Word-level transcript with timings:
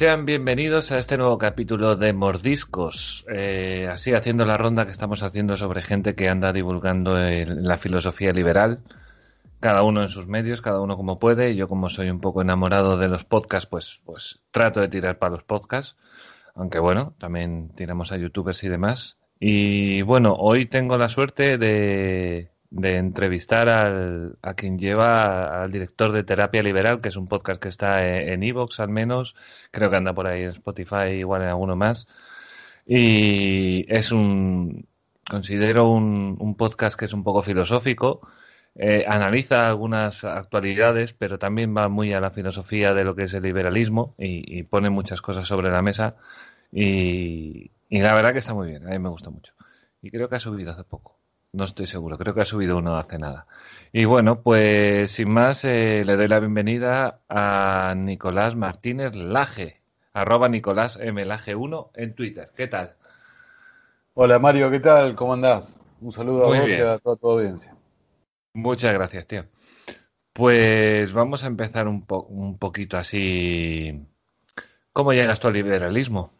sean 0.00 0.24
bienvenidos 0.24 0.92
a 0.92 0.98
este 0.98 1.18
nuevo 1.18 1.36
capítulo 1.36 1.94
de 1.94 2.14
Mordiscos. 2.14 3.26
Eh, 3.30 3.86
así 3.92 4.14
haciendo 4.14 4.46
la 4.46 4.56
ronda 4.56 4.86
que 4.86 4.92
estamos 4.92 5.22
haciendo 5.22 5.58
sobre 5.58 5.82
gente 5.82 6.14
que 6.14 6.30
anda 6.30 6.54
divulgando 6.54 7.18
la 7.18 7.76
filosofía 7.76 8.32
liberal, 8.32 8.78
cada 9.60 9.82
uno 9.82 10.00
en 10.00 10.08
sus 10.08 10.26
medios, 10.26 10.62
cada 10.62 10.80
uno 10.80 10.96
como 10.96 11.18
puede. 11.18 11.54
Yo 11.54 11.68
como 11.68 11.90
soy 11.90 12.08
un 12.08 12.18
poco 12.18 12.40
enamorado 12.40 12.96
de 12.96 13.08
los 13.08 13.26
podcasts, 13.26 13.68
pues, 13.68 14.00
pues 14.06 14.40
trato 14.52 14.80
de 14.80 14.88
tirar 14.88 15.18
para 15.18 15.32
los 15.32 15.42
podcasts. 15.42 15.98
Aunque 16.54 16.78
bueno, 16.78 17.12
también 17.18 17.68
tiramos 17.76 18.10
a 18.10 18.16
youtubers 18.16 18.64
y 18.64 18.70
demás. 18.70 19.18
Y 19.38 20.00
bueno, 20.00 20.32
hoy 20.32 20.64
tengo 20.64 20.96
la 20.96 21.10
suerte 21.10 21.58
de, 21.58 22.48
de 22.70 22.96
entrevistar 22.96 23.68
al, 23.68 24.38
a 24.42 24.54
quien 24.54 24.78
lleva 24.78 25.62
al 25.62 25.72
director 25.72 26.12
de 26.12 26.24
Terapia 26.24 26.62
Liberal, 26.62 27.00
que 27.00 27.08
es 27.08 27.16
un 27.16 27.26
podcast 27.26 27.60
que 27.62 27.68
está 27.68 28.06
en 28.06 28.42
Evox 28.42 28.80
al 28.80 28.88
menos, 28.90 29.34
creo 29.70 29.90
que 29.90 29.96
anda 29.96 30.14
por 30.14 30.26
ahí 30.26 30.42
en 30.42 30.50
Spotify, 30.50 31.08
igual 31.18 31.42
en 31.42 31.48
alguno 31.48 31.76
más. 31.76 32.08
Y 32.86 33.86
es 33.92 34.12
un, 34.12 34.86
considero 35.28 35.88
un, 35.90 36.36
un 36.40 36.56
podcast 36.56 36.98
que 36.98 37.06
es 37.06 37.12
un 37.12 37.24
poco 37.24 37.42
filosófico, 37.42 38.20
eh, 38.76 39.04
analiza 39.06 39.68
algunas 39.68 40.24
actualidades, 40.24 41.12
pero 41.12 41.38
también 41.38 41.76
va 41.76 41.88
muy 41.88 42.12
a 42.12 42.20
la 42.20 42.30
filosofía 42.30 42.94
de 42.94 43.04
lo 43.04 43.14
que 43.14 43.24
es 43.24 43.34
el 43.34 43.42
liberalismo 43.42 44.14
y, 44.18 44.62
pone 44.64 44.90
muchas 44.90 45.20
cosas 45.22 45.46
sobre 45.48 45.70
la 45.70 45.82
mesa. 45.82 46.16
Y, 46.72 47.72
y 47.88 48.00
la 48.00 48.14
verdad 48.14 48.32
que 48.32 48.38
está 48.38 48.54
muy 48.54 48.68
bien, 48.68 48.86
a 48.86 48.90
mí 48.90 48.98
me 48.98 49.08
gusta 49.08 49.30
mucho. 49.30 49.54
Y 50.02 50.10
creo 50.10 50.28
que 50.28 50.36
ha 50.36 50.40
subido 50.40 50.72
hace 50.72 50.84
poco. 50.84 51.19
No 51.52 51.64
estoy 51.64 51.86
seguro, 51.86 52.16
creo 52.16 52.32
que 52.32 52.42
ha 52.42 52.44
subido 52.44 52.78
uno 52.78 52.96
hace 52.96 53.18
nada. 53.18 53.46
Y 53.92 54.04
bueno, 54.04 54.40
pues 54.40 55.10
sin 55.10 55.30
más, 55.30 55.64
eh, 55.64 56.04
le 56.04 56.16
doy 56.16 56.28
la 56.28 56.38
bienvenida 56.38 57.22
a 57.28 57.92
Nicolás 57.96 58.54
Martínez 58.54 59.16
Laje, 59.16 59.80
arroba 60.12 60.48
Nicolás 60.48 60.96
M. 61.02 61.24
Laje 61.24 61.56
1 61.56 61.90
en 61.94 62.14
Twitter. 62.14 62.52
¿Qué 62.56 62.68
tal? 62.68 62.94
Hola 64.14 64.38
Mario, 64.38 64.70
¿qué 64.70 64.78
tal? 64.78 65.16
¿Cómo 65.16 65.34
andás? 65.34 65.82
Un 66.00 66.12
saludo 66.12 66.44
a 66.44 66.60
vos 66.60 66.68
y 66.68 66.80
a 66.80 66.98
toda 66.98 67.16
tu 67.16 67.28
audiencia. 67.28 67.74
Muchas 68.54 68.94
gracias, 68.94 69.26
tío. 69.26 69.46
Pues 70.32 71.12
vamos 71.12 71.42
a 71.42 71.48
empezar 71.48 71.88
un, 71.88 72.06
un 72.28 72.58
poquito 72.58 72.96
así. 72.96 74.06
¿Cómo 74.92 75.12
llegas 75.12 75.40
tú 75.40 75.48
al 75.48 75.54
liberalismo? 75.54 76.32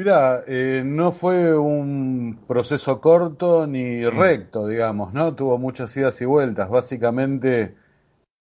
Mira, 0.00 0.44
eh, 0.46 0.82
no 0.82 1.12
fue 1.12 1.54
un 1.58 2.38
proceso 2.48 3.02
corto 3.02 3.66
ni 3.66 4.00
mm. 4.00 4.08
recto, 4.08 4.66
digamos, 4.66 5.12
¿no? 5.12 5.34
Tuvo 5.34 5.58
muchas 5.58 5.94
idas 5.94 6.18
y 6.22 6.24
vueltas. 6.24 6.70
Básicamente, 6.70 7.74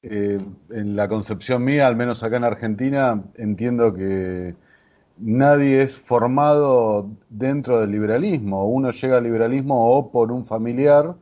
eh, 0.01 0.37
en 0.69 0.95
la 0.95 1.09
concepción 1.09 1.65
mía, 1.65 1.85
al 1.87 1.97
menos 1.97 2.23
acá 2.23 2.37
en 2.37 2.45
Argentina, 2.45 3.21
entiendo 3.35 3.93
que 3.93 4.55
nadie 5.17 5.81
es 5.81 5.97
formado 5.97 7.09
dentro 7.27 7.81
del 7.81 7.91
liberalismo. 7.91 8.65
Uno 8.65 8.91
llega 8.91 9.17
al 9.17 9.25
liberalismo 9.25 9.97
o 9.97 10.11
por 10.13 10.31
un 10.31 10.45
familiar 10.45 11.13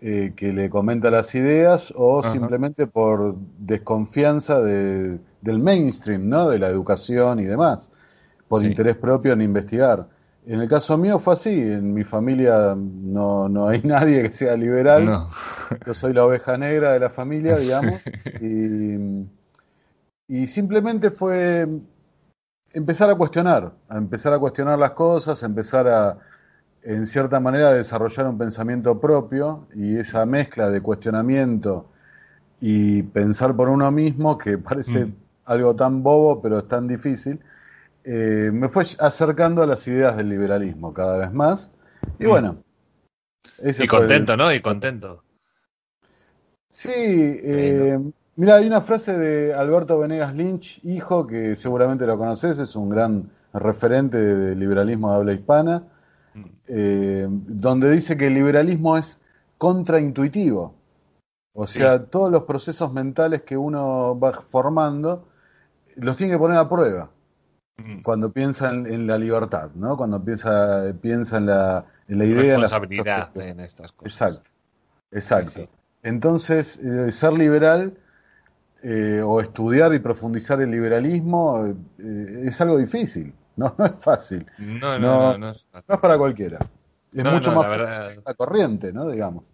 eh, 0.00 0.32
que 0.34 0.52
le 0.52 0.68
comenta 0.68 1.08
las 1.08 1.32
ideas 1.36 1.94
o 1.96 2.20
simplemente 2.24 2.88
por 2.88 3.36
desconfianza 3.58 4.60
de, 4.60 5.20
del 5.40 5.60
mainstream, 5.60 6.28
¿no? 6.28 6.48
De 6.48 6.58
la 6.58 6.66
educación 6.66 7.38
y 7.38 7.44
demás 7.44 7.92
por 8.48 8.64
interés 8.64 8.96
propio 8.96 9.32
en 9.32 9.42
investigar. 9.42 10.06
En 10.46 10.60
el 10.60 10.68
caso 10.68 10.96
mío 10.96 11.18
fue 11.18 11.34
así, 11.34 11.50
en 11.50 11.92
mi 11.92 12.04
familia 12.04 12.76
no, 12.76 13.48
no 13.48 13.68
hay 13.68 13.80
nadie 13.84 14.22
que 14.22 14.32
sea 14.32 14.56
liberal, 14.56 15.26
yo 15.84 15.94
soy 15.94 16.12
la 16.12 16.24
oveja 16.24 16.56
negra 16.56 16.92
de 16.92 17.00
la 17.00 17.10
familia, 17.10 17.56
digamos, 17.58 18.00
y, 18.40 19.26
y, 20.28 20.46
simplemente 20.46 21.10
fue 21.10 21.66
empezar 22.72 23.10
a 23.10 23.16
cuestionar, 23.16 23.72
a 23.88 23.96
empezar 23.96 24.32
a 24.34 24.38
cuestionar 24.38 24.78
las 24.78 24.92
cosas, 24.92 25.42
a 25.42 25.46
empezar 25.46 25.88
a, 25.88 26.18
en 26.82 27.06
cierta 27.06 27.40
manera, 27.40 27.70
a 27.70 27.72
desarrollar 27.72 28.28
un 28.28 28.38
pensamiento 28.38 29.00
propio 29.00 29.66
y 29.74 29.96
esa 29.96 30.24
mezcla 30.24 30.70
de 30.70 30.80
cuestionamiento 30.80 31.88
y 32.60 33.02
pensar 33.02 33.56
por 33.56 33.68
uno 33.68 33.90
mismo, 33.90 34.38
que 34.38 34.58
parece 34.58 35.06
mm. 35.06 35.14
algo 35.46 35.74
tan 35.74 36.04
bobo, 36.04 36.40
pero 36.40 36.60
es 36.60 36.68
tan 36.68 36.86
difícil, 36.86 37.40
eh, 38.08 38.50
me 38.52 38.68
fue 38.68 38.84
acercando 39.00 39.64
a 39.64 39.66
las 39.66 39.86
ideas 39.88 40.16
del 40.16 40.28
liberalismo 40.28 40.94
cada 40.94 41.18
vez 41.18 41.32
más. 41.32 41.72
Y 42.20 42.24
mm. 42.24 42.28
bueno. 42.28 42.62
y 43.58 43.86
contento, 43.88 44.36
¿no? 44.36 44.52
Y 44.52 44.60
contento. 44.60 45.24
Sí, 46.68 46.92
eh, 46.94 47.98
mira, 48.36 48.56
hay 48.56 48.66
una 48.68 48.80
frase 48.80 49.18
de 49.18 49.54
Alberto 49.54 49.98
Venegas 49.98 50.34
Lynch, 50.34 50.78
hijo, 50.84 51.26
que 51.26 51.56
seguramente 51.56 52.06
lo 52.06 52.16
conoces, 52.16 52.60
es 52.60 52.76
un 52.76 52.90
gran 52.90 53.28
referente 53.52 54.18
del 54.18 54.60
liberalismo 54.60 55.10
de 55.10 55.16
habla 55.16 55.32
hispana, 55.32 55.82
mm. 56.34 56.44
eh, 56.68 57.26
donde 57.28 57.90
dice 57.90 58.16
que 58.16 58.28
el 58.28 58.34
liberalismo 58.34 58.96
es 58.96 59.18
contraintuitivo. 59.58 60.76
O 61.54 61.66
sea, 61.66 62.04
todos 62.04 62.30
los 62.30 62.42
procesos 62.42 62.92
mentales 62.92 63.42
que 63.42 63.56
uno 63.56 64.16
va 64.16 64.32
formando 64.32 65.26
los 65.96 66.16
tiene 66.16 66.34
que 66.34 66.38
poner 66.38 66.58
a 66.58 66.68
prueba. 66.68 67.10
Mm. 67.78 68.00
cuando 68.00 68.32
piensa 68.32 68.70
en, 68.70 69.06
la 69.06 69.18
libertad, 69.18 69.70
¿no? 69.74 69.96
Cuando 69.98 70.24
piensa, 70.24 70.94
piensa 71.00 71.36
en, 71.36 71.46
la, 71.46 71.84
en 72.08 72.18
la 72.18 72.24
idea... 72.24 72.56
Responsabilidad 72.56 73.36
en, 73.36 73.60
estas 73.60 73.92
cosas. 73.92 74.12
Exacto, 74.12 74.50
exacto. 75.10 75.68
Entonces, 76.02 76.78
eh, 76.78 77.10
ser 77.10 77.34
liberal 77.34 77.98
eh, 78.82 79.20
o 79.22 79.40
estudiar 79.40 79.92
y 79.92 79.98
profundizar 79.98 80.62
el 80.62 80.70
liberalismo 80.70 81.66
eh, 81.98 82.44
es 82.46 82.58
algo 82.62 82.78
difícil, 82.78 83.34
¿no? 83.56 83.74
no 83.76 83.84
es 83.84 84.02
fácil. 84.02 84.46
No, 84.58 84.98
no, 84.98 85.36
no, 85.36 85.50
es, 85.50 85.64
para 86.00 86.16
cualquiera. 86.16 86.58
Es 87.12 87.24
mucho 87.24 87.52
más 87.52 87.78
la, 87.78 88.12
la 88.24 88.34
corriente, 88.34 88.92
¿no? 88.92 89.10
Digamos. 89.10 89.44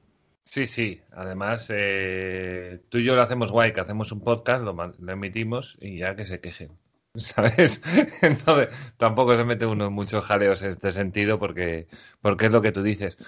Sí, 0.44 0.66
sí. 0.66 1.00
Además, 1.12 1.66
tú 1.66 2.98
y 2.98 3.04
yo 3.04 3.16
lo 3.16 3.22
hacemos 3.22 3.50
guay, 3.50 3.72
que 3.72 3.80
hacemos 3.80 4.12
un 4.12 4.20
podcast, 4.20 4.62
lo, 4.62 4.74
lo 4.74 5.12
emitimos 5.12 5.76
y 5.80 5.98
ya 5.98 6.14
que 6.14 6.26
se 6.26 6.40
quejen. 6.40 6.70
¿Sabes? 7.14 7.82
Entonces, 8.22 8.68
tampoco 8.96 9.36
se 9.36 9.44
mete 9.44 9.66
uno 9.66 9.86
en 9.86 9.92
muchos 9.92 10.24
jaleos 10.24 10.62
en 10.62 10.70
este 10.70 10.92
sentido 10.92 11.38
porque, 11.38 11.88
porque 12.20 12.46
es 12.46 12.52
lo 12.52 12.62
que 12.62 12.72
tú 12.72 12.82
dices. 12.82 13.18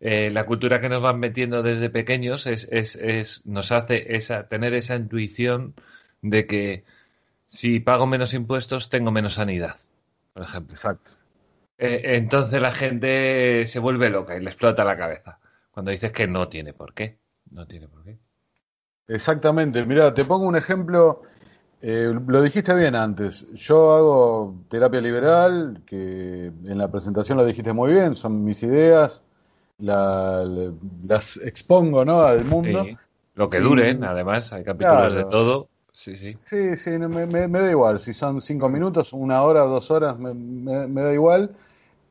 Eh, 0.00 0.30
la 0.30 0.46
cultura 0.46 0.80
que 0.80 0.88
nos 0.88 1.02
van 1.02 1.20
metiendo 1.20 1.62
desde 1.62 1.90
pequeños 1.90 2.46
es, 2.46 2.68
es, 2.70 2.96
es, 2.96 3.46
nos 3.46 3.70
hace 3.72 4.16
esa, 4.16 4.48
tener 4.48 4.74
esa 4.74 4.96
intuición 4.96 5.74
de 6.22 6.46
que 6.46 6.84
si 7.48 7.80
pago 7.80 8.06
menos 8.06 8.34
impuestos 8.34 8.90
tengo 8.90 9.12
menos 9.12 9.34
sanidad, 9.34 9.76
por 10.32 10.42
ejemplo. 10.44 10.74
Exacto. 10.74 11.12
Eh, 11.78 12.16
entonces 12.16 12.60
la 12.60 12.72
gente 12.72 13.66
se 13.66 13.78
vuelve 13.78 14.10
loca 14.10 14.36
y 14.36 14.40
le 14.40 14.50
explota 14.50 14.84
la 14.84 14.96
cabeza 14.96 15.38
cuando 15.70 15.90
dices 15.90 16.12
que 16.12 16.26
no 16.26 16.48
tiene 16.48 16.72
por 16.72 16.94
qué. 16.94 17.18
No 17.50 17.66
tiene 17.66 17.88
por 17.88 18.04
qué. 18.04 18.18
Exactamente. 19.08 19.84
Mira, 19.84 20.14
te 20.14 20.24
pongo 20.24 20.46
un 20.46 20.56
ejemplo 20.56 21.22
eh, 21.82 22.14
lo 22.26 22.40
dijiste 22.40 22.74
bien 22.74 22.94
antes. 22.94 23.46
Yo 23.54 23.92
hago 23.92 24.54
terapia 24.68 25.00
liberal, 25.00 25.82
que 25.84 26.46
en 26.46 26.78
la 26.78 26.88
presentación 26.90 27.36
lo 27.36 27.44
dijiste 27.44 27.72
muy 27.72 27.92
bien, 27.92 28.14
son 28.14 28.44
mis 28.44 28.62
ideas, 28.62 29.24
las 29.78 31.36
expongo 31.38 32.04
¿no? 32.04 32.22
al 32.22 32.44
mundo. 32.44 32.86
Lo 33.34 33.50
que 33.50 33.60
dure, 33.60 33.98
además, 34.02 34.52
hay 34.52 34.62
capítulos 34.62 35.14
de 35.14 35.24
todo. 35.24 35.68
Sí, 35.92 36.16
sí. 36.16 36.38
Sí, 36.44 36.76
sí, 36.76 36.90
me, 36.98 37.26
da 37.26 37.70
igual. 37.70 37.98
Si 38.00 38.14
son 38.14 38.40
cinco 38.40 38.68
minutos, 38.68 39.12
una 39.12 39.42
hora, 39.42 39.60
dos 39.62 39.90
horas, 39.90 40.16
me 40.18 41.02
da 41.02 41.12
igual. 41.12 41.50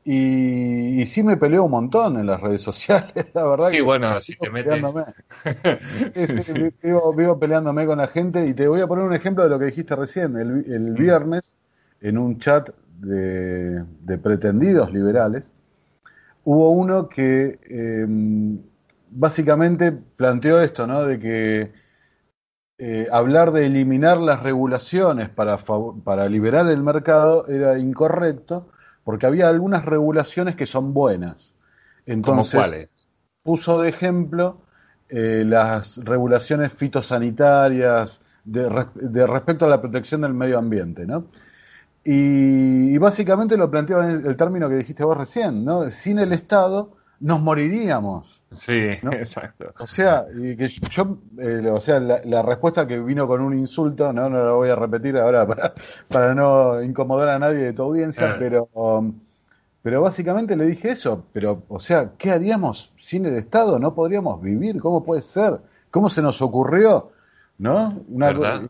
Y, 0.04 1.04
sí 1.06 1.22
me 1.22 1.36
peleo 1.36 1.64
un 1.64 1.70
montón 1.70 2.18
en 2.18 2.26
las 2.26 2.40
redes 2.40 2.62
sociales, 2.62 3.12
la 3.34 3.48
verdad. 3.48 3.70
Sí, 3.70 3.80
bueno, 3.80 4.20
si 4.20 4.36
te 4.36 4.50
metes. 4.50 4.82
vivo, 6.82 7.38
peleándome 7.38 7.86
con 7.86 7.98
la 7.98 8.08
gente 8.08 8.46
y 8.46 8.54
te 8.54 8.66
voy 8.66 8.80
a 8.80 8.86
poner 8.86 9.04
un 9.04 9.14
ejemplo 9.14 9.44
de 9.44 9.50
lo 9.50 9.58
que 9.58 9.66
dijiste 9.66 9.94
recién. 9.94 10.36
El, 10.36 10.64
el 10.72 10.92
mm. 10.92 10.94
viernes, 10.94 11.56
en 12.00 12.18
un 12.18 12.38
chat 12.40 12.70
de, 12.98 13.84
pretendidos 14.22 14.92
liberales, 14.92 15.52
hubo 16.44 16.70
uno 16.70 17.08
que 17.08 17.60
em, 17.68 18.60
básicamente 19.10 19.92
planteó 19.92 20.60
esto, 20.60 20.86
¿no? 20.86 21.04
De 21.04 21.18
que 21.20 21.72
eh, 22.78 23.06
hablar 23.12 23.52
de 23.52 23.66
eliminar 23.66 24.18
las 24.18 24.42
regulaciones 24.42 25.28
para, 25.28 25.58
para 26.04 26.28
liberar 26.28 26.68
el 26.68 26.82
mercado 26.82 27.46
era 27.46 27.78
incorrecto 27.78 28.68
porque 29.04 29.26
había 29.26 29.48
algunas 29.48 29.84
regulaciones 29.84 30.56
que 30.56 30.66
son 30.66 30.94
buenas. 30.94 31.54
Entonces, 32.06 32.88
puso 33.42 33.80
de 33.80 33.88
ejemplo 33.88 34.60
eh, 35.08 35.44
las 35.46 35.98
regulaciones 35.98 36.72
fitosanitarias 36.72 38.20
de, 38.44 38.68
respecto 39.26 39.66
a 39.66 39.68
la 39.68 39.80
protección 39.80 40.22
del 40.22 40.34
medio 40.34 40.58
ambiente, 40.58 41.06
¿no? 41.06 41.26
Y, 42.04 42.98
básicamente 42.98 43.56
lo 43.56 43.70
planteaba 43.70 44.10
en 44.10 44.26
el 44.26 44.36
término 44.36 44.68
que 44.68 44.76
dijiste 44.76 45.04
vos 45.04 45.16
recién, 45.16 45.64
¿no? 45.64 45.88
Sin 45.90 46.18
el 46.18 46.32
Estado 46.32 46.96
nos 47.22 47.40
moriríamos. 47.40 48.42
Sí, 48.50 48.72
exacto. 49.12 49.72
O 49.78 49.86
sea, 49.86 50.26
y 50.34 50.56
que 50.56 50.68
yo, 50.68 51.18
eh, 51.38 51.70
o 51.70 51.80
sea, 51.80 52.00
la, 52.00 52.42
respuesta 52.42 52.86
que 52.86 52.98
vino 52.98 53.26
con 53.26 53.40
un 53.40 53.58
insulto, 53.58 54.12
no, 54.12 54.28
no 54.28 54.44
la 54.44 54.52
voy 54.52 54.68
a 54.68 54.76
repetir 54.76 55.16
ahora 55.16 55.46
para, 55.46 55.72
para 56.08 56.34
no 56.34 56.82
incomodar 56.82 57.30
a 57.30 57.38
nadie 57.38 57.60
de 57.60 57.72
tu 57.72 57.82
audiencia, 57.82 58.36
pero, 58.38 58.68
um, 58.74 59.14
pero 59.82 60.02
básicamente 60.02 60.56
le 60.56 60.66
dije 60.66 60.90
eso, 60.90 61.24
pero, 61.32 61.62
o 61.68 61.80
sea, 61.80 62.12
¿qué 62.18 62.30
haríamos 62.32 62.92
sin 62.98 63.24
el 63.24 63.36
Estado? 63.36 63.78
No 63.78 63.94
podríamos 63.94 64.42
vivir, 64.42 64.80
¿cómo 64.80 65.04
puede 65.04 65.22
ser? 65.22 65.58
¿Cómo 65.90 66.08
se 66.08 66.22
nos 66.22 66.42
ocurrió? 66.42 67.12
¿No? 67.58 68.02
Una, 68.08 68.68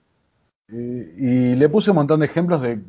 y, 0.68 1.54
le 1.54 1.68
puse 1.68 1.90
un 1.90 1.96
montón 1.96 2.20
de 2.20 2.26
ejemplos 2.26 2.62
de 2.62 2.80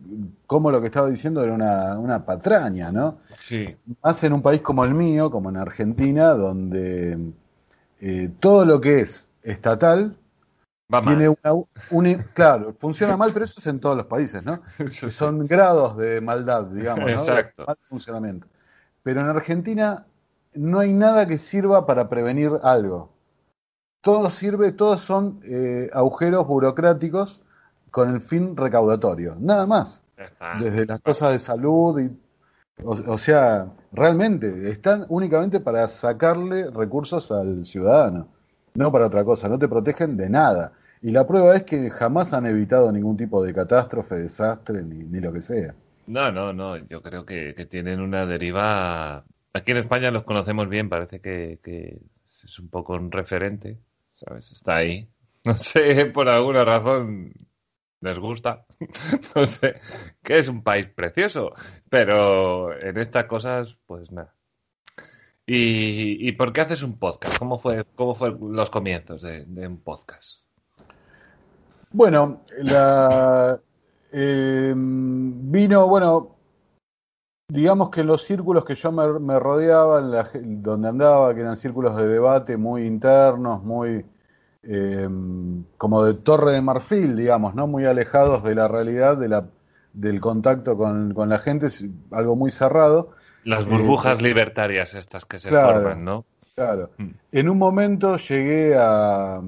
cómo 0.48 0.72
lo 0.72 0.80
que 0.80 0.88
estaba 0.88 1.10
diciendo 1.10 1.44
era 1.44 1.54
una, 1.54 2.00
una 2.00 2.26
patraña, 2.26 2.92
¿no? 2.92 3.20
Sí. 3.40 3.76
Más 4.02 4.24
en 4.24 4.34
un 4.34 4.42
país 4.42 4.62
como 4.62 4.86
el 4.86 4.94
mío, 4.94 5.30
como 5.30 5.50
en 5.50 5.58
Argentina, 5.58 6.30
donde 6.30 7.34
eh, 8.00 8.30
todo 8.40 8.66
lo 8.66 8.80
que 8.80 9.02
es 9.02 9.28
estatal 9.42 10.18
tiene 11.02 11.36
una, 11.90 12.24
claro, 12.34 12.76
funciona 12.80 13.18
mal, 13.18 13.32
pero 13.34 13.46
eso 13.46 13.56
es 13.58 13.68
en 13.68 13.80
todos 13.80 13.98
los 13.98 14.06
países, 14.06 14.44
¿no? 14.44 14.62
Son 15.10 15.48
grados 15.48 15.98
de 15.98 16.22
maldad, 16.22 16.66
digamos, 16.66 17.06
¿no? 17.06 17.12
Exacto. 17.12 17.66
mal 17.66 17.78
funcionamiento. 17.90 18.48
Pero 19.02 19.22
en 19.22 19.28
Argentina 19.28 20.06
no 20.54 20.80
hay 20.80 20.94
nada 20.94 21.28
que 21.28 21.38
sirva 21.38 21.86
para 21.86 22.10
prevenir 22.10 22.52
algo. 22.62 23.12
Todo 24.02 24.30
sirve, 24.30 24.72
todos 24.72 25.02
son 25.02 25.40
eh, 25.44 25.90
agujeros 25.94 26.46
burocráticos 26.46 27.42
con 27.94 28.10
el 28.10 28.22
fin 28.22 28.58
recaudatorio, 28.58 29.36
nada 29.40 29.68
más. 29.68 30.04
Desde 30.60 30.88
las 30.88 31.00
cosas 31.00 31.34
de 31.34 31.38
salud 31.38 32.00
y 32.02 32.10
o, 32.84 33.18
sea, 33.20 33.68
realmente 33.92 34.72
están 34.72 35.06
únicamente 35.10 35.60
para 35.60 35.88
sacarle 35.88 36.72
recursos 36.72 37.32
al 37.32 37.68
ciudadano, 37.68 38.30
no 38.74 38.92
para 38.92 39.06
otra 39.06 39.24
cosa, 39.24 39.48
no 39.48 39.60
te 39.60 39.68
protegen 39.68 40.18
de 40.18 40.28
nada. 40.28 40.74
Y 41.04 41.12
la 41.12 41.28
prueba 41.28 41.56
es 41.56 41.64
que 41.64 41.92
jamás 41.92 42.34
han 42.34 42.48
evitado 42.48 42.92
ningún 42.92 43.16
tipo 43.16 43.44
de 43.44 43.54
catástrofe, 43.54 44.16
desastre, 44.16 44.82
ni, 44.82 45.20
lo 45.20 45.32
que 45.32 45.42
sea. 45.42 45.76
No, 46.08 46.32
no, 46.32 46.52
no, 46.52 46.78
yo 46.78 47.00
creo 47.04 47.28
que, 47.28 47.54
tienen 47.70 48.02
una 48.02 48.26
deriva... 48.26 49.24
Aquí 49.54 49.72
en 49.72 49.78
España 49.78 50.10
los 50.10 50.24
conocemos 50.24 50.68
bien, 50.68 50.90
parece 50.90 51.20
que, 51.20 51.60
que 51.64 52.02
es 52.44 52.60
un 52.60 52.70
poco 52.70 52.94
un 52.94 53.12
referente, 53.12 53.78
¿sabes? 54.16 54.52
Está 54.52 54.78
ahí. 54.78 55.08
No 55.46 55.58
sé, 55.58 56.06
por 56.06 56.30
alguna 56.30 56.64
razón 56.64 57.34
les 58.04 58.20
gusta. 58.20 58.66
no 59.36 59.46
sé, 59.46 59.80
que 60.22 60.40
es 60.40 60.48
un 60.48 60.64
país 60.64 60.88
precioso, 60.88 61.54
pero 61.90 62.78
en 62.78 62.98
estas 62.98 63.26
cosas, 63.26 63.76
pues 63.86 64.12
nada. 64.12 64.34
¿Y, 65.46 66.32
por 66.34 66.54
qué 66.54 66.62
haces 66.62 66.84
un 66.84 66.98
podcast? 66.98 67.38
¿Cómo 67.38 67.60
fue, 67.60 67.86
cómo 67.96 68.16
los 68.50 68.70
comienzos 68.70 69.22
de, 69.22 69.46
un 69.68 69.78
podcast? 69.82 70.40
Bueno, 71.92 72.42
la, 72.60 73.60
eh, 74.14 74.74
vino, 74.76 75.88
bueno, 75.88 76.38
digamos 77.50 77.90
que 77.90 78.02
en 78.02 78.08
los 78.08 78.24
círculos 78.24 78.64
que 78.64 78.76
yo 78.76 78.92
me, 78.92 79.38
rodeaba, 79.38 80.02
donde 80.02 80.88
andaba, 80.88 81.36
que 81.36 81.42
eran 81.42 81.58
círculos 81.58 81.96
de 81.98 82.08
debate 82.08 82.56
muy 82.56 82.86
internos, 82.86 83.62
muy 83.64 84.06
eh, 84.64 85.10
como 85.78 86.04
de 86.06 86.14
torre 86.14 86.54
de 86.54 86.62
marfil, 86.62 87.16
digamos, 87.16 87.54
¿no? 87.54 87.68
Muy 87.68 87.86
alejados 87.86 88.44
de 88.44 88.56
la 88.56 88.68
realidad, 88.68 89.18
de 89.18 89.28
la, 89.28 89.46
del 89.94 90.22
contacto 90.22 90.78
con, 90.78 91.14
la 91.30 91.40
gente, 91.40 91.68
es 91.68 91.86
algo 92.12 92.36
muy 92.36 92.50
cerrado. 92.50 93.12
Las 93.44 93.66
burbujas 93.66 94.20
eh, 94.20 94.24
libertarias 94.24 94.94
estas 94.94 95.26
que 95.26 95.40
se 95.40 95.50
forman, 95.50 96.06
¿no? 96.06 96.26
Claro. 96.56 96.92
Mm. 96.98 97.10
En 97.32 97.50
un 97.50 97.58
momento 97.58 98.16
llegué 98.18 98.76
a, 98.78 99.42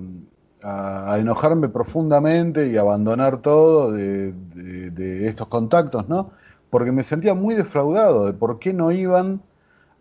a, 0.61 1.17
enojarme 1.19 1.69
profundamente 1.69 2.67
y 2.67 2.77
abandonar 2.77 3.41
todo 3.41 3.91
de, 3.91 4.33
de, 4.33 5.27
estos 5.27 5.47
contactos, 5.47 6.09
¿no? 6.09 6.31
Porque 6.69 6.91
me 6.91 7.03
sentía 7.03 7.33
muy 7.33 7.55
defraudado 7.55 8.25
de 8.25 8.33
por 8.33 8.59
qué 8.59 8.73
no 8.73 8.91
iban 8.91 9.41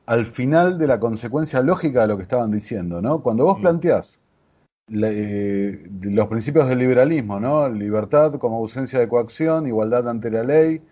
al 0.07 0.27
final 0.27 0.77
de 0.79 0.87
la 0.87 0.99
consecuencia 0.99 1.63
lógica 1.63 2.03
de 2.03 2.09
lo 2.09 2.17
que 2.17 2.25
estaban 2.25 2.51
diciendo, 2.51 3.01
¿no? 3.01 3.23
Cuando 3.23 3.45
vos 3.45 3.59
mm. 3.59 3.63
planteás 3.63 4.24
eh, 4.93 5.83
los 6.03 6.27
principios 6.27 6.69
del 6.69 6.79
liberalismo, 6.79 7.41
¿no? 7.41 7.69
Libertad 7.69 8.35
como 8.35 8.59
ausencia 8.59 8.99
de 8.99 9.09
coacción, 9.09 9.67
igualdad 9.67 10.09
ante 10.09 10.31
la 10.31 10.43
ley, 10.45 10.83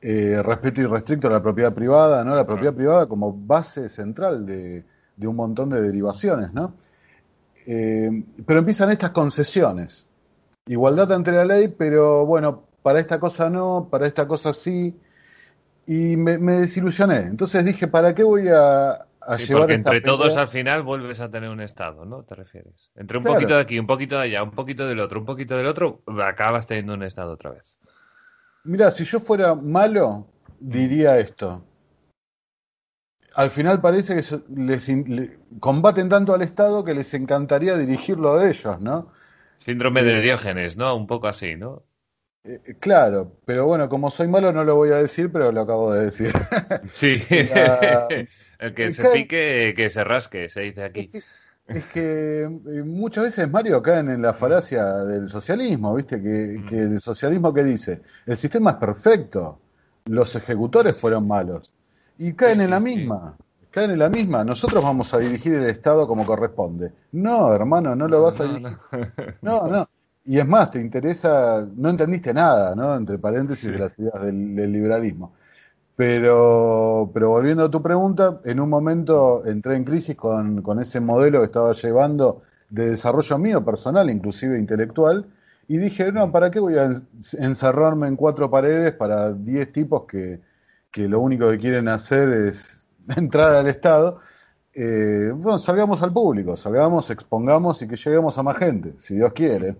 eh, 0.00 0.42
respeto 0.44 0.80
irrestricto 0.80 1.28
a 1.28 1.30
la 1.30 1.42
propiedad 1.42 1.72
privada, 1.72 2.24
¿no? 2.24 2.34
La 2.34 2.46
propiedad 2.46 2.74
privada 2.74 3.06
como 3.06 3.32
base 3.32 3.88
central 3.88 4.44
de, 4.44 4.84
un 5.18 5.36
montón 5.36 5.70
de 5.70 5.80
derivaciones, 5.80 6.52
¿no? 6.52 6.74
Eh, 7.66 8.24
pero 8.44 8.60
empiezan 8.60 8.90
estas 8.90 9.10
concesiones. 9.10 10.08
Igualdad 10.66 11.12
ante 11.12 11.32
la 11.32 11.44
ley, 11.44 11.68
pero 11.68 12.26
bueno, 12.26 12.64
para 12.82 13.00
esta 13.00 13.20
cosa 13.20 13.50
no, 13.50 13.88
para 13.90 14.06
esta 14.06 14.26
cosa 14.26 14.52
sí. 14.52 14.96
Y 15.86 16.16
me, 16.16 16.38
me 16.38 16.60
desilusioné. 16.60 17.20
Entonces 17.20 17.64
dije, 17.64 17.88
¿para 17.88 18.14
qué 18.14 18.22
voy 18.22 18.48
a, 18.48 19.07
porque 19.52 19.74
entre 19.74 20.00
todos 20.00 20.36
al 20.36 20.48
final 20.48 20.82
vuelves 20.82 21.20
a 21.20 21.30
tener 21.30 21.50
un 21.50 21.60
estado, 21.60 22.04
¿no? 22.04 22.22
¿Te 22.22 22.34
refieres? 22.34 22.90
Entre 22.96 23.18
un 23.18 23.24
poquito 23.24 23.54
de 23.54 23.60
aquí, 23.60 23.78
un 23.78 23.86
poquito 23.86 24.16
de 24.16 24.22
allá, 24.22 24.42
un 24.42 24.52
poquito 24.52 24.86
del 24.86 25.00
otro, 25.00 25.20
un 25.20 25.26
poquito 25.26 25.56
del 25.56 25.66
otro, 25.66 26.02
acabas 26.22 26.66
teniendo 26.66 26.94
un 26.94 27.02
estado 27.02 27.32
otra 27.32 27.50
vez. 27.50 27.78
Mira, 28.64 28.90
si 28.90 29.04
yo 29.04 29.20
fuera 29.20 29.54
malo, 29.54 30.26
diría 30.60 31.18
esto. 31.18 31.64
Al 33.34 33.50
final 33.50 33.80
parece 33.80 34.16
que 34.16 34.40
les, 34.56 34.90
combaten 35.60 36.08
tanto 36.08 36.34
al 36.34 36.42
Estado 36.42 36.84
que 36.84 36.94
les 36.94 37.12
encantaría 37.14 37.76
dirigirlo 37.76 38.32
a 38.32 38.48
ellos, 38.48 38.80
¿no? 38.80 39.12
Síndrome 39.58 40.02
de 40.02 40.20
Diógenes, 40.20 40.76
¿no? 40.76 40.96
Un 40.96 41.06
poco 41.06 41.28
así, 41.28 41.54
¿no? 41.54 41.84
Eh, 42.44 42.60
eh, 42.64 42.74
claro, 42.80 43.32
pero 43.44 43.66
bueno, 43.66 43.88
como 43.88 44.10
soy 44.10 44.26
malo 44.26 44.52
no 44.52 44.64
lo 44.64 44.74
voy 44.74 44.90
a 44.90 44.96
decir, 44.96 45.30
pero 45.30 45.52
lo 45.52 45.60
acabo 45.60 45.92
de 45.92 46.06
decir. 46.06 46.32
Sí. 46.90 47.22
El 48.58 48.74
que 48.74 48.92
se 48.92 49.08
pique, 49.08 49.74
que 49.76 49.90
se 49.90 50.04
rasque, 50.04 50.48
se 50.48 50.62
dice 50.62 50.82
aquí. 50.82 51.10
Es 51.66 51.84
que, 51.86 52.42
eh, 52.42 52.82
muchas 52.82 53.24
veces, 53.24 53.50
Mario, 53.50 53.82
caen 53.82 54.08
en 54.08 54.22
la 54.22 54.32
falacia 54.32 54.84
del 55.04 55.28
socialismo, 55.28 55.94
¿viste? 55.94 56.20
Que, 56.20 56.64
que, 56.68 56.78
el 56.82 57.00
socialismo 57.00 57.52
que 57.52 57.62
dice, 57.62 58.00
el 58.24 58.36
sistema 58.38 58.70
es 58.70 58.76
perfecto, 58.76 59.60
los 60.06 60.34
ejecutores 60.34 60.98
fueron 60.98 61.28
malos. 61.28 61.70
Y 62.18 62.32
caen 62.32 62.62
en 62.62 62.70
la 62.70 62.80
misma, 62.80 63.36
caen 63.70 63.90
en 63.92 63.98
la 63.98 64.08
misma. 64.08 64.44
Nosotros 64.44 64.82
vamos 64.82 65.12
a 65.12 65.18
dirigir 65.18 65.54
el 65.54 65.66
Estado 65.66 66.08
como 66.08 66.24
corresponde. 66.24 66.90
No, 67.12 67.54
hermano, 67.54 67.94
no 67.94 68.08
lo 68.08 68.22
vas 68.22 68.40
a 68.40 68.44
dirigir. 68.44 68.78
No, 69.42 69.68
no. 69.68 69.88
Y 70.24 70.38
es 70.38 70.46
más, 70.46 70.70
te 70.70 70.80
interesa, 70.80 71.66
no 71.76 71.90
entendiste 71.90 72.34
nada, 72.34 72.74
¿no? 72.74 72.96
Entre 72.96 73.18
paréntesis 73.18 73.70
de 73.70 73.78
las 73.78 73.98
ideas 73.98 74.20
del 74.22 74.72
liberalismo. 74.72 75.32
Pero, 75.98 77.10
pero 77.12 77.30
volviendo 77.30 77.64
a 77.64 77.70
tu 77.72 77.82
pregunta, 77.82 78.40
en 78.44 78.60
un 78.60 78.68
momento 78.68 79.44
entré 79.44 79.74
en 79.74 79.82
crisis 79.82 80.14
con, 80.14 80.62
con 80.62 80.78
ese 80.78 81.00
modelo 81.00 81.40
que 81.40 81.46
estaba 81.46 81.72
llevando 81.72 82.42
de 82.70 82.90
desarrollo 82.90 83.36
mío 83.36 83.64
personal, 83.64 84.08
inclusive 84.08 84.60
intelectual, 84.60 85.26
y 85.66 85.76
dije, 85.76 86.12
no, 86.12 86.30
¿para 86.30 86.52
qué 86.52 86.60
voy 86.60 86.78
a 86.78 86.92
encerrarme 87.40 88.06
en 88.06 88.14
cuatro 88.14 88.48
paredes 88.48 88.92
para 88.92 89.32
diez 89.32 89.72
tipos 89.72 90.04
que, 90.04 90.38
que 90.92 91.08
lo 91.08 91.18
único 91.18 91.50
que 91.50 91.58
quieren 91.58 91.88
hacer 91.88 92.28
es 92.46 92.86
entrar 93.16 93.56
al 93.56 93.66
Estado? 93.66 94.20
Eh, 94.74 95.32
bueno, 95.34 95.58
salgamos 95.58 96.00
al 96.00 96.12
público, 96.12 96.56
salgamos, 96.56 97.10
expongamos 97.10 97.82
y 97.82 97.88
que 97.88 97.96
lleguemos 97.96 98.38
a 98.38 98.44
más 98.44 98.56
gente, 98.56 98.94
si 98.98 99.16
Dios 99.16 99.32
quiere. 99.32 99.74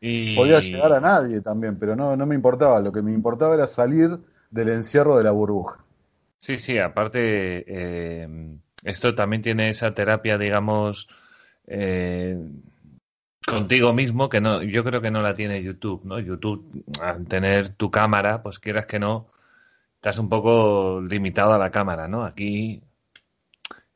Podía 0.00 0.60
llegar 0.60 0.94
a 0.94 1.00
nadie 1.00 1.42
también, 1.42 1.78
pero 1.78 1.94
no, 1.94 2.16
no 2.16 2.24
me 2.24 2.34
importaba, 2.34 2.80
lo 2.80 2.90
que 2.90 3.02
me 3.02 3.12
importaba 3.12 3.52
era 3.52 3.66
salir 3.66 4.18
del 4.56 4.70
encierro 4.70 5.16
de 5.16 5.24
la 5.24 5.30
burbuja. 5.30 5.84
Sí, 6.40 6.58
sí, 6.58 6.78
aparte, 6.78 7.64
eh, 7.66 8.58
esto 8.84 9.14
también 9.14 9.42
tiene 9.42 9.70
esa 9.70 9.94
terapia, 9.94 10.38
digamos, 10.38 11.08
eh, 11.66 12.38
contigo 13.46 13.92
mismo, 13.92 14.28
que 14.28 14.40
no, 14.40 14.62
yo 14.62 14.84
creo 14.84 15.00
que 15.00 15.10
no 15.10 15.22
la 15.22 15.34
tiene 15.34 15.62
YouTube, 15.62 16.04
¿no? 16.04 16.18
YouTube, 16.18 16.84
al 17.00 17.26
tener 17.26 17.74
tu 17.74 17.90
cámara, 17.90 18.42
pues 18.42 18.58
quieras 18.58 18.86
que 18.86 18.98
no, 18.98 19.28
estás 19.96 20.18
un 20.18 20.28
poco 20.28 21.00
limitado 21.00 21.52
a 21.52 21.58
la 21.58 21.70
cámara, 21.70 22.08
¿no? 22.08 22.24
Aquí 22.24 22.82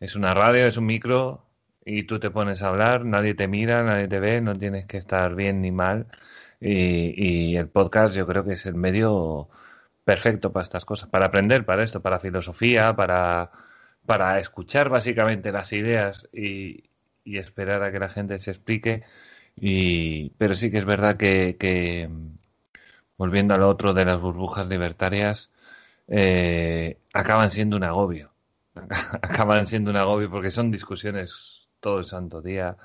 es 0.00 0.16
una 0.16 0.34
radio, 0.34 0.66
es 0.66 0.76
un 0.76 0.86
micro, 0.86 1.44
y 1.84 2.04
tú 2.04 2.18
te 2.18 2.30
pones 2.30 2.62
a 2.62 2.68
hablar, 2.68 3.04
nadie 3.04 3.34
te 3.34 3.48
mira, 3.48 3.82
nadie 3.82 4.08
te 4.08 4.20
ve, 4.20 4.40
no 4.40 4.58
tienes 4.58 4.86
que 4.86 4.98
estar 4.98 5.34
bien 5.34 5.60
ni 5.62 5.70
mal. 5.70 6.06
Y, 6.60 7.52
y 7.52 7.56
el 7.56 7.68
podcast 7.68 8.14
yo 8.14 8.26
creo 8.26 8.44
que 8.44 8.54
es 8.54 8.66
el 8.66 8.74
medio 8.74 9.48
perfecto 10.10 10.50
para 10.50 10.64
estas 10.64 10.84
cosas, 10.84 11.08
para 11.08 11.26
aprender, 11.26 11.64
para 11.64 11.84
esto, 11.84 12.00
para 12.00 12.18
filosofía, 12.18 12.96
para, 12.96 13.52
para 14.04 14.40
escuchar 14.40 14.88
básicamente 14.88 15.52
las 15.52 15.72
ideas 15.72 16.28
y, 16.32 16.90
esperar 17.24 17.84
a 17.84 17.92
que 17.92 18.00
la 18.00 18.08
gente 18.08 18.40
se 18.40 18.50
explique. 18.50 19.04
Y, 19.54 20.30
pero 20.30 20.56
sí 20.56 20.68
que 20.68 20.78
es 20.78 20.84
verdad 20.84 21.16
que, 21.16 22.10
volviendo 23.16 23.54
al 23.54 23.62
otro 23.62 23.94
de 23.94 24.04
las 24.04 24.20
burbujas 24.20 24.66
libertarias, 24.66 25.52
eh, 26.08 26.98
acaban 27.14 27.50
siendo 27.50 27.76
un 27.76 27.84
agobio. 27.84 28.32
acaban 29.22 29.68
siendo 29.68 29.92
un 29.92 29.96
agobio 29.96 30.28
porque 30.28 30.50
son 30.50 30.72
discusiones 30.72 31.68
todo 31.78 32.00
el 32.00 32.06
santo 32.06 32.42
día. 32.42 32.76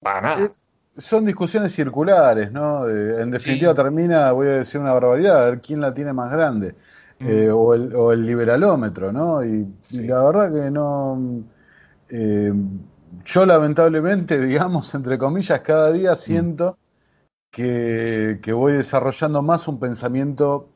Para 0.00 0.20
nada. 0.22 0.50
Eh, 0.98 1.00
son 1.00 1.24
discusiones 1.24 1.72
circulares, 1.72 2.52
¿no? 2.52 2.88
Eh, 2.88 3.22
en 3.22 3.30
definitiva 3.30 3.74
termina, 3.74 4.32
voy 4.32 4.48
a 4.48 4.52
decir 4.58 4.80
una 4.80 4.92
barbaridad, 4.92 5.42
a 5.42 5.50
ver 5.50 5.60
quién 5.60 5.80
la 5.80 5.94
tiene 5.94 6.12
más 6.12 6.30
grande. 6.30 6.74
Mm. 7.20 7.28
Eh, 7.28 7.50
o, 7.50 7.74
el, 7.74 7.94
o, 7.94 8.12
el, 8.12 8.24
liberalómetro, 8.24 9.12
¿no? 9.12 9.44
Y, 9.44 9.66
la 9.92 10.22
verdad 10.22 10.52
que 10.52 10.70
no... 10.70 11.44
yo 13.24 13.46
lamentablemente, 13.46 14.40
digamos, 14.46 14.94
entre 14.94 15.18
comillas, 15.18 15.60
cada 15.60 15.90
día 15.92 16.12
mm. 16.12 16.16
siento 16.16 16.78
que, 17.50 18.38
que 18.42 18.52
voy 18.52 18.74
desarrollando 18.74 19.42
más 19.42 19.66
un 19.68 19.80
pensamiento 19.80 20.68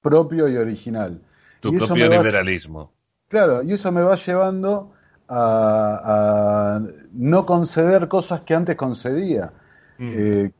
propio 0.00 0.48
y 0.48 0.56
original. 0.56 1.20
Tu 1.60 1.76
propio 1.76 2.08
liberalismo. 2.08 2.92
claro, 3.28 3.62
y 3.62 3.72
eso 3.72 3.90
me 3.90 4.00
va 4.00 4.14
llevando 4.14 4.92
a, 5.28 6.80
no 7.12 7.46
conceder 7.46 8.08
cosas 8.08 8.42
que 8.42 8.54
antes 8.54 8.76
concedía. 8.76 9.52
Mm. 9.98 10.12
Eh, 10.16 10.50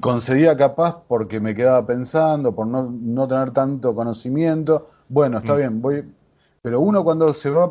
concedía 0.00 0.56
capaz 0.56 1.02
porque 1.06 1.40
me 1.40 1.54
quedaba 1.54 1.86
pensando, 1.86 2.54
por 2.54 2.66
no, 2.66 2.90
no 2.90 3.28
tener 3.28 3.52
tanto 3.52 3.94
conocimiento. 3.94 4.90
Bueno, 5.08 5.38
está 5.38 5.54
mm. 5.54 5.56
bien, 5.56 5.82
voy. 5.82 6.04
Pero 6.62 6.80
uno 6.80 7.04
cuando 7.04 7.32
se 7.32 7.50
va 7.50 7.70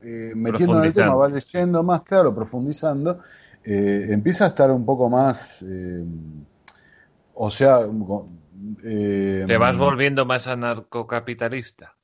eh, 0.00 0.32
metiendo 0.34 0.78
en 0.78 0.84
el 0.84 0.92
tema, 0.92 1.14
va 1.14 1.28
leyendo 1.28 1.82
más, 1.82 2.02
claro, 2.02 2.34
profundizando, 2.34 3.18
eh, 3.64 4.06
empieza 4.10 4.44
a 4.44 4.48
estar 4.48 4.70
un 4.70 4.84
poco 4.84 5.10
más. 5.10 5.64
o 7.34 7.50
sea, 7.50 7.80
te 8.80 9.56
vas 9.56 9.76
volviendo 9.76 10.24
más 10.24 10.46
anarcocapitalista. 10.46 11.97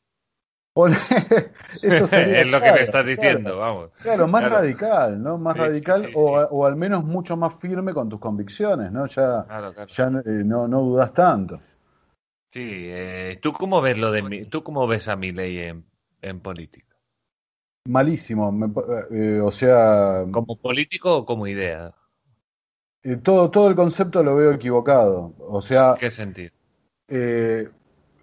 Eso 1.72 2.06
sería, 2.08 2.40
es 2.40 2.48
lo 2.48 2.60
que 2.60 2.72
me 2.72 2.80
estás 2.82 3.06
diciendo, 3.06 3.58
vamos. 3.58 3.90
Claro, 4.02 4.26
más 4.26 4.50
radical, 4.50 5.22
¿no? 5.22 5.38
Más 5.38 5.56
radical 5.56 6.10
o, 6.14 6.66
al 6.66 6.74
menos 6.74 7.04
mucho 7.04 7.36
más 7.36 7.54
firme 7.60 7.92
con 7.94 8.08
tus 8.08 8.18
convicciones, 8.18 8.90
¿no? 8.90 9.06
Ya, 9.06 9.46
ya 9.86 10.06
eh, 10.06 10.42
no, 10.44 10.66
no 10.66 10.80
dudas 10.80 11.12
tanto. 11.12 11.60
Sí, 12.52 12.60
eh, 12.62 13.38
¿tú 13.40 13.52
cómo 13.52 13.80
ves 13.80 13.98
lo 13.98 14.10
de 14.10 14.46
tú 14.50 14.64
cómo 14.64 14.86
ves 14.86 15.06
a 15.08 15.16
mi 15.16 15.30
ley 15.30 15.58
en, 15.58 15.84
en 16.22 16.40
política? 16.40 16.96
Malísimo, 17.86 18.52
eh, 19.12 19.40
o 19.40 19.50
sea. 19.52 20.24
¿Como 20.30 20.56
político 20.56 21.18
o 21.18 21.24
como 21.24 21.46
idea? 21.46 21.94
todo, 23.22 23.50
todo 23.50 23.68
el 23.68 23.76
concepto 23.76 24.22
lo 24.24 24.34
veo 24.34 24.52
equivocado. 24.52 25.34
O 25.38 25.60
sea. 25.60 25.94
¿Qué 25.98 26.10
sentido? 26.10 26.50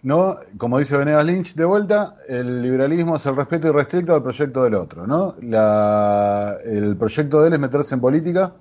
¿No? 0.04 0.38
Como 0.58 0.80
dice 0.80 0.98
Venegas 0.98 1.26
Lynch, 1.26 1.56
de 1.56 1.66
vuelta, 1.66 2.16
el 2.28 2.62
liberalismo 2.62 3.18
es 3.18 3.26
el 3.26 3.36
respeto 3.36 3.68
irrestricto 3.68 4.16
al 4.16 4.24
proyecto 4.24 4.64
del 4.64 4.76
otro, 4.76 5.06
¿no? 5.06 5.36
La, 5.42 6.58
el 6.66 6.96
proyecto 6.98 7.42
de 7.42 7.48
él 7.48 7.54
es 7.54 7.60
meterse 7.60 7.96
en 7.96 8.02
política. 8.02 8.54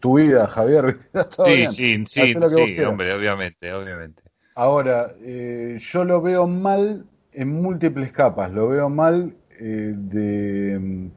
Tu 0.00 0.18
vida, 0.18 0.48
Javier. 0.48 0.98
sí, 1.44 1.66
sí, 1.70 2.04
sí, 2.06 2.34
sí, 2.34 2.80
hombre, 2.80 3.14
obviamente, 3.14 3.72
obviamente. 3.72 4.22
Ahora, 4.54 5.12
eh, 5.20 5.78
yo 5.80 6.04
lo 6.04 6.20
veo 6.20 6.46
mal 6.46 7.06
en 7.32 7.62
múltiples 7.62 8.12
capas. 8.12 8.50
Lo 8.50 8.68
veo 8.68 8.88
mal 8.88 9.34
eh, 9.58 9.94
de... 9.96 10.78
Mm, 10.80 11.10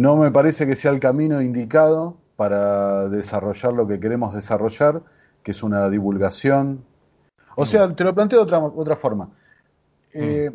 no 0.00 0.16
me 0.16 0.30
parece 0.30 0.66
que 0.66 0.76
sea 0.76 0.92
el 0.92 1.00
camino 1.00 1.40
indicado 1.40 2.18
para 2.36 3.08
desarrollar 3.08 3.72
lo 3.72 3.88
que 3.88 3.98
queremos 3.98 4.34
desarrollar, 4.34 5.02
que 5.42 5.50
es 5.50 5.62
una 5.62 5.90
divulgación 5.90 6.84
o 7.60 7.66
sea, 7.66 7.94
te 7.94 8.02
lo 8.04 8.14
planteo 8.14 8.38
de 8.38 8.44
otra, 8.44 8.58
otra 8.58 8.96
forma. 8.96 9.28
Eh, 10.12 10.50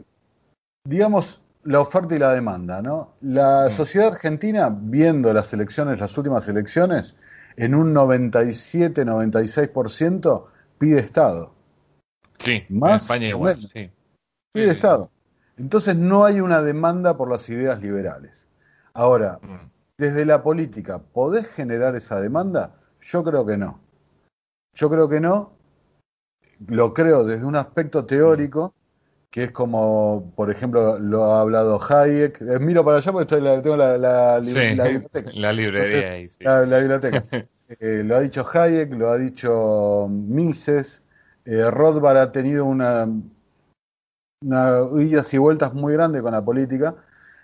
digamos, 0.83 1.41
la 1.63 1.81
oferta 1.81 2.15
y 2.15 2.19
la 2.19 2.33
demanda, 2.33 2.81
¿no? 2.81 3.13
La 3.21 3.69
sociedad 3.71 4.09
argentina, 4.09 4.69
viendo 4.71 5.33
las 5.33 5.51
elecciones, 5.53 5.99
las 5.99 6.17
últimas 6.17 6.47
elecciones, 6.47 7.17
en 7.57 7.75
un 7.75 7.93
97-96% 7.93 10.45
pide 10.77 10.99
Estado. 10.99 11.53
Sí, 12.39 12.63
Más 12.69 13.03
España 13.03 13.29
igual, 13.29 13.61
sí. 13.73 13.89
Pide 14.51 14.71
Estado. 14.71 15.09
Entonces 15.57 15.95
no 15.95 16.25
hay 16.25 16.41
una 16.41 16.61
demanda 16.61 17.15
por 17.17 17.31
las 17.31 17.49
ideas 17.49 17.81
liberales. 17.81 18.47
Ahora, 18.93 19.39
desde 19.97 20.25
la 20.25 20.43
política, 20.43 20.99
¿podés 20.99 21.47
generar 21.47 21.95
esa 21.95 22.19
demanda? 22.19 22.75
Yo 23.01 23.23
creo 23.23 23.45
que 23.45 23.55
no. 23.57 23.79
Yo 24.73 24.89
creo 24.89 25.07
que 25.07 25.21
no, 25.21 25.54
lo 26.67 26.93
creo 26.93 27.23
desde 27.23 27.45
un 27.45 27.55
aspecto 27.55 28.05
teórico, 28.05 28.73
que 29.29 29.43
es 29.43 29.51
como, 29.51 30.31
por 30.35 30.49
ejemplo, 30.49 30.97
lo 30.97 31.25
ha 31.25 31.41
hablado 31.41 31.79
Hayek. 31.81 32.41
Eh, 32.41 32.59
miro 32.59 32.85
para 32.85 32.97
allá 32.97 33.11
porque 33.11 33.35
tengo 33.35 33.75
la, 33.75 34.39
biblioteca. 34.43 35.31
La 35.33 35.51
librería 35.51 36.11
ahí, 36.11 36.29
la, 36.39 36.79
biblioteca. 36.79 37.23
Eh, 37.79 38.03
lo 38.05 38.15
ha 38.15 38.19
dicho 38.19 38.45
Hayek, 38.47 38.93
lo 38.93 39.09
ha 39.09 39.17
dicho 39.17 40.07
Mises. 40.07 41.03
Eh, 41.45 41.67
Rothbard 41.71 42.17
ha 42.17 42.31
tenido 42.31 42.63
una, 42.63 43.09
una 44.41 44.81
idas 44.99 45.33
y 45.33 45.39
vueltas 45.39 45.73
muy 45.73 45.93
grande 45.93 46.21
con 46.21 46.33
la 46.33 46.45
política. 46.45 46.93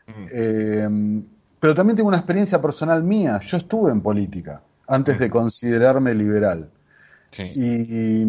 Mm. 0.06 1.22
pero 1.60 1.74
también 1.74 1.96
tengo 1.96 2.10
una 2.10 2.18
experiencia 2.18 2.62
personal 2.62 3.03
mía. 3.03 3.39
Yo 3.41 3.58
estuve 3.58 3.89
en 3.89 4.01
política 4.01 4.62
antes 4.88 5.18
de 5.18 5.27
considerarme 5.30 6.13
liberal. 6.13 6.70
Y, 7.38 8.25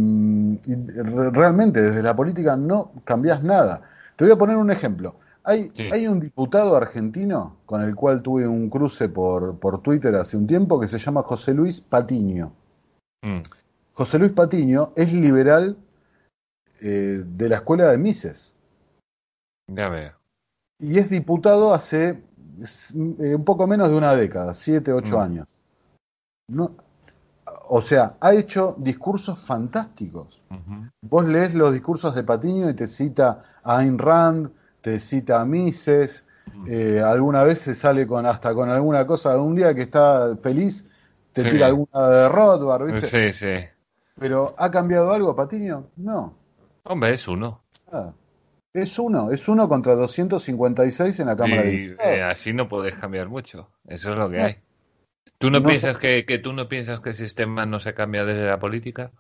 realmente 1.32 1.82
desde 1.82 2.02
la 2.02 2.14
política 2.14 2.56
no 2.56 2.92
cambias 3.04 3.42
nada. 3.42 3.82
Te 4.16 4.24
voy 4.24 4.32
a 4.32 4.38
poner 4.38 4.56
un 4.56 4.70
ejemplo. 4.70 5.16
Hay, 5.44 5.72
hay 5.90 6.06
un 6.06 6.20
diputado 6.20 6.76
argentino 6.76 7.56
con 7.66 7.82
el 7.82 7.96
cual 7.96 8.22
tuve 8.22 8.46
un 8.46 8.70
cruce 8.70 9.08
por, 9.08 9.58
por 9.58 9.82
Twitter 9.82 10.14
hace 10.14 10.36
un 10.36 10.46
tiempo 10.46 10.78
que 10.78 10.86
se 10.86 10.98
llama 10.98 11.22
José 11.22 11.52
Luis 11.52 11.80
Patiño. 11.80 12.52
Mm. 13.22 13.40
José 13.94 14.18
Luis 14.20 14.32
Patiño 14.32 14.92
es 14.94 15.12
liberal 15.12 15.76
eh, 16.80 17.22
de 17.26 17.48
la 17.48 17.56
escuela 17.56 17.90
de 17.90 17.98
Mises. 17.98 18.54
Ya 19.66 19.88
veo. 19.88 20.12
Y 20.78 20.98
es 20.98 21.10
diputado 21.10 21.74
hace 21.74 22.08
eh, 22.10 23.34
un 23.34 23.44
poco 23.44 23.66
menos 23.66 23.90
de 23.90 23.96
una 23.96 24.14
década, 24.14 24.54
siete, 24.54 24.92
ocho 24.92 25.18
mm. 25.18 25.20
años. 25.20 25.48
No, 26.48 26.76
o 27.74 27.80
sea, 27.80 28.16
ha 28.20 28.34
hecho 28.34 28.76
discursos 28.76 29.38
fantásticos. 29.38 30.42
Vos 31.00 31.24
lees 31.24 31.54
los 31.54 31.72
discursos 31.72 32.14
de 32.14 32.22
Patiño 32.22 32.68
y 32.68 32.74
te 32.74 32.86
cita 32.86 33.44
a 33.64 33.78
Ayn 33.78 33.96
Rand, 33.96 34.50
te 34.82 35.00
cita 35.00 35.40
a 35.40 35.46
Mises, 35.46 36.26
eh, 36.68 37.00
alguna 37.02 37.44
vez 37.44 37.60
se 37.60 37.74
sale 37.74 38.06
con 38.06 38.26
hasta 38.26 38.52
con 38.52 38.68
alguna 38.68 39.06
cosa, 39.06 39.40
un 39.40 39.54
día 39.54 39.74
que 39.74 39.80
está 39.80 40.36
feliz, 40.36 40.86
te 41.32 41.44
tira 41.44 41.68
alguna 41.68 42.08
de 42.10 42.28
Rothbard, 42.28 42.92
¿viste? 42.92 43.32
Sí, 43.32 43.32
sí. 43.32 43.66
Pero 44.18 44.54
¿ha 44.58 44.70
cambiado 44.70 45.10
algo 45.10 45.34
Patiño? 45.34 45.86
No. 45.96 46.34
Hombre, 46.82 47.14
es 47.14 47.26
uno. 47.26 47.62
Ah, 47.90 48.12
es 48.74 48.98
uno, 48.98 49.30
es 49.30 49.48
uno 49.48 49.66
contra 49.66 49.94
256 49.94 51.20
en 51.20 51.26
la 51.26 51.36
Cámara 51.36 51.62
de 51.62 51.70
Diputados. 51.70 52.12
Eh, 52.12 52.22
así 52.22 52.52
no 52.52 52.68
podés 52.68 52.96
cambiar 52.96 53.30
mucho, 53.30 53.70
eso 53.88 54.10
es 54.10 54.18
lo 54.18 54.28
que 54.28 54.42
hay. 54.42 54.56
¿Tú 55.42 55.50
no, 55.50 55.60
piensas 55.60 55.98
que, 55.98 56.22
tú 56.40 56.52
no 56.52 56.68
piensas 56.68 57.00
que 57.00 57.08
el 57.08 57.14
sistema 57.16 57.66
no 57.66 57.80
se 57.80 57.94
cambia 57.94 58.24
desde 58.24 58.46
la 58.46 58.60
política? 58.60 59.10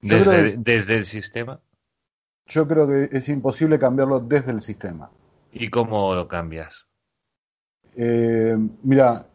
Desde, 0.00 0.96
el 0.96 1.06
sistema. 1.06 1.60
Yo 2.46 2.66
creo 2.66 2.88
que 2.88 3.16
es 3.16 3.28
imposible 3.28 3.78
cambiarlo 3.78 4.18
desde 4.18 4.50
el 4.50 4.60
sistema. 4.60 5.08
¿Y 5.52 5.70
cómo 5.70 6.16
lo 6.16 6.26
cambias? 6.26 6.86
Eh, 7.94 8.56
mira, 8.82 9.26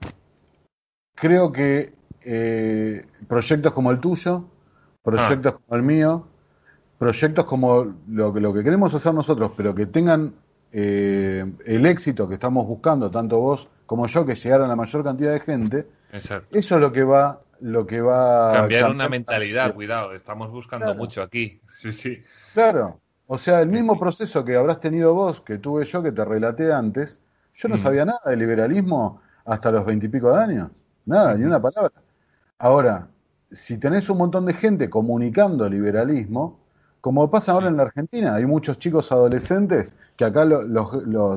creo 1.16 1.50
que 1.50 1.94
eh, 2.26 3.06
proyectos 3.30 3.72
como 3.72 3.92
el 3.92 4.02
tuyo, 4.02 4.50
proyectos 5.02 5.54
ah. 5.56 5.60
como 5.66 5.78
el 5.78 5.84
mío, 5.84 6.28
proyectos 7.00 7.46
como 7.46 7.86
lo, 8.10 8.38
lo, 8.38 8.54
que 8.54 8.66
queremos 8.66 8.94
hacer 8.94 9.14
nosotros, 9.14 9.54
pero 9.56 9.74
que 9.74 9.86
tengan 9.86 10.34
eh, 10.72 11.46
el 11.66 11.86
éxito 11.86 12.28
que 12.28 12.36
estamos 12.36 12.66
buscando, 12.68 13.12
tanto 13.12 13.40
vos 13.40 13.68
como 13.86 14.08
yo, 14.08 14.26
que 14.26 14.36
llegaron 14.36 14.66
a 14.66 14.70
la 14.70 14.76
mayor 14.76 15.04
cantidad 15.04 15.34
de 15.34 15.40
gente, 15.40 15.88
eso 16.12 16.76
es 16.76 16.82
lo 16.82 16.92
que 16.92 17.04
va, 17.04 17.42
lo 17.60 17.86
que 17.86 18.02
va 18.02 18.54
cambiar 18.54 18.90
una 18.90 19.10
mentalidad, 19.10 19.74
cuidado, 19.74 20.14
estamos 20.14 20.50
buscando 20.52 20.96
mucho 20.96 21.22
aquí. 21.22 21.60
Sí, 21.82 21.92
sí. 21.92 22.24
Claro. 22.54 23.00
O 23.26 23.40
sea, 23.40 23.60
el 23.62 23.70
mismo 23.70 23.98
proceso 23.98 24.46
que 24.46 24.56
habrás 24.56 24.80
tenido 24.80 25.16
vos, 25.16 25.42
que 25.42 25.58
tuve 25.58 25.84
yo, 25.86 26.04
que 26.04 26.12
te 26.12 26.24
relaté 26.24 26.72
antes, 26.72 27.18
yo 27.56 27.70
no 27.70 27.76
mm. 27.76 27.78
sabía 27.80 28.06
nada 28.06 28.20
de 28.26 28.38
liberalismo 28.38 29.20
hasta 29.46 29.72
los 29.72 29.84
veintipico 29.84 30.32
de 30.32 30.44
años. 30.44 30.70
Nada, 31.06 31.36
ni 31.36 31.46
una 31.46 31.60
palabra. 31.60 31.94
Ahora, 32.60 33.08
si 33.52 33.80
tenés 33.80 34.10
un 34.10 34.20
montón 34.20 34.46
de 34.46 34.54
gente 34.54 34.90
comunicando 34.90 35.68
liberalismo, 35.68 36.60
como 37.02 37.30
pasa 37.32 37.54
ahora 37.54 37.68
en 37.70 37.78
la 37.78 37.84
Argentina, 37.84 38.36
hay 38.36 38.46
muchos 38.46 38.80
chicos 38.80 39.12
adolescentes 39.12 39.98
que 40.16 40.26
acá 40.26 40.46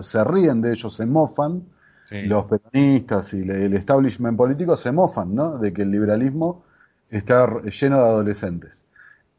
se 0.03 0.25
ríen 0.25 0.61
de 0.63 0.73
ellos, 0.73 0.95
se 0.95 1.07
mofan, 1.07 1.65
los 2.11 2.45
peronistas 2.47 3.35
y 3.35 3.41
el 3.43 3.75
establishment 3.75 4.37
político 4.37 4.77
se 4.77 4.93
mofan, 4.93 5.35
¿no? 5.35 5.59
De 5.59 5.73
que 5.73 5.83
el 5.83 5.91
liberalismo 5.91 6.63
está 7.11 7.63
lleno 7.63 7.97
de 7.99 8.03
adolescentes. 8.05 8.83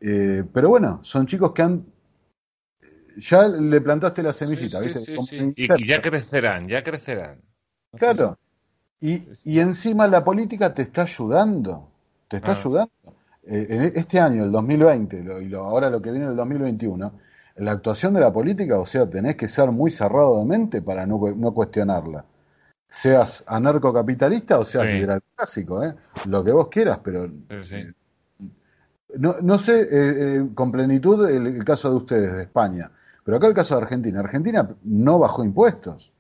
Eh, 0.02 0.44
pero 0.54 0.70
bueno, 0.70 1.00
son 1.04 1.26
chicos 1.28 1.54
que 1.54 1.62
han 1.64 1.86
ya 3.18 3.48
le 3.48 3.82
plantaste 3.82 4.22
la 4.24 4.34
semillita, 4.34 4.80
Sí, 4.80 4.88
¿viste? 4.88 5.00
sí, 5.00 5.16
Como 5.38 5.54
Y 5.56 5.88
ya 5.88 6.02
crecerán, 6.02 6.68
ya 6.68 6.84
crecerán. 6.84 7.42
Claro. 7.98 8.38
Y, 9.02 9.24
y 9.46 9.60
encima 9.60 10.08
la 10.08 10.24
política 10.24 10.74
te 10.74 10.82
está 10.84 11.04
ayudando. 11.04 11.90
Te 12.28 12.38
está 12.38 12.52
Ah. 12.54 12.60
ayudando. 12.60 12.92
Eh, 13.48 13.68
en 13.70 13.82
este 13.84 14.20
año, 14.20 14.44
el 14.44 14.52
2020, 14.52 15.24
lo- 15.24 15.40
y 15.42 15.50
lo- 15.50 15.64
ahora 15.66 15.90
lo 15.90 16.02
que 16.02 16.12
viene 16.12 16.26
el 16.28 16.36
2021, 16.36 17.14
la 17.58 17.72
actuación 17.72 18.14
de 18.14 18.22
la 18.22 18.34
política, 18.34 18.80
o 18.80 18.86
sea, 18.86 19.10
tenés 19.10 19.36
que 19.36 19.48
ser 19.48 19.72
muy 19.72 19.92
cerrado 19.92 20.40
de 20.40 20.46
mente 20.46 20.82
para 20.82 21.06
no, 21.06 21.20
no 21.36 21.54
cuestionarla. 21.54 22.26
Seas 22.90 23.44
anarcocapitalista 23.48 24.60
o 24.60 24.66
seas 24.66 24.86
Sí. 24.88 24.94
liberal 24.94 25.22
clásico, 25.36 25.84
¿eh? 25.84 25.94
Lo 26.28 26.44
que 26.44 26.52
vos 26.52 26.68
quieras, 26.70 27.00
pero 27.04 27.28
Sí, 27.28 27.64
sí. 27.66 27.84
no, 29.18 29.36
no 29.42 29.58
sé 29.58 29.82
eh, 29.82 29.88
eh, 29.92 30.48
con 30.54 30.72
plenitud 30.72 31.30
el, 31.30 31.48
el 31.48 31.64
caso 31.66 31.90
de 31.90 31.96
ustedes, 31.96 32.34
de 32.34 32.44
España, 32.44 32.92
pero 33.24 33.38
acá 33.38 33.48
el 33.48 33.54
caso 33.54 33.76
de 33.76 33.84
Argentina. 33.84 34.20
Argentina 34.20 34.70
no 34.84 35.20
bajó 35.20 35.44
impuestos. 35.44 36.12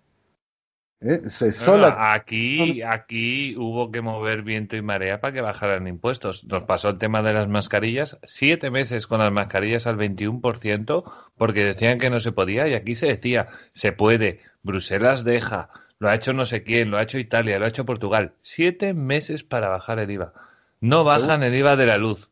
¿Eh? 1.05 1.29
Se 1.29 1.47
No, 1.47 1.51
sola, 1.51 1.89
no, 1.91 2.11
aquí, 2.13 2.81
aquí 2.81 3.55
hubo 3.57 3.91
que 3.91 4.01
mover 4.01 4.41
viento 4.41 4.75
y 4.75 4.81
marea 4.81 5.21
para 5.21 5.33
que 5.33 5.41
bajaran 5.41 5.87
impuestos. 5.87 6.43
Nos 6.45 6.63
pasó 6.63 6.89
el 6.89 6.97
tema 6.97 7.21
de 7.21 7.33
las 7.33 7.47
mascarillas, 7.47 8.17
siete 8.23 8.71
meses 8.71 9.07
con 9.07 9.19
las 9.19 9.31
mascarillas 9.31 9.87
al 9.87 9.97
21%, 9.97 11.03
porque 11.37 11.63
decían 11.63 11.99
que 11.99 12.09
no 12.09 12.19
se 12.19 12.31
podía, 12.31 12.67
y 12.67 12.73
aquí 12.73 12.95
se 12.95 13.07
decía, 13.07 13.47
se 13.73 13.91
puede, 13.91 14.41
Bruselas 14.63 15.23
deja, 15.23 15.69
lo 15.99 16.09
ha 16.09 16.15
hecho 16.15 16.33
no 16.33 16.45
sé 16.45 16.63
quién, 16.63 16.91
lo 16.91 16.97
ha 16.97 17.03
hecho 17.03 17.17
Italia, 17.17 17.57
lo 17.59 17.65
ha 17.65 17.69
hecho 17.69 17.85
Portugal. 17.85 18.33
Siete 18.41 18.93
meses 18.93 19.43
para 19.43 19.69
bajar 19.69 19.99
el 19.99 20.11
IVA. 20.11 20.33
No 20.81 21.03
bajan 21.03 21.43
el 21.43 21.55
IVA 21.55 21.75
de 21.75 21.85
la 21.85 21.97
luz. 21.97 22.29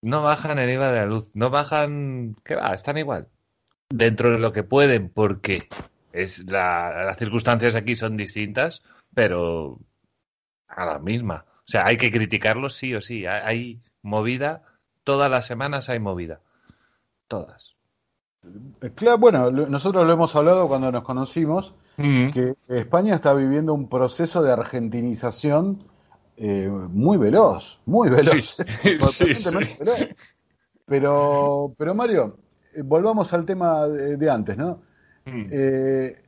No 0.00 0.22
bajan 0.22 0.58
el 0.58 0.70
IVA 0.70 0.90
de 0.90 1.00
la 1.00 1.06
luz. 1.06 1.28
No 1.34 1.50
bajan. 1.50 2.36
¿Qué 2.44 2.56
va? 2.56 2.74
Están 2.74 2.98
igual. 2.98 3.28
Dentro 3.90 4.32
de 4.32 4.38
lo 4.38 4.52
que 4.52 4.62
pueden, 4.62 5.10
porque 5.10 5.68
es 6.12 6.44
la- 6.50 7.04
las 7.04 7.16
circunstancias 7.18 7.74
aquí 7.74 7.96
son 7.96 8.16
distintas, 8.16 8.82
pero 9.14 9.78
a 10.68 10.84
la 10.84 10.98
misma. 10.98 11.44
O 11.58 11.64
sea, 11.72 11.86
hay 11.86 11.96
que 11.96 12.10
criticarlos 12.10 12.74
sí 12.74 12.94
o 12.94 13.00
sí. 13.00 13.26
Hay, 13.26 13.40
hay 13.44 13.80
movida. 14.02 14.62
Todas 15.04 15.30
las 15.30 15.46
semanas 15.46 15.88
hay 15.88 15.98
movida. 16.00 16.40
Todas. 17.28 17.74
Claro, 18.96 19.18
bueno, 19.18 19.50
nosotros 19.50 20.04
lo 20.06 20.12
hemos 20.12 20.34
hablado 20.34 20.66
cuando 20.68 20.90
nos 20.90 21.04
conocimos, 21.04 21.74
Mm. 21.98 22.30
que 22.30 22.54
España 22.68 23.14
está 23.14 23.34
viviendo 23.34 23.74
un 23.74 23.88
proceso 23.88 24.42
de 24.42 24.50
argentinización 24.52 25.78
eh, 26.38 26.66
muy 26.68 27.18
veloz, 27.18 27.78
muy 27.84 28.08
veloz. 28.08 28.56
Sí, 28.56 28.64
sí, 28.64 28.98
Sorprendentemente 28.98 29.76
veloz. 29.84 30.08
Pero, 30.86 31.74
pero 31.76 31.94
Mario, 31.94 32.38
eh, 32.74 32.82
volvamos 32.82 33.32
al 33.32 33.44
tema 33.44 33.86
de, 33.86 34.16
de 34.16 34.30
antes, 34.30 34.56
¿no? 34.56 34.80
Mm. 35.24 35.46
Eh, 35.50 36.22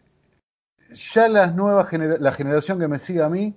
ya 0.92 1.28
las 1.28 1.54
nuevas 1.54 1.92
la 1.92 2.33
generación 2.33 2.78
que 2.78 2.88
me 2.88 2.98
sigue 2.98 3.22
a 3.22 3.28
mí 3.28 3.54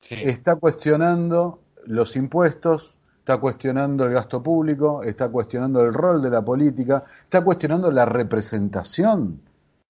Sí. 0.00 0.14
está 0.22 0.54
cuestionando 0.56 1.60
los 1.86 2.14
impuestos, 2.14 2.94
está 3.18 3.38
cuestionando 3.38 4.04
el 4.04 4.12
gasto 4.12 4.40
público, 4.42 5.02
está 5.02 5.28
cuestionando 5.28 5.84
el 5.84 5.92
rol 5.92 6.22
de 6.22 6.30
la 6.30 6.42
política, 6.42 7.02
está 7.24 7.40
cuestionando 7.40 7.90
la 7.90 8.04
representación. 8.04 9.40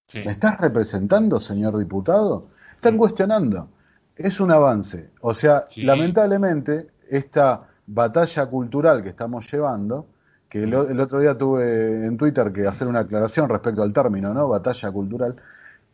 Sí. 0.06 0.20
¿Me 0.24 0.32
estás 0.32 0.58
representando, 0.60 1.38
señor 1.40 1.76
diputado? 1.76 2.46
Están 2.76 2.96
cuestionando. 2.96 3.68
Es 4.14 4.40
un 4.40 4.52
avance. 4.52 5.10
O 5.20 5.34
sea, 5.34 5.66
lamentablemente, 5.76 6.86
esta 7.10 7.68
batalla 7.86 8.46
cultural 8.46 9.02
que 9.02 9.10
estamos 9.10 9.50
llevando, 9.52 10.06
que 10.48 10.62
el, 10.62 11.00
otro 11.00 11.20
día 11.20 11.36
tuve 11.36 12.04
en 12.06 12.16
Twitter 12.16 12.52
que 12.52 12.66
hacer 12.66 12.86
una 12.88 13.00
aclaración 13.00 13.48
respecto 13.48 13.82
al 13.82 13.92
término, 13.92 14.32
¿no? 14.32 14.48
Batalla 14.48 14.90
cultural. 14.90 15.36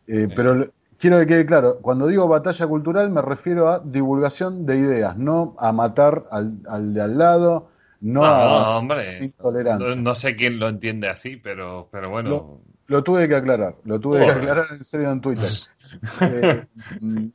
Eh, 0.07 0.27
Sí. 0.27 0.33
Pero 0.35 0.67
quiero 0.99 1.19
que 1.19 1.27
quede 1.27 1.45
claro, 1.45 1.79
cuando 1.81 2.07
digo 2.07 2.27
batalla 2.27 2.67
cultural 2.67 3.09
me 3.09 3.21
refiero 3.21 3.69
a 3.69 3.79
divulgación 3.79 4.65
de 4.65 4.77
ideas, 4.77 5.17
no 5.17 5.55
a 5.59 5.71
matar 5.71 6.25
al, 6.31 6.57
al 6.67 6.93
de 6.93 7.01
al 7.01 7.17
lado, 7.17 7.69
no, 8.01 8.19
No, 8.21 8.25
a 8.25 8.77
hombre. 8.77 9.23
intolerancia. 9.23 9.95
No, 9.95 10.01
no 10.01 10.15
sé 10.15 10.35
quién 10.35 10.59
lo 10.59 10.67
entiende 10.67 11.09
así, 11.09 11.37
pero, 11.37 11.87
pero 11.91 12.09
bueno. 12.09 12.29
Lo- 12.29 12.61
Lo 12.87 13.01
tuve 13.03 13.27
que 13.29 13.35
aclarar, 13.35 13.75
lo 13.85 13.97
tuve 13.99 14.25
que 14.25 14.31
aclarar 14.31 14.65
en 14.71 14.83
serio 14.83 15.11
en 15.11 15.21
Twitter. 15.21 15.49
Eh, 16.21 16.65
mm, 17.01 17.25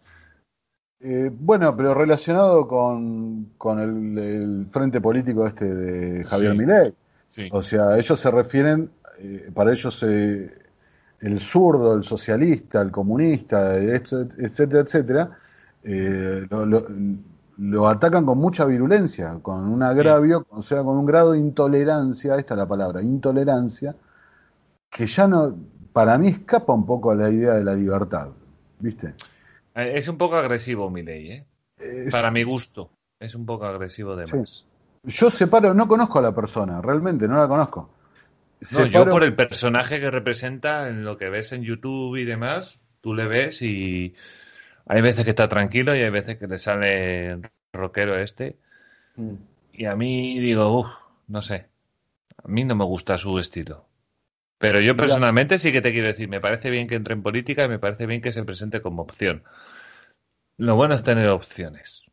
eh, 1.01 1.31
bueno, 1.33 1.77
pero 1.77 1.95
relacionado 1.95 2.67
con, 2.67 3.51
con 3.57 3.79
el, 3.79 4.19
el 4.19 4.67
frente 4.71 5.01
político 5.01 5.47
este 5.47 5.73
de 5.73 6.25
Javier 6.25 6.53
Sí. 6.53 6.59
Milei. 6.59 6.95
Sí. 7.39 7.49
O 7.53 7.63
sea, 7.63 7.97
ellos 7.99 8.19
se 8.21 8.31
refieren, 8.31 8.91
eh, 9.19 9.51
para 9.55 9.73
ellos 9.73 10.03
eh, 10.03 10.53
el 11.21 11.41
zurdo, 11.41 11.95
el 11.95 12.03
socialista, 12.05 12.81
el 12.83 12.91
comunista, 12.91 13.77
etcétera, 13.79 14.81
etcétera, 14.83 15.31
eh, 15.85 16.47
lo, 16.51 16.67
lo- 16.67 16.87
lo 17.61 17.89
atacan 17.89 18.25
con 18.25 18.39
mucha 18.39 18.65
virulencia, 18.65 19.37
con 19.43 19.67
un 19.69 19.83
agravio, 19.83 20.47
o 20.51 20.63
sea, 20.63 20.83
con 20.85 20.97
un 20.97 21.07
grado 21.07 21.33
de 21.33 21.39
intolerancia, 21.39 22.37
esta 22.37 22.55
es 22.55 22.59
la 22.59 22.69
palabra, 22.69 23.03
intolerancia, 23.03 23.95
que 24.91 25.07
ya 25.07 25.27
no, 25.27 25.57
para 25.93 26.19
mí 26.19 26.29
escapa 26.29 26.73
un 26.73 26.87
poco 26.87 27.11
a 27.11 27.15
la 27.17 27.31
idea 27.31 27.55
de 27.55 27.65
la 27.65 27.75
libertad, 27.75 28.29
¿viste? 28.79 29.15
Eh, 29.75 29.93
Es 29.95 30.09
un 30.09 30.19
poco 30.19 30.37
agresivo 30.37 30.91
mi 30.91 31.03
ley, 31.03 31.31
¿eh? 31.33 31.47
Para 32.11 32.31
mi 32.31 32.43
gusto. 32.43 32.91
Es 33.21 33.35
un 33.35 33.47
poco 33.47 33.65
agresivo 33.67 34.17
de 34.17 34.27
Sí. 34.27 34.65
Yo 35.09 35.31
separo, 35.31 35.73
no 35.73 35.89
conozco 35.89 36.19
a 36.19 36.23
la 36.23 36.35
persona, 36.35 36.83
realmente 36.83 37.27
no 37.27 37.39
la 37.39 37.49
conozco. 37.49 37.91
No, 38.73 38.87
yo 38.87 39.09
por 39.09 39.25
el 39.25 39.35
personaje 39.35 40.01
que 40.01 40.11
representa 40.11 40.89
en 40.89 41.05
lo 41.05 41.17
que 41.17 41.31
ves 41.31 41.53
en 41.53 41.63
YouTube 41.63 42.17
y 42.17 42.25
demás, 42.25 42.79
tú 43.01 43.15
le 43.15 43.27
ves 43.27 43.63
y 43.63 44.15
hay 44.87 45.01
veces 45.01 45.25
que 45.25 45.31
está 45.31 45.49
tranquilo 45.49 45.97
y 45.97 46.01
hay 46.01 46.11
veces 46.11 46.37
que 46.37 46.47
le 46.47 46.59
sale 46.59 47.41
rockero 47.73 48.19
este. 48.19 48.57
Mm. 49.17 49.35
Y 49.73 49.87
a 49.87 49.97
mí 49.97 50.39
digo, 50.41 50.81
uff, 50.81 50.89
no 51.29 51.41
sé. 51.41 51.69
A 52.45 52.49
mí 52.49 52.65
no 52.65 52.75
me 52.75 52.85
gusta 52.85 53.17
su 53.17 53.39
estilo. 53.39 53.87
Pero 54.59 54.81
yo 54.81 54.93
Mira. 54.93 55.07
personalmente 55.07 55.59
sí 55.59 55.73
que 55.73 55.81
te 55.81 55.93
quiero 55.93 56.09
decir, 56.09 56.29
me 56.29 56.41
parece 56.41 56.69
bien 56.69 56.87
que 56.87 56.97
entre 56.97 57.15
en 57.15 57.23
política 57.23 57.65
y 57.65 57.69
me 57.69 57.79
parece 57.79 58.07
bien 58.07 58.21
que 58.21 58.33
se 58.33 58.45
presente 58.45 58.83
como 58.83 59.03
opción. 59.03 59.45
Lo 60.59 60.75
bueno 60.77 60.95
es 60.95 61.03
tener 61.03 61.29
opciones. 61.29 62.05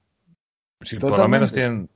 Si 0.81 0.97
por 0.97 1.17
lo 1.17 1.27
menos 1.27 1.51
tienen. 1.51 1.89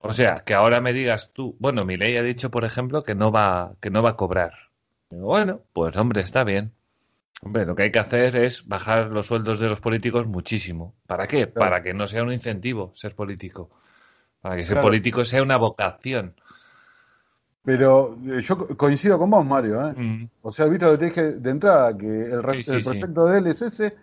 O 0.00 0.12
sea, 0.12 0.42
que 0.44 0.54
ahora 0.54 0.80
me 0.80 0.92
digas 0.92 1.30
tú, 1.32 1.56
bueno, 1.58 1.84
mi 1.84 1.96
ley 1.96 2.16
ha 2.16 2.22
dicho, 2.22 2.50
por 2.50 2.64
ejemplo, 2.64 3.02
que 3.04 3.14
no 3.14 3.30
va, 3.32 3.74
que 3.80 3.90
no 3.90 4.02
va 4.02 4.10
a 4.10 4.16
cobrar. 4.16 4.52
Bueno, 5.10 5.60
pues 5.72 5.96
hombre, 5.96 6.22
está 6.22 6.44
bien. 6.44 6.72
Hombre, 7.42 7.66
lo 7.66 7.74
que 7.76 7.84
hay 7.84 7.92
que 7.92 7.98
hacer 8.00 8.36
es 8.36 8.66
bajar 8.68 9.08
los 9.08 9.26
sueldos 9.28 9.58
de 9.60 9.68
los 9.68 9.80
políticos 9.80 10.26
muchísimo. 10.26 10.94
¿Para 11.06 11.26
qué? 11.26 11.48
Claro. 11.52 11.70
Para 11.70 11.82
que 11.82 11.94
no 11.94 12.08
sea 12.08 12.22
un 12.24 12.32
incentivo 12.32 12.92
ser 12.96 13.14
político. 13.16 13.70
Para 14.42 14.56
que 14.56 14.66
ser 14.66 14.74
Claro. 14.74 14.88
político 14.88 15.24
sea 15.24 15.42
una 15.42 15.58
vocación. 15.58 16.34
Pero 17.62 18.16
eh, 18.26 18.40
yo 18.40 18.56
co- 18.58 18.76
coincido 18.76 19.18
con 19.18 19.30
vos, 19.30 19.44
Mario. 19.44 19.88
¿eh? 19.88 19.96
Mm. 19.96 20.28
O 20.42 20.52
sea, 20.52 20.66
viste 20.66 20.86
lo 20.86 20.92
que 20.92 20.98
te 20.98 21.04
dije 21.06 21.22
de 21.40 21.50
entrada, 21.50 21.96
que 21.96 22.06
el, 22.06 22.42
re- 22.42 22.56
Sí, 22.56 22.62
sí, 22.64 22.70
el 22.72 22.82
sí. 22.82 22.82
proyecto 22.82 23.26
de 23.26 23.38
LSS 23.38 23.96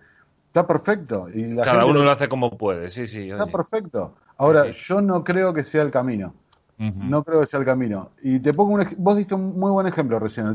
está 0.48 0.66
perfecto. 0.68 1.28
Y 1.34 1.46
la 1.54 1.66
Cada 1.66 1.68
gente 1.68 1.92
uno 1.92 2.04
lo 2.04 2.10
hace 2.12 2.28
como 2.30 2.58
puede, 2.58 2.90
sí, 2.90 3.06
sí. 3.08 3.32
está 3.32 3.46
oye. 3.46 3.52
perfecto. 3.52 4.16
Ahora, 4.38 4.69
yo 4.71 5.02
no 5.02 5.23
creo 5.23 5.54
que 5.54 5.63
sea 5.63 5.82
el 5.82 5.91
camino. 5.91 6.34
No 6.78 7.23
creo 7.23 7.39
que 7.39 7.47
sea 7.47 7.60
el 7.60 7.65
camino. 7.65 8.12
Y 8.21 8.39
te 8.39 8.54
pongo 8.54 8.76
un 8.76 8.86
vos 8.97 9.17
diste 9.17 9.34
un 9.34 9.58
muy 9.60 9.71
buen 9.71 9.88
ejemplo 9.88 10.19
recién. 10.19 10.54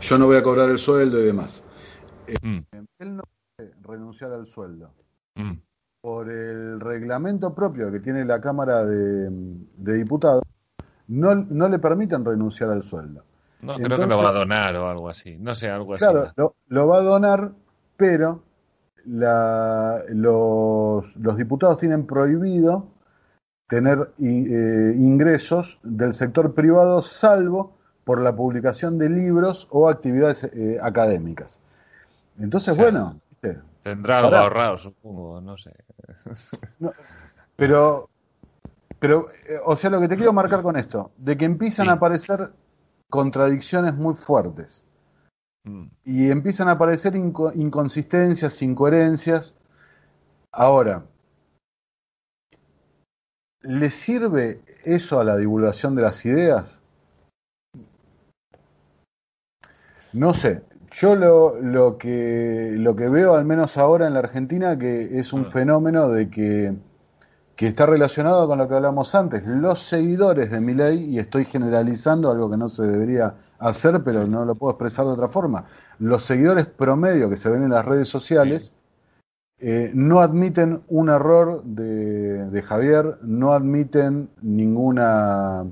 Yo 0.00 0.18
no 0.18 0.26
voy 0.26 0.36
a 0.36 0.42
cobrar 0.42 0.68
el 0.70 0.78
sueldo 0.78 1.20
y 1.20 1.24
demás. 1.24 1.64
Mm, 2.42 2.58
Él 2.98 3.16
no 3.16 3.22
puede 3.56 3.72
renunciar 3.82 4.32
al 4.32 4.46
sueldo. 4.46 4.90
mm. 5.36 5.52
Por 6.00 6.30
el 6.30 6.80
reglamento 6.80 7.54
propio 7.54 7.92
que 7.92 8.00
tiene 8.00 8.24
la 8.24 8.40
Cámara 8.40 8.84
de, 8.86 9.28
de 9.30 9.92
Diputados, 9.92 10.42
no, 11.08 11.34
no 11.34 11.68
le 11.68 11.78
permiten 11.78 12.24
renunciar 12.24 12.70
al 12.70 12.82
sueldo. 12.82 13.22
No, 13.60 13.74
creo 13.74 13.98
que 13.98 14.06
lo 14.06 14.22
va 14.22 14.30
a 14.30 14.32
donar 14.32 14.74
o 14.76 14.88
algo 14.88 15.10
así. 15.10 15.36
No 15.38 15.54
sé, 15.54 15.68
algo 15.68 15.94
así. 15.94 16.02
Claro, 16.04 16.32
lo, 16.36 16.54
lo 16.68 16.86
va 16.86 16.98
a 16.98 17.02
donar, 17.02 17.52
pero 17.98 18.42
la- 19.06 20.02
los, 20.08 21.16
los 21.16 21.36
diputados 21.36 21.78
tienen 21.78 22.06
prohibido 22.06 22.86
tener 23.68 24.10
eh, 24.20 24.94
ingresos 24.96 25.78
del 25.82 26.12
sector 26.14 26.54
privado, 26.54 27.02
salvo 27.02 27.76
por 28.04 28.20
la 28.20 28.34
publicación 28.34 28.98
de 28.98 29.08
libros 29.10 29.68
o 29.70 29.88
actividades 29.88 30.44
eh, 30.44 30.78
académicas. 30.82 31.60
Entonces, 32.38 32.70
O 32.70 32.74
sea, 32.74 32.84
bueno, 32.84 33.20
¿viste? 33.30 33.60
Tendrá 33.82 34.16
algo 34.18 34.28
Ahora- 34.28 34.42
ahorrado, 34.42 34.76
supongo, 34.78 35.40
no 35.40 35.56
sé. 35.56 35.72
pero, 37.56 38.08
pero, 38.98 39.26
eh, 39.48 39.56
o 39.64 39.76
sea, 39.76 39.90
lo 39.90 40.00
que 40.00 40.08
te 40.08 40.16
quiero 40.16 40.32
marcar 40.32 40.62
con 40.62 40.76
esto, 40.76 41.10
de 41.16 41.36
que 41.36 41.44
empiezan 41.44 41.86
Sí. 41.86 41.90
a 41.90 41.94
aparecer 41.94 42.50
contradicciones 43.08 43.94
muy 43.94 44.14
fuertes. 44.14 44.82
Mm. 45.64 45.88
y 46.04 46.30
empiezan 46.30 46.68
a 46.68 46.72
aparecer 46.72 47.14
inco- 47.14 47.52
inconsistencias, 47.54 48.62
incoherencias. 48.62 49.54
Ahora, 50.52 51.04
¿le 53.62 53.90
sirve 53.90 54.62
eso 54.84 55.20
a 55.20 55.24
la 55.24 55.36
divulgación 55.36 55.94
de 55.94 56.02
las 56.02 56.24
ideas? 56.24 56.82
No 60.12 60.34
sé, 60.34 60.62
yo 60.90 61.14
lo, 61.14 61.60
lo, 61.60 61.98
que, 61.98 62.74
lo 62.76 62.96
que 62.96 63.08
veo, 63.08 63.34
al 63.34 63.44
menos 63.44 63.76
ahora 63.76 64.06
en 64.06 64.14
la 64.14 64.20
Argentina, 64.20 64.76
que 64.78 65.18
es 65.20 65.32
un 65.32 65.44
Ah. 65.46 65.50
fenómeno 65.50 66.08
de 66.08 66.28
que, 66.30 66.74
que 67.54 67.68
está 67.68 67.86
relacionado 67.86 68.48
con 68.48 68.58
lo 68.58 68.66
que 68.66 68.74
hablamos 68.74 69.14
antes. 69.14 69.46
Los 69.46 69.82
seguidores 69.82 70.50
de 70.50 70.60
Milei, 70.60 71.04
y 71.04 71.18
estoy 71.18 71.44
generalizando 71.44 72.30
algo 72.30 72.50
que 72.50 72.56
no 72.56 72.68
se 72.68 72.84
debería 72.86 73.34
hacer, 73.60 74.02
pero 74.02 74.26
no 74.26 74.44
lo 74.44 74.54
puedo 74.54 74.72
expresar 74.72 75.04
de 75.06 75.12
otra 75.12 75.28
forma. 75.28 75.66
Los 75.98 76.24
seguidores 76.24 76.66
promedio 76.66 77.28
que 77.30 77.36
se 77.36 77.50
ven 77.50 77.62
en 77.62 77.70
las 77.70 77.84
redes 77.84 78.08
sociales 78.08 78.74
eh, 79.58 79.90
no 79.94 80.20
admiten 80.20 80.82
un 80.88 81.10
error 81.10 81.62
de, 81.64 82.46
de 82.50 82.62
Javier, 82.62 83.18
no 83.22 83.52
admiten 83.52 84.30
ninguna... 84.40 85.64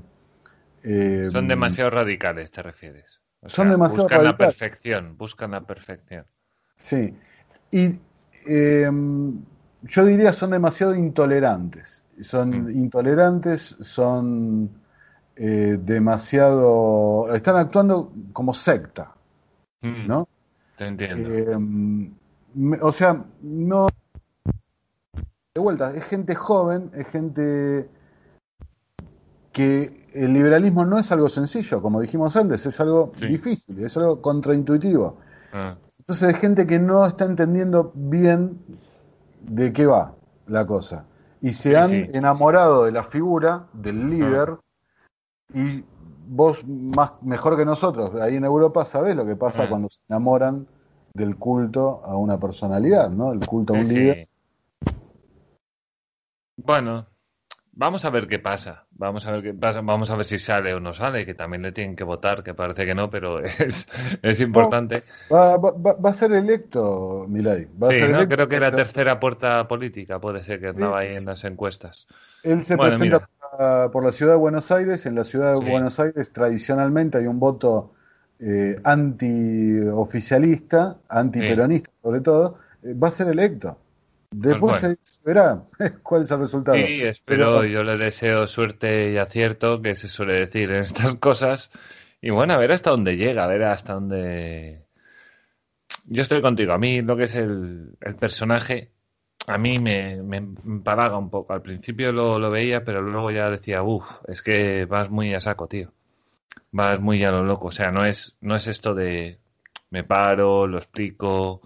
eh, 0.83 1.27
Son 1.31 1.47
demasiado 1.47 1.89
radicales, 1.89 2.51
te 2.51 2.61
refieres. 2.61 3.19
O 3.41 3.49
Son 3.49 3.65
sea, 3.65 3.71
demasiado 3.71 4.03
buscan 4.03 4.23
la 4.23 4.37
perfección, 4.37 5.17
buscan 5.17 5.51
la 5.51 5.61
perfección. 5.61 6.25
Sí. 6.77 7.13
Y 7.71 7.99
eh, 8.47 8.89
yo 9.83 10.05
diría 10.05 10.33
son 10.33 10.51
demasiado 10.51 10.93
intolerantes. 10.95 12.03
Son 12.21 12.65
Mm. 12.65 12.69
intolerantes, 12.71 13.75
son 13.79 14.69
eh, 15.41 15.79
demasiado... 15.81 17.33
Están 17.33 17.55
actuando 17.55 18.11
como 18.33 18.53
secta, 18.53 19.13
Mm, 19.81 20.07
¿no? 20.07 20.27
Te 20.77 20.87
entiendo. 20.87 21.29
Eh, 21.29 21.57
me- 21.57 22.77
o 22.81 22.91
sea, 22.91 23.23
no... 23.41 23.87
De 25.55 25.61
vuelta, 25.61 25.95
es 25.95 26.03
gente 26.03 26.35
joven, 26.35 26.91
es 26.93 27.09
gente 27.09 27.89
que 29.53 30.05
el 30.13 30.33
liberalismo 30.33 30.85
no 30.85 30.99
es 30.99 31.11
algo 31.11 31.29
sencillo, 31.29 31.81
como 31.81 32.01
dijimos 32.01 32.35
antes, 32.35 32.65
es 32.65 32.79
algo 32.81 33.13
Sí. 33.15 33.27
difícil, 33.27 33.83
es 33.83 33.95
algo 33.97 34.21
contraintuitivo. 34.21 35.17
Ah, 35.53 35.77
Entonces 35.99 36.27
hay 36.27 36.35
gente 36.35 36.67
que 36.67 36.79
no 36.79 37.05
está 37.05 37.23
entendiendo 37.25 37.91
bien 37.95 38.59
de 39.41 39.71
qué 39.73 39.85
va 39.85 40.13
la 40.47 40.65
cosa. 40.67 41.05
Y 41.41 41.53
se 41.53 41.69
Sí, 41.69 41.75
han 41.75 41.89
sí. 41.89 42.09
enamorado 42.13 42.83
de 42.85 42.91
la 42.91 43.03
figura 43.03 43.67
del 43.73 44.09
líder 44.09 44.57
y 45.53 45.83
vos 46.27 46.65
más 46.67 47.13
mejor 47.23 47.57
que 47.57 47.65
nosotros, 47.65 48.15
ahí 48.21 48.35
en 48.35 48.45
Europa 48.45 48.85
sabés 48.85 49.15
lo 49.15 49.25
que 49.25 49.35
pasa 49.35 49.67
cuando 49.67 49.89
se 49.89 50.03
enamoran 50.09 50.67
del 51.13 51.37
culto 51.37 52.01
a 52.05 52.17
una 52.17 52.39
personalidad, 52.39 53.09
¿no? 53.09 53.31
El 53.33 53.43
culto 53.45 53.73
a 53.73 53.77
un 53.77 53.87
sí, 53.87 53.89
líder. 53.89 54.17
sí. 54.23 54.29
Bueno, 56.57 57.07
vamos 57.73 58.05
a 58.05 58.09
ver 58.11 58.27
qué 58.27 58.39
pasa. 58.39 58.87
Vamos 58.91 59.25
a 59.27 59.31
ver 59.31 59.43
qué 59.43 59.53
pasa. 59.53 59.81
Vamos 59.81 60.11
a 60.11 60.15
ver 60.17 60.25
si 60.25 60.39
sale 60.39 60.73
o 60.73 60.79
no 60.79 60.93
sale, 60.93 61.25
que 61.25 61.35
también 61.35 61.63
le 61.63 61.71
tienen 61.71 61.95
que 61.95 62.03
votar, 62.05 62.43
que 62.43 62.53
parece 62.55 62.85
que 62.85 62.95
no, 62.95 63.09
pero 63.09 63.39
es, 63.45 63.89
es 64.23 64.41
importante. 64.41 65.05
Va, 65.33 65.41
va- 65.65 65.71
va- 65.85 65.93
va 66.05 66.09
a 66.11 66.17
ser 66.17 66.29
electo, 66.39 66.83
Milei. 67.37 67.65
Va 67.85 67.89
a 67.93 67.93
Sí, 67.93 67.95
ser 68.01 68.09
¿no? 68.09 68.17
electo, 68.17 68.29
Creo 68.29 68.47
que 68.47 68.57
a 68.57 68.59
la 68.59 68.73
tercera 68.75 69.19
puerta 69.19 69.67
política 69.67 70.19
puede 70.19 70.43
ser 70.43 70.59
que 70.59 70.67
andaba 70.67 70.99
sí, 70.99 71.11
ahí 71.11 71.15
en 71.15 71.25
sí. 71.25 71.25
las 71.25 71.43
encuestas. 71.43 72.07
Él 72.43 72.63
se 72.63 72.77
Bueno, 72.77 72.97
presenta 72.97 72.99
mira. 72.99 73.29
Por 73.59 73.67
la, 73.67 73.89
por 73.91 74.05
la 74.05 74.11
ciudad 74.11 74.33
de 74.33 74.37
Buenos 74.39 74.71
Aires. 74.71 75.05
En 75.05 75.15
la 75.15 75.23
ciudad 75.25 75.53
de 75.53 75.59
Sí. 75.59 75.69
Buenos 75.69 75.99
Aires 75.99 76.31
tradicionalmente 76.31 77.17
hay 77.17 77.27
un 77.27 77.39
voto 77.39 77.93
eh, 78.39 78.79
anti-oficialista, 78.83 80.97
anti-peronista 81.09 81.91
sobre 82.01 82.21
todo. 82.21 82.57
Eh, 82.83 82.93
va 82.93 83.09
a 83.09 83.11
ser 83.11 83.27
electo. 83.27 83.77
Después 84.31 84.77
se 84.79 84.95
verá 85.25 85.63
cuál 86.03 86.21
es 86.21 86.31
el 86.31 86.39
resultado. 86.39 86.77
Sí, 86.77 87.01
espero, 87.01 87.59
Pero- 87.61 87.65
yo 87.65 87.83
le 87.83 87.97
deseo 87.97 88.47
suerte 88.47 89.11
y 89.11 89.17
acierto, 89.17 89.81
que 89.81 89.95
se 89.95 90.07
suele 90.07 90.33
decir 90.33 90.71
en 90.71 90.83
estas 90.83 91.15
cosas. 91.15 91.71
Y 92.21 92.29
bueno, 92.29 92.53
a 92.53 92.57
ver 92.57 92.71
hasta 92.71 92.91
dónde 92.91 93.15
llega, 93.17 93.43
a 93.43 93.47
ver 93.47 93.63
hasta 93.63 93.93
dónde... 93.93 94.85
Yo 96.05 96.21
estoy 96.21 96.41
contigo, 96.41 96.71
a 96.73 96.77
mí 96.77 97.01
lo 97.01 97.17
que 97.17 97.23
es 97.23 97.35
el, 97.35 97.95
el 98.01 98.15
personaje, 98.15 98.91
a 99.47 99.57
mí 99.57 99.79
me, 99.79 100.21
me 100.23 100.37
empalaga 100.37 101.17
un 101.17 101.29
poco. 101.29 101.53
Al 101.53 101.61
principio 101.61 102.11
lo, 102.11 102.39
lo 102.39 102.49
veía, 102.51 102.83
pero 102.83 103.01
luego 103.01 103.31
ya 103.31 103.49
decía, 103.49 103.83
uff, 103.83 104.05
es 104.27 104.41
que 104.41 104.85
vas 104.85 105.09
muy 105.09 105.33
a 105.33 105.39
saco, 105.41 105.67
tío. 105.67 105.91
Vas 106.71 106.99
muy 106.99 107.23
a 107.23 107.31
lo 107.31 107.43
loco, 107.43 107.67
o 107.69 107.71
sea, 107.71 107.91
no 107.91 108.05
es, 108.05 108.35
no 108.41 108.55
es 108.55 108.67
esto 108.67 108.93
de 108.95 109.39
me 109.91 110.03
paro, 110.03 110.67
lo 110.67 110.77
explico, 110.77 111.61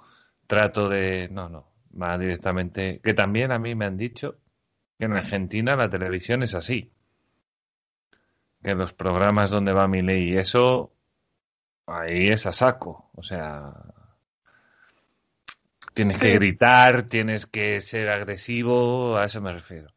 trato 0.47 0.89
de... 0.89 1.29
No, 1.29 1.49
no, 1.49 1.67
va 2.01 2.17
directamente... 2.17 2.99
Que 3.03 3.13
también 3.13 3.51
a 3.51 3.59
mí 3.59 3.75
me 3.75 3.85
han 3.85 3.97
dicho 3.97 4.37
que 4.97 5.05
en 5.05 5.13
Argentina 5.13 5.75
la 5.75 5.89
televisión 5.89 6.43
es 6.43 6.55
así. 6.55 6.91
Que 8.63 8.75
los 8.75 8.93
programas 8.93 9.51
donde 9.51 9.73
va 9.73 9.87
mi 9.87 10.01
ley 10.01 10.31
y 10.31 10.37
eso, 10.37 10.93
ahí 11.85 12.29
es 12.29 12.45
a 12.45 12.53
saco. 12.53 13.09
O 13.13 13.23
sea, 13.23 13.73
tienes 15.93 16.19
que 16.19 16.33
gritar, 16.33 17.03
tienes 17.03 17.45
que 17.45 17.81
ser 17.81 18.09
agresivo, 18.09 19.17
a 19.17 19.25
eso 19.25 19.41
me 19.41 19.53
refiero. 19.53 19.89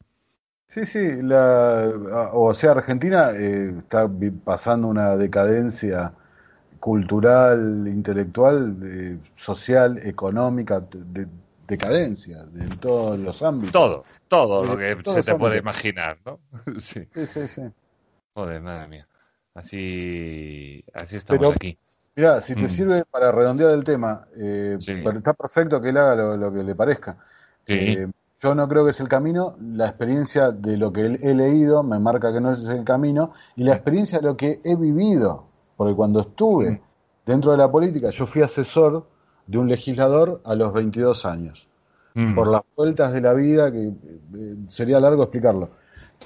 Sí, 0.68 0.84
sí, 0.84 1.22
la, 1.22 1.90
o 2.32 2.52
sea, 2.52 2.72
Argentina 2.72 3.30
eh, 3.32 3.74
está 3.78 4.10
pasando 4.44 4.88
una 4.88 5.16
decadencia 5.16 6.12
cultural, 6.80 7.84
intelectual, 7.88 8.76
eh, 8.84 9.18
social, 9.34 9.98
económica, 9.98 10.80
de, 10.80 11.26
decadencia 11.66 12.44
en 12.54 12.68
todos 12.78 13.18
los 13.20 13.42
ámbitos. 13.42 13.72
Todo, 13.72 14.04
todo 14.28 14.64
Eh, 14.80 14.94
lo 14.94 15.02
que 15.02 15.22
se 15.22 15.32
te 15.32 15.38
puede 15.38 15.54
de- 15.54 15.60
imaginar, 15.60 16.18
¿no? 16.24 16.38
sí, 16.78 17.08
Sí, 17.14 17.26
sí, 17.26 17.48
sí. 17.48 17.62
joder, 18.34 18.60
madre 18.60 18.86
mía. 18.88 19.08
Así, 19.54 20.84
así 20.92 21.16
estamos 21.16 21.40
Pero- 21.40 21.52
aquí. 21.52 21.78
Mirá, 22.16 22.40
si 22.40 22.54
te 22.54 22.64
Mm. 22.64 22.68
sirve 22.68 23.04
para 23.04 23.30
redondear 23.30 23.72
el 23.72 23.84
tema, 23.84 24.26
eh, 24.36 24.76
Sí. 24.80 24.92
está 24.92 25.34
perfecto 25.34 25.80
que 25.80 25.90
él 25.90 25.96
haga 25.98 26.14
lo, 26.16 26.36
lo 26.36 26.52
que 26.52 26.62
le 26.62 26.74
parezca. 26.74 27.18
Sí. 27.66 27.74
Eh, 27.74 28.08
yo 28.40 28.54
no 28.54 28.66
creo 28.68 28.84
que 28.84 28.90
es 28.90 29.00
el 29.00 29.08
camino, 29.08 29.56
la 29.60 29.86
experiencia 29.86 30.50
de 30.50 30.76
lo 30.78 30.92
que 30.92 31.18
he 31.20 31.34
leído 31.34 31.82
me 31.82 31.98
marca 31.98 32.32
que 32.32 32.40
no 32.40 32.52
es 32.52 32.64
el 32.64 32.84
camino, 32.84 33.32
y 33.54 33.64
la 33.64 33.74
experiencia 33.74 34.18
de 34.18 34.24
lo 34.24 34.36
que 34.36 34.60
he 34.64 34.76
vivido, 34.76 35.44
porque 35.76 35.94
cuando 35.94 36.20
estuve 36.20 36.70
Mm. 36.70 36.80
dentro 37.26 37.50
de 37.52 37.58
la 37.58 37.70
política, 37.70 38.08
yo 38.10 38.26
fui 38.26 38.40
asesor 38.42 39.06
de 39.46 39.58
un 39.58 39.68
legislador 39.68 40.40
a 40.44 40.54
los 40.54 40.72
22 40.72 41.26
años, 41.26 41.66
Mm, 42.14 42.34
por 42.34 42.48
las 42.48 42.62
vueltas 42.74 43.12
de 43.12 43.20
la 43.20 43.34
vida, 43.34 43.70
que 43.70 43.88
eh, 43.88 44.56
sería 44.68 44.98
largo 45.00 45.22
explicarlo. 45.24 45.68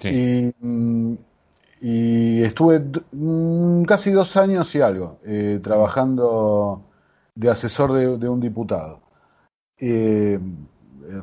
sí. 0.01 0.09
Y, 0.09 0.65
mm, 0.65 1.15
y 1.81 2.43
estuve 2.43 2.83
mm, 3.13 3.85
casi 3.85 4.11
dos 4.13 4.37
años 4.37 4.75
y 4.75 4.81
algo 4.81 5.19
eh, 5.25 5.61
trabajando 5.63 6.83
de 7.35 7.49
asesor 7.51 7.93
de, 7.93 8.19
de 8.19 8.29
un 8.29 8.41
diputado. 8.41 9.01
Eh, 9.79 10.39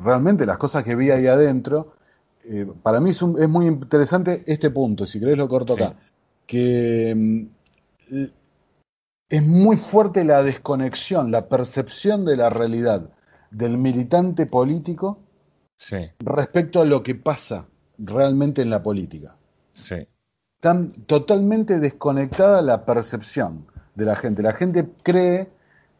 realmente 0.02 0.44
las 0.46 0.58
cosas 0.58 0.82
que 0.84 0.96
vi 0.96 1.10
ahí 1.10 1.26
adentro, 1.28 1.92
eh, 2.44 2.66
para 2.82 2.98
mí 3.00 3.10
es, 3.10 3.22
un- 3.22 3.40
es 3.40 3.48
muy 3.48 3.66
interesante 3.66 4.42
este 4.46 4.70
punto, 4.70 5.06
si 5.06 5.20
querés 5.20 5.36
lo 5.38 5.48
corto 5.48 5.74
acá, 5.74 5.90
Sí. 5.90 5.96
que 6.46 7.14
mm, 7.14 8.24
es 9.28 9.42
muy 9.46 9.76
fuerte 9.76 10.24
la 10.24 10.42
desconexión, 10.42 11.30
la 11.30 11.48
percepción 11.48 12.24
de 12.24 12.36
la 12.36 12.50
realidad 12.50 13.10
del 13.50 13.76
militante 13.78 14.46
político 14.46 15.18
Sí, 15.76 15.96
respecto 16.18 16.80
a 16.80 16.84
lo 16.84 17.02
que 17.02 17.14
pasa 17.14 17.66
realmente 17.98 18.62
en 18.62 18.70
la 18.70 18.82
política. 18.82 19.36
sí. 19.72 20.06
Están 20.58 20.90
totalmente 21.06 21.78
desconectada 21.78 22.62
la 22.62 22.84
percepción 22.84 23.64
de 23.94 24.04
la 24.04 24.16
gente. 24.16 24.42
La 24.42 24.54
gente 24.54 24.88
cree 25.04 25.48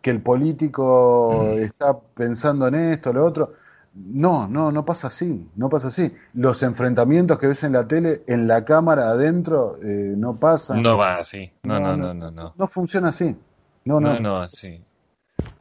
que 0.02 0.10
el 0.10 0.20
político 0.20 1.54
está 1.58 1.96
pensando 1.96 2.66
en 2.66 2.74
esto, 2.74 3.12
lo 3.12 3.24
otro. 3.24 3.52
No, 3.94 4.48
no, 4.48 4.72
no 4.72 4.84
pasa 4.84 5.06
así, 5.06 5.48
no 5.54 5.68
pasa 5.68 5.86
así. 5.88 6.12
Los 6.34 6.64
enfrentamientos 6.64 7.38
que 7.38 7.46
ves 7.46 7.62
en 7.62 7.74
la 7.74 7.86
tele, 7.86 8.22
en 8.26 8.48
la 8.48 8.64
cámara 8.64 9.10
adentro, 9.10 9.78
eh, 9.80 10.14
no 10.16 10.34
pasan. 10.40 10.82
No 10.82 10.98
va 10.98 11.18
así. 11.18 11.52
No, 11.62 11.78
No, 11.78 11.96
no, 11.96 12.12
no. 12.12 12.30
no, 12.32 12.52
no, 12.56 12.66
funciona 12.66 13.10
así. 13.10 13.36
No, 13.84 14.00
no. 14.00 14.14
No, 14.14 14.20
no, 14.20 14.44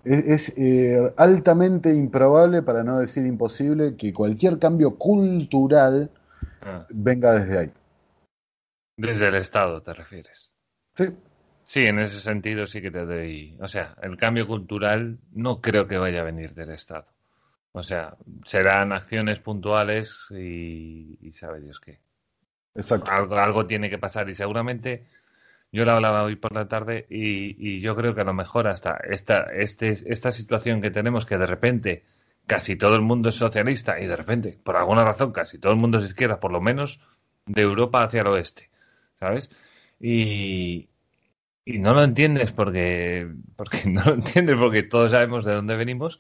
es, 0.04 0.54
eh, 0.58 1.14
altamente 1.18 1.94
improbable, 1.94 2.64
para 2.64 2.84
no 2.84 2.98
decir 2.98 3.28
imposible, 3.28 3.96
que 3.96 4.12
cualquier 4.12 4.58
cambio 4.58 4.96
cultural 4.96 6.10
Ah, 6.62 6.86
venga 6.90 7.34
desde 7.40 7.58
ahí. 7.60 7.72
Desde 8.98 9.28
el 9.28 9.36
Estado 9.36 9.82
te 9.82 9.94
refieres. 9.94 10.52
Sí, 10.96 11.06
Sí, 11.64 11.82
en 11.82 12.00
ese 12.00 12.20
sentido 12.22 12.66
sí 12.66 12.82
que 12.82 12.92
te 12.92 13.06
doy. 13.06 13.58
O 13.60 13.68
sea, 13.68 13.96
el 14.02 14.16
cambio 14.16 14.48
cultural 14.48 15.20
no 15.34 15.60
creo 15.60 15.86
que 15.86 15.98
vaya 15.98 16.22
a 16.22 16.24
venir 16.24 16.54
del 16.54 16.72
Estado. 16.72 17.08
O 17.74 17.84
sea, 17.84 18.16
serán 18.46 18.94
acciones 18.94 19.40
puntuales 19.40 20.28
y, 20.32 21.18
y 21.22 21.34
sabe 21.34 21.60
Dios 21.60 21.80
qué. 21.82 22.00
exacto. 22.76 23.12
Algo, 23.12 23.36
algo 23.38 23.68
tiene 23.68 23.90
que 23.90 23.98
pasar 23.98 24.30
y 24.30 24.34
seguramente 24.34 25.08
yo 25.72 25.84
lo 25.86 25.92
hablaba 25.92 26.24
hoy 26.24 26.38
por 26.38 26.54
la 26.54 26.68
tarde 26.70 27.06
y, 27.10 27.56
y 27.78 27.82
yo 27.82 27.96
creo 27.96 28.16
que 28.16 28.22
a 28.22 28.26
lo 28.26 28.34
mejor 28.34 28.68
hasta 28.68 28.98
esta, 29.10 29.44
este, 29.54 29.90
esta 29.92 30.32
situación 30.32 30.82
que 30.82 30.92
tenemos 30.92 31.26
que 31.26 31.38
de 31.38 31.46
repente 31.46 32.06
casi 32.46 32.78
todo 32.78 32.96
el 32.96 33.02
mundo 33.02 33.30
es 33.30 33.36
socialista 33.36 34.00
y 34.00 34.08
de 34.08 34.16
repente, 34.16 34.58
por 34.64 34.78
alguna 34.78 35.04
razón, 35.04 35.34
casi 35.34 35.60
todo 35.60 35.74
el 35.74 35.80
mundo 35.80 35.98
es 36.00 36.06
izquierda, 36.06 36.40
por 36.40 36.52
lo 36.54 36.62
menos 36.62 37.02
de 37.46 37.62
Europa 37.62 38.04
hacia 38.04 38.22
el 38.22 38.28
oeste, 38.28 38.67
¿sabes? 39.20 39.50
Y, 40.00 40.90
Y 41.66 41.80
no 41.80 41.94
lo 41.94 42.04
entiendes 42.04 42.52
porque, 42.54 43.30
porque 43.58 43.84
no 43.90 44.06
lo 44.06 44.14
entiendes 44.16 44.58
porque 44.58 44.84
todos 44.84 45.12
sabemos 45.12 45.46
de 45.46 45.56
dónde 45.56 45.78
venimos. 45.78 46.20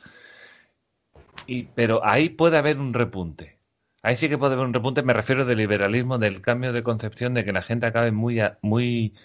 Y, 1.45 1.63
pero 1.73 2.05
ahí 2.05 2.29
puede 2.29 2.57
haber 2.57 2.77
un 2.79 2.93
repunte. 2.93 3.60
Ahí 4.01 4.15
sí 4.15 4.29
que 4.29 4.38
puede 4.38 4.53
haber 4.53 4.65
un 4.67 4.73
repunte, 4.73 5.03
me 5.03 5.13
refiero 5.13 5.45
del 5.45 5.57
liberalismo, 5.57 6.17
del 6.17 6.41
cambio 6.41 6.73
de 6.73 6.83
concepción, 6.83 7.33
de 7.33 7.43
que 7.45 7.53
la 7.53 7.62
gente 7.63 7.88
acabe 7.88 8.12
muy, 8.12 8.39
muy, 8.62 9.15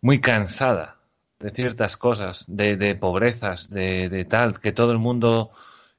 muy 0.00 0.20
cansada 0.20 1.00
de 1.38 1.50
ciertas 1.50 1.96
cosas, 1.96 2.44
de, 2.48 2.76
de 2.76 2.94
pobrezas, 2.94 3.68
de, 3.70 4.08
de, 4.08 4.24
tal, 4.24 4.60
que 4.60 4.72
todo 4.72 4.92
el 4.92 4.98
mundo 4.98 5.50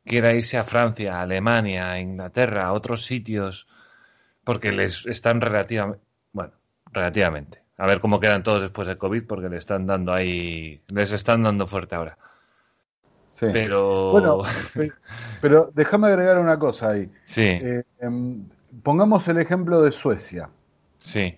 quiera 0.06 0.34
irse 0.34 0.58
a 0.58 0.66
Francia, 0.66 1.22
Alemania, 1.22 2.00
Inglaterra, 2.00 2.68
a 2.68 2.74
otros 2.74 3.06
sitios, 3.06 3.68
porque 4.46 4.72
les 4.74 5.06
están 5.08 5.42
relativamente, 5.42 6.03
relativamente. 6.94 7.62
A 7.78 7.88
ver 7.88 8.00
cómo 8.00 8.20
quedan 8.20 8.44
todos 8.44 8.62
después 8.62 8.88
del 8.88 8.98
COVID, 8.98 9.26
porque 9.26 9.50
le 9.50 9.58
están 9.58 9.88
dando 9.88 10.14
ahí, 10.14 10.82
les 10.88 11.12
están 11.12 11.44
dando 11.44 11.68
fuerte 11.68 11.96
ahora. 11.96 12.18
Sí. 13.30 13.48
Pero. 13.52 14.12
Bueno, 14.12 14.44
pero 15.42 15.72
déjame 15.74 16.08
agregar 16.08 16.40
una 16.40 16.58
cosa 16.60 16.92
ahí. 16.92 17.12
Sí. 17.26 17.42
Eh, 17.44 17.84
pongamos 18.84 19.28
el 19.28 19.40
ejemplo 19.40 19.82
de 19.82 19.92
Suecia. 19.92 20.50
Sí. 21.00 21.38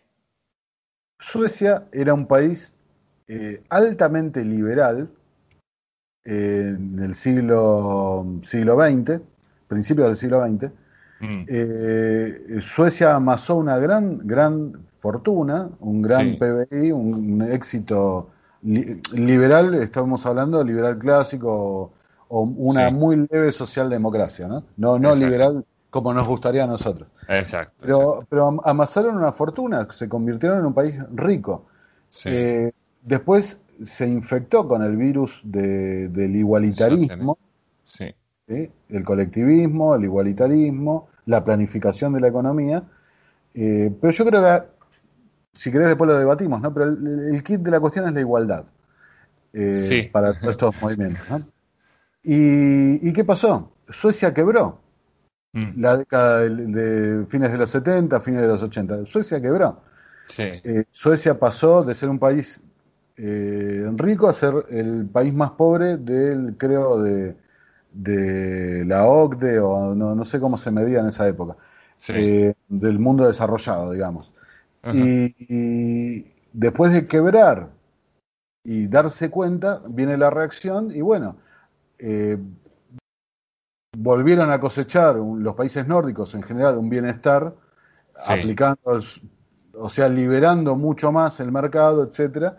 Suecia 1.20 1.88
era 1.92 2.14
un 2.14 2.28
país 2.28 2.76
eh, 3.28 3.64
altamente 3.70 4.46
liberal 4.46 5.10
eh, 6.26 6.76
en 6.78 7.00
el 7.00 7.16
siglo, 7.16 8.26
siglo 8.44 8.76
XX, 8.76 9.22
principios 9.68 10.08
del 10.08 10.16
siglo 10.16 10.46
XX. 10.46 10.72
Mm. 11.22 11.46
Eh, 11.48 12.58
Suecia 12.60 13.16
amasó 13.16 13.56
una 13.56 13.78
gran, 13.78 14.20
gran 14.28 14.86
fortuna, 15.10 15.70
un 15.82 16.02
gran 16.02 16.32
Sí. 16.32 16.38
PBI, 16.40 16.92
un, 16.92 17.42
éxito 17.44 18.30
li- 18.64 19.00
liberal, 19.14 19.76
estamos 19.76 20.26
hablando 20.26 20.58
de 20.58 20.66
liberal 20.66 20.98
clásico 20.98 21.92
o, 22.28 22.42
una 22.42 22.90
Sí. 22.90 22.96
muy 22.96 23.28
leve 23.30 23.52
socialdemocracia, 23.52 24.48
¿no? 24.48 24.64
No, 24.78 24.98
no 24.98 25.10
Exacto. 25.10 25.26
liberal 25.26 25.66
como 25.92 26.12
nos 26.12 26.28
gustaría 26.28 26.64
a 26.64 26.68
nosotros. 26.68 27.08
Exacto. 27.22 27.36
exacto. 27.40 27.74
Pero, 27.82 28.26
pero 28.30 28.48
am- 28.48 28.60
amasaron 28.64 29.16
una 29.16 29.32
fortuna, 29.32 29.88
se 29.92 30.10
convirtieron 30.10 30.58
en 30.60 30.66
un 30.66 30.74
país 30.74 30.96
rico. 31.14 31.66
Sí. 32.10 32.30
Eh, 32.32 32.72
después 33.04 33.62
se 33.84 34.08
infectó 34.08 34.68
con 34.68 34.82
el 34.82 34.96
virus 34.98 35.42
de- 35.44 36.08
del 36.10 36.36
igualitarismo, 36.36 37.38
sí. 37.84 38.06
¿sí? 38.48 38.70
el 38.90 39.04
colectivismo, 39.04 39.94
el 39.96 40.04
igualitarismo, 40.06 41.08
la 41.28 41.44
planificación 41.44 42.14
de 42.14 42.22
la 42.22 42.28
economía. 42.30 42.82
Eh, 43.54 43.90
pero 44.02 44.12
yo 44.12 44.26
creo 44.26 44.42
que, 44.42 44.75
si 45.56 45.72
querés 45.72 45.88
después 45.90 46.10
lo 46.10 46.18
debatimos, 46.20 46.62
¿no? 46.62 46.74
pero 46.74 46.88
el, 46.88 47.34
el 47.36 47.44
kit 47.44 47.62
de 47.62 47.72
la 47.72 47.80
cuestión 47.80 48.08
es 48.08 48.14
la 48.14 48.22
igualdad 48.22 48.66
eh, 49.54 49.86
Sí. 49.90 50.02
para 50.12 50.40
todos 50.40 50.52
estos 50.52 50.76
movimientos. 50.82 51.30
¿no? 51.30 51.42
¿Y, 52.24 53.10
¿Y 53.10 53.14
qué 53.14 53.24
pasó? 53.24 53.74
Suecia 53.90 54.34
quebró 54.34 54.82
Mm. 55.54 55.82
la 55.82 55.98
década 55.98 56.40
de, 56.42 56.50
de 56.68 57.26
fines 57.28 57.52
de 57.52 57.58
los 57.58 57.70
70, 57.70 58.20
fines 58.22 58.42
de 58.42 58.48
los 58.48 58.62
80. 58.62 59.06
Suecia 59.06 59.42
quebró. 59.42 59.82
Sí. 60.36 60.44
Eh, 60.44 60.84
Suecia 60.92 61.40
pasó 61.40 61.84
de 61.84 61.96
ser 61.96 62.10
un 62.10 62.20
país 62.20 62.62
eh, 63.18 63.90
rico 63.96 64.28
a 64.28 64.34
ser 64.34 64.66
el 64.70 65.06
país 65.08 65.34
más 65.34 65.52
pobre 65.52 65.98
del, 65.98 66.56
creo, 66.58 67.02
de, 67.02 67.38
de 67.94 68.84
la 68.86 69.08
OCDE 69.08 69.60
o 69.60 69.96
no, 69.96 70.14
no 70.16 70.26
sé 70.26 70.40
cómo 70.42 70.58
se 70.58 70.72
medía 70.72 71.00
en 71.00 71.08
esa 71.08 71.28
época, 71.28 71.56
Sí. 71.98 72.14
eh, 72.16 72.56
del 72.68 73.00
mundo 73.00 73.26
desarrollado, 73.28 73.92
digamos. 73.94 74.34
Y, 74.94 75.36
y 75.40 76.34
después 76.54 76.92
de 76.94 77.08
quebrar 77.08 77.70
y 78.64 78.88
darse 78.88 79.30
cuenta, 79.30 79.82
viene 79.88 80.18
la 80.18 80.30
reacción 80.30 80.92
y 80.94 81.02
bueno, 81.02 81.38
eh, 81.98 82.38
volvieron 83.98 84.52
a 84.52 84.60
cosechar 84.60 85.18
un- 85.20 85.44
los 85.44 85.56
países 85.56 85.88
nórdicos 85.88 86.36
en 86.36 86.44
general 86.44 86.78
un 86.78 86.90
bienestar, 86.90 87.54
Sí. 88.26 88.34
aplicando, 88.34 89.00
o 89.74 89.90
sea, 89.90 90.08
liberando 90.10 90.76
mucho 90.76 91.12
más 91.12 91.40
el 91.40 91.52
mercado, 91.52 92.04
etcétera. 92.04 92.56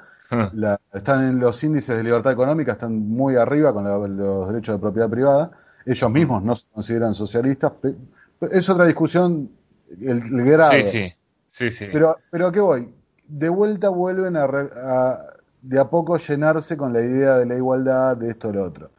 La- 0.52 0.80
están 0.92 1.24
en 1.24 1.38
los 1.38 1.62
índices 1.62 1.96
de 1.96 2.02
libertad 2.02 2.32
económica, 2.32 2.72
están 2.72 2.98
muy 3.08 3.36
arriba 3.36 3.72
con 3.72 3.84
la- 3.84 4.08
los 4.08 4.48
derechos 4.48 4.74
de 4.74 4.80
propiedad 4.80 5.08
privada. 5.08 5.50
Ellos 5.84 6.10
mismos 6.10 6.42
no 6.42 6.54
se 6.56 6.68
consideran 6.70 7.14
socialistas. 7.14 7.72
Es 8.50 8.68
otra 8.68 8.86
discusión, 8.86 9.48
el, 10.00 10.18
el 10.22 10.44
grado. 10.44 10.72
Sí, 10.72 10.82
sí. 10.84 11.12
Sí, 11.56 11.70
sí. 11.70 11.86
Pero, 11.90 12.18
pero 12.30 12.48
¿a 12.48 12.52
qué 12.52 12.60
voy? 12.60 12.94
De 13.26 13.48
vuelta 13.48 13.88
vuelven 13.88 14.36
a, 14.36 14.46
re- 14.46 14.70
a- 14.76 15.20
de 15.62 15.80
a 15.80 15.88
poco 15.88 16.18
llenarse 16.18 16.76
con 16.76 16.92
la 16.92 17.00
idea 17.00 17.38
de 17.38 17.46
la 17.46 17.56
igualdad, 17.56 18.14
de 18.18 18.28
esto, 18.28 18.52
lo 18.52 18.62
otro. 18.62 18.90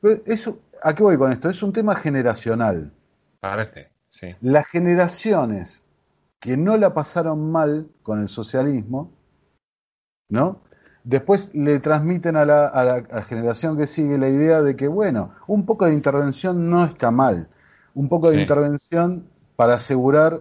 Pero 0.00 0.20
eso, 0.26 0.58
¿a 0.82 0.92
qué 0.96 1.04
voy 1.04 1.16
con 1.16 1.30
esto? 1.30 1.48
Es 1.48 1.62
un 1.62 1.72
tema 1.72 1.94
generacional. 1.94 2.90
Parece. 3.38 3.90
Sí. 4.10 4.34
Las 4.40 4.66
generaciones 4.66 5.84
que 6.40 6.56
no 6.56 6.76
la 6.76 6.92
pasaron 6.92 7.52
mal 7.52 7.86
con 8.02 8.20
el 8.20 8.28
socialismo, 8.28 9.12
¿no? 10.28 10.60
Después 11.04 11.50
le 11.54 11.78
transmiten 11.78 12.34
a 12.36 12.44
la, 12.44 12.66
a 12.66 12.84
la- 12.84 12.94
a 12.96 13.16
la 13.16 13.22
generación 13.22 13.76
que 13.78 13.86
sigue 13.86 14.18
la 14.18 14.28
idea 14.28 14.60
de 14.60 14.74
que, 14.74 14.88
bueno, 14.88 15.34
un 15.46 15.64
poco 15.66 15.86
de 15.86 15.92
intervención 15.92 16.68
no 16.68 16.84
está 16.84 17.12
mal. 17.12 17.46
Un 17.94 18.08
poco 18.08 18.30
de 18.30 18.40
intervención 18.40 19.28
para 19.54 19.74
asegurar 19.74 20.40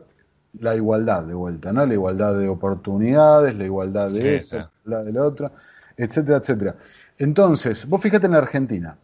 la 0.59 0.75
igualdad 0.75 1.25
de 1.25 1.33
vuelta, 1.33 1.71
¿no? 1.71 1.85
La 1.85 1.93
igualdad 1.93 2.37
de 2.37 2.47
oportunidades, 2.47 3.55
la 3.55 3.65
igualdad 3.65 4.11
de 4.11 4.43
Sí, 4.43 4.57
la 4.85 5.03
de 5.03 5.11
lo 5.13 5.25
otro, 5.25 5.51
etcétera, 5.97 6.37
etcétera. 6.37 6.75
Entonces, 7.17 7.87
vos 7.87 8.01
fíjate 8.01 8.25
en 8.25 8.33
la 8.33 8.39
Argentina. 8.39 8.97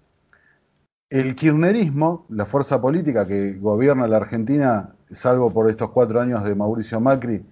El 1.10 1.36
kirchnerismo, 1.36 2.26
la 2.30 2.46
fuerza 2.46 2.82
política 2.82 3.26
que 3.26 3.54
gobierna 3.54 4.08
la 4.08 4.18
Argentina, 4.18 4.94
salvo 5.10 5.52
por 5.52 5.70
estos 5.70 5.92
cuatro 5.92 6.20
años 6.20 6.44
de 6.44 6.54
Mauricio 6.56 7.00
Macri, 7.00 7.44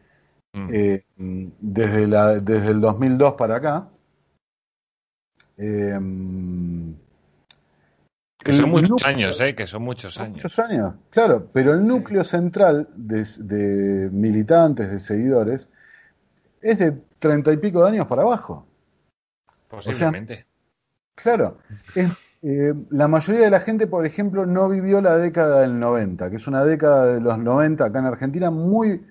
Mm. 0.55 0.69
eh, 0.71 1.03
desde, 1.59 2.07
la, 2.07 2.39
desde 2.39 2.69
el 2.69 2.79
2002 2.79 3.33
para 3.33 3.57
acá, 3.57 3.89
eh, 5.57 5.99
que 8.45 8.53
son 8.53 8.69
muchos 8.69 8.89
núcleo- 8.91 9.07
años, 9.07 9.41
¿eh? 9.41 9.55
Que 9.55 9.67
son 9.67 9.81
muchos 9.83 10.17
años. 10.19 10.35
Muchos 10.35 10.59
años, 10.59 10.93
claro, 11.09 11.47
pero 11.51 11.73
el 11.73 11.85
núcleo 11.85 12.23
central 12.23 12.87
de, 12.95 13.27
de 13.39 14.09
militantes, 14.11 14.89
de 14.91 14.99
seguidores, 14.99 15.69
es 16.61 16.79
de 16.79 16.93
treinta 17.19 17.51
y 17.51 17.57
pico 17.57 17.83
de 17.83 17.89
años 17.89 18.07
para 18.07 18.21
abajo. 18.21 18.65
Posiblemente. 19.67 20.45
Claro, 21.15 21.57
es, 21.95 22.11
eh, 22.43 22.73
la 22.91 23.07
mayoría 23.07 23.45
de 23.45 23.49
la 23.51 23.59
gente, 23.59 23.87
por 23.87 24.05
ejemplo, 24.05 24.45
no 24.45 24.69
vivió 24.69 25.01
la 25.01 25.17
década 25.17 25.61
del 25.61 25.79
90, 25.79 26.29
que 26.29 26.35
es 26.35 26.47
una 26.47 26.63
década 26.63 27.13
de 27.13 27.21
los 27.21 27.37
90 27.39 27.85
acá 27.85 27.99
en 27.99 28.05
Argentina 28.05 28.51
muy 28.51 29.03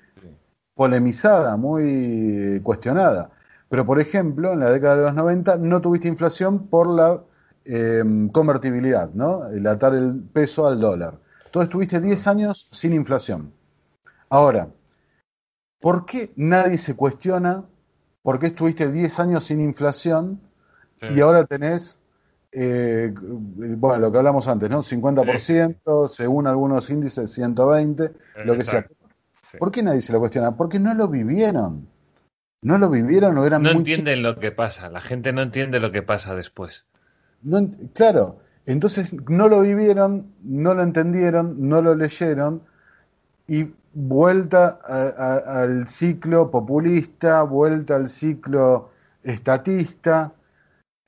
polemizada, 0.75 1.57
muy 1.57 2.61
cuestionada. 2.63 3.31
Pero, 3.69 3.85
por 3.87 4.01
ejemplo, 4.01 4.53
en 4.53 4.61
la 4.61 4.71
década 4.71 4.97
de 4.97 5.03
los 5.03 5.15
90 5.15 5.57
no 5.57 5.81
tuviste 5.81 6.09
inflación 6.09 6.67
por 6.69 6.89
la 6.89 7.21
eh, 7.65 8.03
convertibilidad, 8.33 9.11
¿no? 9.15 9.49
El 9.49 9.67
atar 9.67 9.95
el 9.95 10.21
peso 10.33 10.67
al 10.67 10.81
dólar. 10.81 11.19
Entonces 11.47 11.71
tuviste 11.71 12.01
10 12.01 12.27
años 12.27 12.67
sin 12.71 12.93
inflación. 12.93 13.53
Ahora, 14.29 14.69
¿por 15.81 16.05
qué 16.07 16.33
nadie 16.37 16.79
se 16.79 16.97
cuestiona 16.97 17.65
por 18.23 18.39
qué 18.39 18.47
estuviste 18.47 18.91
10 18.91 19.21
años 19.21 19.45
sin 19.45 19.61
inflación 19.61 20.41
Sí. 21.01 21.09
y 21.15 21.21
ahora 21.21 21.45
tenés, 21.45 22.01
eh, 22.53 23.13
bueno, 23.15 23.99
lo 23.99 24.13
que 24.13 24.19
hablamos 24.19 24.47
antes, 24.49 24.71
¿no? 24.71 24.81
50%, 24.81 26.09
según 26.09 26.47
algunos 26.47 26.89
índices, 26.89 27.33
120, 27.33 28.13
lo 28.45 28.57
que 28.57 28.65
sea. 28.65 28.81
Exacto. 28.81 28.97
¿Por 29.59 29.71
qué 29.71 29.83
nadie 29.83 30.01
se 30.01 30.13
lo 30.13 30.21
cuestiona? 30.21 30.57
Porque 30.57 30.79
no 30.79 30.95
lo 30.95 31.09
vivieron. 31.09 31.87
No 32.63 32.79
lo 32.79 32.89
vivieron 32.89 33.37
o 33.37 33.45
eran 33.45 33.63
No 33.63 33.71
muy 33.71 33.79
entienden 33.79 34.23
lo 34.23 34.39
que 34.39 34.51
pasa. 34.51 34.89
La 34.89 35.01
gente 35.01 35.33
no 35.33 35.43
entiende 35.43 35.81
lo 35.81 35.93
que 35.93 36.03
pasa 36.03 36.35
después. 36.35 36.87
No 37.45 37.71
claro, 37.95 38.39
entonces 38.67 39.13
no 39.29 39.49
lo 39.49 39.61
vivieron, 39.61 40.33
no 40.43 40.75
lo 40.75 40.83
entendieron, 40.83 41.69
no 41.69 41.83
lo 41.83 41.95
leyeron 41.95 42.63
y 43.49 43.73
vuelta 43.95 44.81
a- 44.85 45.09
a- 45.09 45.63
al 45.63 45.89
ciclo 45.89 46.51
populista, 46.51 47.43
vuelta 47.43 47.97
al 47.97 48.09
ciclo 48.11 48.91
estatista. 49.25 50.33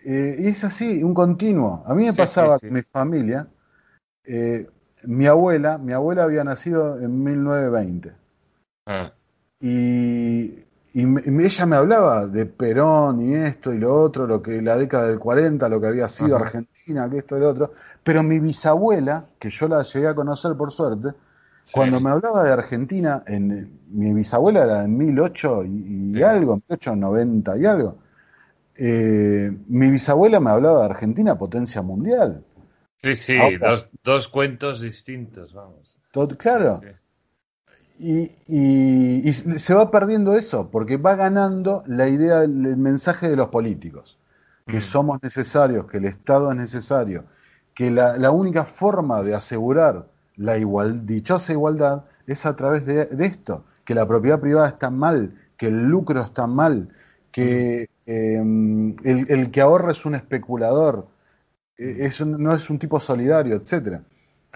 eh, 0.05 0.37
y 0.41 0.49
es 0.49 0.65
así, 0.65 1.03
un 1.05 1.15
continuo. 1.15 1.83
A 1.87 1.95
mí 1.95 2.07
me 2.07 2.13
Sí, 2.13 2.17
pasaba 2.19 2.55
sí, 2.55 2.61
sí. 2.61 2.67
con 2.69 2.75
mi 2.75 2.83
familia, 2.83 3.49
eh, 4.25 4.69
mi 5.05 5.27
abuela, 5.27 5.79
mi 5.79 5.93
abuela 5.95 6.25
había 6.25 6.45
nacido 6.45 7.01
en 7.01 7.25
1920. 7.25 8.15
Ah, 8.87 9.13
Y, 9.61 10.66
y 11.01 11.07
me- 11.07 11.23
y 11.25 11.45
ella 11.47 11.67
me 11.67 11.77
hablaba 11.77 12.27
de 12.27 12.47
Perón 12.47 13.23
y 13.23 13.35
esto 13.35 13.73
y 13.73 13.79
lo 13.79 13.95
otro, 13.95 14.27
lo 14.27 14.43
que 14.43 14.63
la 14.63 14.77
década 14.77 15.09
del 15.09 15.19
40, 15.19 15.69
lo 15.69 15.81
que 15.81 15.89
había 15.89 16.09
sido 16.09 16.37
Ajá. 16.37 16.45
Argentina, 16.45 17.09
que 17.11 17.19
esto 17.19 17.37
y 17.37 17.41
lo 17.41 17.51
otro. 17.51 17.73
Pero 18.03 18.23
mi 18.23 18.39
bisabuela, 18.41 19.27
que 19.39 19.51
yo 19.51 19.69
la 19.69 19.83
llegué 19.83 20.09
a 20.09 20.15
conocer 20.15 20.57
por 20.57 20.71
suerte, 20.73 21.09
sí. 21.63 21.73
cuando 21.73 22.01
me 22.01 22.11
hablaba 22.11 22.45
de 22.45 22.53
Argentina, 22.53 23.23
en, 23.27 23.81
mi 23.91 24.13
bisabuela 24.15 24.65
era 24.65 24.85
en 24.85 24.97
1008 24.97 25.65
y, 25.65 26.15
y 26.19 26.23
Sí. 26.23 26.23
algo, 26.23 26.55
1890 26.57 27.59
y 27.59 27.67
algo. 27.67 27.97
eh, 28.77 29.53
mi 29.69 29.91
bisabuela 29.91 30.41
me 30.41 30.51
hablaba 30.51 30.81
de 30.81 30.87
Argentina 30.87 31.37
potencia 31.39 31.83
mundial. 31.83 32.45
Sí, 33.03 33.17
sí, 33.17 33.37
dos, 34.03 34.29
cuentos 34.29 34.81
distintos, 34.81 35.53
vamos. 35.55 35.99
claro. 36.39 36.81
Y, 37.99 39.33
se 39.33 39.75
va 39.75 39.91
perdiendo 39.91 40.37
eso, 40.37 40.71
porque 40.71 40.97
va 40.97 41.15
ganando 41.15 41.83
la 41.87 42.09
idea, 42.09 42.43
el 42.43 42.77
mensaje 42.77 43.29
de 43.29 43.37
los 43.37 43.49
políticos, 43.49 44.19
que 44.67 44.79
mm. 44.79 44.83
somos 44.83 45.23
necesarios, 45.23 45.87
que 45.87 45.99
el 45.99 46.05
Estado 46.05 46.51
es 46.51 46.59
necesario, 46.59 47.25
que 47.75 47.91
la, 47.91 48.31
única 48.31 48.65
forma 48.65 49.23
de 49.23 49.35
asegurar 49.35 50.09
la 50.37 50.59
igual, 50.59 51.07
dichosa 51.07 51.53
igualdad 51.53 52.05
es 52.27 52.45
a 52.47 52.57
través 52.57 52.85
de, 52.87 53.09
esto, 53.21 53.65
que 53.85 53.95
la 53.95 54.07
propiedad 54.07 54.41
privada 54.41 54.69
está 54.69 54.91
mal, 54.91 55.35
que 55.57 55.69
el 55.69 55.85
lucro 55.85 56.21
está 56.21 56.47
mal, 56.47 56.91
que 57.33 57.89
mm. 58.07 58.11
em, 58.11 58.97
el, 59.05 59.51
que 59.51 59.61
ahorra 59.61 59.93
es 59.93 60.05
un 60.05 60.15
especulador, 60.17 61.09
e, 61.79 62.07
eso 62.07 62.27
no 62.27 62.55
es 62.55 62.69
un 62.69 62.79
tipo 62.79 63.01
solidario, 63.01 63.57
etcétera. 63.57 64.03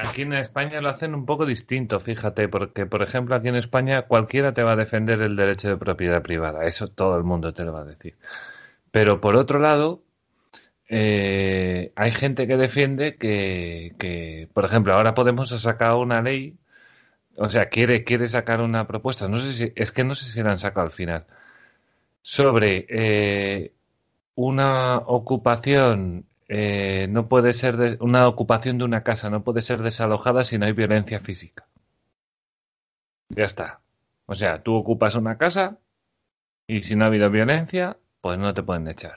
Aquí 0.03 0.23
en 0.23 0.33
España 0.33 0.81
lo 0.81 0.89
hacen 0.89 1.15
un 1.15 1.27
poco 1.27 1.45
distinto, 1.45 2.01
fíjate, 2.01 2.49
porque 2.49 2.87
por 2.87 3.03
ejemplo 3.03 3.35
aquí 3.35 3.49
en 3.49 3.57
España 3.57 4.03
cualquiera 4.03 4.55
te 4.55 4.63
va 4.63 4.73
a 4.73 4.77
defender 4.77 5.21
el 5.21 5.37
derecho 5.37 5.69
de 5.69 5.77
propiedad 5.77 6.23
privada, 6.23 6.65
eso 6.67 6.89
todo 6.89 7.17
el 7.19 7.25
mundo 7.25 7.53
te 7.53 7.65
lo 7.65 7.73
va 7.73 7.83
a 7.83 7.85
decir. 7.85 8.17
Pero 8.91 9.21
por 9.21 9.37
otro 9.37 9.59
lado, 9.59 10.03
eh, 10.89 11.93
hay 11.97 12.11
gente 12.13 12.47
que 12.47 12.57
defiende 12.57 13.17
que, 13.17 14.49
por 14.55 14.65
ejemplo, 14.65 14.95
ahora 14.95 15.15
Podemos 15.15 15.53
ha 15.53 15.59
sacado 15.59 16.01
una 16.01 16.23
ley, 16.23 16.59
o 17.37 17.51
sea, 17.51 17.69
quiere, 17.69 18.05
quiere 18.05 18.29
sacar 18.29 18.61
una 18.63 18.87
propuesta, 18.87 19.29
no 19.29 19.39
sé 19.39 19.53
si, 19.53 19.73
es 19.77 19.93
que 19.93 20.05
no 20.05 20.15
sé 20.15 20.27
si 20.27 20.43
la 20.43 20.53
han 20.53 20.59
sacado 20.59 20.87
al 20.87 20.93
final, 20.93 21.27
sobre 22.23 22.87
eh, 22.89 23.73
una 24.35 24.99
ocupación 24.99 26.27
eh, 26.53 27.07
no 27.09 27.29
puede 27.29 27.53
ser 27.53 27.97
una 28.01 28.27
ocupación 28.27 28.77
de 28.77 28.85
una 28.85 29.05
casa, 29.05 29.31
no 29.31 29.45
puede 29.45 29.63
ser 29.63 29.83
desalojada 29.83 30.43
si 30.43 30.59
no 30.59 30.67
hay 30.67 30.73
violencia 30.73 31.21
física. 31.21 31.69
Ya 33.29 33.45
está. 33.45 33.83
O 34.27 34.35
sea, 34.35 34.61
tú 34.65 34.75
ocupas 34.75 35.15
una 35.15 35.39
casa 35.39 35.79
y 36.67 36.83
si 36.83 36.97
no 36.97 37.05
ha 37.05 37.07
habido 37.07 37.31
violencia, 37.31 37.99
pues 38.21 38.37
no 38.37 38.53
te 38.53 38.65
pueden 38.65 38.89
echar. 38.89 39.15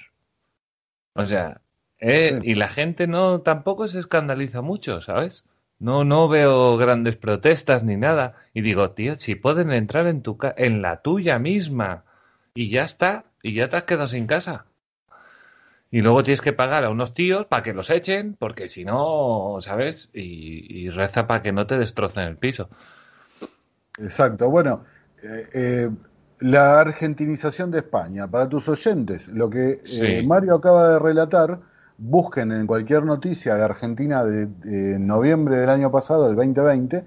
O 1.16 1.26
sea, 1.26 1.62
eh, 2.00 2.40
y 2.44 2.54
la 2.54 2.68
gente 2.68 3.08
no 3.08 3.42
tampoco 3.42 3.88
se 3.88 3.98
escandaliza 3.98 4.62
mucho, 4.62 5.02
¿sabes? 5.02 5.44
No, 5.80 6.04
no 6.04 6.28
veo 6.28 6.78
grandes 6.78 7.16
protestas 7.18 7.84
ni 7.84 7.98
nada. 7.98 8.36
Y 8.54 8.62
digo, 8.62 8.92
tío, 8.92 9.20
si 9.20 9.34
pueden 9.34 9.74
entrar 9.74 10.06
en 10.06 10.22
tu 10.22 10.38
en 10.56 10.84
la 10.84 11.02
tuya 11.02 11.40
misma 11.40 12.04
y 12.54 12.70
ya 12.70 12.84
está, 12.84 13.26
y 13.42 13.56
ya 13.56 13.70
te 13.70 13.78
has 13.78 13.84
quedado 13.86 14.08
sin 14.08 14.28
casa. 14.28 14.68
Y 15.94 16.02
luego 16.02 16.24
tienes 16.24 16.42
que 16.42 16.54
pagar 16.54 16.84
a 16.86 16.90
unos 16.90 17.14
tíos 17.14 17.46
para 17.46 17.62
que 17.62 17.72
los 17.72 17.92
echen, 17.92 18.36
porque 18.40 18.68
si 18.68 18.84
no, 18.84 19.58
¿sabes? 19.62 20.10
Y, 20.12 20.90
reza 20.90 21.28
para 21.28 21.44
que 21.44 21.52
no 21.52 21.68
te 21.68 21.78
destrocen 21.78 22.24
el 22.24 22.36
piso. 22.36 22.68
Exacto. 24.00 24.50
Bueno, 24.50 24.86
eh, 25.22 25.50
eh, 25.54 25.90
la 26.40 26.80
argentinización 26.80 27.70
de 27.70 27.78
España, 27.78 28.28
para 28.28 28.50
tus 28.50 28.68
oyentes, 28.70 29.28
lo 29.28 29.52
que 29.52 29.84
eh, 29.86 30.24
Mario 30.26 30.56
acaba 30.56 30.94
de 30.94 30.98
relatar, 30.98 31.60
busquen 32.00 32.52
en 32.52 32.66
cualquier 32.66 33.06
noticia 33.06 33.54
de 33.54 33.64
Argentina 33.64 34.26
de, 34.26 34.98
noviembre 34.98 35.58
del 35.58 35.70
año 35.70 35.92
pasado, 35.92 36.28
el 36.28 36.36
2020, 36.36 37.06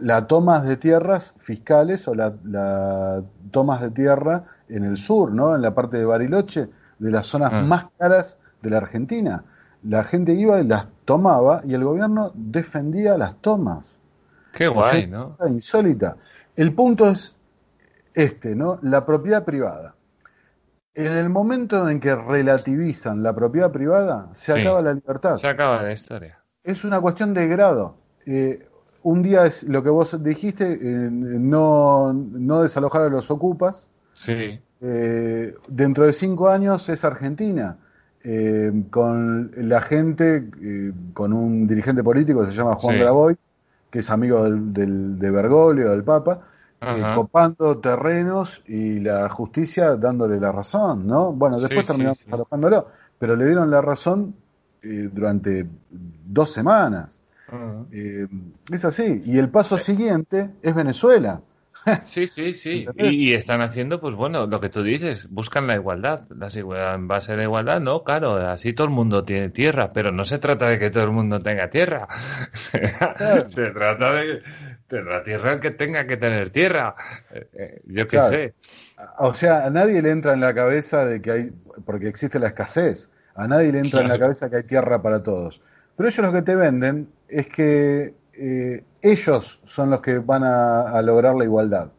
la 0.00 0.26
tomas 0.26 0.66
de 0.66 0.78
tierras 0.78 1.34
fiscales 1.40 2.08
o 2.08 2.14
la, 2.14 2.32
la, 2.42 3.22
tomas 3.50 3.82
de 3.82 3.90
tierra 3.90 4.44
en 4.70 4.84
el 4.84 4.96
sur, 4.96 5.30
¿no? 5.30 5.54
En 5.54 5.60
la 5.60 5.74
parte 5.74 5.98
de 5.98 6.06
Bariloche 6.06 6.79
de 7.00 7.10
las 7.10 7.26
zonas 7.26 7.50
ah. 7.52 7.62
más 7.62 7.86
caras 7.98 8.38
de 8.62 8.70
la 8.70 8.76
Argentina. 8.78 9.44
La 9.82 10.04
gente 10.04 10.34
iba 10.34 10.60
y 10.60 10.66
las 10.66 10.86
tomaba 11.04 11.62
y 11.64 11.74
el 11.74 11.82
gobierno 11.82 12.30
defendía 12.34 13.18
las 13.18 13.36
tomas. 13.36 13.98
Qué 14.52 14.68
guay, 14.68 15.06
¿no? 15.06 15.36
Insólita. 15.48 16.16
El 16.54 16.74
punto 16.74 17.08
es 17.08 17.36
este, 18.14 18.54
¿no? 18.54 18.78
La 18.82 19.06
propiedad 19.06 19.44
privada. 19.44 19.94
En 20.94 21.12
el 21.12 21.30
momento 21.30 21.88
en 21.88 22.00
que 22.00 22.14
relativizan 22.14 23.22
la 23.22 23.34
propiedad 23.34 23.70
privada, 23.70 24.28
se 24.32 24.52
acaba 24.52 24.82
la 24.82 24.92
libertad. 24.92 25.36
Se 25.38 25.48
acaba 25.48 25.82
la 25.82 25.92
historia. 25.92 26.38
Es 26.62 26.84
una 26.84 27.00
cuestión 27.00 27.32
de 27.32 27.46
grado. 27.46 27.96
Eh, 28.26 28.66
un 29.02 29.22
día 29.22 29.46
es 29.46 29.62
lo 29.62 29.82
que 29.82 29.88
vos 29.88 30.22
dijiste, 30.22 30.72
eh, 30.72 30.78
no, 31.10 32.12
no 32.12 32.62
desalojar 32.62 33.02
a 33.02 33.08
los 33.08 33.30
ocupas. 33.30 33.88
Sí. 34.12 34.60
Eh, 34.82 35.54
dentro 35.68 36.06
de 36.06 36.12
cinco 36.12 36.48
años 36.48 36.88
es 36.88 37.04
Argentina, 37.04 37.76
eh, 38.24 38.72
con 38.90 39.50
la 39.56 39.80
gente, 39.82 40.48
eh, 40.62 40.92
con 41.12 41.34
un 41.34 41.66
dirigente 41.66 42.02
político 42.02 42.40
que 42.40 42.46
se 42.50 42.56
llama 42.56 42.76
Juan 42.76 42.98
Grabois, 42.98 43.38
que 43.90 43.98
es 43.98 44.10
amigo 44.10 44.42
del, 44.44 45.18
de 45.18 45.30
Bergoglio, 45.30 45.90
del 45.90 46.02
Papa, 46.02 46.40
copando 47.14 47.76
terrenos 47.78 48.62
y 48.66 49.00
la 49.00 49.28
justicia 49.28 49.96
dándole 49.96 50.40
la 50.40 50.50
razón, 50.50 51.06
¿no? 51.06 51.30
Bueno, 51.32 51.58
después 51.58 51.86
terminamos 51.86 52.24
alojándolo, 52.32 52.86
pero 53.18 53.36
le 53.36 53.44
dieron 53.44 53.70
la 53.70 53.82
razón 53.82 54.34
durante 54.82 55.66
dos 56.24 56.50
semanas. 56.50 57.20
es 58.70 58.84
así. 58.86 59.22
Y 59.26 59.36
el 59.36 59.50
paso 59.50 59.76
siguiente 59.76 60.52
es 60.62 60.74
Venezuela. 60.74 61.42
Sí, 62.02 62.26
sí, 62.26 62.52
sí. 62.52 62.86
Y, 62.96 63.34
están 63.34 63.62
haciendo, 63.62 64.00
pues 64.00 64.14
bueno, 64.14 64.46
lo 64.46 64.60
que 64.60 64.68
tú 64.68 64.82
dices, 64.82 65.28
buscan 65.30 65.66
la 65.66 65.74
igualdad. 65.74 66.22
La 66.30 66.48
igualdad 66.48 66.94
en 66.94 67.08
base 67.08 67.32
a 67.32 67.36
la 67.36 67.44
igualdad, 67.44 67.80
no, 67.80 68.04
claro, 68.04 68.36
así 68.36 68.72
todo 68.72 68.86
el 68.86 68.92
mundo 68.92 69.24
tiene 69.24 69.50
tierra, 69.50 69.92
pero 69.92 70.12
no 70.12 70.24
se 70.24 70.38
trata 70.38 70.68
de 70.68 70.78
que 70.78 70.90
todo 70.90 71.04
el 71.04 71.12
mundo 71.12 71.40
tenga 71.40 71.70
tierra. 71.70 72.08
se 72.52 72.78
trata 73.70 74.12
de, 74.12 74.42
la 74.90 75.22
tierra 75.22 75.54
el 75.54 75.60
que 75.60 75.70
tenga 75.70 76.06
que 76.06 76.16
tener 76.16 76.50
tierra. 76.50 76.94
Eh, 77.32 77.48
eh, 77.52 77.80
yo 77.86 78.06
qué 78.06 78.18
sé. 78.22 78.54
O 79.18 79.34
sea, 79.34 79.66
a 79.66 79.70
nadie 79.70 80.02
le 80.02 80.10
entra 80.10 80.34
en 80.34 80.40
la 80.40 80.54
cabeza 80.54 81.06
de 81.06 81.22
que 81.22 81.30
hay, 81.30 81.50
porque 81.84 82.08
existe 82.08 82.38
la 82.38 82.48
escasez, 82.48 83.10
a 83.34 83.46
nadie 83.46 83.72
le 83.72 83.78
entra 83.78 84.02
en 84.02 84.08
la 84.08 84.18
cabeza 84.18 84.50
que 84.50 84.56
hay 84.56 84.64
tierra 84.64 85.00
para 85.00 85.22
todos. 85.22 85.62
Pero 85.96 86.08
ellos 86.08 86.26
lo 86.26 86.32
que 86.32 86.42
te 86.42 86.56
venden 86.56 87.08
es 87.28 87.46
que 87.48 88.14
eh, 88.42 88.84
ellos 89.02 89.60
son 89.64 89.90
los 89.90 90.00
que 90.00 90.18
van 90.18 90.44
a, 90.44 91.02
lograr 91.02 91.34
la 91.34 91.44
igualdad. 91.44 91.90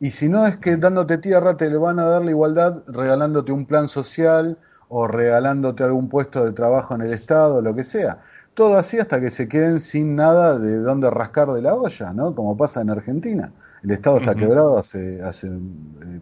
Y 0.00 0.10
si 0.10 0.30
no 0.30 0.46
es 0.46 0.56
que 0.56 0.78
dándote 0.78 1.18
tierra 1.18 1.58
te 1.58 1.68
le 1.68 1.76
van 1.76 1.98
a 1.98 2.04
dar 2.04 2.24
la 2.24 2.30
igualdad 2.30 2.82
regalándote 2.86 3.52
un 3.52 3.66
plan 3.66 3.88
social 3.88 4.56
o 4.88 5.06
regalándote 5.06 5.84
algún 5.84 6.08
puesto 6.08 6.42
de 6.42 6.52
trabajo 6.52 6.94
en 6.94 7.02
el 7.02 7.12
Estado, 7.12 7.60
lo 7.60 7.74
que 7.74 7.84
sea. 7.84 8.22
Todo 8.54 8.78
así 8.78 8.98
hasta 8.98 9.20
que 9.20 9.28
se 9.28 9.46
queden 9.46 9.78
sin 9.80 10.16
nada 10.16 10.58
de 10.58 10.78
dónde 10.78 11.10
rascar 11.10 11.52
de 11.52 11.60
la 11.60 11.74
olla, 11.74 12.12
¿no? 12.14 12.34
Como 12.34 12.56
pasa 12.56 12.80
en 12.80 12.88
Argentina. 12.88 13.52
El 13.82 13.90
Estado 13.90 14.18
está 14.18 14.34
quebrado 14.34 14.78
hace, 14.78 15.20
hace 15.22 15.48
eh, 15.48 16.20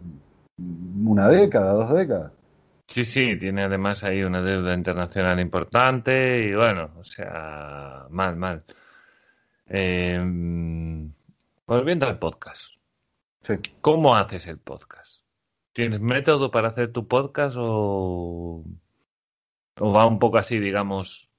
una 1.05 1.29
década, 1.29 1.71
dos 1.71 1.93
décadas. 1.93 2.31
Sí, 2.87 3.05
sí, 3.05 3.39
tiene 3.39 3.63
además 3.63 4.03
ahí 4.03 4.23
una 4.23 4.41
deuda 4.41 4.73
internacional 4.73 5.39
importante 5.39 6.43
y 6.43 6.53
bueno, 6.53 6.89
o 6.99 7.03
sea, 7.05 8.07
mal, 8.09 8.35
mal. 8.35 8.63
Eh, 9.67 10.19
volviendo 11.65 12.07
al 12.07 12.19
podcast. 12.19 12.61
¿Cómo 13.81 14.15
haces 14.15 14.47
el 14.47 14.57
podcast? 14.57 15.23
¿Tienes 15.73 15.99
método 15.99 16.51
para 16.51 16.69
hacer 16.69 16.91
tu 16.91 17.07
podcast 17.07 17.55
o, 17.59 18.63
o 19.79 19.91
va 19.91 20.05
un 20.05 20.19
poco 20.19 20.37
así, 20.37 20.59
digamos, 20.59 21.29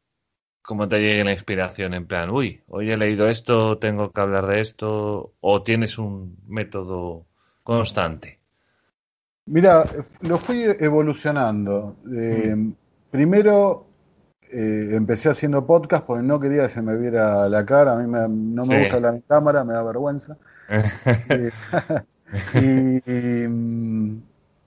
como 0.60 0.88
te 0.88 0.98
llegue 0.98 1.24
la 1.24 1.32
inspiración? 1.32 1.94
En 1.94 2.06
plan, 2.06 2.30
uy, 2.30 2.62
hoy 2.68 2.90
he 2.90 2.96
leído 2.96 3.28
esto, 3.28 3.78
tengo 3.78 4.10
que 4.12 4.20
hablar 4.20 4.46
de 4.48 4.60
esto, 4.60 5.34
o 5.40 5.62
tienes 5.62 5.98
un 5.98 6.36
método 6.46 7.26
constante. 7.62 8.40
Mira, 9.46 9.84
lo 10.22 10.38
fui 10.38 10.62
evolucionando. 10.62 11.96
Eh, 12.12 12.54
mm. 12.54 12.72
Primero 13.10 13.86
eh, 14.56 14.94
empecé 14.94 15.30
haciendo 15.30 15.66
podcast 15.66 16.06
porque 16.06 16.22
no 16.22 16.38
quería 16.38 16.62
que 16.62 16.68
se 16.68 16.80
me 16.80 16.96
viera 16.96 17.48
la 17.48 17.66
cara, 17.66 17.94
a 17.94 17.96
mí 17.96 18.08
no 18.08 18.64
me 18.64 18.78
gusta 18.82 19.00
la 19.00 19.18
cámara, 19.26 19.64
me 19.64 19.72
da 19.72 19.82
vergüenza. 19.82 20.36
Eh, 22.54 23.00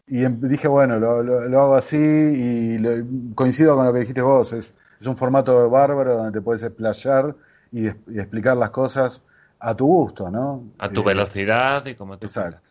y, 0.08 0.24
em, 0.24 0.40
dije, 0.42 0.68
bueno, 0.68 1.00
lo, 1.00 1.60
hago 1.60 1.76
así 1.76 1.98
y 1.98 3.34
coincido 3.34 3.76
con 3.76 3.86
lo 3.86 3.92
que 3.92 4.02
dijiste 4.02 4.22
vos, 4.22 4.54
es, 4.54 4.76
es 5.02 5.08
un 5.08 5.18
formato 5.18 5.70
bárbaro 5.70 6.16
donde 6.16 6.34
te 6.34 6.42
puedes 6.42 6.64
explayar 6.64 7.36
y, 7.72 7.88
explicar 7.88 8.56
las 8.58 8.70
cosas 8.70 9.22
a 9.60 9.74
tu 9.74 9.86
gusto, 9.88 10.30
¿no? 10.30 10.64
A 10.78 10.90
tu 10.90 11.02
eh, 11.02 11.06
velocidad 11.06 11.86
y 11.88 11.96
como 11.96 12.18
tú 12.18 12.28
Exacto. 12.28 12.70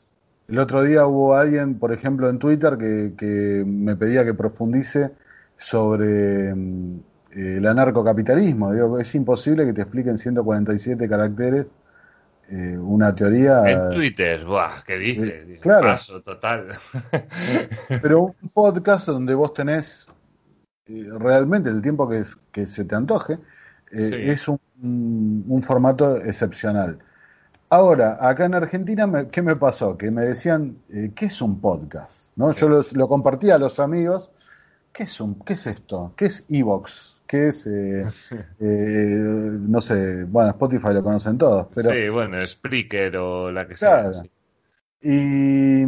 El 0.49 0.59
otro 0.59 0.83
día 0.83 1.07
hubo 1.07 1.35
alguien, 1.35 1.79
por 1.79 1.93
ejemplo, 1.93 2.31
en 2.31 2.39
Twitter 2.39 2.79
que, 2.79 3.14
que 3.19 3.64
me 3.67 3.97
pedía 3.97 4.25
que 4.25 4.35
profundice 4.35 5.11
sobre 5.57 6.55
mm, 6.55 7.01
el 7.33 7.67
anarcocapitalismo. 7.67 8.73
Digo, 8.73 8.99
es 8.99 9.15
imposible 9.15 9.65
que 9.67 9.73
te 9.73 9.83
expliquen 9.83 10.19
147 10.19 11.09
caracteres 11.09 11.67
eh, 12.49 12.77
una 12.79 13.15
teoría. 13.15 13.63
En 13.67 13.91
Twitter, 13.95 14.45
buah, 14.45 14.83
¿qué 14.87 14.97
dices? 14.99 15.29
Eh, 15.49 15.59
claro. 15.61 15.89
Paso 15.89 16.21
total. 16.23 16.69
Pero 18.03 18.23
un 18.41 18.49
podcast 18.51 19.09
donde 19.09 19.35
vos 19.35 19.53
tenés 19.55 20.07
eh, 20.87 21.09
realmente 21.19 21.69
el 21.71 21.83
tiempo 21.83 22.09
que, 22.09 22.19
es, 22.19 22.37
que 22.53 22.67
se 22.67 22.85
te 22.85 22.95
antoje, 22.95 23.39
eh, 23.91 24.11
Sí. 24.11 24.31
es 24.31 24.49
un, 24.49 24.61
un 25.49 25.63
formato 25.63 26.17
excepcional. 26.19 26.99
Ahora, 27.69 28.19
acá 28.21 28.45
en 28.45 28.55
Argentina, 28.55 29.09
me- 29.09 29.27
¿qué 29.29 29.43
me 29.43 29.57
pasó? 29.57 29.99
Que 29.99 30.11
me 30.13 30.23
decían, 30.23 30.77
eh, 30.89 31.11
¿qué 31.17 31.27
es 31.27 31.43
un 31.43 31.61
podcast? 31.61 32.31
¿No? 32.37 32.53
Yo 32.53 32.69
los- 32.69 32.95
lo 32.97 33.09
compartía 33.09 33.57
a 33.57 33.59
los 33.59 33.81
amigos. 33.81 34.31
¿Qué 34.97 35.03
es, 35.03 35.20
un, 35.20 35.34
¿Qué 35.40 35.53
es 35.53 35.66
esto? 35.66 36.12
¿Qué 36.16 36.24
es 36.26 36.47
Evox? 36.49 37.16
¿Qué 37.26 37.49
es, 37.49 37.66
eh, 37.66 38.05
eh, 38.61 39.18
no 39.61 39.80
sé, 39.80 40.24
bueno, 40.24 40.51
Spotify 40.51 40.94
lo 40.94 41.03
conocen 41.03 41.36
todos, 41.36 41.66
pero... 41.74 41.90
Sí, 41.90 42.09
bueno, 42.09 42.44
Spreaker 42.47 43.16
o 43.18 43.51
la 43.51 43.66
que 43.66 43.76
sea. 43.76 44.14
Sí. 44.14 44.30
Y 45.03 45.80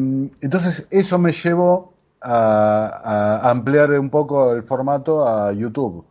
entonces 0.45 0.87
eso 0.91 1.19
me 1.19 1.33
llevó 1.33 1.95
a, 2.21 3.41
a 3.43 3.51
ampliar 3.51 3.93
un 3.93 4.11
poco 4.11 4.53
el 4.53 4.63
formato 4.65 5.27
a 5.27 5.53
YouTube. 5.53 6.05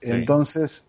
Sí. 0.00 0.12
Entonces, 0.12 0.86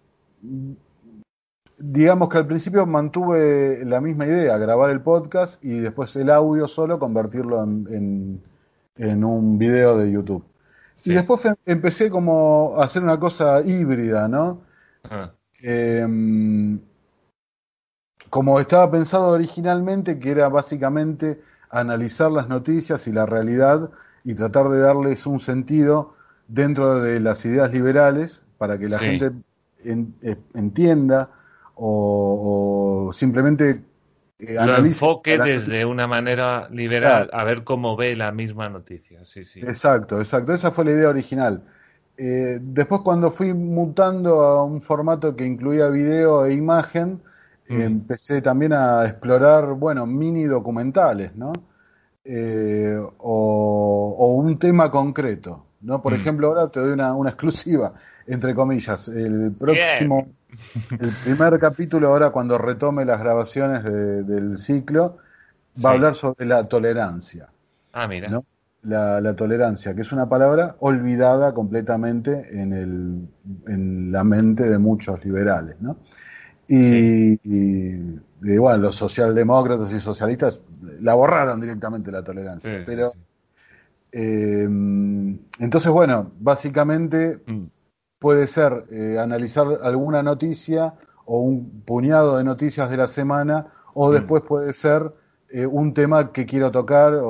digamos 1.78 2.30
que 2.30 2.38
al 2.38 2.48
principio 2.48 2.86
mantuve 2.86 3.84
la 3.86 4.00
misma 4.02 4.26
idea, 4.26 4.58
grabar 4.58 4.90
el 4.92 5.02
podcast 5.02 5.64
y 5.64 5.80
después 5.80 6.16
el 6.16 6.30
audio 6.30 6.68
solo 6.68 7.00
convertirlo 7.00 7.64
en, 7.64 7.88
en- 7.92 8.42
en 8.96 9.24
un 9.24 9.58
video 9.58 9.98
de 9.98 10.12
YouTube. 10.12 10.44
Sí. 10.96 11.12
Y 11.12 11.16
después 11.16 11.42
fe- 11.42 11.56
empecé 11.66 12.10
como 12.10 12.74
a 12.78 12.84
hacer 12.86 13.04
una 13.04 13.20
cosa 13.20 13.62
híbrida, 13.62 14.28
¿no? 14.28 14.62
Ah, 15.04 15.34
Eh, 15.64 16.06
como 18.30 18.60
estaba 18.60 18.90
pensado 18.92 19.32
originalmente, 19.32 20.20
que 20.20 20.32
era 20.32 20.50
básicamente 20.50 21.42
analizar 21.70 22.32
las 22.32 22.48
noticias 22.50 23.08
y 23.08 23.12
la 23.12 23.26
realidad 23.26 23.92
y 24.24 24.36
tratar 24.36 24.70
de 24.70 24.80
darles 24.80 25.26
un 25.26 25.40
sentido 25.40 26.16
dentro 26.48 27.00
de 27.00 27.20
las 27.20 27.46
ideas 27.46 27.72
liberales 27.72 28.42
para 28.58 28.78
que 28.78 28.90
la 28.90 28.98
Sí. 29.00 29.06
gente 29.06 29.32
en- 29.84 30.16
eh, 30.22 30.38
entienda 30.54 31.30
o, 31.76 33.08
o 33.10 33.14
simplemente 33.14 33.84
eh, 34.48 34.56
Lo 34.66 34.78
enfoque 34.78 35.38
la- 35.38 35.46
desde 35.46 35.86
una 35.86 36.08
manera 36.08 36.68
liberal 36.70 37.28
Claro. 37.30 37.42
a 37.42 37.44
ver 37.46 37.64
cómo 37.64 37.96
ve 37.96 38.16
la 38.16 38.32
misma 38.32 38.70
noticia. 38.70 39.26
Sí, 39.26 39.46
sí. 39.46 39.60
Exacto, 39.62 40.20
exacto. 40.20 40.54
Esa 40.54 40.72
fue 40.72 40.86
la 40.86 40.92
idea 40.92 41.10
original. 41.10 41.64
Eh, 42.18 42.60
después 42.62 43.02
cuando 43.02 43.32
fui 43.32 43.54
mutando 43.54 44.42
a 44.44 44.64
un 44.64 44.82
formato 44.82 45.36
que 45.36 45.46
incluía 45.46 45.88
video 45.90 46.46
e 46.46 46.54
imagen, 46.54 47.22
eh, 47.68 47.74
Mm. 47.74 47.82
empecé 47.82 48.42
también 48.42 48.74
a 48.74 49.06
explorar, 49.06 49.74
bueno, 49.74 50.06
mini 50.06 50.44
documentales, 50.46 51.36
¿no? 51.36 51.52
Eh, 52.26 52.96
o, 53.18 54.16
o 54.18 54.28
un 54.36 54.58
tema 54.58 54.90
concreto, 54.90 55.66
¿no? 55.82 56.02
Por 56.02 56.14
Mm. 56.14 56.16
ejemplo, 56.16 56.48
ahora 56.48 56.70
te 56.70 56.80
doy 56.80 56.92
una, 56.92 57.14
una 57.16 57.30
exclusiva, 57.36 57.94
entre 58.28 58.54
comillas. 58.56 59.08
El 59.10 59.52
próximo, 59.58 60.28
el 61.00 61.14
primer 61.14 61.60
capítulo, 61.60 62.08
ahora 62.10 62.30
cuando 62.32 62.58
retome 62.58 63.06
las 63.06 63.20
grabaciones 63.20 63.84
de- 63.84 64.24
del 64.24 64.58
ciclo, 64.58 65.18
va 65.84 65.90
a 65.90 65.94
Sí. 65.94 65.96
hablar 65.98 66.16
sobre 66.16 66.46
la 66.46 66.68
tolerancia. 66.68 67.50
Ah, 67.94 68.08
mira. 68.08 68.30
¿no? 68.30 68.46
La, 68.84 69.22
la 69.22 69.36
tolerancia, 69.36 69.96
que 69.96 70.02
es 70.02 70.12
una 70.12 70.28
palabra 70.28 70.76
olvidada 70.80 71.54
completamente 71.54 72.50
en, 72.62 72.74
el, 72.74 73.28
en 73.68 74.12
la 74.12 74.24
mente 74.24 74.70
de 74.70 74.78
muchos 74.78 75.24
liberales, 75.24 75.80
¿no? 75.80 75.98
Y, 76.68 77.34
y, 77.44 78.20
y, 78.42 78.58
bueno, 78.58 78.78
los 78.78 78.96
socialdemócratas 78.96 79.92
y 79.94 80.00
socialistas 80.00 80.60
la 81.02 81.14
borraron 81.14 81.62
directamente 81.62 82.12
la 82.12 82.24
tolerancia. 82.24 82.72
Sí, 82.72 82.80
sí, 82.80 82.86
pero 82.86 83.10
sí. 83.10 83.20
eh, 84.14 84.64
entonces, 84.64 85.92
bueno, 85.92 86.32
básicamente 86.40 87.40
Mm. 87.46 87.64
Puede 88.24 88.48
ser 88.48 88.72
eh, 88.92 89.18
analizar 89.20 89.68
alguna 89.84 90.24
noticia 90.24 90.94
o 91.26 91.40
un 91.50 91.84
puñado 91.86 92.38
de 92.38 92.44
noticias 92.44 92.90
de 92.90 92.98
la 92.98 93.08
semana, 93.08 93.68
o 93.94 94.12
Mm. 94.12 94.14
después 94.14 94.44
puede 94.52 94.74
ser 94.74 95.02
eh, 95.50 95.66
un 95.68 95.94
tema 95.94 96.32
que 96.34 96.46
quiero 96.46 96.72
tocar 96.72 97.14
o, 97.16 97.30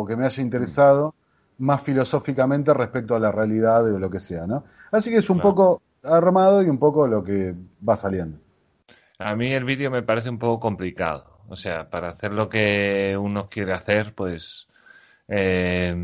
o 0.00 0.06
que 0.06 0.16
me 0.16 0.24
haya 0.26 0.42
interesado 0.42 1.14
más 1.58 1.82
filosóficamente 1.82 2.72
respecto 2.74 3.14
a 3.14 3.20
la 3.20 3.30
realidad 3.32 3.84
o 3.84 3.98
lo 3.98 4.10
que 4.10 4.20
sea, 4.20 4.46
¿no? 4.46 4.64
Así 4.90 5.10
que 5.10 5.18
es 5.18 5.30
un 5.30 5.36
Claro. 5.36 5.50
poco 5.50 5.82
armado 6.02 6.62
y 6.62 6.68
un 6.68 6.78
poco 6.78 7.06
lo 7.06 7.22
que 7.22 7.54
va 7.86 7.96
saliendo. 7.96 8.38
A 9.18 9.34
mí 9.36 9.52
el 9.52 9.64
vídeo 9.64 9.90
me 9.90 10.02
parece 10.02 10.30
un 10.30 10.38
poco 10.38 10.60
complicado. 10.60 11.40
O 11.48 11.56
sea, 11.56 11.90
para 11.90 12.08
hacer 12.10 12.32
lo 12.32 12.48
que 12.48 13.16
uno 13.18 13.48
quiere 13.48 13.72
hacer, 13.74 14.14
pues 14.14 14.68
eh, 15.28 15.94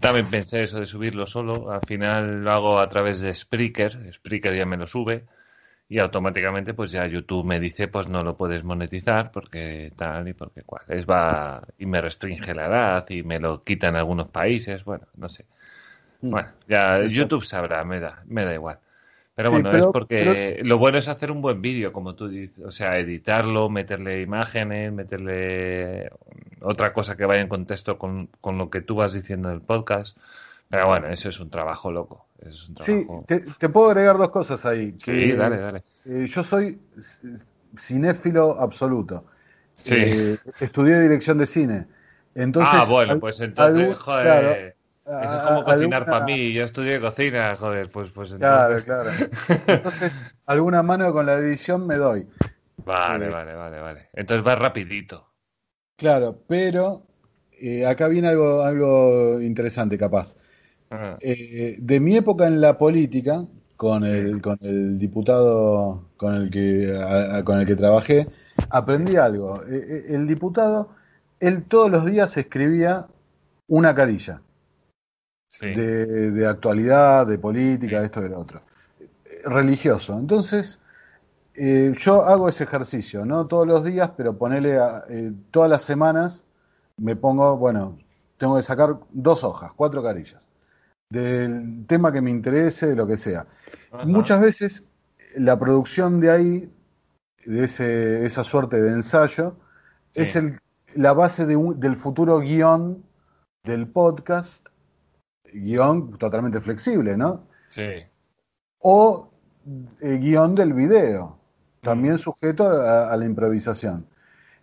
también 0.00 0.28
pensé 0.30 0.62
eso 0.64 0.80
de 0.80 0.86
subirlo 0.86 1.26
solo. 1.26 1.70
Al 1.70 1.82
final 1.82 2.42
lo 2.42 2.50
hago 2.50 2.78
a 2.80 2.88
través 2.88 3.20
de 3.20 3.32
Spreaker. 3.34 4.12
Spreaker 4.12 4.56
ya 4.56 4.66
me 4.66 4.76
lo 4.76 4.86
sube 4.86 5.24
y 5.88 5.98
automáticamente 5.98 6.74
pues 6.74 6.90
ya 6.90 7.06
YouTube 7.06 7.46
me 7.46 7.60
dice 7.60 7.86
pues 7.86 8.08
no 8.08 8.24
lo 8.24 8.36
puedes 8.36 8.64
monetizar 8.64 9.30
porque 9.30 9.92
tal 9.96 10.28
y 10.28 10.32
porque 10.32 10.62
cual. 10.62 10.82
Es 10.88 11.06
va 11.06 11.62
y 11.78 11.86
me 11.86 12.00
restringe 12.00 12.54
la 12.54 12.66
edad 12.66 13.10
y 13.10 13.22
me 13.22 13.38
lo 13.38 13.62
quita 13.62 13.88
en 13.88 13.96
algunos 13.96 14.28
países. 14.28 14.84
Bueno, 14.84 15.06
no 15.16 15.28
sé. 15.28 15.46
Bueno, 16.20 16.48
ya 16.66 16.98
Eso. 16.98 17.14
YouTube 17.14 17.44
sabrá, 17.44 17.84
me 17.84 18.00
da, 18.00 18.22
me 18.26 18.44
da 18.44 18.54
igual. 18.54 18.78
Pero 19.36 19.50
Sí, 19.50 19.52
bueno, 19.56 19.70
pero- 19.70 19.84
es 19.86 19.92
porque 19.92 20.60
lo 20.64 20.78
bueno 20.78 20.96
es 20.98 21.06
hacer 21.08 21.30
un 21.30 21.42
buen 21.42 21.60
vídeo, 21.62 21.92
como 21.92 22.14
tú 22.14 22.26
dices, 22.28 22.64
o 22.64 22.70
sea, 22.70 22.98
editarlo, 22.98 23.68
meterle 23.68 24.22
imágenes, 24.22 24.90
meterle 24.92 26.10
otra 26.62 26.92
cosa 26.94 27.16
que 27.16 27.26
vaya 27.26 27.42
en 27.42 27.48
contexto 27.48 27.98
con, 27.98 28.28
con 28.40 28.56
lo 28.58 28.70
que 28.70 28.80
tú 28.80 28.94
vas 28.96 29.12
diciendo 29.12 29.48
en 29.50 29.56
el 29.56 29.60
podcast. 29.60 30.16
Pero 30.70 30.88
bueno, 30.88 31.06
eso 31.08 31.28
es 31.28 31.38
un 31.38 31.50
trabajo 31.50 31.92
loco. 31.92 32.26
eso 32.40 32.50
es 32.50 32.68
un 32.70 32.76
Sí, 32.80 33.06
te, 33.28 33.40
te 33.58 33.68
puedo 33.68 33.90
agregar 33.90 34.16
dos 34.18 34.30
cosas 34.30 34.64
ahí. 34.66 34.94
Sí, 34.96 35.30
dale, 35.32 35.58
dale. 35.58 35.82
eh, 36.06 36.26
yo 36.26 36.42
soy 36.42 36.80
cinéfilo 37.78 38.60
absoluto. 38.60 39.26
Sí. 39.74 39.94
Eh, 39.96 40.36
estudié 40.60 40.98
dirección 41.00 41.38
de 41.38 41.46
cine. 41.46 41.86
Entonces, 42.34 42.74
ah, 42.74 42.86
bueno, 42.88 43.18
pues 43.20 43.40
entonces, 43.40 43.80
algún- 43.82 43.94
joder, 43.94 44.22
claro, 44.24 44.56
eso 45.18 45.36
es 45.36 45.42
a- 45.42 45.48
como 45.48 45.60
a- 45.60 45.64
cocinar 45.64 46.04
para 46.08 46.24
mí. 46.24 46.52
Yo 46.52 46.64
estudié 46.64 47.00
cocina, 47.00 47.56
joder, 47.56 47.90
pues, 47.90 48.10
pues 48.12 48.32
Claro, 48.38 48.74
entonces... 48.74 48.84
claro. 48.84 49.10
Entonces, 49.66 50.12
alguna 50.46 50.82
mano 50.82 51.12
con 51.12 51.26
la 51.26 51.34
edición 51.34 51.86
me 51.86 51.96
doy. 51.96 52.26
Vale, 52.86 53.28
Eh, 53.28 53.30
vale, 53.30 53.54
vale, 53.54 53.80
vale. 53.80 54.08
Entonces 54.14 54.46
va 54.46 54.54
rapidito. 54.56 55.34
Claro, 55.96 56.42
pero 56.46 57.06
eh, 57.60 57.86
acá 57.86 58.08
viene 58.08 58.28
algo, 58.28 58.62
algo 58.62 59.40
interesante, 59.40 59.96
capaz. 59.98 60.36
Ah, 60.90 61.18
Eh, 61.20 61.76
de 61.80 62.00
mi 62.00 62.16
época 62.16 62.46
en 62.48 62.60
la 62.60 62.78
política, 62.78 63.46
con 63.76 64.04
Sí. 64.04 64.10
el, 64.10 64.42
con 64.42 64.58
el 64.62 64.98
diputado 64.98 66.10
con 66.16 66.34
el 66.36 66.50
que, 66.50 66.94
a- 66.96 67.38
a- 67.38 67.44
con 67.44 67.60
el 67.60 67.66
que 67.66 67.76
trabajé, 67.76 68.28
aprendí 68.70 69.16
algo. 69.16 69.62
El 69.64 70.26
diputado, 70.28 70.90
él 71.40 71.64
todos 71.64 71.90
los 71.90 72.06
días 72.06 72.36
escribía 72.36 73.06
una 73.68 73.94
carilla 73.94 74.42
sí. 75.60 75.66
de, 75.74 76.30
de 76.32 76.46
actualidad, 76.46 77.26
de 77.26 77.38
política, 77.38 78.00
de 78.00 78.06
esto 78.06 78.24
y 78.24 78.28
lo 78.28 78.40
otro. 78.40 78.62
Eh, 79.00 79.42
Religioso. 79.44 80.18
Entonces, 80.18 80.78
eh, 81.54 81.92
yo 81.96 82.22
hago 82.24 82.48
ese 82.48 82.64
ejercicio, 82.64 83.24
no 83.24 83.46
todos 83.46 83.66
los 83.66 83.84
días, 83.84 84.10
pero 84.16 84.36
ponele 84.36 84.78
a- 84.78 85.04
eh, 85.08 85.32
todas 85.50 85.70
las 85.70 85.82
semanas, 85.82 86.44
me 86.98 87.16
pongo, 87.16 87.56
bueno, 87.56 87.98
tengo 88.36 88.56
que 88.56 88.62
sacar 88.62 88.98
dos 89.10 89.44
hojas, 89.44 89.72
cuatro 89.74 90.02
carillas, 90.02 90.48
del 91.10 91.86
tema 91.86 92.12
que 92.12 92.20
me 92.20 92.30
interese, 92.30 92.88
de 92.88 92.96
lo 92.96 93.06
que 93.06 93.16
sea. 93.16 93.46
Ajá. 93.92 94.04
Muchas 94.04 94.40
veces 94.40 94.84
la 95.36 95.58
producción 95.58 96.20
de 96.20 96.30
ahí, 96.30 96.70
de 97.44 97.64
ese, 97.64 98.26
esa 98.26 98.44
suerte 98.44 98.80
de 98.80 98.90
ensayo, 98.90 99.56
Sí. 100.12 100.22
es 100.22 100.36
el, 100.36 100.58
la 100.94 101.12
base 101.12 101.44
de 101.46 101.56
un- 101.56 101.78
del 101.78 101.96
futuro 101.96 102.40
guion 102.40 103.02
del 103.64 103.86
podcast, 103.86 104.66
guion 105.62 106.16
totalmente 106.18 106.60
flexible, 106.60 107.16
¿no? 107.16 107.42
Sí. 107.70 108.04
O 108.80 109.28
eh, 110.00 110.18
guion 110.18 110.54
del 110.54 110.72
video, 110.72 111.36
también 111.82 112.18
sujeto 112.18 112.68
a, 112.70 113.12
a 113.12 113.16
la 113.16 113.24
improvisación. 113.24 114.06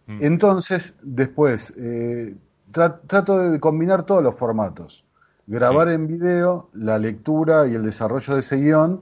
Mm. 0.07 0.19
Entonces, 0.21 0.97
después, 1.01 1.73
eh, 1.77 2.35
tra- 2.71 2.99
trato 3.07 3.37
de 3.37 3.59
combinar 3.59 4.05
todos 4.05 4.23
los 4.23 4.35
formatos. 4.35 5.03
Grabar 5.47 5.87
Sí. 5.89 5.93
en 5.95 6.07
video, 6.07 6.69
la 6.73 6.97
lectura 6.99 7.67
y 7.67 7.75
el 7.75 7.83
desarrollo 7.83 8.33
de 8.33 8.39
ese 8.39 8.57
guion. 8.57 9.01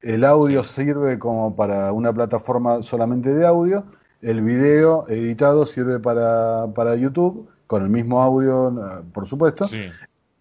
El 0.00 0.24
audio 0.24 0.64
sirve 0.64 1.18
como 1.18 1.54
para 1.54 1.92
una 1.92 2.12
plataforma 2.12 2.82
solamente 2.82 3.34
de 3.34 3.46
audio. 3.46 3.84
El 4.22 4.40
video 4.42 5.04
editado 5.08 5.66
sirve 5.66 5.98
para, 5.98 6.66
para 6.74 6.94
YouTube, 6.96 7.48
con 7.66 7.82
el 7.82 7.90
mismo 7.90 8.22
audio, 8.22 9.04
por 9.12 9.26
supuesto. 9.26 9.66
Sí. 9.68 9.90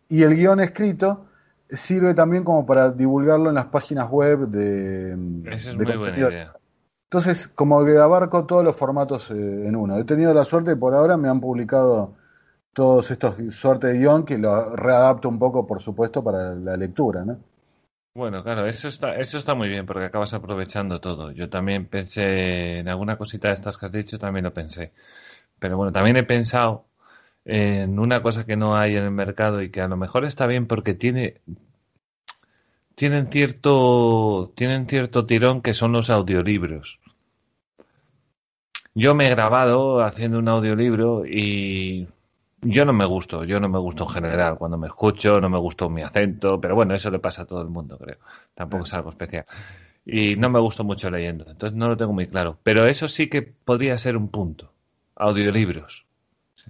Y 0.09 0.23
el 0.23 0.35
guion 0.35 0.59
escrito 0.59 1.27
sirve 1.69 2.13
también 2.13 2.43
como 2.43 2.65
para 2.65 2.91
divulgarlo 2.91 3.49
en 3.49 3.55
las 3.55 3.67
páginas 3.67 4.09
web 4.09 4.47
de, 4.47 5.13
Esa 5.45 5.71
es 5.71 5.77
de 5.77 5.85
muy 5.85 5.97
buena 5.97 6.17
idea. 6.17 6.53
Entonces, 7.05 7.47
como 7.47 7.83
que 7.85 7.97
abarco 7.97 8.45
todos 8.45 8.63
los 8.63 8.75
formatos 8.75 9.31
eh, 9.31 9.33
en 9.33 9.75
uno. 9.75 9.97
He 9.97 10.03
tenido 10.03 10.33
la 10.33 10.45
suerte, 10.45 10.75
por 10.75 10.93
ahora 10.93 11.17
me 11.17 11.29
han 11.29 11.39
publicado 11.39 12.15
todos 12.73 13.09
estos 13.09 13.35
suertes 13.55 13.93
de 13.93 13.99
guion 13.99 14.25
que 14.25 14.37
lo 14.37 14.75
readapto 14.75 15.27
un 15.27 15.39
poco, 15.39 15.65
por 15.65 15.81
supuesto, 15.81 16.23
para 16.23 16.53
la 16.53 16.77
lectura, 16.77 17.25
¿no? 17.25 17.39
Bueno, 18.13 18.43
claro, 18.43 18.65
eso 18.67 18.87
está, 18.87 19.15
eso 19.15 19.37
está 19.37 19.55
muy 19.55 19.69
bien 19.69 19.85
porque 19.85 20.05
acabas 20.05 20.33
aprovechando 20.33 20.99
todo. 20.99 21.31
Yo 21.31 21.49
también 21.49 21.87
pensé 21.87 22.79
en 22.79 22.89
alguna 22.89 23.17
cosita 23.17 23.49
de 23.49 23.55
estas 23.55 23.77
que 23.77 23.85
has 23.85 23.91
dicho, 23.91 24.19
también 24.19 24.45
lo 24.45 24.53
pensé. 24.53 24.91
Pero 25.59 25.77
bueno, 25.77 25.91
también 25.91 26.17
he 26.17 26.23
pensado 26.23 26.88
en 27.49 27.97
una 27.97 28.21
cosa 28.21 28.45
que 28.45 28.55
no 28.55 28.77
hay 28.77 28.95
en 28.95 29.03
el 29.03 29.11
mercado 29.11 29.61
y 29.63 29.71
que 29.71 29.81
a 29.81 29.87
lo 29.87 29.97
mejor 29.97 30.23
está 30.23 30.45
bien 30.45 30.67
porque 30.67 30.93
tiene 30.93 31.41
tienen 32.93 33.27
cierto 33.31 34.51
tienen 34.55 34.87
cierto 34.87 35.25
tirón 35.25 35.61
que 35.61 35.73
son 35.73 35.91
los 35.93 36.11
audiolibros. 36.11 36.99
Yo 38.93 39.15
me 39.15 39.27
he 39.27 39.29
grabado 39.29 40.01
haciendo 40.03 40.37
un 40.39 40.47
audiolibro 40.47 41.25
y 41.25 42.07
yo 42.61 42.85
no 42.85 42.93
me 42.93 43.05
gusto, 43.05 43.43
yo 43.45 43.59
no 43.59 43.67
me 43.69 43.79
gusto 43.79 44.03
en 44.03 44.09
general. 44.09 44.57
Cuando 44.57 44.77
me 44.77 44.87
escucho, 44.87 45.41
no 45.41 45.49
me 45.49 45.57
gustó 45.57 45.89
mi 45.89 46.03
acento, 46.03 46.61
pero 46.61 46.75
bueno, 46.75 46.93
eso 46.93 47.09
le 47.09 47.19
pasa 47.19 47.43
a 47.43 47.45
todo 47.45 47.61
el 47.61 47.69
mundo, 47.69 47.97
creo. 47.97 48.17
Tampoco 48.53 48.83
es 48.83 48.93
algo 48.93 49.09
especial. 49.09 49.45
Y 50.05 50.35
no 50.35 50.49
me 50.49 50.59
gusto 50.59 50.83
mucho 50.83 51.09
leyendo, 51.09 51.49
entonces 51.49 51.75
no 51.77 51.87
lo 51.87 51.97
tengo 51.97 52.13
muy 52.13 52.27
claro. 52.27 52.59
Pero 52.61 52.85
eso 52.85 53.07
sí 53.07 53.27
que 53.27 53.41
podría 53.41 53.97
ser 53.97 54.17
un 54.17 54.27
punto. 54.29 54.71
Audiolibros. 55.15 56.08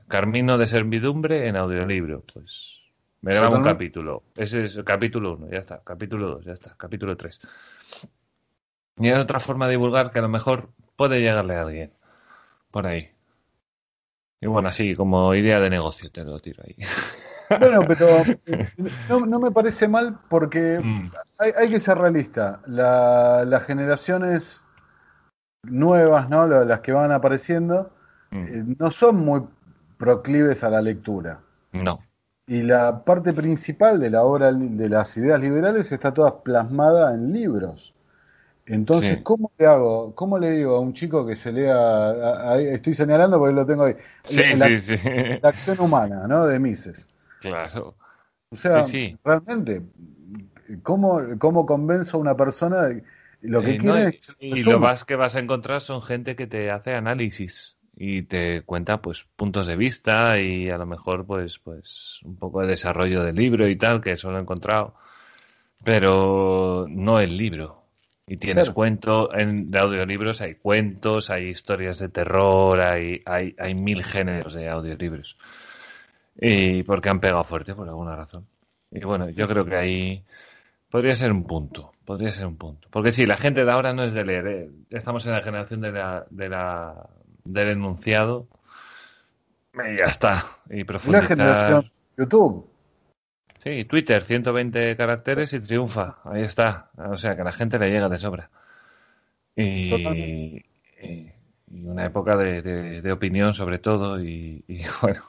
Carmino 0.07 0.57
de 0.57 0.67
servidumbre 0.67 1.47
en 1.47 1.55
audiolibro. 1.55 2.23
Pues 2.33 2.79
me 3.21 3.33
grabo 3.33 3.55
un 3.55 3.63
capítulo. 3.63 4.23
Ese 4.35 4.65
es 4.65 4.77
el 4.77 4.83
capítulo 4.83 5.35
1, 5.35 5.49
ya 5.51 5.59
está. 5.59 5.81
Capítulo 5.83 6.29
2, 6.35 6.45
ya 6.45 6.53
está. 6.53 6.75
Capítulo 6.77 7.17
3. 7.17 7.39
Y 8.99 9.09
hay 9.09 9.19
otra 9.19 9.39
forma 9.39 9.65
de 9.65 9.71
divulgar 9.71 10.11
que 10.11 10.19
a 10.19 10.21
lo 10.21 10.29
mejor 10.29 10.69
puede 10.95 11.21
llegarle 11.21 11.55
a 11.55 11.61
alguien. 11.61 11.93
Por 12.71 12.87
ahí. 12.87 13.09
Y 14.41 14.47
bueno, 14.47 14.69
así 14.69 14.95
como 14.95 15.33
idea 15.35 15.59
de 15.59 15.69
negocio 15.69 16.09
te 16.11 16.23
lo 16.23 16.39
tiro 16.39 16.63
ahí. 16.65 16.75
Bueno, 17.49 17.79
pero 17.87 18.23
no, 19.25 19.39
me 19.39 19.49
parece 19.49 19.87
mal 19.87 20.19
porque 20.29 20.79
mm. 20.83 21.11
hay, 21.57 21.69
que 21.71 21.79
ser 21.79 21.97
realista. 21.97 22.61
las 22.67 23.63
generaciones 23.63 24.63
nuevas, 25.63 26.29
¿no? 26.29 26.45
Las 26.45 26.81
que 26.81 26.91
van 26.91 27.11
apareciendo, 27.11 27.91
mm. 28.29 28.39
eh, 28.39 28.75
no 28.77 28.91
son 28.91 29.15
muy 29.17 29.41
proclives 29.99 30.63
a 30.63 30.69
la 30.71 30.81
lectura. 30.81 31.41
No. 31.73 31.99
Y 32.47 32.63
la 32.63 33.03
parte 33.03 33.33
principal 33.33 33.99
de 33.99 34.09
la 34.09 34.23
obra 34.23 34.51
de 34.51 34.89
las 34.89 35.15
ideas 35.17 35.39
liberales 35.39 35.91
está 35.91 36.11
toda 36.13 36.41
plasmada 36.41 37.13
en 37.13 37.31
libros. 37.31 37.93
Entonces, 38.65 39.19
¿cómo 39.23 39.51
le 39.57 39.65
hago? 39.65 40.15
¿Cómo 40.15 40.39
le 40.39 40.51
digo 40.51 40.75
a 40.75 40.79
un 40.79 40.93
chico 40.93 41.25
que 41.27 41.35
se 41.35 41.51
lea? 41.51 42.55
estoy 42.57 42.93
señalando 42.93 43.37
porque 43.37 43.53
lo 43.53 43.65
tengo 43.65 43.83
ahí. 43.83 43.95
Sí, 44.23 44.41
la, 44.55 44.67
sí, 44.67 44.79
sí. 44.79 44.97
la 45.41 45.49
acción 45.49 45.79
humana, 45.79 46.27
¿no? 46.27 46.45
De 46.45 46.59
Mises. 46.59 47.09
Claro. 47.41 47.95
O 48.51 48.55
sea, 48.55 48.83
realmente, 49.23 49.81
¿cómo, 50.83 51.21
¿cómo 51.39 51.65
convenzo 51.65 52.17
a 52.17 52.19
una 52.19 52.35
persona? 52.35 52.83
De, 52.83 53.03
lo 53.41 53.61
que 53.61 53.71
eh, 53.71 53.77
quiere 53.77 54.19
y, 54.39 54.63
lo 54.63 54.79
más 54.79 55.05
que 55.05 55.15
vas 55.15 55.35
a 55.35 55.39
encontrar 55.39 55.81
son 55.81 56.01
gente 56.01 56.35
que 56.35 56.45
te 56.45 56.69
hace 56.71 56.93
análisis 56.93 57.78
y 57.99 58.23
te 58.23 58.63
cuenta 58.63 59.01
pues 59.01 59.27
puntos 59.35 59.67
de 59.67 59.75
vista 59.75 60.39
y 60.39 60.69
a 60.69 60.77
lo 60.77 60.87
mejor 60.87 61.27
pues 61.27 61.59
pues 61.59 62.19
un 62.23 62.37
poco 62.37 62.61
de 62.61 62.67
desarrollo 62.67 63.23
del 63.23 63.35
libro 63.35 63.67
y 63.67 63.75
tal 63.75 64.01
que 64.01 64.13
eso 64.13 64.31
lo 64.31 64.37
he 64.37 64.41
encontrado 64.41 64.95
pero 65.83 66.87
no 66.89 67.19
el 67.19 67.37
libro 67.37 67.79
y 68.31 68.37
tienes 68.37 68.69
cuentos, 68.69 69.29
en 69.33 69.71
de 69.71 69.79
audiolibros 69.79 70.39
hay 70.41 70.53
cuentos, 70.53 71.31
hay 71.31 71.47
historias 71.47 71.97
de 71.97 72.09
terror, 72.09 72.79
hay, 72.79 73.23
hay, 73.25 73.55
hay 73.57 73.73
mil 73.73 74.03
géneros 74.03 74.53
de 74.53 74.69
audiolibros. 74.69 75.35
Y 76.39 76.83
porque 76.83 77.09
han 77.09 77.19
pegado 77.19 77.43
fuerte 77.43 77.73
por 77.73 77.89
alguna 77.89 78.15
razón. 78.15 78.45
Y 78.91 78.99
bueno, 78.99 79.31
yo 79.31 79.47
creo 79.47 79.65
que 79.65 79.75
ahí 79.75 80.23
podría 80.91 81.15
ser 81.15 81.31
un 81.31 81.43
punto, 81.43 81.91
podría 82.05 82.31
ser 82.31 82.45
un 82.45 82.55
punto. 82.55 82.87
Porque 82.91 83.11
sí, 83.11 83.25
la 83.25 83.35
gente 83.35 83.65
de 83.65 83.71
ahora 83.71 83.93
no 83.93 84.03
es 84.03 84.13
de 84.13 84.23
leer, 84.23 84.47
¿eh? 84.47 84.69
estamos 84.91 85.25
en 85.25 85.31
la 85.31 85.41
generación 85.41 85.81
de 85.81 85.91
la, 85.91 86.27
de 86.29 86.49
la, 86.49 87.09
del 87.43 87.69
enunciado 87.69 88.47
y 89.73 89.97
ya 89.97 90.05
está. 90.05 90.45
Y 90.69 90.83
profundizar. 90.83 91.23
La 91.23 91.27
generación 91.27 91.91
YouTube. 92.17 92.69
Sí, 93.59 93.85
Twitter, 93.85 94.23
120 94.23 94.95
caracteres 94.95 95.53
y 95.53 95.59
triunfa. 95.59 96.17
Ahí 96.23 96.43
está. 96.43 96.91
O 96.97 97.17
sea, 97.17 97.35
que 97.35 97.41
a 97.41 97.45
la 97.45 97.51
gente 97.51 97.77
le 97.77 97.89
llega 97.89 98.09
de 98.09 98.17
sobra. 98.17 98.49
Y, 99.55 99.93
y, 99.93 100.65
una 101.71 102.05
época 102.05 102.37
de, 102.37 103.11
opinión 103.11 103.53
sobre 103.53 103.79
todo. 103.79 104.21
Y, 104.21 104.63
bueno, 105.01 105.23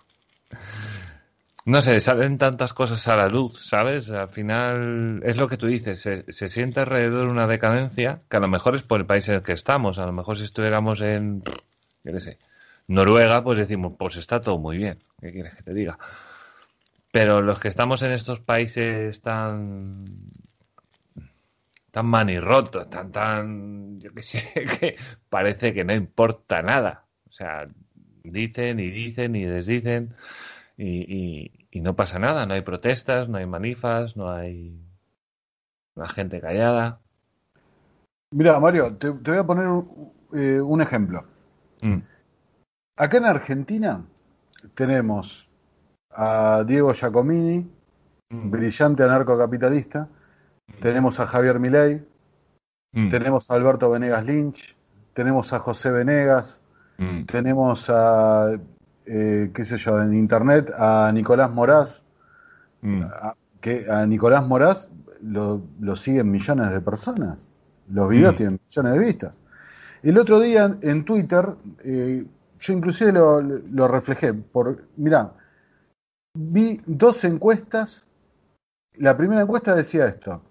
no 1.65 1.83
sé, 1.83 2.01
salen 2.01 2.39
tantas 2.39 2.73
cosas 2.73 3.07
a 3.09 3.17
la 3.17 3.29
luz, 3.29 3.65
¿sabes? 3.67 4.11
Al 4.11 4.29
final 4.29 5.23
es 5.25 5.37
lo 5.37 5.49
que 5.49 5.57
tú 5.57 5.67
dices. 5.67 6.01
Se, 6.01 6.25
se 6.33 6.49
siente 6.49 6.81
alrededor 6.81 7.29
una 7.29 7.49
decadencia 7.49 8.21
que 8.29 8.37
a 8.37 8.41
lo 8.41 8.49
mejor 8.49 8.77
es 8.77 8.83
por 8.83 9.01
el 9.01 9.07
país 9.07 9.29
en 9.29 9.37
el 9.37 9.43
que 9.43 9.53
estamos. 9.53 9.99
A 9.99 10.07
lo 10.07 10.13
mejor 10.13 10.37
si 10.37 10.45
estuviéramos 10.45 11.03
en, 11.03 11.43
yo 12.05 12.13
qué 12.13 12.21
sé, 12.21 12.39
Noruega, 12.89 13.43
pues 13.45 13.59
decimos, 13.59 13.95
pues 13.99 14.17
está 14.17 14.41
todo 14.41 14.59
muy 14.59 14.79
bien. 14.79 14.99
¿Qué 15.21 15.33
quieres 15.33 15.55
que 15.55 15.63
te 15.63 15.75
diga? 15.75 15.99
Pero 17.13 17.43
los 17.43 17.61
que 17.61 17.69
estamos 17.69 18.03
en 18.03 18.13
estos 18.13 18.41
países 18.41 19.21
tan 19.23 19.93
tan 21.91 22.07
manirrotos, 22.07 22.89
tan 22.89 23.11
tan 23.11 24.01
yo 24.01 24.13
qué 24.13 24.23
sé, 24.23 24.43
que 24.81 24.97
parece 25.29 25.73
que 25.75 25.85
no 25.85 25.95
importa 25.95 26.63
nada. 26.63 27.05
O 27.29 27.33
sea, 27.33 27.69
dicen 28.23 28.81
y 28.81 28.91
dicen 28.91 29.37
y 29.37 29.45
desdicen 29.45 30.15
y, 30.77 31.53
y, 31.71 31.81
no 31.81 31.95
pasa 31.95 32.19
nada, 32.19 32.47
no 32.47 32.55
hay 32.55 32.63
protestas, 32.63 33.29
no 33.29 33.37
hay 33.37 33.47
manifas, 33.47 34.17
no 34.17 34.31
hay 34.31 34.81
la 35.95 36.09
gente 36.09 36.41
callada. 36.41 37.01
Mira, 38.33 38.59
Mario, 38.61 38.97
te, 38.97 39.11
voy 39.11 39.37
a 39.37 39.45
poner 39.45 39.67
eh, 40.33 40.61
un, 40.61 40.81
ejemplo. 40.81 41.25
Mm. 41.83 42.03
Acá 42.97 43.17
en 43.19 43.25
Argentina 43.25 44.05
tenemos 44.75 45.49
a 46.11 46.65
Diego 46.67 46.93
Giacomini, 46.93 47.67
mm. 48.31 48.51
brillante 48.51 49.03
anarcocapitalista, 49.03 50.09
mm. 50.67 50.81
tenemos 50.81 51.21
a 51.21 51.27
Javier 51.27 51.59
Milei, 51.59 52.03
mm. 52.93 53.09
tenemos 53.11 53.51
a 53.51 53.55
Alberto 53.55 53.91
Venegas 53.91 54.25
Lynch, 54.27 54.77
tenemos 55.15 55.53
a 55.53 55.59
José 55.59 55.91
Venegas, 55.91 56.63
tenemos 57.27 57.89
a, 57.89 58.53
eh, 59.07 59.51
qué 59.55 59.65
sé 59.65 59.79
yo, 59.79 60.03
en 60.03 60.13
internet 60.13 60.71
a 60.77 61.11
Nicolás 61.15 61.51
Moraz, 61.51 62.03
que 63.63 63.91
a 63.91 64.05
Nicolás 64.07 64.47
Moraz 64.47 64.91
lo, 65.23 65.97
siguen 65.97 66.31
millones 66.31 66.71
de 66.71 66.81
personas, 66.83 67.49
los 67.89 68.09
videos 68.09 68.35
tienen 68.35 68.61
millones 68.69 68.93
de 68.93 68.99
vistas. 68.99 69.40
El 70.03 70.19
otro 70.19 70.41
día 70.41 70.77
en 70.81 71.05
Twitter, 71.05 71.47
eh, 71.85 72.25
yo 72.59 72.73
inclusive 72.73 73.13
lo, 73.13 73.41
lo 73.41 73.89
reflejé, 73.89 74.33
por, 74.33 74.85
mirá, 74.97 75.33
vi 76.35 76.81
dos 76.87 77.25
encuestas. 77.25 78.09
La 78.95 79.17
primera 79.17 79.43
encuesta 79.43 79.75
decía 79.75 80.07
esto. 80.07 80.43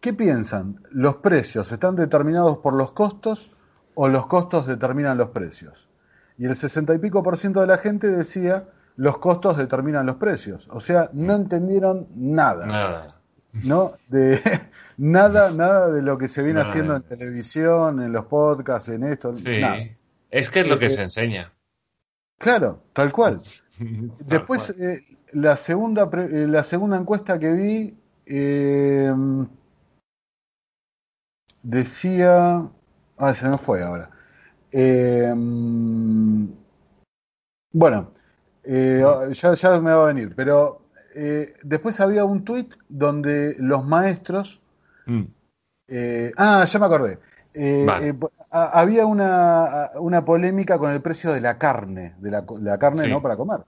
¿Qué 0.00 0.12
piensan? 0.12 0.80
¿Los 0.90 1.16
precios 1.16 1.72
están 1.72 1.96
determinados 1.96 2.58
por 2.58 2.74
los 2.74 2.92
costos 2.92 3.50
o 3.94 4.08
los 4.08 4.26
costos 4.26 4.66
determinan 4.66 5.18
los 5.18 5.30
precios? 5.30 5.88
Y 6.36 6.46
el 6.46 6.54
sesenta 6.54 6.94
y 6.94 6.98
pico 6.98 7.22
por 7.22 7.36
ciento 7.36 7.60
de 7.60 7.66
la 7.66 7.78
gente 7.78 8.08
decía 8.08 8.68
los 8.96 9.18
costos 9.18 9.56
determinan 9.56 10.06
los 10.06 10.16
precios. 10.16 10.68
O 10.70 10.80
sea, 10.80 11.10
no 11.12 11.34
entendieron 11.34 12.08
nada. 12.14 12.66
Nada. 12.66 13.17
¿No? 13.64 13.94
De 14.08 14.40
nada, 14.96 15.50
nada 15.50 15.90
de 15.90 16.02
lo 16.02 16.18
que 16.18 16.28
se 16.28 16.42
viene 16.42 16.60
haciendo 16.60 16.96
en 16.96 17.02
televisión, 17.02 18.02
en 18.02 18.12
los 18.12 18.26
podcasts, 18.26 18.88
en 18.88 19.04
esto. 19.04 19.34
Sí. 19.34 19.60
Es 20.30 20.50
que 20.50 20.60
es 20.60 20.68
lo 20.68 20.78
que 20.78 20.86
eh, 20.86 20.90
se 20.90 21.02
enseña. 21.02 21.52
Claro, 22.38 22.82
tal 22.92 23.12
cual. 23.12 23.40
Después, 24.20 24.70
eh, 24.78 25.04
la 25.32 25.56
segunda, 25.56 26.08
eh, 26.12 26.46
la 26.48 26.64
segunda 26.64 26.96
encuesta 26.96 27.38
que 27.38 27.50
vi 27.52 27.96
eh, 28.26 29.12
decía. 31.62 32.68
Ah, 33.16 33.34
se 33.34 33.48
me 33.48 33.58
fue 33.58 33.82
ahora. 33.82 34.10
Bueno, 37.72 38.12
ya, 38.64 39.54
ya, 39.54 39.80
me 39.80 39.92
va 39.92 40.04
a 40.04 40.12
venir, 40.12 40.34
pero 40.36 40.82
después 41.62 42.00
había 42.00 42.24
un 42.24 42.44
tuit 42.44 42.74
donde 42.88 43.56
los 43.58 43.84
maestros. 43.84 44.60
Mm. 45.06 45.24
ah, 46.36 46.64
ya 46.64 46.78
me 46.78 46.86
acordé. 46.86 47.18
había 48.50 49.06
una, 49.06 49.90
una, 49.96 50.24
polémica 50.24 50.78
con 50.78 50.92
el 50.92 51.00
precio 51.00 51.32
de 51.32 51.40
la 51.40 51.58
carne, 51.58 52.14
de 52.18 52.30
la, 52.30 52.44
la 52.60 52.78
carne 52.78 53.08
no 53.08 53.22
para 53.22 53.36
comer. 53.36 53.60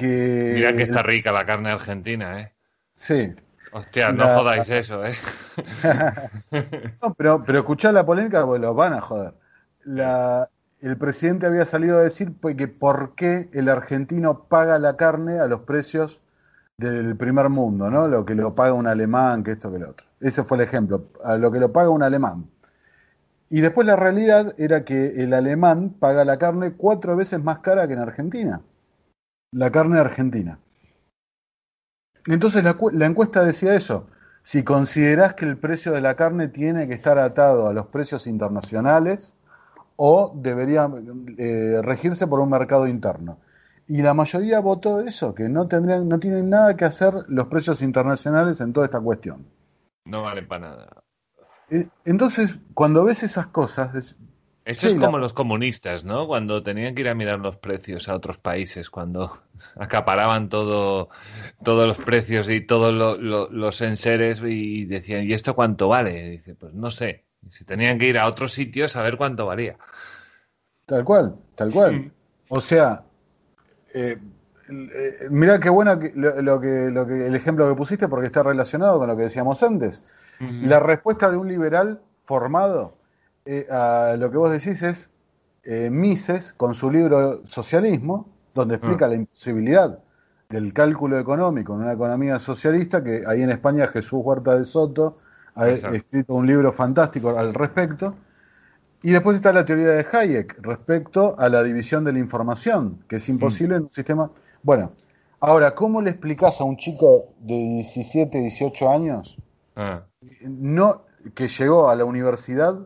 Mira 0.00 0.72
que 0.72 0.82
está 0.82 1.02
rica 1.02 1.32
la 1.32 1.44
carne 1.44 1.70
argentina, 1.70 2.40
¿eh? 2.40 2.52
Sí. 2.96 3.32
Hostia, 3.72 4.12
no 4.12 4.26
jodáis 4.34 4.70
eso, 4.70 5.04
¿eh? 5.04 5.14
no, 7.02 7.14
pero, 7.14 7.42
pero 7.44 7.58
escuchá 7.58 7.92
la 7.92 8.06
polémica, 8.06 8.44
pues 8.46 8.60
lo 8.60 8.74
van 8.74 8.94
a 8.94 9.00
joder. 9.00 9.34
La, 9.84 10.48
el 10.84 10.98
presidente 10.98 11.46
había 11.46 11.64
salido 11.64 11.98
a 11.98 12.02
decir 12.02 12.34
pues, 12.38 12.56
que 12.56 12.68
por 12.68 13.14
qué 13.14 13.48
el 13.54 13.70
argentino 13.70 14.44
paga 14.44 14.78
la 14.78 14.98
carne 14.98 15.38
a 15.38 15.46
los 15.46 15.62
precios 15.62 16.20
del 16.76 17.16
primer 17.16 17.48
mundo, 17.48 17.90
¿no? 17.90 18.06
Lo 18.06 18.26
que 18.26 18.34
lo 18.34 18.54
paga 18.54 18.74
un 18.74 18.86
alemán, 18.86 19.44
que 19.44 19.52
esto, 19.52 19.72
que 19.72 19.78
lo 19.78 19.90
otro. 19.90 20.06
Ese 20.20 20.44
fue 20.44 20.58
el 20.58 20.62
ejemplo, 20.62 21.06
a 21.24 21.38
lo 21.38 21.50
que 21.50 21.58
lo 21.58 21.72
paga 21.72 21.88
un 21.88 22.02
alemán. 22.02 22.50
Y 23.48 23.62
después 23.62 23.86
la 23.86 23.96
realidad 23.96 24.54
era 24.58 24.84
que 24.84 25.22
el 25.22 25.32
alemán 25.32 25.94
paga 25.98 26.22
la 26.26 26.38
carne 26.38 26.74
cuatro 26.74 27.16
veces 27.16 27.42
más 27.42 27.60
cara 27.60 27.86
que 27.88 27.94
en 27.94 28.00
Argentina. 28.00 28.60
La 29.52 29.70
carne 29.70 29.98
argentina. 29.98 30.58
Entonces 32.26 32.62
la, 32.62 32.76
la 32.92 33.06
encuesta 33.06 33.42
decía 33.42 33.74
eso. 33.74 34.06
Si 34.42 34.64
considerás 34.64 35.32
que 35.32 35.46
el 35.46 35.56
precio 35.56 35.92
de 35.92 36.02
la 36.02 36.14
carne 36.14 36.48
tiene 36.48 36.86
que 36.88 36.94
estar 36.94 37.18
atado 37.18 37.68
a 37.68 37.72
los 37.72 37.86
precios 37.86 38.26
internacionales, 38.26 39.33
o 39.96 40.32
debería 40.34 40.88
eh, 41.38 41.80
regirse 41.82 42.26
por 42.26 42.40
un 42.40 42.50
mercado 42.50 42.86
interno. 42.86 43.38
Y 43.86 44.02
la 44.02 44.14
mayoría 44.14 44.60
votó 44.60 45.00
eso, 45.00 45.34
que 45.34 45.48
no 45.48 45.68
tendrían, 45.68 46.08
no 46.08 46.18
tienen 46.18 46.48
nada 46.48 46.76
que 46.76 46.84
hacer 46.84 47.14
los 47.28 47.48
precios 47.48 47.82
internacionales 47.82 48.60
en 48.60 48.72
toda 48.72 48.86
esta 48.86 49.00
cuestión. 49.00 49.44
No 50.06 50.22
vale 50.22 50.42
para 50.42 50.70
nada. 50.70 51.02
Eh, 51.70 51.88
entonces, 52.04 52.58
cuando 52.72 53.04
ves 53.04 53.22
esas 53.22 53.48
cosas... 53.48 53.94
Es, 53.94 54.18
eso 54.64 54.86
es 54.86 54.94
como 54.94 55.18
los 55.18 55.34
comunistas, 55.34 56.06
¿no? 56.06 56.26
Cuando 56.26 56.62
tenían 56.62 56.94
que 56.94 57.02
ir 57.02 57.08
a 57.08 57.14
mirar 57.14 57.38
los 57.38 57.56
precios 57.56 58.08
a 58.08 58.14
otros 58.14 58.38
países, 58.38 58.88
cuando 58.88 59.38
acaparaban 59.76 60.48
todo, 60.48 61.10
todos 61.62 61.86
los 61.86 61.98
precios 61.98 62.48
y 62.48 62.62
todos 62.62 63.18
los 63.20 63.80
enseres 63.82 64.42
y 64.42 64.86
decían, 64.86 65.24
¿y 65.24 65.34
esto 65.34 65.54
cuánto 65.54 65.88
vale? 65.88 66.26
Y 66.26 66.30
dice, 66.30 66.54
pues 66.54 66.72
no 66.72 66.90
sé. 66.90 67.24
Si 67.50 67.64
tenían 67.64 67.98
que 67.98 68.06
ir 68.06 68.18
a 68.18 68.26
otros 68.26 68.52
sitios 68.52 68.96
a 68.96 69.02
ver 69.02 69.16
cuánto 69.16 69.46
valía. 69.46 69.76
Tal 70.86 71.04
cual, 71.04 71.36
tal 71.54 71.72
cual. 71.72 72.12
O 72.48 72.60
sea, 72.60 73.04
eh, 73.94 74.18
eh, 74.68 75.28
mira 75.30 75.58
qué 75.60 75.70
bueno 75.70 75.94
lo, 75.94 76.60
que, 76.60 76.90
lo 76.90 77.06
que, 77.06 77.26
el 77.26 77.34
ejemplo 77.34 77.68
que 77.68 77.74
pusiste 77.74 78.08
porque 78.08 78.26
está 78.26 78.42
relacionado 78.42 78.98
con 78.98 79.08
lo 79.08 79.16
que 79.16 79.24
decíamos 79.24 79.62
antes. 79.62 80.02
La 80.40 80.80
respuesta 80.80 81.30
de 81.30 81.36
un 81.36 81.48
liberal 81.48 82.00
formado 82.24 82.98
eh, 83.46 83.66
a 83.70 84.16
lo 84.18 84.30
que 84.30 84.36
vos 84.36 84.50
decís 84.50 84.82
es 84.82 85.10
Mises 85.90 86.52
con 86.52 86.74
su 86.74 86.90
libro 86.90 87.46
Socialismo, 87.46 88.28
donde 88.52 88.74
explica 88.74 89.06
ah. 89.06 89.08
la 89.08 89.14
imposibilidad 89.14 90.00
del 90.48 90.72
cálculo 90.72 91.18
económico 91.18 91.74
en 91.74 91.82
una 91.82 91.92
economía 91.92 92.38
socialista, 92.38 93.02
que 93.02 93.22
ahí 93.26 93.42
en 93.42 93.50
España 93.50 93.86
Jesús 93.86 94.20
Huerta 94.22 94.58
de 94.58 94.64
Soto 94.64 95.18
ha 95.54 95.68
escrito 95.68 96.34
un 96.34 96.46
libro 96.46 96.72
fantástico 96.72 97.36
al 97.36 97.54
respecto. 97.54 98.14
Y 99.02 99.10
después 99.10 99.36
está 99.36 99.52
la 99.52 99.64
teoría 99.64 99.90
de 99.90 100.06
Hayek 100.10 100.58
respecto 100.62 101.38
a 101.38 101.48
la 101.50 101.62
división 101.62 102.04
de 102.04 102.12
la 102.12 102.18
información, 102.18 103.04
que 103.06 103.16
es 103.16 103.28
imposible 103.28 103.76
en 103.76 103.82
un 103.82 103.90
sistema. 103.90 104.30
Bueno, 104.62 104.92
ahora, 105.40 105.74
¿cómo 105.74 106.00
le 106.00 106.10
explicas 106.10 106.60
a 106.60 106.64
un 106.64 106.78
chico 106.78 107.34
de 107.38 107.54
17, 107.54 108.38
18 108.38 108.90
años 108.90 109.36
ah. 109.76 110.04
no, 110.40 111.02
que 111.34 111.48
llegó 111.48 111.90
a 111.90 111.94
la 111.94 112.06
universidad 112.06 112.78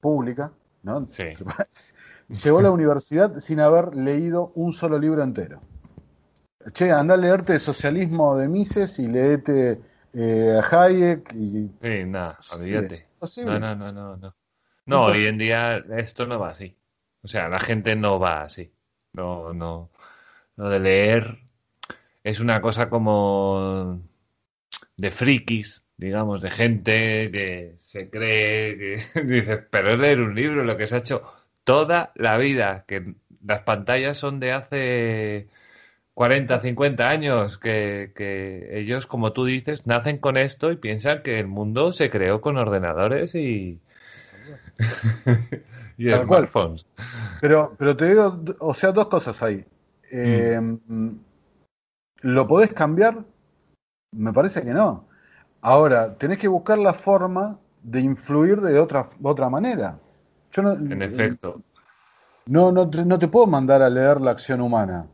pública, 0.00 0.52
¿no? 0.82 1.08
Llegó 2.28 2.60
a 2.60 2.62
la 2.62 2.70
universidad 2.70 3.34
sin 3.40 3.58
haber 3.58 3.96
leído 3.96 4.52
un 4.54 4.72
solo 4.72 4.96
libro 4.96 5.24
entero. 5.24 5.58
Che, 6.72 6.92
anda 6.92 7.14
a 7.14 7.16
leerte 7.16 7.58
Socialismo 7.58 8.36
de 8.36 8.46
Mises 8.46 9.00
y 9.00 9.08
leete 9.08 9.80
eh, 10.14 10.60
Hayek 10.70 11.32
y... 11.34 11.70
Sí, 11.82 12.04
nada, 12.06 12.38
olvídate. 12.56 13.06
No, 13.44 13.58
no, 13.58 13.74
no, 13.74 13.92
no, 13.92 14.16
no. 14.16 14.34
No, 14.86 15.04
hoy 15.04 15.26
en 15.26 15.38
día 15.38 15.76
esto 15.96 16.26
no 16.26 16.38
va 16.38 16.50
así. 16.50 16.76
O 17.22 17.28
sea, 17.28 17.48
la 17.48 17.60
gente 17.60 17.94
no 17.96 18.18
va 18.18 18.42
así. 18.42 18.72
No, 19.12 19.52
no. 19.52 19.90
Lo 20.56 20.68
de 20.68 20.80
leer 20.80 21.38
es 22.24 22.40
una 22.40 22.60
cosa 22.60 22.88
como 22.88 24.00
de 24.96 25.10
frikis, 25.10 25.84
digamos, 25.96 26.42
de 26.42 26.50
gente 26.50 27.30
que 27.30 27.74
se 27.78 28.10
cree 28.10 28.76
que 29.14 29.22
dice, 29.24 29.58
pero 29.58 29.90
es 29.90 29.98
leer 29.98 30.20
un 30.20 30.34
libro 30.34 30.64
lo 30.64 30.76
que 30.76 30.86
se 30.86 30.96
ha 30.96 30.98
hecho 30.98 31.22
toda 31.64 32.12
la 32.16 32.36
vida, 32.38 32.84
que 32.86 33.14
las 33.44 33.62
pantallas 33.62 34.18
son 34.18 34.40
de 34.40 34.52
hace 34.52 35.48
40, 36.14 36.60
50 36.60 37.08
años 37.08 37.58
que, 37.58 38.12
ellos, 38.72 39.06
como 39.06 39.32
tú 39.32 39.44
dices, 39.44 39.86
nacen 39.86 40.18
con 40.18 40.36
esto 40.36 40.70
y 40.70 40.76
piensan 40.76 41.22
que 41.22 41.38
el 41.38 41.46
mundo 41.46 41.92
se 41.92 42.10
creó 42.10 42.40
con 42.40 42.58
ordenadores 42.58 43.34
y, 43.34 43.80
y 45.98 46.10
smartphones. 46.10 46.84
Pero, 47.40 47.74
pero 47.78 47.96
te 47.96 48.08
digo, 48.08 48.42
o 48.58 48.74
sea, 48.74 48.92
dos 48.92 49.06
cosas 49.06 49.42
ahí. 49.42 49.64
Eh, 50.10 50.60
¿Lo 52.22 52.46
podés 52.46 52.72
cambiar? 52.72 53.24
Me 54.12 54.32
parece 54.32 54.62
que 54.62 54.72
no. 54.72 55.08
Ahora, 55.62 56.16
tenés 56.16 56.38
que 56.38 56.48
buscar 56.48 56.78
la 56.78 56.92
forma 56.92 57.58
de 57.82 58.00
influir 58.00 58.60
de 58.60 58.78
otra, 58.78 59.08
otra 59.22 59.48
manera. 59.48 59.98
Yo 60.50 60.62
no, 60.62 60.72
en 60.72 61.02
efecto. 61.02 61.62
No, 62.46 62.72
no, 62.72 62.86
no 62.86 63.18
te 63.18 63.28
puedo 63.28 63.46
mandar 63.46 63.82
a 63.82 63.90
leer 63.90 64.20
la 64.20 64.32
acción 64.32 64.60
humana. 64.60 65.06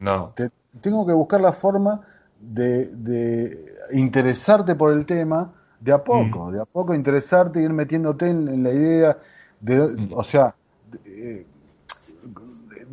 No. 0.00 0.32
tengo 0.80 1.06
que 1.06 1.12
buscar 1.12 1.40
la 1.40 1.52
forma 1.52 2.00
de, 2.40 3.76
interesarte 3.92 4.74
por 4.74 4.92
el 4.92 5.04
tema 5.06 5.52
de 5.78 5.92
a 5.92 6.02
poco, 6.02 6.46
mm. 6.46 6.52
de 6.52 6.60
a 6.60 6.64
poco 6.64 6.94
interesarte, 6.94 7.62
ir 7.62 7.70
metiéndote 7.70 8.28
en, 8.28 8.62
la 8.62 8.70
idea 8.70 9.18
de, 9.60 9.78
mm. 9.78 10.12
o 10.14 10.22
sea, 10.22 10.54
de, 10.90 11.46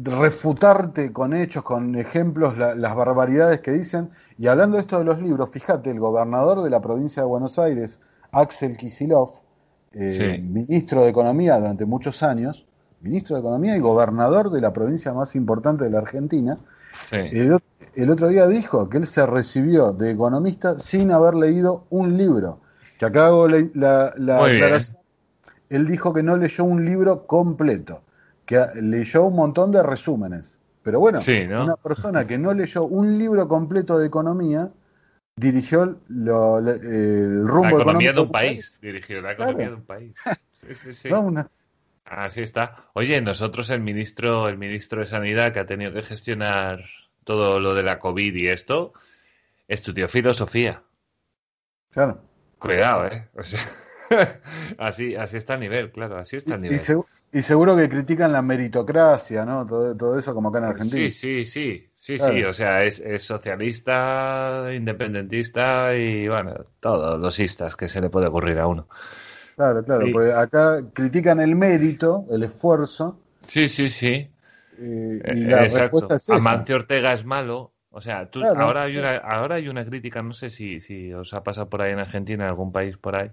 refutarte 0.04 1.12
con 1.12 1.34
hechos, 1.34 1.64
con 1.64 1.96
ejemplos, 1.96 2.58
las 2.58 2.96
barbaridades 2.96 3.62
que 3.62 3.72
dicen. 3.72 4.12
Y 4.38 4.48
hablando 4.48 4.78
de 4.78 4.82
esto 4.82 5.00
de 5.00 5.06
los 5.06 5.20
libros, 5.20 5.50
fíjate, 5.50 5.90
el 5.90 6.00
gobernador 6.00 6.62
de 6.62 6.70
la 6.70 6.82
provincia 6.82 7.24
de 7.24 7.28
Buenos 7.28 7.58
Aires, 7.58 8.00
Axel 8.32 8.78
Kisilov, 8.78 9.32
eh, 9.94 10.40
ministro 10.44 11.04
de 11.04 11.10
Economía 11.10 11.58
durante 11.58 11.86
muchos 11.86 12.22
años, 12.22 12.68
ministro 13.02 13.36
de 13.36 13.42
Economía 13.42 13.76
y 13.76 13.80
gobernador 13.80 14.52
de 14.52 14.62
la 14.62 14.72
provincia 14.74 15.14
más 15.14 15.36
importante 15.36 15.86
de 15.86 15.90
la 15.90 16.00
Argentina, 16.00 16.60
el, 17.12 18.10
otro 18.10 18.28
día 18.30 18.48
dijo 18.48 18.90
que 18.90 18.98
él 18.98 19.08
se 19.08 19.26
recibió 19.26 19.92
de 19.92 20.12
economista 20.12 20.78
sin 20.80 21.12
haber 21.12 21.36
leído 21.36 21.86
un 21.90 22.18
libro. 22.18 22.60
Que 22.98 23.06
acá 23.06 23.28
hago 23.28 23.48
la, 23.48 24.14
aclaración. 24.16 24.98
Él 25.70 25.86
dijo 25.86 26.14
que 26.14 26.24
no 26.24 26.38
leyó 26.38 26.64
un 26.64 26.86
libro 26.86 27.28
completo, 27.28 28.02
que 28.46 28.64
leyó 28.82 29.26
un 29.26 29.36
montón 29.36 29.72
de 29.72 29.84
resúmenes. 29.84 30.60
Pero 30.84 31.00
bueno, 31.00 31.20
una 31.62 31.76
persona 31.76 32.26
que 32.26 32.38
no 32.38 32.54
leyó 32.54 32.86
un 32.86 33.18
libro 33.18 33.48
completo 33.48 34.00
de 34.00 34.08
economía 34.08 34.70
dirigió 35.36 35.84
el 35.84 35.98
rumbo 37.46 37.78
la 37.78 37.82
economía 37.82 38.14
de 38.14 38.22
un 38.22 38.32
país. 38.32 38.80
Dirigió 38.82 39.22
la 39.22 39.34
economía 39.34 39.70
de 39.70 39.76
un 39.76 39.84
país. 39.84 40.14
Sí, 40.74 40.94
sí, 40.94 41.10
Así 42.10 42.42
está. 42.42 42.90
Oye, 42.94 43.20
nosotros 43.22 43.70
el 43.70 43.82
ministro, 43.82 44.48
el 44.48 44.58
ministro 44.58 45.02
de 45.02 45.08
Sanidad 45.08 45.52
que 45.52 45.60
ha 45.60 45.66
tenido 45.66 45.92
que 45.94 46.04
gestionar 46.04 46.86
todo 47.24 47.60
lo 47.60 47.76
de 47.76 47.84
la 47.84 48.00
COVID 48.00 48.34
y 48.34 48.48
esto, 48.48 48.94
estudió 49.68 50.08
filosofía. 50.08 50.82
Claro. 51.92 52.22
Cuidado, 52.60 53.08
¿eh? 53.08 53.28
O 53.36 53.44
sea, 53.44 53.60
así, 54.78 55.16
así 55.16 55.38
está 55.38 55.56
a 55.56 55.58
nivel, 55.58 55.92
claro, 55.92 56.18
así 56.18 56.38
está 56.38 56.56
a 56.56 56.58
nivel. 56.58 56.80
Y, 57.34 57.42
seguro 57.42 57.76
que 57.76 57.90
critican 57.90 58.32
la 58.32 58.42
meritocracia, 58.42 59.44
¿no? 59.44 59.68
Todo, 59.68 59.96
todo, 59.98 60.18
eso 60.18 60.34
como 60.34 60.50
acá 60.50 60.60
en 60.60 60.64
Argentina. 60.64 61.12
Sí, 61.12 61.12
sí, 61.12 61.46
sí, 61.46 61.90
sí, 61.94 62.18
sí, 62.18 62.44
o 62.46 62.54
sea, 62.54 62.86
es, 62.86 63.02
es, 63.02 63.24
socialista, 63.24 64.70
independentista 64.74 65.94
y, 65.94 66.30
bueno, 66.30 66.66
todos 66.80 67.20
los 67.20 67.38
istas 67.40 67.76
que 67.76 67.90
se 67.90 68.00
le 68.00 68.10
puede 68.10 68.28
ocurrir 68.28 68.58
a 68.60 68.68
uno. 68.68 68.88
Claro, 69.58 69.84
claro, 69.84 70.06
porque 70.14 70.32
acá 70.32 70.84
critican 70.94 71.40
el 71.40 71.56
mérito, 71.56 72.26
el 72.30 72.44
esfuerzo. 72.44 73.20
Sí, 73.48 73.68
sí, 73.68 73.90
sí. 73.90 74.30
Eh, 74.78 75.20
y 75.34 75.46
la 75.46 75.64
respuesta 75.64 76.18
es 76.18 76.30
Amancio 76.30 76.76
Ortega 76.76 77.12
es 77.14 77.26
malo. 77.26 77.72
O 77.90 78.00
sea, 78.00 78.30
tú, 78.30 78.44
ahora, 78.46 78.84
hay 78.84 78.98
una, 78.98 79.18
ahora 79.18 79.56
hay 79.56 79.68
una 79.68 79.84
crítica, 79.84 80.22
no 80.22 80.34
sé 80.34 80.52
si, 80.52 80.80
si 80.80 81.12
os 81.12 81.34
ha 81.34 81.42
pasado 81.42 81.68
por 81.70 81.82
ahí 81.82 81.92
en 81.92 81.98
Argentina, 81.98 82.44
en 82.44 82.52
algún 82.52 82.72
país 82.72 82.98
por 82.98 83.16
ahí. 83.16 83.32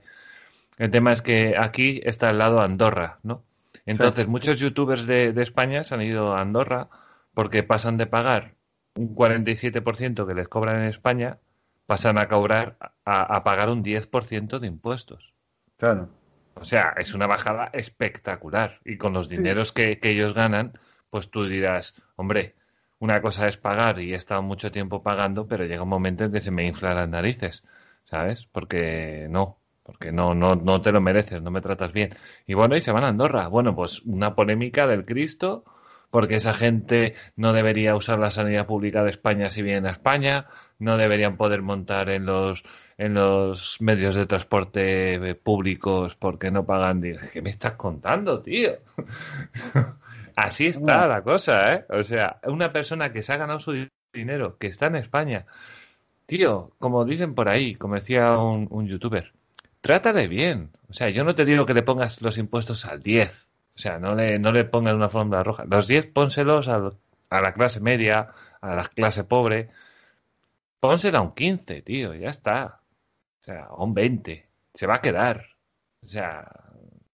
El 0.78 0.90
tema 0.90 1.12
es 1.12 1.20
que 1.20 1.56
aquí 1.58 2.00
está 2.02 2.30
al 2.30 2.38
lado 2.38 2.62
Andorra, 2.62 3.18
¿no? 3.22 3.42
Entonces, 3.84 4.26
muchos 4.26 4.58
youtubers 4.58 5.06
de, 5.06 5.34
España 5.42 5.84
se 5.84 5.94
han 5.94 6.00
ido 6.00 6.32
a 6.32 6.40
Andorra 6.40 6.88
porque 7.34 7.62
pasan 7.62 7.98
de 7.98 8.06
pagar 8.06 8.54
un 8.94 9.14
47% 9.14 10.26
que 10.26 10.34
les 10.34 10.48
cobran 10.48 10.80
en 10.80 10.88
España, 10.88 11.36
pasan 11.84 12.16
a 12.16 12.28
cobrar, 12.28 12.78
a, 13.04 13.36
a 13.36 13.44
pagar 13.44 13.68
un 13.68 13.84
10% 13.84 14.58
de 14.58 14.66
impuestos. 14.66 15.34
Claro. 15.76 16.08
O 16.54 16.64
sea, 16.64 16.94
es 16.96 17.14
una 17.14 17.26
bajada 17.26 17.70
espectacular. 17.72 18.80
Y 18.84 18.96
con 18.96 19.12
los 19.12 19.28
dineros 19.28 19.72
que, 19.72 19.98
ellos 20.02 20.34
ganan, 20.34 20.78
pues 21.10 21.30
tú 21.30 21.44
dirás, 21.44 21.94
hombre, 22.16 22.54
una 22.98 23.20
cosa 23.20 23.48
es 23.48 23.56
pagar 23.56 23.98
y 23.98 24.12
he 24.12 24.16
estado 24.16 24.42
mucho 24.42 24.70
tiempo 24.70 25.02
pagando, 25.02 25.46
pero 25.46 25.64
llega 25.64 25.82
un 25.82 25.88
momento 25.88 26.24
en 26.24 26.32
que 26.32 26.40
se 26.40 26.50
me 26.50 26.66
inflan 26.66 26.96
las 26.96 27.08
narices. 27.08 27.64
¿sabes? 28.04 28.46
Porque 28.52 29.26
no, 29.30 29.58
porque 29.82 30.12
no, 30.12 30.34
no, 30.34 30.54
no 30.54 30.80
te 30.80 30.92
lo 30.92 31.00
mereces, 31.00 31.42
no 31.42 31.50
me 31.50 31.60
tratas 31.60 31.92
bien. 31.92 32.16
Y 32.46 32.54
bueno, 32.54 32.76
y 32.76 32.82
se 32.82 32.92
van 32.92 33.04
a 33.04 33.08
Andorra. 33.08 33.48
Bueno, 33.48 33.74
pues 33.74 34.02
una 34.02 34.34
polémica 34.34 34.86
del 34.86 35.04
Cristo, 35.04 35.64
porque 36.10 36.36
esa 36.36 36.54
gente 36.54 37.14
no 37.36 37.52
debería 37.52 37.96
usar 37.96 38.18
la 38.18 38.30
sanidad 38.30 38.66
pública 38.66 39.02
de 39.02 39.10
España 39.10 39.50
si 39.50 39.62
vienen 39.62 39.86
a 39.86 39.92
España, 39.92 40.46
no 40.78 40.96
deberían 40.96 41.36
poder 41.36 41.62
montar 41.62 42.08
en 42.10 42.26
los 42.26 42.64
en 42.96 43.14
los 43.14 43.80
medios 43.80 44.14
de 44.14 44.26
transporte 44.26 45.34
públicos 45.36 46.14
porque 46.14 46.50
no 46.50 46.64
pagan. 46.64 47.02
¿Qué 47.32 47.42
me 47.42 47.50
estás 47.50 47.74
contando, 47.74 48.40
tío? 48.40 48.72
Así 50.36 50.66
está 50.66 51.06
la 51.06 51.22
cosa, 51.22 51.74
¿eh? 51.74 51.84
O 51.90 52.02
sea, 52.02 52.40
una 52.44 52.72
persona 52.72 53.12
que 53.12 53.22
se 53.22 53.32
ha 53.32 53.36
ganado 53.36 53.60
su 53.60 53.88
dinero, 54.12 54.56
que 54.58 54.66
está 54.66 54.86
en 54.86 54.96
España, 54.96 55.46
tío, 56.26 56.72
como 56.78 57.04
dicen 57.04 57.34
por 57.34 57.48
ahí, 57.48 57.76
como 57.76 57.94
decía 57.94 58.36
un, 58.36 58.66
un 58.70 58.86
youtuber, 58.86 59.32
trátale 59.80 60.26
bien. 60.28 60.70
O 60.88 60.92
sea, 60.92 61.10
yo 61.10 61.24
no 61.24 61.34
te 61.34 61.44
digo 61.44 61.66
que 61.66 61.74
le 61.74 61.82
pongas 61.82 62.20
los 62.22 62.38
impuestos 62.38 62.84
al 62.84 63.02
10. 63.02 63.48
O 63.76 63.78
sea, 63.78 63.98
no 63.98 64.14
le, 64.14 64.38
no 64.38 64.52
le 64.52 64.64
pongas 64.64 64.94
una 64.94 65.08
fórmula 65.08 65.42
roja. 65.42 65.64
Los 65.68 65.86
10 65.88 66.06
pónselos 66.06 66.68
a, 66.68 66.90
a 67.30 67.40
la 67.40 67.52
clase 67.52 67.80
media, 67.80 68.30
a 68.60 68.74
la 68.74 68.84
clase 68.84 69.24
pobre. 69.24 69.70
Pónsela 70.80 71.18
a 71.18 71.22
un 71.22 71.34
15, 71.34 71.82
tío, 71.82 72.14
ya 72.14 72.28
está. 72.28 72.80
O 73.44 73.46
sea, 73.46 73.64
a 73.64 73.84
un 73.84 73.92
20. 73.92 74.46
Se 74.72 74.86
va 74.86 74.94
a 74.94 75.02
quedar. 75.02 75.44
O 76.02 76.08
sea, 76.08 76.50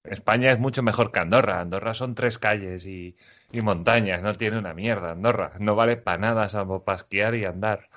España 0.04 0.52
es 0.52 0.60
mucho 0.60 0.80
mejor 0.80 1.10
que 1.10 1.18
Andorra. 1.18 1.60
Andorra 1.60 1.92
son 1.92 2.14
tres 2.14 2.38
calles 2.38 2.86
y, 2.86 3.16
y 3.50 3.60
montañas. 3.62 4.22
No 4.22 4.32
tiene 4.36 4.56
una 4.56 4.72
mierda. 4.72 5.10
Andorra 5.10 5.54
no 5.58 5.74
vale 5.74 5.96
para 5.96 6.18
nada 6.18 6.48
salvo 6.48 6.84
para 6.84 6.98
esquiar 6.98 7.34
y 7.34 7.44
andar. 7.44 7.88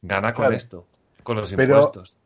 Gana 0.00 0.32
con 0.32 0.54
esto, 0.54 0.86
con 1.22 1.36
los 1.36 1.52
impuestos. 1.52 2.16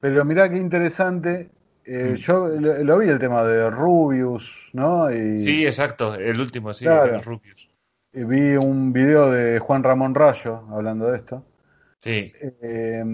Pero 0.00 0.24
mira 0.24 0.50
qué 0.50 0.56
interesante. 0.56 1.50
Eh, 1.84 2.14
mm. 2.14 2.16
Yo 2.16 2.48
lo, 2.48 2.98
vi 2.98 3.08
el 3.08 3.20
tema 3.20 3.44
de 3.44 3.70
Rubius, 3.70 4.70
¿no? 4.72 5.12
Y, 5.12 5.38
sí, 5.38 5.64
exacto. 5.64 6.16
El 6.16 6.40
último, 6.40 6.74
sí, 6.74 6.86
de 6.86 7.20
Rubius. 7.20 7.70
Y 8.12 8.24
vi 8.24 8.56
un 8.56 8.92
video 8.92 9.30
de 9.30 9.60
Juan 9.60 9.84
Ramón 9.84 10.16
Rayo 10.16 10.64
hablando 10.72 11.08
de 11.08 11.18
esto. 11.18 11.44
Sí. 11.98 12.32
Eh, 12.60 13.04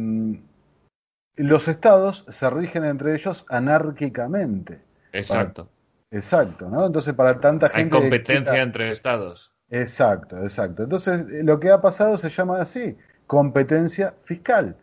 los 1.38 1.68
estados 1.68 2.24
se 2.28 2.50
rigen 2.50 2.84
entre 2.84 3.14
ellos 3.14 3.46
anárquicamente. 3.48 4.80
Exacto. 5.12 5.68
exacto, 6.10 6.68
¿no? 6.68 6.86
Entonces, 6.86 7.14
para 7.14 7.40
tanta 7.40 7.68
gente. 7.68 7.96
Hay 7.96 8.02
competencia 8.02 8.60
entre 8.60 8.90
estados. 8.90 9.52
Exacto, 9.70 10.38
exacto. 10.42 10.82
Entonces, 10.84 11.44
lo 11.44 11.60
que 11.60 11.70
ha 11.70 11.80
pasado 11.80 12.16
se 12.16 12.28
llama 12.28 12.60
así: 12.60 12.96
competencia 13.26 14.14
fiscal, 14.24 14.76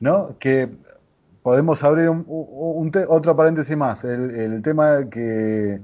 ¿no? 0.00 0.38
Que 0.38 0.70
podemos 1.42 1.84
abrir 1.84 2.10
un, 2.10 2.92
otro 3.08 3.36
paréntesis 3.36 3.76
más. 3.76 4.04
El, 4.04 4.60
tema 4.62 5.08
que 5.08 5.80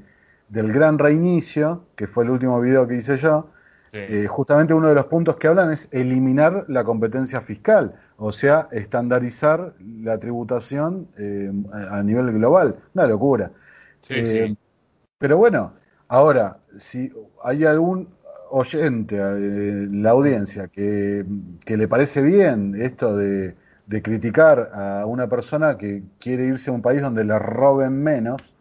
del 0.49 0.73
gran 0.73 0.99
reinicio, 0.99 1.87
que 1.95 2.09
fue 2.09 2.25
el 2.25 2.31
último 2.31 2.61
video 2.61 2.89
que 2.89 2.97
hice 2.97 3.17
yo, 3.17 3.49
eh, 3.95 4.27
justamente 4.27 4.73
uno 4.73 4.89
de 4.89 4.95
los 4.95 5.05
puntos 5.05 5.37
que 5.37 5.49
hablan 5.49 5.71
es 5.71 5.87
eliminar 5.93 6.65
la 6.69 6.83
competencia 6.83 7.43
fiscal, 7.43 7.95
o 8.17 8.33
sea, 8.33 8.69
estandarizar 8.73 9.75
la 9.81 10.19
tributación 10.19 11.09
eh, 11.19 11.53
a 11.73 12.03
nivel 12.03 12.33
global. 12.33 12.77
Una 12.95 13.07
locura. 13.07 13.51
Eh, 14.09 14.55
pero 15.19 15.37
bueno, 15.37 15.75
ahora, 16.09 16.57
si 16.79 17.13
hay 17.45 17.67
algún 17.67 18.09
oyente, 18.51 19.19
la 19.19 20.11
audiencia, 20.11 20.69
que, 20.69 21.27
le 21.67 21.89
parece 21.89 22.23
bien 22.23 22.75
esto 22.81 23.15
de, 23.15 23.55
de 23.87 24.03
criticar 24.03 24.71
a 24.73 25.05
una 25.05 25.29
persona 25.29 25.77
que 25.77 26.03
quiere 26.19 26.47
irse 26.47 26.71
a 26.71 26.73
un 26.73 26.81
país 26.81 27.03
donde 27.03 27.25
le 27.25 27.39
roben 27.39 28.03
menos, 28.03 28.55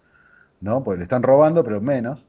¿no? 0.59 0.84
Porque 0.84 0.97
le 0.97 1.03
están 1.03 1.23
robando, 1.23 1.63
pero 1.63 1.79
menos 1.79 2.25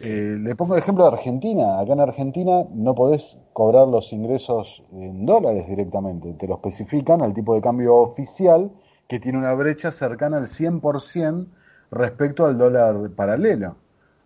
eh, 0.00 0.36
le 0.40 0.54
pongo 0.54 0.74
el 0.74 0.82
ejemplo 0.82 1.04
de 1.04 1.16
Argentina. 1.16 1.80
Acá 1.80 1.92
en 1.92 2.00
Argentina 2.00 2.64
no 2.72 2.94
podés 2.94 3.38
cobrar 3.52 3.88
los 3.88 4.12
ingresos 4.12 4.84
en 4.92 5.26
dólares 5.26 5.66
directamente. 5.68 6.34
Te 6.34 6.46
lo 6.46 6.54
especifican 6.54 7.22
al 7.22 7.32
tipo 7.32 7.54
de 7.54 7.60
cambio 7.60 7.96
oficial 7.96 8.70
que 9.08 9.20
tiene 9.20 9.38
una 9.38 9.54
brecha 9.54 9.92
cercana 9.92 10.38
al 10.38 10.46
100% 10.46 11.46
respecto 11.90 12.44
al 12.44 12.58
dólar 12.58 13.10
paralelo. 13.14 13.76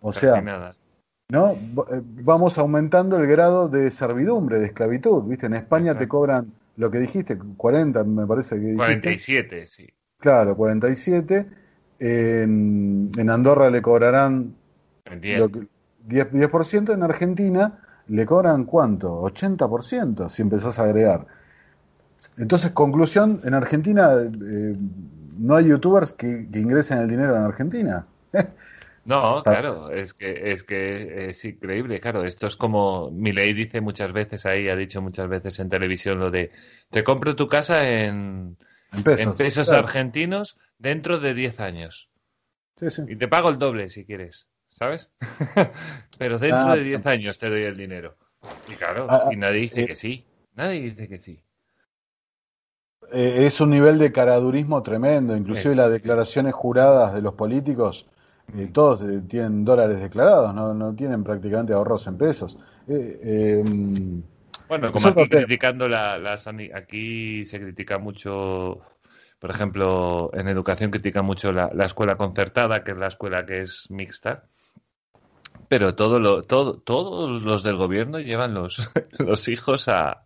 O 0.01 0.11
sea, 0.11 0.41
¿no? 1.29 1.51
Eh, 1.51 1.55
vamos 2.03 2.57
aumentando 2.57 3.17
el 3.17 3.27
grado 3.27 3.69
de 3.69 3.91
servidumbre, 3.91 4.59
de 4.59 4.67
esclavitud. 4.67 5.23
¿Viste? 5.23 5.45
En 5.45 5.53
España 5.53 5.95
te 5.95 6.07
cobran 6.07 6.53
lo 6.77 6.89
que 6.89 6.99
dijiste, 6.99 7.37
40 7.57 8.03
me 8.05 8.25
parece 8.25 8.55
que 8.55 8.61
dijiste. 8.61 8.77
47, 8.77 9.67
sí. 9.67 9.87
Claro, 10.17 10.55
47. 10.55 11.47
En, 11.99 13.11
en 13.15 13.29
Andorra 13.29 13.69
le 13.69 13.81
cobrarán 13.81 14.55
10. 15.19 15.51
10%, 16.07 16.93
en 16.93 17.03
Argentina 17.03 17.79
le 18.07 18.25
cobran 18.25 18.65
cuánto? 18.65 19.21
80% 19.21 20.29
si 20.29 20.41
empezás 20.41 20.79
a 20.79 20.83
agregar. 20.85 21.27
Entonces, 22.37 22.71
conclusión, 22.71 23.41
en 23.43 23.53
Argentina 23.53 24.11
eh, 24.13 24.75
no 25.37 25.55
hay 25.55 25.67
youtubers 25.67 26.13
que, 26.13 26.47
ingresen 26.53 26.99
el 26.99 27.07
dinero 27.07 27.35
en 27.35 27.43
Argentina. 27.43 28.05
No, 29.03 29.41
claro, 29.41 29.89
es 29.89 30.13
que 30.13 30.51
es 30.51 30.63
que 30.63 31.29
es 31.29 31.43
increíble, 31.43 31.99
claro, 31.99 32.23
esto 32.23 32.45
es 32.45 32.55
como 32.55 33.09
Milei 33.09 33.51
dice 33.51 33.81
muchas 33.81 34.13
veces 34.13 34.45
ahí, 34.45 34.69
ha 34.69 34.75
dicho 34.75 35.01
muchas 35.01 35.27
veces 35.27 35.57
en 35.59 35.69
televisión 35.69 36.19
lo 36.19 36.29
de 36.29 36.51
te 36.91 37.03
compro 37.03 37.35
tu 37.35 37.47
casa 37.47 37.89
en, 37.89 38.57
pesos, 39.03 39.71
argentinos 39.71 40.55
dentro 40.77 41.19
de 41.19 41.33
10 41.33 41.59
años. 41.61 42.09
Y 43.07 43.15
te 43.15 43.27
pago 43.27 43.49
el 43.49 43.57
doble 43.57 43.89
si 43.89 44.05
quieres. 44.05 44.45
¿Sabes? 44.81 45.11
Pero 46.17 46.39
dentro 46.39 46.75
de 46.75 46.83
10 46.83 47.05
años 47.05 47.37
te 47.37 47.49
doy 47.49 47.65
el 47.65 47.77
dinero. 47.77 48.15
Y 48.67 48.73
claro, 48.73 49.05
ah, 49.07 49.29
y 49.31 49.35
nadie 49.35 49.61
dice 49.61 49.83
eh, 49.83 49.85
que 49.85 49.95
sí. 49.95 50.25
Nadie 50.55 50.81
dice 50.81 51.07
que 51.07 51.19
sí. 51.19 51.43
Eh, 53.13 53.45
es 53.45 53.61
un 53.61 53.69
nivel 53.69 53.99
de 53.99 54.11
caradurismo 54.11 54.81
tremendo, 54.81 55.37
inclusive 55.37 55.75
las 55.75 55.91
declaraciones 55.91 56.55
juradas 56.55 57.13
de 57.13 57.21
los 57.21 57.35
políticos, 57.35 58.07
eh, 58.57 58.69
todos 58.73 59.03
tienen 59.27 59.63
dólares 59.63 60.01
declarados, 60.01 60.55
no, 60.55 60.73
no 60.73 60.95
tienen 60.95 61.23
prácticamente 61.23 61.73
ahorros 61.73 62.07
en 62.07 62.17
pesos. 62.17 62.57
Bueno, 62.87 64.91
como 64.91 65.09
aquí 65.09 65.29
criticando 65.29 65.87
la, 65.87 66.17
la, 66.17 66.41
aquí 66.73 67.45
se 67.45 67.59
critica 67.59 67.99
mucho 67.99 68.81
por 69.37 69.49
ejemplo, 69.49 70.29
en 70.33 70.47
educación 70.47 70.91
critica 70.91 71.23
mucho 71.23 71.51
la, 71.51 71.71
la, 71.73 71.85
escuela 71.85 72.15
concertada, 72.15 72.83
que 72.83 72.91
es 72.91 72.97
la 72.97 73.07
escuela 73.07 73.43
que 73.43 73.63
es 73.63 73.89
mixta, 73.89 74.43
pero 75.71 75.95
todo 75.95 76.19
lo, 76.19 76.43
todo, 76.43 76.81
todos 76.81 77.43
los 77.43 77.63
del 77.63 77.77
gobierno 77.77 78.19
llevan 78.19 78.53
los, 78.53 78.91
los 79.19 79.47
hijos 79.47 79.87
a, 79.87 80.25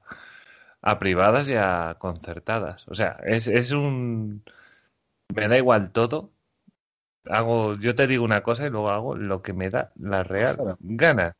a 0.82 0.98
privadas 0.98 1.48
y 1.50 1.54
a 1.54 1.98
concertadas. 2.00 2.84
O 2.88 2.96
sea, 2.96 3.20
es, 3.24 3.48
es 3.48 3.72
un... 3.72 4.44
Me 5.36 5.48
da 5.48 5.56
igual 5.56 5.92
todo. 5.92 6.32
Hago, 7.26 7.76
yo 7.76 7.94
te 7.94 8.08
digo 8.08 8.26
una 8.26 8.42
cosa 8.42 8.66
y 8.66 8.72
luego 8.72 8.90
hago 8.90 9.16
lo 9.16 9.44
que 9.44 9.54
me 9.54 9.70
da 9.70 9.92
la 10.00 10.24
real 10.24 10.78
gana. 10.80 11.36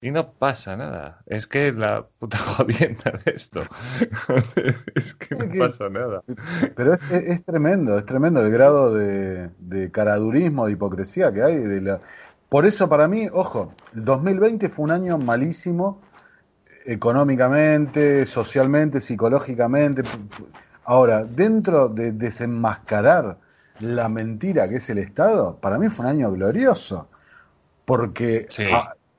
Y 0.00 0.10
no 0.10 0.32
pasa 0.32 0.76
nada. 0.76 1.22
Es 1.26 1.46
que 1.46 1.70
la 1.72 2.08
puta 2.18 2.38
jodienda 2.56 3.12
de 3.24 3.30
esto. 3.30 3.62
es 4.96 5.14
que 5.14 5.36
no 5.36 5.68
pasa 5.68 5.88
nada. 5.88 6.24
Pero 6.74 6.94
es, 6.94 7.12
es, 7.12 7.44
tremendo, 7.44 7.96
es 7.96 8.06
tremendo 8.06 8.40
el 8.40 8.50
grado 8.50 8.92
de, 8.92 9.50
de 9.58 9.92
caradurismo, 9.92 10.66
de 10.66 10.72
hipocresía 10.72 11.32
que 11.32 11.44
hay, 11.44 11.58
de 11.58 11.80
la, 11.80 12.00
por 12.50 12.66
eso 12.66 12.88
para 12.88 13.06
mí, 13.06 13.28
ojo, 13.32 13.72
el 13.94 14.04
2020 14.04 14.68
fue 14.68 14.84
un 14.84 14.90
año 14.90 15.16
malísimo 15.18 16.02
económicamente, 16.84 18.26
socialmente, 18.26 19.00
psicológicamente. 19.00 20.02
Ahora, 20.84 21.24
dentro 21.24 21.88
de 21.88 22.10
desenmascarar 22.10 23.38
la 23.78 24.08
mentira 24.08 24.68
que 24.68 24.76
es 24.76 24.90
el 24.90 24.98
Estado, 24.98 25.58
para 25.60 25.78
mí 25.78 25.88
fue 25.88 26.06
un 26.06 26.10
año 26.10 26.32
glorioso, 26.32 27.08
porque 27.84 28.48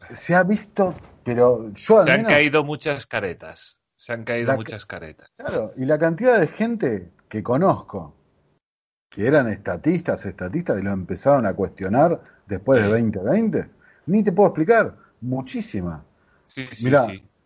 se 0.09 0.35
ha 0.35 0.43
visto, 0.43 0.93
pero 1.23 1.69
yo... 1.73 2.03
se 2.03 2.11
han 2.11 2.25
caído 2.25 2.65
muchas 2.65 3.07
caretas, 3.07 3.79
se 3.95 4.11
han 4.11 4.25
caído 4.25 4.53
muchas 4.57 4.85
caretas. 4.85 5.29
Claro, 5.37 5.71
y 5.77 5.85
la 5.85 5.97
cantidad 5.97 6.37
de 6.37 6.47
gente 6.47 7.11
que 7.29 7.41
conozco, 7.41 8.13
que 9.09 9.25
eran 9.25 9.47
estatistas, 9.47 10.25
estatistas, 10.25 10.77
y 10.79 10.83
lo 10.83 10.91
empezaron 10.91 11.45
a 11.45 11.53
cuestionar 11.53 12.19
después 12.47 12.81
de 12.81 12.89
2020? 12.89 13.69
Ni 14.07 14.23
te 14.23 14.31
puedo 14.31 14.49
explicar, 14.49 14.95
muchísima. 15.21 16.03
Sí, 16.47 16.65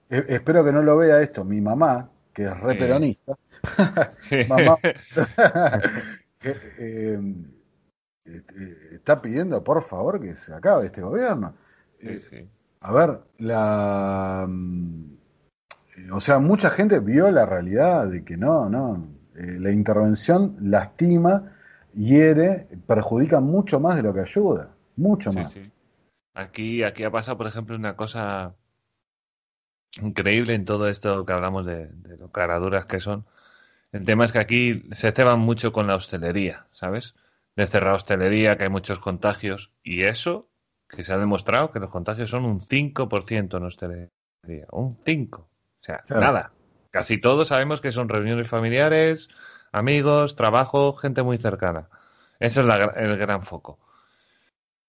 e-, 0.09 0.25
espero 0.27 0.63
que 0.63 0.71
no 0.71 0.81
lo 0.81 0.97
vea 0.97 1.21
esto 1.21 1.43
mi 1.43 1.61
mamá, 1.61 2.09
que 2.33 2.43
es 2.43 2.59
re 2.59 2.75
peronista. 2.75 3.35
mamá, 4.49 4.77
que, 6.39 6.55
eh, 6.77 7.19
está 8.91 9.21
pidiendo 9.21 9.63
por 9.63 9.83
favor 9.83 10.21
que 10.21 10.35
se 10.35 10.53
acabe 10.53 10.87
este 10.87 11.01
gobierno. 11.01 11.55
Eh, 11.99 12.47
a 12.81 12.93
ver, 12.93 13.19
la... 13.39 14.45
Mm, 14.47 15.15
o 16.11 16.19
sea, 16.19 16.39
mucha 16.39 16.69
gente 16.69 16.99
vio 16.99 17.31
la 17.31 17.45
realidad 17.45 18.07
de 18.07 18.23
que 18.23 18.37
no, 18.37 18.69
no, 18.69 19.15
Eh, 19.35 19.57
la 19.59 19.71
intervención 19.71 20.55
lastima, 20.61 21.51
hiere, 21.93 22.67
perjudica 22.87 23.41
mucho 23.41 23.81
más 23.81 23.97
de 23.97 24.03
lo 24.03 24.13
que 24.13 24.21
ayuda, 24.21 24.69
mucho 24.95 25.31
más. 25.31 25.59
Aquí, 26.33 26.83
aquí 26.83 27.03
ha 27.03 27.11
pasado, 27.11 27.37
por 27.37 27.47
ejemplo, 27.47 27.75
una 27.75 27.95
cosa 27.95 28.55
increíble 30.01 30.53
en 30.53 30.65
todo 30.65 30.89
esto 30.89 31.25
que 31.25 31.33
hablamos 31.33 31.65
de, 31.65 31.87
de 31.87 32.17
lo 32.17 32.31
caraduras 32.31 32.85
que 32.85 32.99
son. 32.99 33.25
El 33.91 34.03
tema 34.03 34.25
es 34.25 34.33
que 34.33 34.39
aquí 34.39 34.83
se 34.91 35.11
ceban 35.13 35.39
mucho 35.39 35.71
con 35.71 35.87
la 35.87 35.95
hostelería, 35.95 36.67
¿sabes? 36.73 37.15
De 37.55 37.65
cerrar 37.67 37.95
hostelería, 37.95 38.57
que 38.57 38.65
hay 38.65 38.69
muchos 38.69 38.99
contagios, 38.99 39.71
y 39.83 40.03
eso, 40.03 40.49
que 40.89 41.05
se 41.05 41.13
ha 41.13 41.17
demostrado 41.17 41.71
que 41.71 41.79
los 41.79 41.91
contagios 41.91 42.29
son 42.29 42.43
un 42.43 42.61
5% 42.67 43.57
en 43.57 43.63
hostelería. 43.63 44.09
Un 44.71 44.97
5%. 45.03 45.37
O 45.37 45.47
sea, 45.79 46.03
nada. 46.09 46.51
Casi 46.91 47.19
todos 47.19 47.49
sabemos 47.49 47.79
que 47.79 47.91
son 47.91 48.09
reuniones 48.09 48.47
familiares, 48.47 49.29
amigos, 49.71 50.35
trabajo, 50.35 50.93
gente 50.93 51.23
muy 51.23 51.37
cercana. 51.37 51.89
Eso 52.39 52.61
es 52.61 52.89
el 52.97 53.17
gran 53.17 53.43
foco. 53.43 53.79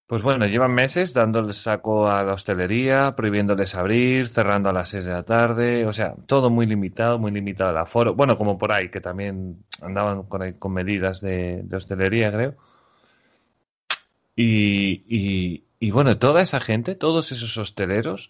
Pues 0.07 0.23
bueno, 0.23 0.45
llevan 0.45 0.73
meses 0.73 1.13
dándole 1.13 1.51
saco 1.51 2.07
a 2.09 2.23
la 2.23 2.33
hostelería, 2.33 3.13
prohibiéndoles 3.17 3.75
abrir, 3.75 4.29
cerrando 4.29 4.69
a 4.69 4.73
las 4.73 4.87
6 4.89 5.03
de 5.03 5.11
la 5.11 5.23
tarde, 5.23 5.85
o 5.85 5.91
sea, 5.91 6.15
todo 6.27 6.49
muy 6.49 6.65
limitado, 6.65 7.19
muy 7.19 7.29
limitado 7.31 7.71
el 7.71 7.77
aforo. 7.77 8.15
Bueno, 8.15 8.37
como 8.37 8.57
por 8.57 8.71
ahí, 8.71 8.87
que 8.89 9.01
también 9.01 9.65
andaban 9.81 10.23
con, 10.23 10.53
con 10.53 10.71
medidas 10.71 11.19
de, 11.19 11.65
hostelería, 11.73 12.31
creo. 12.31 12.55
Y, 14.37 15.61
y, 15.79 15.91
bueno, 15.91 16.17
toda 16.17 16.41
esa 16.41 16.61
gente, 16.61 16.95
todos 16.95 17.33
esos 17.33 17.57
hosteleros, 17.57 18.29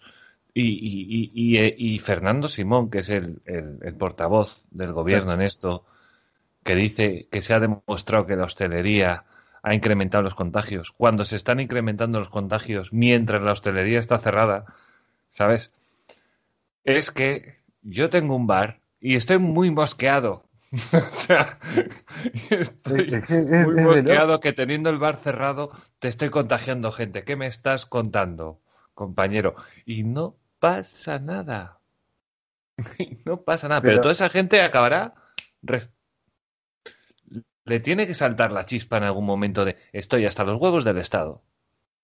y, 0.54 1.30
y 1.76 1.98
Fernando 2.00 2.48
Simón, 2.48 2.90
que 2.90 3.00
es 3.00 3.10
el, 3.10 3.40
el, 3.46 3.94
portavoz 3.94 4.64
del 4.72 4.92
gobierno 4.92 5.32
en 5.32 5.42
esto, 5.42 5.84
que 6.64 6.74
dice 6.74 7.28
que 7.30 7.40
se 7.42 7.54
ha 7.54 7.60
demostrado 7.60 8.26
que 8.26 8.34
la 8.34 8.44
hostelería 8.46 9.24
ha 9.68 9.74
incrementado 9.74 10.22
los 10.22 10.34
contagios, 10.34 10.92
cuando 10.92 11.24
se 11.24 11.36
están 11.36 11.60
incrementando 11.60 12.18
los 12.18 12.30
contagios 12.30 12.92
mientras 12.92 13.42
la 13.42 13.52
hostelería 13.52 13.98
está 13.98 14.18
cerrada, 14.18 14.64
¿sabes? 15.30 15.72
Es 16.84 17.10
que 17.10 17.58
yo 17.82 18.08
tengo 18.08 18.34
un 18.34 18.46
bar 18.46 18.80
y 18.98 19.16
estoy 19.16 19.38
muy 19.38 19.70
mosqueado. 19.70 20.44
o 20.72 21.10
sea, 21.10 21.58
estoy 22.50 23.22
muy 23.64 23.82
mosqueado 23.82 24.40
que 24.40 24.52
teniendo 24.52 24.90
el 24.90 24.98
bar 24.98 25.18
cerrado 25.18 25.72
te 25.98 26.08
estoy 26.08 26.30
contagiando 26.30 26.90
gente. 26.90 27.24
¿Qué 27.24 27.36
me 27.36 27.46
estás 27.46 27.84
contando, 27.84 28.60
compañero? 28.94 29.54
Y 29.84 30.02
no 30.02 30.36
pasa 30.58 31.18
nada. 31.18 31.78
no 33.26 33.42
pasa 33.42 33.68
nada. 33.68 33.82
Pero, 33.82 34.00
toda 34.00 34.12
esa 34.12 34.30
gente 34.30 34.62
acabará 34.62 35.14
le 37.68 37.80
tiene 37.80 38.06
que 38.06 38.14
saltar 38.14 38.50
la 38.50 38.66
chispa 38.66 38.96
en 38.96 39.04
algún 39.04 39.26
momento 39.26 39.64
de 39.64 39.76
estoy 39.92 40.26
hasta 40.26 40.44
los 40.44 40.60
huevos 40.60 40.84
del 40.84 40.98
Estado. 40.98 41.42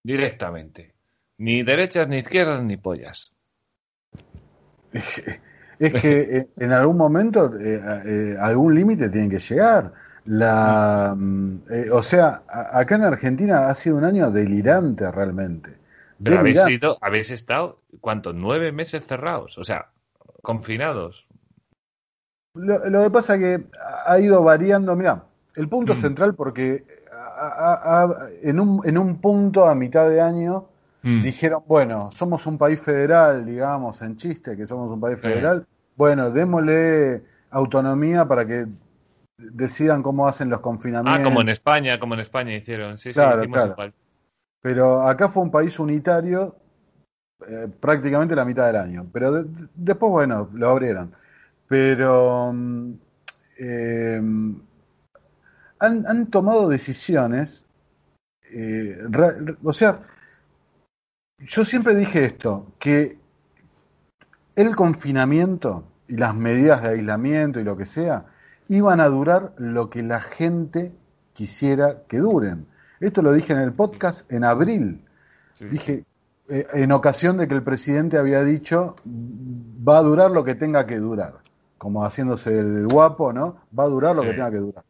Directamente. 0.02 0.94
Ni 1.38 1.62
derechas, 1.62 2.08
ni 2.08 2.18
izquierdas, 2.18 2.62
ni 2.62 2.76
pollas. 2.76 3.32
Es 5.78 5.92
que 5.92 6.20
eh, 6.20 6.48
en 6.56 6.72
algún 6.72 6.96
momento 6.96 7.58
eh, 7.58 7.80
eh, 8.06 8.36
algún 8.38 8.74
límite 8.74 9.10
tiene 9.10 9.28
que 9.28 9.40
llegar. 9.40 9.92
La, 10.24 11.14
mm, 11.16 11.62
o 11.92 12.02
sea, 12.02 12.42
acá 12.46 12.94
en 12.94 13.02
Argentina 13.02 13.66
ha 13.68 13.74
sido 13.74 13.96
un 13.96 14.04
año 14.04 14.30
delirante 14.30 15.10
realmente. 15.10 15.76
Pero 16.22 16.38
habéis, 16.38 16.60
habéis 17.00 17.30
estado, 17.30 17.80
¿cuánto? 18.00 18.32
Nueve 18.32 18.70
meses 18.70 19.04
cerrados, 19.04 19.58
o 19.58 19.64
sea, 19.64 19.88
confinados. 20.42 21.26
Lo, 22.54 22.88
lo 22.88 23.02
que 23.02 23.10
pasa 23.10 23.34
es 23.34 23.40
que 23.40 23.66
ha 24.06 24.18
ido 24.20 24.42
variando, 24.44 24.94
mira, 24.94 25.24
el 25.56 25.68
punto 25.68 25.94
mm. 25.94 25.96
central, 25.96 26.34
porque 26.34 26.84
en, 28.42 28.60
un, 28.60 28.80
en 28.84 28.98
un 28.98 29.20
punto 29.20 29.68
a 29.68 29.74
mitad 29.74 30.08
de 30.08 30.20
año 30.20 30.66
mm. 31.02 31.22
dijeron, 31.22 31.62
bueno, 31.66 32.10
somos 32.10 32.46
un 32.46 32.58
país 32.58 32.80
federal, 32.80 33.44
digamos, 33.44 34.02
en 34.02 34.16
chiste, 34.16 34.56
que 34.56 34.66
somos 34.66 34.90
un 34.90 35.00
país 35.00 35.20
federal, 35.20 35.66
bueno, 35.96 36.30
démosle 36.30 37.22
autonomía 37.50 38.26
para 38.26 38.46
que 38.46 38.66
decidan 39.38 40.02
cómo 40.02 40.26
hacen 40.26 40.50
los 40.50 40.60
confinamientos. 40.60 41.20
Ah, 41.20 41.24
como 41.24 41.40
en 41.40 41.48
España, 41.48 41.98
como 41.98 42.14
en 42.14 42.20
España 42.20 42.54
hicieron, 42.54 42.98
sí, 42.98 43.12
sí, 43.12 43.20
hicimos 43.20 43.66
igual. 43.66 43.94
Pero 44.60 45.02
acá 45.02 45.28
fue 45.28 45.42
un 45.42 45.50
país 45.50 45.78
unitario 45.78 46.56
eh, 47.46 47.68
prácticamente 47.78 48.34
la 48.34 48.44
mitad 48.44 48.66
del 48.66 48.76
año, 48.76 49.06
pero 49.12 49.44
después, 49.74 50.10
bueno, 50.10 50.50
lo 50.52 50.68
abrieron. 50.68 51.12
Pero... 51.68 52.52
Mm, 52.52 52.92
eh, 53.56 54.20
han, 55.78 56.26
tomado 56.26 56.68
decisiones, 56.68 57.64
eh, 58.50 58.98
o 59.62 59.72
sea, 59.72 60.02
yo 61.38 61.64
siempre 61.64 61.94
dije 61.94 62.24
esto, 62.24 62.72
que 62.78 63.18
el 64.56 64.76
confinamiento 64.76 65.84
y 66.08 66.16
las 66.16 66.34
medidas 66.34 66.82
de 66.82 66.90
aislamiento 66.90 67.60
y 67.60 67.64
lo 67.64 67.76
que 67.76 67.86
sea, 67.86 68.26
iban 68.68 69.00
a 69.00 69.08
durar 69.08 69.52
lo 69.58 69.90
que 69.90 70.02
la 70.02 70.20
gente 70.20 70.92
quisiera 71.32 72.02
que 72.08 72.18
duren. 72.18 72.66
Esto 73.00 73.22
lo 73.22 73.32
dije 73.32 73.52
en 73.52 73.58
el 73.58 73.72
podcast 73.72 74.30
en 74.32 74.44
abril. 74.44 75.04
Dije, 75.70 76.04
eh, 76.48 76.66
en 76.72 76.92
ocasión 76.92 77.36
de 77.36 77.48
que 77.48 77.54
el 77.54 77.62
presidente 77.62 78.18
había 78.18 78.42
dicho, 78.44 78.96
va 79.06 79.98
a 79.98 80.02
durar 80.02 80.30
lo 80.30 80.44
que 80.44 80.54
tenga 80.54 80.86
que 80.86 80.98
durar, 80.98 81.34
como 81.78 82.04
haciéndose 82.04 82.58
el 82.58 82.86
guapo, 82.86 83.32
¿no? 83.32 83.56
Va 83.76 83.84
a 83.84 83.88
durar 83.88 84.16
lo 84.16 84.22
que 84.22 84.30
tenga 84.32 84.50
que 84.50 84.58
durar. 84.58 84.84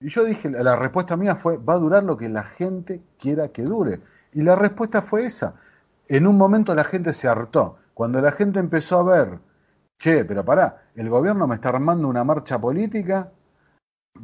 Y 0.00 0.08
yo 0.08 0.24
dije, 0.24 0.50
la 0.50 0.76
respuesta 0.76 1.16
mía 1.16 1.36
fue, 1.36 1.56
va 1.56 1.74
a 1.74 1.78
durar 1.78 2.04
lo 2.04 2.16
que 2.16 2.28
la 2.28 2.42
gente 2.42 3.02
quiera 3.18 3.48
que 3.48 3.62
dure. 3.62 4.00
Y 4.32 4.42
la 4.42 4.56
respuesta 4.56 5.02
fue 5.02 5.26
esa. 5.26 5.54
En 6.08 6.26
un 6.26 6.36
momento 6.36 6.74
la 6.74 6.84
gente 6.84 7.14
se 7.14 7.28
hartó. 7.28 7.78
Cuando 7.94 8.20
la 8.20 8.32
gente 8.32 8.58
empezó 8.58 8.98
a 8.98 9.02
ver, 9.04 9.38
che, 9.98 10.24
pero 10.24 10.44
pará, 10.44 10.82
el 10.96 11.08
gobierno 11.08 11.46
me 11.46 11.54
está 11.54 11.70
armando 11.70 12.08
una 12.08 12.24
marcha 12.24 12.60
política 12.60 13.30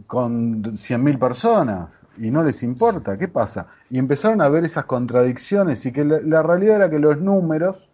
con 0.07 0.63
100.000 0.77 1.19
personas 1.19 2.01
y 2.17 2.31
no 2.31 2.43
les 2.43 2.63
importa, 2.63 3.17
¿qué 3.17 3.29
pasa? 3.29 3.69
Y 3.89 3.99
empezaron 3.99 4.41
a 4.43 4.49
ver 4.49 4.65
esas 4.65 4.85
contradicciones 4.85 5.85
y 5.87 5.93
que 5.93 6.05
la 6.05 6.43
realidad 6.43 6.77
era 6.77 6.91
que 6.91 6.99
los 6.99 7.21
números, 7.21 7.89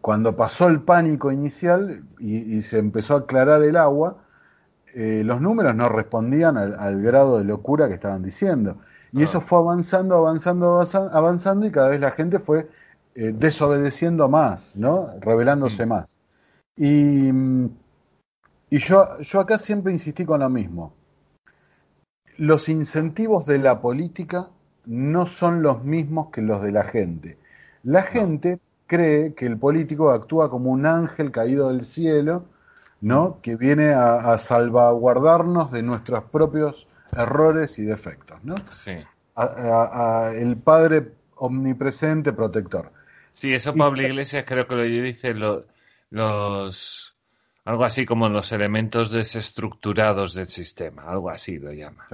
cuando 0.00 0.36
pasó 0.36 0.68
el 0.68 0.82
pánico 0.82 1.32
inicial 1.32 2.04
y, 2.18 2.56
y 2.56 2.62
se 2.62 2.78
empezó 2.78 3.14
a 3.14 3.18
aclarar 3.20 3.62
el 3.62 3.76
agua, 3.76 4.23
eh, 4.94 5.22
los 5.24 5.40
números 5.40 5.74
no 5.74 5.88
respondían 5.88 6.56
al, 6.56 7.02
grado 7.02 7.38
de 7.38 7.44
locura 7.44 7.88
que 7.88 7.94
estaban 7.94 8.22
diciendo. 8.22 8.78
Y 9.12 9.22
eso 9.22 9.40
fue 9.40 9.58
avanzando, 9.58 10.16
avanzando, 10.16 10.82
avanzando 11.12 11.66
y 11.66 11.70
cada 11.70 11.88
vez 11.88 12.00
la 12.00 12.10
gente 12.10 12.38
fue 12.38 12.68
eh, 13.14 13.32
desobedeciendo 13.32 14.28
más, 14.28 14.74
¿no? 14.76 15.08
Revelándose 15.20 15.84
mm. 15.84 15.88
más. 15.88 16.18
Y, 16.76 17.28
y 18.70 18.78
yo, 18.78 19.20
yo 19.20 19.40
acá 19.40 19.58
siempre 19.58 19.92
insistí 19.92 20.24
con 20.24 20.40
lo 20.40 20.48
mismo. 20.48 20.94
Los 22.36 22.68
incentivos 22.68 23.46
de 23.46 23.58
la 23.58 23.80
política 23.80 24.48
no 24.86 25.26
son 25.26 25.62
los 25.62 25.84
mismos 25.84 26.30
que 26.30 26.42
los 26.42 26.62
de 26.62 26.72
la 26.72 26.84
gente. 26.84 27.38
La 27.82 28.02
gente 28.02 28.60
cree 28.86 29.34
que 29.34 29.46
el 29.46 29.58
político 29.58 30.10
actúa 30.10 30.50
como 30.50 30.70
un 30.70 30.86
ángel 30.86 31.30
caído 31.30 31.68
del 31.68 31.82
cielo 31.82 32.46
¿no? 33.04 33.40
que 33.42 33.56
viene 33.56 33.92
a, 33.92 34.36
salvaguardarnos 34.38 35.70
de 35.70 35.82
nuestros 35.82 36.24
propios 36.24 36.88
errores 37.14 37.78
y 37.78 37.84
defectos. 37.84 38.42
¿no? 38.42 38.54
Sí. 38.72 38.96
el 40.34 40.56
Padre 40.56 41.12
omnipresente 41.36 42.32
protector. 42.32 42.90
Sí, 43.32 43.52
eso 43.52 43.74
Pablo 43.74 44.02
Iglesias 44.02 44.44
creo 44.46 44.66
que 44.66 44.74
lo 44.74 44.82
dice 44.82 45.34
los 46.10 47.14
algo 47.66 47.84
así 47.84 48.06
como 48.06 48.28
los 48.28 48.52
elementos 48.52 49.10
desestructurados 49.10 50.34
del 50.34 50.48
sistema, 50.48 51.04
algo 51.04 51.30
así 51.30 51.58
lo 51.58 51.72
llama. 51.72 52.06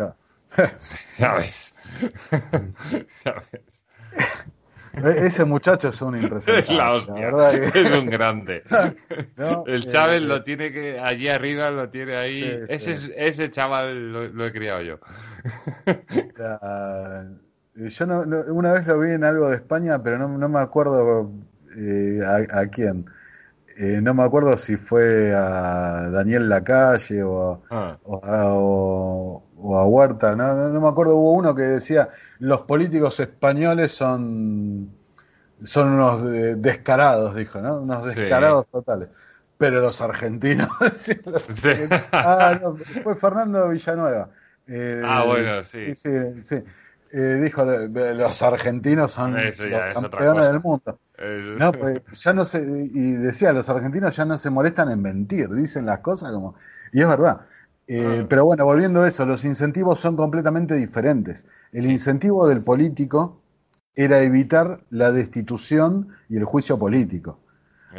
¿Sabes? 1.17 1.75
¿Sabes? 3.09 3.85
E-, 5.05 5.27
ese 5.27 5.45
muchacho 5.45 5.89
es 5.89 6.03
un 6.03 6.17
impresionante. 6.23 6.75
La 6.75 6.93
hostia. 6.93 7.31
Es 7.75 7.93
un 7.93 8.07
grande. 8.07 8.63
El 9.67 9.89
Chávez 9.89 10.23
eh, 10.23 10.25
lo 10.25 10.43
tiene 10.43 10.73
que. 10.73 10.99
Allí 10.99 11.29
arriba 11.29 11.71
lo 11.71 11.89
tiene 11.89 12.17
ahí. 12.17 12.65
ese, 12.69 13.13
ese 13.17 13.51
chaval 13.51 14.13
lo, 14.13 14.47
he 14.47 14.53
criado 14.53 14.83
yo. 14.83 14.99
yo 17.75 18.07
no, 18.07 18.21
una 18.53 18.73
vez 18.73 18.87
lo 18.87 19.01
vi 19.01 19.13
en 19.13 19.25
algo 19.25 19.49
de 19.49 19.57
España, 19.57 20.03
pero 20.03 20.19
no, 20.19 20.49
me 20.49 20.61
acuerdo 20.61 21.31
eh, 21.77 22.21
a, 22.25 22.67
quién. 22.67 23.07
Eh, 23.77 24.01
no 24.03 24.13
me 24.13 24.25
acuerdo 24.25 24.57
si 24.59 24.77
fue 24.77 25.33
a 25.35 26.11
Daniel 26.11 26.49
Lacalle 26.49 27.23
o, 27.23 27.63
ah. 27.71 27.97
o, 28.05 28.21
a, 28.23 28.55
o, 28.55 29.43
a 29.63 29.87
Huerta. 29.87 30.35
No, 30.35 30.69
no 30.69 30.81
me 30.81 30.89
acuerdo. 30.89 31.17
Hubo 31.17 31.33
uno 31.33 31.55
que 31.55 31.63
decía 31.63 32.09
los 32.39 32.63
políticos 32.63 33.21
españoles 33.21 33.93
son, 33.93 34.91
son 35.63 35.89
unos 35.89 36.25
descarados, 36.61 37.35
dijo, 37.35 37.61
¿no? 37.61 37.81
Unos 37.81 38.05
descarados 38.05 38.67
totales. 38.69 39.09
Pero 39.59 39.81
los 39.81 40.01
argentinos. 40.01 40.69
ah, 42.13 42.59
no, 42.61 42.77
fue 43.03 43.15
Fernando 43.17 43.69
Villanueva. 43.69 44.31
Eh, 44.67 45.03
ah, 45.05 45.25
bueno, 45.25 45.63
sí. 45.65 45.95
Sí, 45.95 46.11
sí. 46.43 46.57
Eh, 47.13 47.41
dijo, 47.43 47.65
los 47.65 48.43
argentinos 48.43 49.11
son 49.11 49.35
los 49.35 49.57
campeones 49.95 50.47
del 50.47 50.61
mundo. 50.61 50.99
No, 51.59 51.73
pues, 51.73 52.03
ya 52.13 52.33
no 52.33 52.45
se, 52.45 52.63
y 52.63 53.13
decía, 53.13 53.53
los 53.53 53.69
argentinos 53.69 54.17
ya 54.17 54.25
no 54.25 54.39
se 54.39 54.49
molestan 54.49 54.91
en 54.91 55.03
mentir, 55.03 55.51
dicen 55.51 55.87
las 55.87 56.01
cosas 56.01 56.33
como, 56.33 56.55
y 56.93 57.03
es 57.03 57.09
verdad. 57.09 57.41
Eh, 57.93 58.21
ah. 58.23 58.27
Pero 58.29 58.45
bueno, 58.45 58.65
volviendo 58.65 59.03
a 59.03 59.09
eso, 59.09 59.27
los 59.27 59.45
incentivos 59.45 59.99
son 59.99 60.15
completamente 60.15 60.77
diferentes. 60.77 61.45
El 61.73 61.91
incentivo 61.91 62.47
del 62.47 62.63
político 62.63 63.43
era 63.97 64.23
evitar 64.23 64.85
la 64.91 65.11
destitución 65.11 66.11
y 66.29 66.37
el 66.37 66.45
juicio 66.45 66.79
político. 66.79 67.41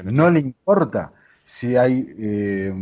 No 0.06 0.32
le 0.32 0.40
importa 0.40 1.12
si 1.44 1.76
hay 1.76 2.08
eh, 2.18 2.74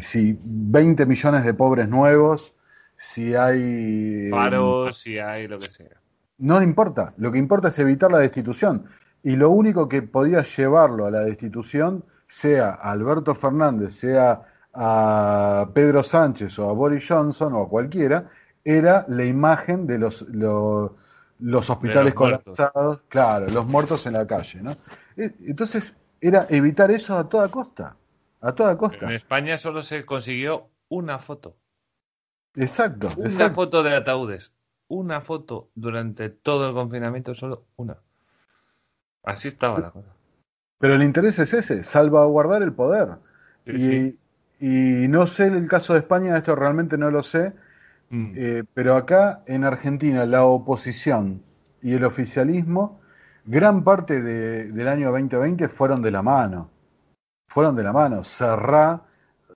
si 0.00 0.38
20 0.44 1.06
millones 1.06 1.44
de 1.44 1.54
pobres 1.54 1.88
nuevos, 1.88 2.52
si 2.98 3.34
hay... 3.34 4.28
Paros, 4.30 4.98
si 4.98 5.18
hay 5.18 5.48
lo 5.48 5.58
que 5.58 5.70
sea. 5.70 5.96
No 6.36 6.60
le 6.60 6.66
importa, 6.66 7.14
lo 7.16 7.32
que 7.32 7.38
importa 7.38 7.68
es 7.68 7.78
evitar 7.78 8.12
la 8.12 8.18
destitución. 8.18 8.84
Y 9.22 9.36
lo 9.36 9.48
único 9.48 9.88
que 9.88 10.02
podía 10.02 10.42
llevarlo 10.42 11.06
a 11.06 11.10
la 11.10 11.20
destitución, 11.20 12.04
sea 12.26 12.72
Alberto 12.72 13.34
Fernández, 13.34 13.94
sea 13.94 14.42
a 14.74 15.70
Pedro 15.74 16.02
Sánchez 16.02 16.58
o 16.58 16.70
a 16.70 16.72
Boris 16.72 17.06
Johnson 17.08 17.54
o 17.54 17.62
a 17.62 17.68
cualquiera, 17.68 18.30
era 18.64 19.06
la 19.08 19.24
imagen 19.24 19.86
de 19.86 19.98
los, 19.98 20.22
los, 20.28 21.70
hospitales 21.70 22.14
colapsados, 22.14 23.02
claro, 23.08 23.48
los 23.48 23.66
muertos 23.66 24.06
en 24.06 24.14
la 24.14 24.26
calle, 24.26 24.60
¿no? 24.62 24.72
E, 25.16 25.34
entonces, 25.46 25.96
era 26.20 26.46
evitar 26.50 26.90
eso 26.90 27.16
a 27.16 27.28
toda 27.28 27.48
costa, 27.48 27.96
a 28.40 28.52
toda 28.52 28.76
costa. 28.76 29.06
En 29.06 29.12
España 29.12 29.56
solo 29.58 29.82
se 29.82 30.04
consiguió 30.04 30.68
una 30.88 31.18
foto. 31.18 31.56
Exacto. 32.56 33.10
Una 33.16 33.50
foto 33.50 33.82
de 33.82 33.94
ataúdes. 33.94 34.52
Una 34.88 35.20
foto 35.20 35.70
durante 35.74 36.30
todo 36.30 36.68
el 36.68 36.74
confinamiento, 36.74 37.34
solo 37.34 37.66
una. 37.76 37.98
Así 39.22 39.48
estaba 39.48 39.78
la 39.78 39.90
cosa. 39.90 40.08
Pero 40.78 40.94
el 40.94 41.02
interés 41.02 41.38
es 41.38 41.52
ese, 41.52 41.84
salvaguardar 41.84 42.62
el 42.62 42.72
poder. 42.72 43.16
y, 43.66 44.18
y 44.60 45.08
no 45.08 45.26
sé 45.26 45.46
el 45.46 45.68
caso 45.68 45.92
de 45.92 46.00
España, 46.00 46.36
esto 46.36 46.54
realmente 46.56 46.98
no 46.98 47.10
lo 47.10 47.22
sé, 47.22 47.52
mm. 48.10 48.32
eh, 48.34 48.64
pero 48.74 48.96
acá 48.96 49.42
en 49.46 49.64
Argentina 49.64 50.26
la 50.26 50.44
oposición 50.44 51.42
y 51.82 51.94
el 51.94 52.04
oficialismo, 52.04 53.00
gran 53.44 53.84
parte 53.84 54.20
del 54.20 54.88
año 54.88 55.10
2020 55.10 55.68
fueron 55.68 56.02
de 56.02 56.10
la 56.10 56.22
mano. 56.22 56.70
Fueron 57.48 57.76
de 57.76 57.82
la 57.82 57.92
mano. 57.92 58.24
Cerrá, 58.24 59.02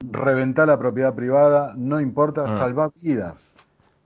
reventar 0.00 0.68
la 0.68 0.78
propiedad 0.78 1.14
privada, 1.14 1.74
no 1.76 2.00
importa, 2.00 2.44
ah. 2.46 2.56
salvar 2.56 2.90
vidas. 3.00 3.52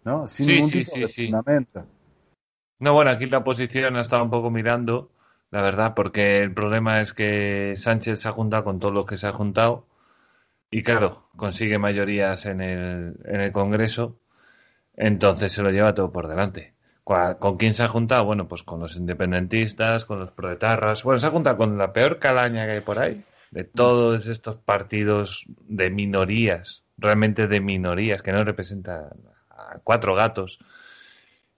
¿no? 0.05 0.29
Sin 0.29 0.47
ningún 0.47 0.71
tipo 0.71 0.99
de 0.99 1.09
fundamento. 1.09 1.85
No, 2.79 2.93
bueno, 2.93 3.11
aquí 3.11 3.27
la 3.27 3.39
oposición 3.39 3.97
ha 3.97 4.03
estado 4.03 4.23
un 4.23 4.31
poco 4.31 4.51
mirando, 4.51 5.11
la 5.51 5.63
verdad, 5.63 5.95
porque 5.95 6.43
el 6.43 6.53
problema 6.55 7.01
es 7.01 7.13
que 7.13 7.75
Sánchez 7.77 8.21
se 8.21 8.29
ha 8.29 8.33
juntado 8.33 8.65
con 8.65 8.79
todo 8.79 8.93
lo 8.93 9.05
que 9.05 9.17
se 9.17 9.27
ha 9.27 9.33
juntado 9.33 9.85
y 10.71 10.83
claro, 10.83 11.29
consigue 11.37 11.79
mayorías 11.79 12.47
en 12.47 12.61
el, 12.61 13.17
en 13.25 13.41
el 13.41 13.53
Congreso, 13.53 14.19
entonces 14.97 15.53
se 15.53 15.63
lo 15.63 15.71
lleva 15.71 15.95
todo 15.95 16.11
por 16.11 16.29
delante. 16.29 16.75
¿Con 17.05 17.57
quién 17.57 17.73
se 17.73 17.85
ha 17.85 17.89
juntado? 17.89 18.25
Bueno, 18.25 18.49
pues 18.49 18.65
con 18.65 18.81
los 18.81 18.97
independentistas, 18.97 20.07
con 20.07 20.19
los 20.19 20.33
proetarras. 20.33 21.05
Bueno, 21.05 21.21
se 21.21 21.29
ha 21.29 21.31
juntado 21.31 21.57
con 21.57 21.79
la 21.79 21.93
peor 21.93 22.19
calaña 22.19 22.67
que 22.67 22.73
hay 22.73 22.81
por 22.81 22.99
ahí, 22.99 23.25
de 23.53 23.63
todos 23.63 24.27
estos 24.27 24.57
partidos 24.57 25.45
de 25.47 25.89
minorías, 25.89 26.83
realmente 26.99 27.47
de 27.47 27.61
minorías, 27.61 28.23
que 28.23 28.33
no 28.33 28.43
representan 28.43 29.11
a 29.51 29.79
cuatro 29.85 30.17
gatos, 30.17 30.59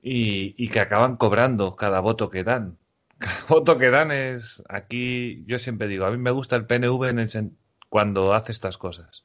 y, 0.02 0.54
y 0.62 0.68
que 0.68 0.80
acaban 0.80 1.16
cobrando 1.16 1.74
cada 1.76 2.00
voto 2.00 2.28
que 2.28 2.44
dan. 2.44 2.76
Cada 3.18 3.46
voto 3.48 3.78
que 3.78 3.90
dan 3.90 4.12
es, 4.12 4.62
aquí 4.68 5.42
yo 5.46 5.58
siempre 5.58 5.88
digo, 5.88 6.04
a 6.04 6.10
mí 6.12 6.18
me 6.18 6.30
gusta 6.30 6.54
el 6.54 6.66
PNV 6.66 7.04
en 7.08 7.18
el, 7.18 7.52
cuando 7.88 8.34
hace 8.34 8.52
estas 8.52 8.78
cosas. 8.78 9.24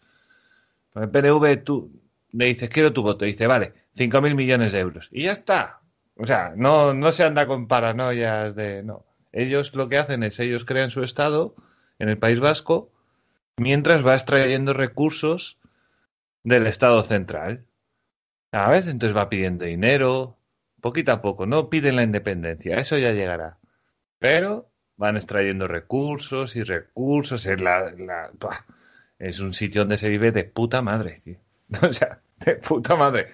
el 0.95 1.09
PNV 1.09 1.64
tú 1.64 1.91
le 2.32 2.45
dices, 2.45 2.70
quiero 2.70 2.93
tu 2.93 3.03
voto, 3.03 3.26
y 3.26 3.34
dice, 3.34 3.47
vale, 3.47 3.74
5.000 3.95 4.36
millones 4.36 4.72
de 4.72 4.80
euros. 4.80 5.09
Y 5.11 5.24
ya 5.24 5.34
está. 5.34 5.82
O 6.16 6.26
sea, 6.26 6.53
no, 6.55 6.93
no 6.93 7.11
se 7.11 7.24
anda 7.24 7.45
con 7.45 7.68
paranoias 7.68 8.55
de... 8.55 8.84
No. 8.84 9.05
Ellos 9.32 9.74
lo 9.74 9.89
que 9.89 9.97
hacen 9.97 10.24
es, 10.24 10.39
ellos 10.39 10.66
crean 10.66 10.91
su 10.91 11.03
Estado 11.03 11.55
en 11.99 12.09
el 12.09 12.18
País 12.18 12.39
Vasco 12.39 12.91
mientras 13.57 14.05
va 14.05 14.14
extrayendo 14.14 14.74
recursos 14.74 15.57
del 16.43 16.68
Estado 16.68 17.03
central. 17.03 17.66
A 18.51 18.70
veces 18.70 18.91
entonces 18.91 19.18
va 19.18 19.30
pidiendo 19.30 19.66
dinero, 19.66 20.38
poquito 20.82 21.11
a 21.11 21.22
poco, 21.22 21.45
no 21.45 21.70
piden 21.70 21.95
la 21.95 22.03
independencia, 22.03 22.78
eso 22.78 22.97
ya 22.97 23.11
llegará. 23.11 23.57
Pero 24.20 24.70
van 24.97 25.17
extrayendo 25.17 25.67
recursos 25.67 26.55
y 26.55 26.63
recursos. 26.63 27.45
Es, 27.45 27.61
la, 27.61 27.93
es 29.19 29.39
un 29.39 29.53
sitio 29.53 29.81
donde 29.81 29.97
se 29.97 30.09
vive 30.09 30.31
de 30.31 30.43
puta 30.43 30.81
madre, 30.81 31.21
O 31.81 31.93
sea, 31.93 32.19
de 32.45 32.55
puta 32.55 32.95
madre. 32.95 33.27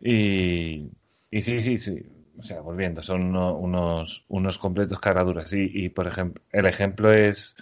Y, 0.00 0.90
y 1.30 1.42
sí, 1.42 1.62
sí, 1.62 1.78
sí. 1.78 2.02
O 2.38 2.42
sea, 2.42 2.60
volviendo, 2.60 3.02
son 3.02 3.34
unos, 3.36 4.24
unos 4.28 4.58
completos 4.58 5.00
caraduras. 5.00 5.52
Y, 5.52 5.70
y, 5.72 5.88
por 5.88 6.06
ejemplo, 6.06 6.42
el 6.52 6.66
ejemplo 6.66 7.12
es, 7.12 7.56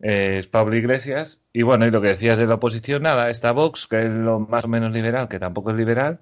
es 0.00 0.48
Pablo 0.48 0.76
Iglesias. 0.76 1.40
Y 1.52 1.62
bueno, 1.62 1.86
y 1.86 1.90
lo 1.90 2.00
que 2.02 2.08
decías 2.08 2.38
de 2.38 2.46
la 2.46 2.56
oposición, 2.56 3.02
nada, 3.02 3.30
está 3.30 3.52
Vox, 3.52 3.86
que 3.86 4.02
es 4.02 4.10
lo 4.10 4.40
más 4.40 4.64
o 4.64 4.68
menos 4.68 4.92
liberal, 4.92 5.28
que 5.28 5.38
tampoco 5.38 5.70
es 5.70 5.76
liberal. 5.76 6.20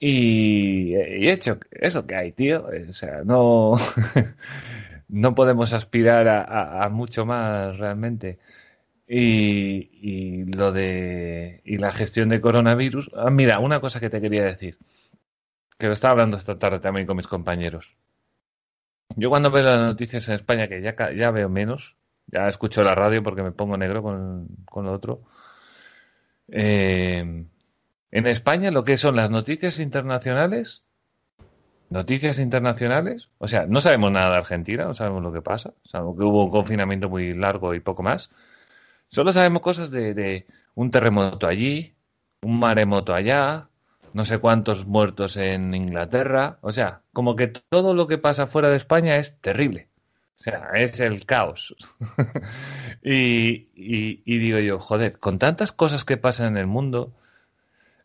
Y, 0.00 0.94
y 0.96 1.28
hecho, 1.28 1.58
eso 1.70 2.06
que 2.06 2.16
hay, 2.16 2.32
tío. 2.32 2.66
O 2.88 2.92
sea, 2.92 3.22
no. 3.24 3.76
no 5.10 5.34
podemos 5.34 5.72
aspirar 5.72 6.28
a, 6.28 6.88
mucho 6.90 7.26
más 7.26 7.76
realmente. 7.78 8.38
Y, 9.08 10.44
lo 10.44 10.72
de 10.72 11.62
y 11.64 11.78
la 11.78 11.92
gestión 11.92 12.28
de 12.28 12.40
coronavirus. 12.40 13.10
Ah, 13.14 13.30
mira, 13.30 13.58
una 13.58 13.80
cosa 13.80 14.00
que 14.00 14.10
te 14.10 14.20
quería 14.20 14.44
decir, 14.44 14.78
que 15.78 15.88
lo 15.88 15.94
estaba 15.94 16.12
hablando 16.12 16.36
esta 16.36 16.58
tarde 16.58 16.80
también 16.80 17.06
con 17.06 17.16
mis 17.16 17.26
compañeros. 17.26 17.96
Yo 19.16 19.28
cuando 19.30 19.50
veo 19.50 19.64
las 19.64 19.80
noticias 19.80 20.28
en 20.28 20.36
España, 20.36 20.68
que 20.68 20.80
ya, 20.82 20.94
ya 21.12 21.30
veo 21.32 21.48
menos, 21.48 21.96
ya 22.26 22.48
escucho 22.48 22.84
la 22.84 22.94
radio 22.94 23.22
porque 23.22 23.42
me 23.42 23.52
pongo 23.52 23.76
negro 23.76 24.02
con, 24.02 24.46
con 24.64 24.84
lo 24.86 24.92
otro. 24.92 25.22
Eh, 26.48 27.46
en 28.12 28.26
España 28.26 28.70
lo 28.70 28.84
que 28.84 28.96
son 28.96 29.16
las 29.16 29.30
noticias 29.30 29.80
internacionales 29.80 30.84
noticias 31.90 32.38
internacionales, 32.38 33.28
o 33.38 33.48
sea, 33.48 33.66
no 33.66 33.80
sabemos 33.80 34.12
nada 34.12 34.30
de 34.30 34.36
Argentina, 34.38 34.84
no 34.84 34.94
sabemos 34.94 35.22
lo 35.22 35.32
que 35.32 35.42
pasa, 35.42 35.74
sabemos 35.84 36.16
que 36.16 36.24
hubo 36.24 36.44
un 36.44 36.50
confinamiento 36.50 37.08
muy 37.08 37.34
largo 37.34 37.74
y 37.74 37.80
poco 37.80 38.02
más. 38.02 38.30
Solo 39.08 39.32
sabemos 39.32 39.60
cosas 39.60 39.90
de, 39.90 40.46
un 40.74 40.92
terremoto 40.92 41.48
allí, 41.48 41.94
un 42.42 42.60
maremoto 42.60 43.12
allá, 43.12 43.68
no 44.12 44.24
sé 44.24 44.38
cuántos 44.38 44.86
muertos 44.86 45.36
en 45.36 45.74
Inglaterra, 45.74 46.58
o 46.62 46.72
sea, 46.72 47.02
como 47.12 47.34
que 47.34 47.48
todo 47.48 47.92
lo 47.92 48.06
que 48.06 48.18
pasa 48.18 48.46
fuera 48.46 48.70
de 48.70 48.76
España 48.76 49.16
es 49.16 49.36
terrible. 49.40 49.88
O 50.38 50.42
sea, 50.42 50.70
es 50.74 51.00
el 51.00 51.26
caos. 51.26 51.76
y, 53.02 53.68
y, 53.74 54.38
digo 54.38 54.58
yo, 54.60 54.78
joder, 54.78 55.18
con 55.18 55.38
tantas 55.38 55.70
cosas 55.72 56.04
que 56.04 56.16
pasan 56.16 56.52
en 56.52 56.56
el 56.56 56.66
mundo, 56.66 57.12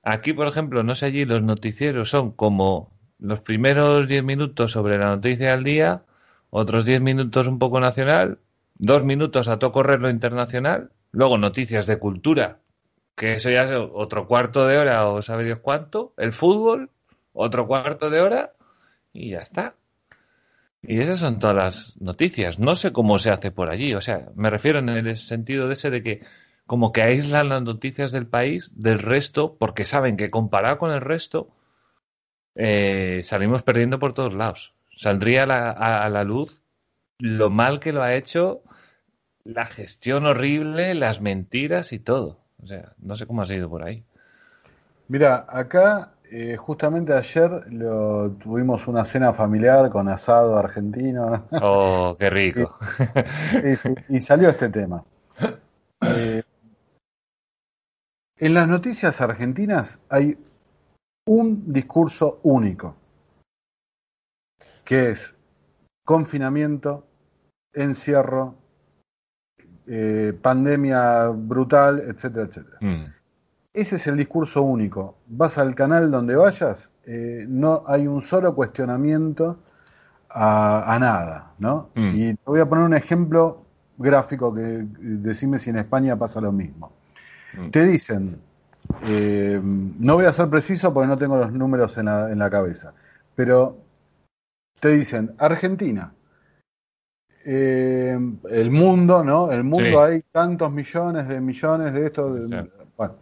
aquí, 0.04 0.34
por 0.34 0.48
ejemplo, 0.48 0.84
no 0.84 0.96
sé 0.96 1.06
allí, 1.06 1.24
los 1.24 1.42
noticieros 1.42 2.10
son 2.10 2.32
como 2.32 2.95
los 3.20 3.42
primeros 3.42 4.08
10 4.08 4.24
minutos 4.24 4.72
sobre 4.72 4.98
la 4.98 5.08
noticia 5.08 5.52
del 5.52 5.64
día, 5.64 6.04
otros 6.50 6.86
10 6.86 7.02
minutos 7.02 7.48
un 7.48 7.60
poco 7.60 7.80
nacional, 7.80 8.40
dos 8.76 9.04
minutos 9.04 9.48
a 9.48 9.60
todo 9.60 9.72
correr 9.72 10.00
lo 10.00 10.10
internacional, 10.10 10.92
luego 11.12 11.38
noticias 11.38 11.88
de 11.88 11.98
cultura, 11.98 12.60
que 13.16 13.36
eso 13.36 13.50
ya 13.50 13.64
es 13.64 13.72
otro 13.94 14.28
cuarto 14.28 14.68
de 14.68 14.78
hora 14.78 15.08
o 15.08 15.22
sabe 15.22 15.46
Dios 15.46 15.60
cuánto, 15.62 16.14
el 16.18 16.34
fútbol, 16.34 16.90
otro 17.34 17.68
cuarto 17.68 18.10
de 18.10 18.22
hora 18.22 18.54
y 19.14 19.32
ya 19.32 19.40
está. 19.40 19.76
Y 20.82 21.00
esas 21.00 21.20
son 21.20 21.40
todas 21.40 21.56
las 21.56 21.98
noticias. 22.00 22.60
No 22.60 22.76
sé 22.76 22.92
cómo 22.92 23.18
se 23.18 23.32
hace 23.32 23.50
por 23.50 23.72
allí. 23.72 23.96
O 23.96 24.02
sea, 24.02 24.30
me 24.36 24.52
refiero 24.52 24.80
en 24.80 24.90
el 24.90 25.16
sentido 25.16 25.68
de 25.68 25.74
ese 25.74 25.90
de 25.90 26.04
que 26.04 26.22
como 26.68 26.92
que 26.92 27.02
aíslan 27.02 27.50
las 27.50 27.64
noticias 27.64 28.12
del 28.12 28.28
país 28.28 28.72
del 28.76 29.00
resto 29.00 29.56
porque 29.58 29.86
saben 29.86 30.18
que 30.18 30.30
comparado 30.30 30.78
con 30.78 30.92
el 30.92 31.02
resto 31.02 31.50
eh, 32.56 33.22
salimos 33.24 33.64
perdiendo 33.64 34.00
por 34.00 34.14
todos 34.14 34.34
lados. 34.34 34.74
Saldría 34.98 35.44
a 35.44 36.10
la, 36.10 36.24
luz 36.24 36.62
lo 37.20 37.50
mal 37.50 37.80
que 37.80 37.92
lo 37.92 38.02
ha 38.02 38.14
hecho, 38.14 38.62
la 39.44 39.66
gestión 39.66 40.26
horrible, 40.26 40.96
las 40.96 41.22
mentiras 41.22 41.92
y 41.92 42.00
todo. 42.00 42.40
O 42.64 42.68
sea, 42.68 42.94
no 42.98 43.16
sé 43.16 43.28
cómo 43.28 43.42
ha 43.42 43.46
sido 43.46 43.70
por 43.70 43.84
ahí. 43.84 44.04
Mira, 45.08 45.46
acá 45.48 46.14
eh, 46.32 46.56
justamente 46.56 47.14
ayer 47.14 47.72
lo, 47.72 48.32
tuvimos 48.32 48.88
una 48.88 49.06
cena 49.06 49.34
familiar 49.34 49.90
con 49.90 50.08
asado 50.10 50.58
argentino. 50.58 51.48
Oh, 51.62 52.16
qué 52.18 52.30
rico. 52.32 52.78
y, 54.10 54.22
salió 54.22 54.50
este 54.50 54.70
tema. 54.70 55.04
Eh, 56.02 56.44
En 58.38 58.54
las 58.54 58.68
noticias 58.68 59.22
argentinas 59.22 60.00
hay 60.10 60.38
un 61.26 61.74
discurso 61.74 62.40
único, 62.44 62.96
que 64.84 65.12
es 65.12 65.36
confinamiento, 66.04 67.08
encierro, 67.74 68.56
eh, 69.88 70.38
pandemia 70.40 71.28
brutal, 71.30 72.00
etcétera, 72.00 72.46
etcétera. 72.46 72.78
Mm. 72.82 73.06
Ese 73.74 73.98
es 73.98 74.08
el 74.08 74.18
discurso 74.18 74.62
único. 74.62 75.18
Vas 75.28 75.58
al 75.58 75.76
canal 75.76 76.10
donde 76.10 76.36
vayas, 76.36 76.94
eh, 77.06 77.46
no 77.48 77.84
hay 77.88 78.08
un 78.08 78.22
solo 78.22 78.56
cuestionamiento 78.56 79.60
a, 80.30 80.98
nada, 81.00 81.54
¿no? 81.60 81.90
Mm. 81.96 82.12
Y 82.16 82.34
te 82.34 82.42
voy 82.46 82.60
a 82.60 82.70
poner 82.70 82.86
un 82.86 82.94
ejemplo 82.94 83.66
gráfico 83.98 84.54
que 84.54 84.86
decime 85.00 85.60
si 85.60 85.70
en 85.70 85.78
España 85.78 86.18
pasa 86.18 86.42
lo 86.42 86.52
mismo. 86.52 86.92
Mm. 87.58 87.70
Te 87.70 87.86
dicen, 87.86 88.40
eh, 89.08 89.60
no 89.64 90.16
voy 90.16 90.26
a 90.26 90.34
ser 90.34 90.50
preciso 90.50 90.94
porque 90.94 91.08
no 91.08 91.18
tengo 91.18 91.38
los 91.38 91.52
números 91.52 91.98
en 91.98 92.06
la, 92.06 92.32
en 92.32 92.40
la 92.40 92.50
cabeza, 92.50 92.94
pero 93.36 93.78
te 94.80 94.90
dicen, 94.90 95.36
Argentina, 95.38 96.14
eh, 97.46 98.18
el 98.50 98.72
mundo, 98.72 99.24
¿no? 99.24 99.52
El 99.52 99.64
mundo 99.64 100.02
hay 100.04 100.24
tantos 100.32 100.72
millones 100.72 101.28
de 101.28 101.40
millones 101.40 101.94
de 101.94 102.06
esto. 102.08 102.36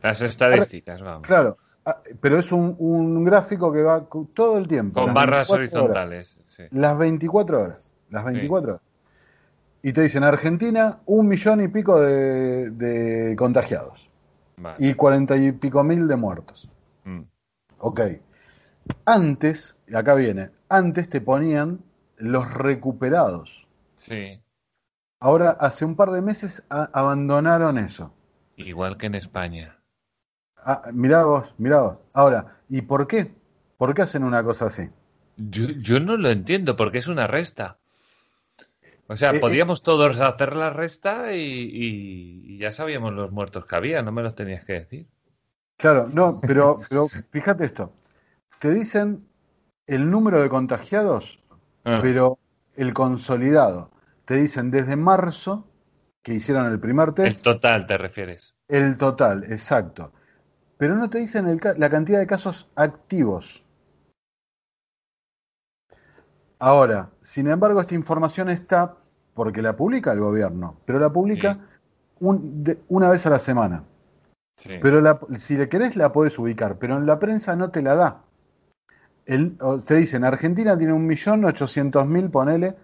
Las 0.01 0.21
estadísticas, 0.21 1.01
vamos. 1.01 1.27
Claro, 1.27 1.57
ah, 1.85 1.99
pero 2.21 2.37
es 2.37 2.51
un, 2.51 3.25
gráfico 3.25 3.71
que 3.71 3.81
va 3.81 4.05
todo 4.33 4.57
el 4.57 4.67
tiempo. 4.67 5.01
Con 5.01 5.13
barras 5.13 5.49
horizontales. 5.49 6.37
Las 6.71 6.97
24 6.97 7.61
horas. 7.61 7.91
Las 8.09 8.23
24 8.23 8.69
horas. 8.71 8.81
Y 9.81 9.91
te 9.91 10.03
dicen, 10.03 10.23
Argentina, 10.23 10.99
un 11.07 11.27
millón 11.27 11.61
y 11.61 11.67
pico 11.67 11.99
de, 11.99 13.35
contagiados. 13.37 14.09
Y 14.77 14.93
cuarenta 14.93 15.35
y 15.37 15.51
pico 15.51 15.83
mil 15.83 16.07
de 16.07 16.15
muertos. 16.15 16.69
Mm. 17.03 17.21
Ok. 17.79 18.01
Antes, 19.05 19.77
acá 19.93 20.15
viene, 20.15 20.51
antes 20.69 21.09
te 21.09 21.21
ponían 21.21 21.79
los 22.17 22.53
recuperados. 22.53 23.67
Sí. 23.95 24.41
Ahora, 25.19 25.51
hace 25.51 25.85
un 25.85 25.95
par 25.95 26.11
de 26.11 26.21
meses 26.21 26.63
abandonaron 26.69 27.77
eso. 27.77 28.13
Igual 28.57 28.97
que 28.97 29.07
en 29.07 29.15
España. 29.15 29.79
Ah, 30.57 30.83
mirá 30.93 31.23
vos, 31.23 31.53
mirá 31.57 31.81
vos. 31.81 31.97
Ahora, 32.13 32.59
¿y 32.69 32.81
por 32.81 33.07
qué? 33.07 33.33
¿Por 33.77 33.93
qué 33.93 34.01
hacen 34.01 34.23
una 34.23 34.43
cosa 34.43 34.67
así? 34.67 34.89
Yo, 35.35 35.99
no 35.99 36.17
lo 36.17 36.29
entiendo, 36.29 36.75
porque 36.75 36.99
es 36.99 37.07
una 37.07 37.27
resta. 37.27 37.77
O 39.07 39.17
sea, 39.17 39.31
eh, 39.31 39.37
eh. 39.37 39.39
podíamos 39.39 39.83
todos 39.83 40.19
hacer 40.19 40.55
la 40.55 40.69
resta 40.69 41.33
y, 41.33 42.57
ya 42.57 42.71
sabíamos 42.71 43.13
los 43.13 43.31
muertos 43.31 43.65
que 43.65 43.75
había, 43.75 44.01
no 44.01 44.11
me 44.11 44.23
los 44.23 44.35
tenías 44.35 44.63
que 44.65 44.73
decir. 44.73 45.07
Claro, 45.77 46.07
no, 46.07 46.39
pero, 46.47 46.79
pero 46.89 47.07
fíjate 47.29 47.65
esto. 47.65 47.93
Te 48.59 48.73
dicen 48.73 49.27
el 49.87 50.09
número 50.09 50.41
de 50.41 50.49
contagiados, 50.49 51.43
ah. 51.83 51.99
pero 52.01 52.39
el 52.75 52.93
consolidado. 52.93 53.91
Te 54.25 54.35
dicen 54.35 54.71
desde 54.71 54.95
marzo 54.95 55.67
que 56.21 56.33
hicieron 56.33 56.67
el 56.67 56.79
primer 56.79 57.11
test. 57.11 57.45
El 57.45 57.53
total, 57.53 57.85
te 57.85 57.97
refieres. 57.97 58.55
El 58.69 58.97
total, 58.97 59.43
exacto. 59.43 60.13
Pero 60.77 60.95
no 60.95 61.09
te 61.09 61.19
dicen 61.19 61.59
la 61.77 61.89
cantidad 61.89 62.19
de 62.19 62.27
casos 62.27 62.69
activos. 62.75 63.63
Ahora, 66.65 67.09
sin 67.19 67.49
embargo, 67.49 67.81
esta 67.81 67.93
información 67.93 68.47
está 68.47 68.95
porque 69.33 69.61
la 69.61 69.75
publica 69.75 70.13
el 70.13 70.21
gobierno, 70.21 70.77
pero 70.85 70.97
la 70.97 71.11
publica 71.11 71.59
una 72.21 73.09
vez 73.09 73.25
a 73.25 73.31
la 73.31 73.39
semana. 73.39 73.83
Pero 74.81 75.19
si 75.35 75.57
le 75.57 75.67
querés 75.67 75.97
la 75.97 76.13
podés 76.13 76.39
ubicar, 76.39 76.77
pero 76.77 76.95
en 76.95 77.05
la 77.05 77.19
prensa 77.19 77.57
no 77.57 77.69
te 77.69 77.81
la 77.81 77.95
da. 77.95 78.21
El, 79.25 79.57
te 79.85 79.95
dicen, 79.95 80.23
Argentina 80.23 80.77
tiene 80.77 80.93
un 80.93 81.05
millón 81.05 81.43
ochocientos 81.43 82.07
mil, 82.07 82.29
ponele, 82.29 82.77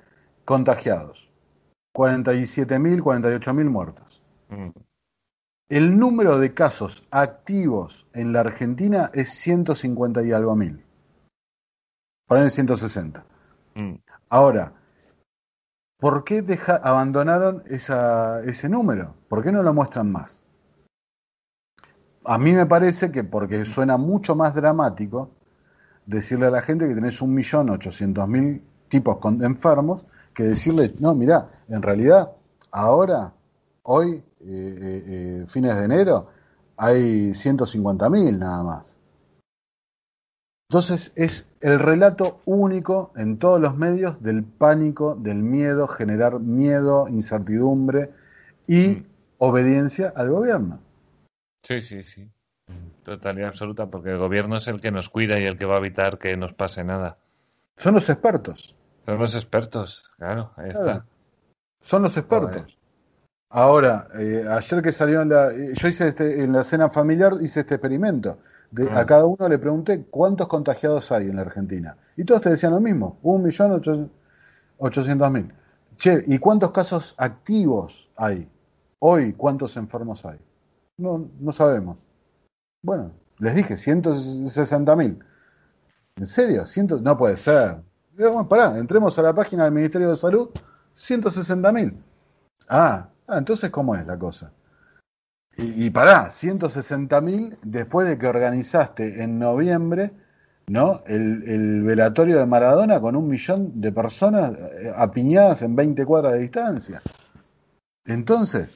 contagiados. 0.43 1.29
47.000, 1.95 2.99
48.000 3.01 3.69
muertos. 3.69 4.21
Mm. 4.49 4.71
El 5.69 5.97
número 5.97 6.37
de 6.37 6.53
casos 6.53 7.07
activos 7.11 8.07
en 8.11 8.33
la 8.33 8.41
Argentina 8.41 9.09
es 9.13 9.29
150 9.29 10.21
y 10.23 10.33
algo 10.33 10.53
mil. 10.57 10.83
Ponen 12.27 12.49
160. 12.49 13.23
Mm. 13.79 13.95
Ahora, 14.29 14.73
¿por 15.97 16.23
qué 16.23 16.43
abandonaron 16.83 17.63
esa, 17.67 18.43
ese 18.43 18.67
número? 18.67 19.15
¿Por 19.29 19.41
qué 19.41 19.51
no 19.51 19.63
lo 19.63 19.73
muestran 19.73 20.11
más? 20.11 20.43
A 22.25 22.37
mí 22.37 22.51
me 22.51 22.65
parece 22.65 23.11
que 23.11 23.23
porque 23.23 23.65
suena 23.65 23.97
mucho 23.97 24.35
más 24.35 24.53
dramático 24.53 25.31
decirle 26.05 26.47
a 26.47 26.51
la 26.51 26.61
gente 26.61 26.87
que 26.87 26.93
tenés 26.93 27.21
un 27.21 27.33
millón 27.33 27.69
ochocientos 27.69 28.27
mil 28.27 28.61
tipos 28.89 29.17
con, 29.17 29.41
enfermos 29.43 30.05
que 30.33 30.43
decirle, 30.43 30.93
no, 30.99 31.15
mira, 31.15 31.47
en 31.69 31.81
realidad, 31.81 32.31
ahora, 32.71 33.33
hoy, 33.83 34.23
eh, 34.41 34.75
eh, 34.81 35.03
eh, 35.07 35.45
fines 35.47 35.75
de 35.75 35.85
enero, 35.85 36.27
hay 36.77 37.31
150.000 37.33 38.37
nada 38.37 38.63
más. 38.63 38.98
Entonces 40.69 41.11
es 41.15 41.51
el 41.61 41.79
relato 41.79 42.41
único 42.45 43.11
en 43.15 43.39
todos 43.39 43.59
los 43.59 43.75
medios 43.75 44.21
del 44.21 44.43
pánico, 44.43 45.15
del 45.15 45.37
miedo, 45.37 45.87
generar 45.87 46.39
miedo, 46.39 47.07
incertidumbre 47.07 48.11
y 48.67 48.87
mm. 48.87 49.05
obediencia 49.39 50.13
al 50.15 50.29
gobierno. 50.29 50.79
Sí, 51.63 51.81
sí, 51.81 52.03
sí. 52.03 52.29
Totalidad 53.03 53.49
absoluta, 53.49 53.87
porque 53.87 54.11
el 54.11 54.19
gobierno 54.19 54.57
es 54.57 54.67
el 54.67 54.79
que 54.79 54.91
nos 54.91 55.09
cuida 55.09 55.39
y 55.39 55.45
el 55.45 55.57
que 55.57 55.65
va 55.65 55.75
a 55.75 55.79
evitar 55.79 56.19
que 56.19 56.37
nos 56.37 56.53
pase 56.53 56.83
nada. 56.83 57.17
Son 57.77 57.95
los 57.95 58.07
expertos. 58.07 58.75
Son 59.03 59.17
los 59.17 59.33
expertos, 59.33 60.03
claro, 60.17 60.51
ahí 60.55 60.69
está. 60.69 61.03
Son 61.81 62.03
los 62.03 62.15
expertos. 62.15 62.77
Ahora, 63.49 64.07
eh, 64.19 64.45
ayer 64.47 64.83
que 64.83 64.91
salió 64.91 65.23
en 65.23 65.29
la. 65.29 65.51
Yo 65.73 65.87
hice 65.87 66.09
este, 66.09 66.43
en 66.43 66.53
la 66.53 66.63
cena 66.63 66.89
familiar, 66.89 67.33
hice 67.41 67.61
este 67.61 67.75
experimento. 67.75 68.37
De, 68.71 68.89
A 68.91 69.05
cada 69.05 69.25
uno 69.25 69.49
le 69.49 69.57
pregunté 69.57 70.05
cuántos 70.09 70.47
contagiados 70.47 71.11
hay 71.11 71.27
en 71.27 71.35
la 71.35 71.41
Argentina. 71.41 71.97
Y 72.15 72.23
todos 72.23 72.41
te 72.41 72.49
decían 72.49 72.73
lo 72.73 72.79
mismo: 72.79 73.17
un 73.23 73.43
millón 73.43 73.71
ochocientos 74.77 75.31
mil. 75.31 75.53
Che, 75.97 76.23
¿y 76.27 76.37
cuántos 76.37 76.71
casos 76.71 77.15
activos 77.17 78.09
hay? 78.15 78.47
Hoy, 78.99 79.33
¿cuántos 79.33 79.75
enfermos 79.75 80.25
hay? 80.25 80.37
No, 80.97 81.29
no 81.39 81.51
sabemos. 81.51 81.97
Bueno, 82.81 83.11
les 83.39 83.55
dije, 83.55 83.75
160 83.75 84.95
mil. 84.95 85.19
¿En 86.15 86.25
serio? 86.25 86.65
Ciento... 86.65 86.99
No 87.01 87.17
puede 87.17 87.37
ser 87.37 87.81
pará, 88.47 88.77
entremos 88.77 89.17
a 89.17 89.21
la 89.21 89.33
página 89.33 89.63
del 89.63 89.73
Ministerio 89.73 90.09
de 90.09 90.15
Salud, 90.15 90.49
160 90.93 91.71
mil. 91.71 92.03
Ah, 92.67 93.07
ah, 93.27 93.37
entonces, 93.37 93.69
¿cómo 93.69 93.95
es 93.95 94.05
la 94.05 94.17
cosa? 94.17 94.51
Y, 95.61 95.89
pará, 95.89 96.29
160 96.29 97.21
mil 97.21 97.57
después 97.63 98.07
de 98.07 98.17
que 98.17 98.27
organizaste 98.27 99.21
en 99.23 99.39
noviembre 99.39 100.11
¿no? 100.69 101.03
El, 101.07 101.83
velatorio 101.83 102.37
de 102.37 102.45
Maradona 102.45 103.01
con 103.01 103.15
un 103.15 103.27
millón 103.27 103.81
de 103.81 103.91
personas 103.91 104.55
eh, 104.55 104.93
apiñadas 104.95 105.63
en 105.63 105.75
20 105.75 106.05
cuadras 106.05 106.33
de 106.33 106.39
distancia. 106.39 107.01
Entonces. 108.05 108.69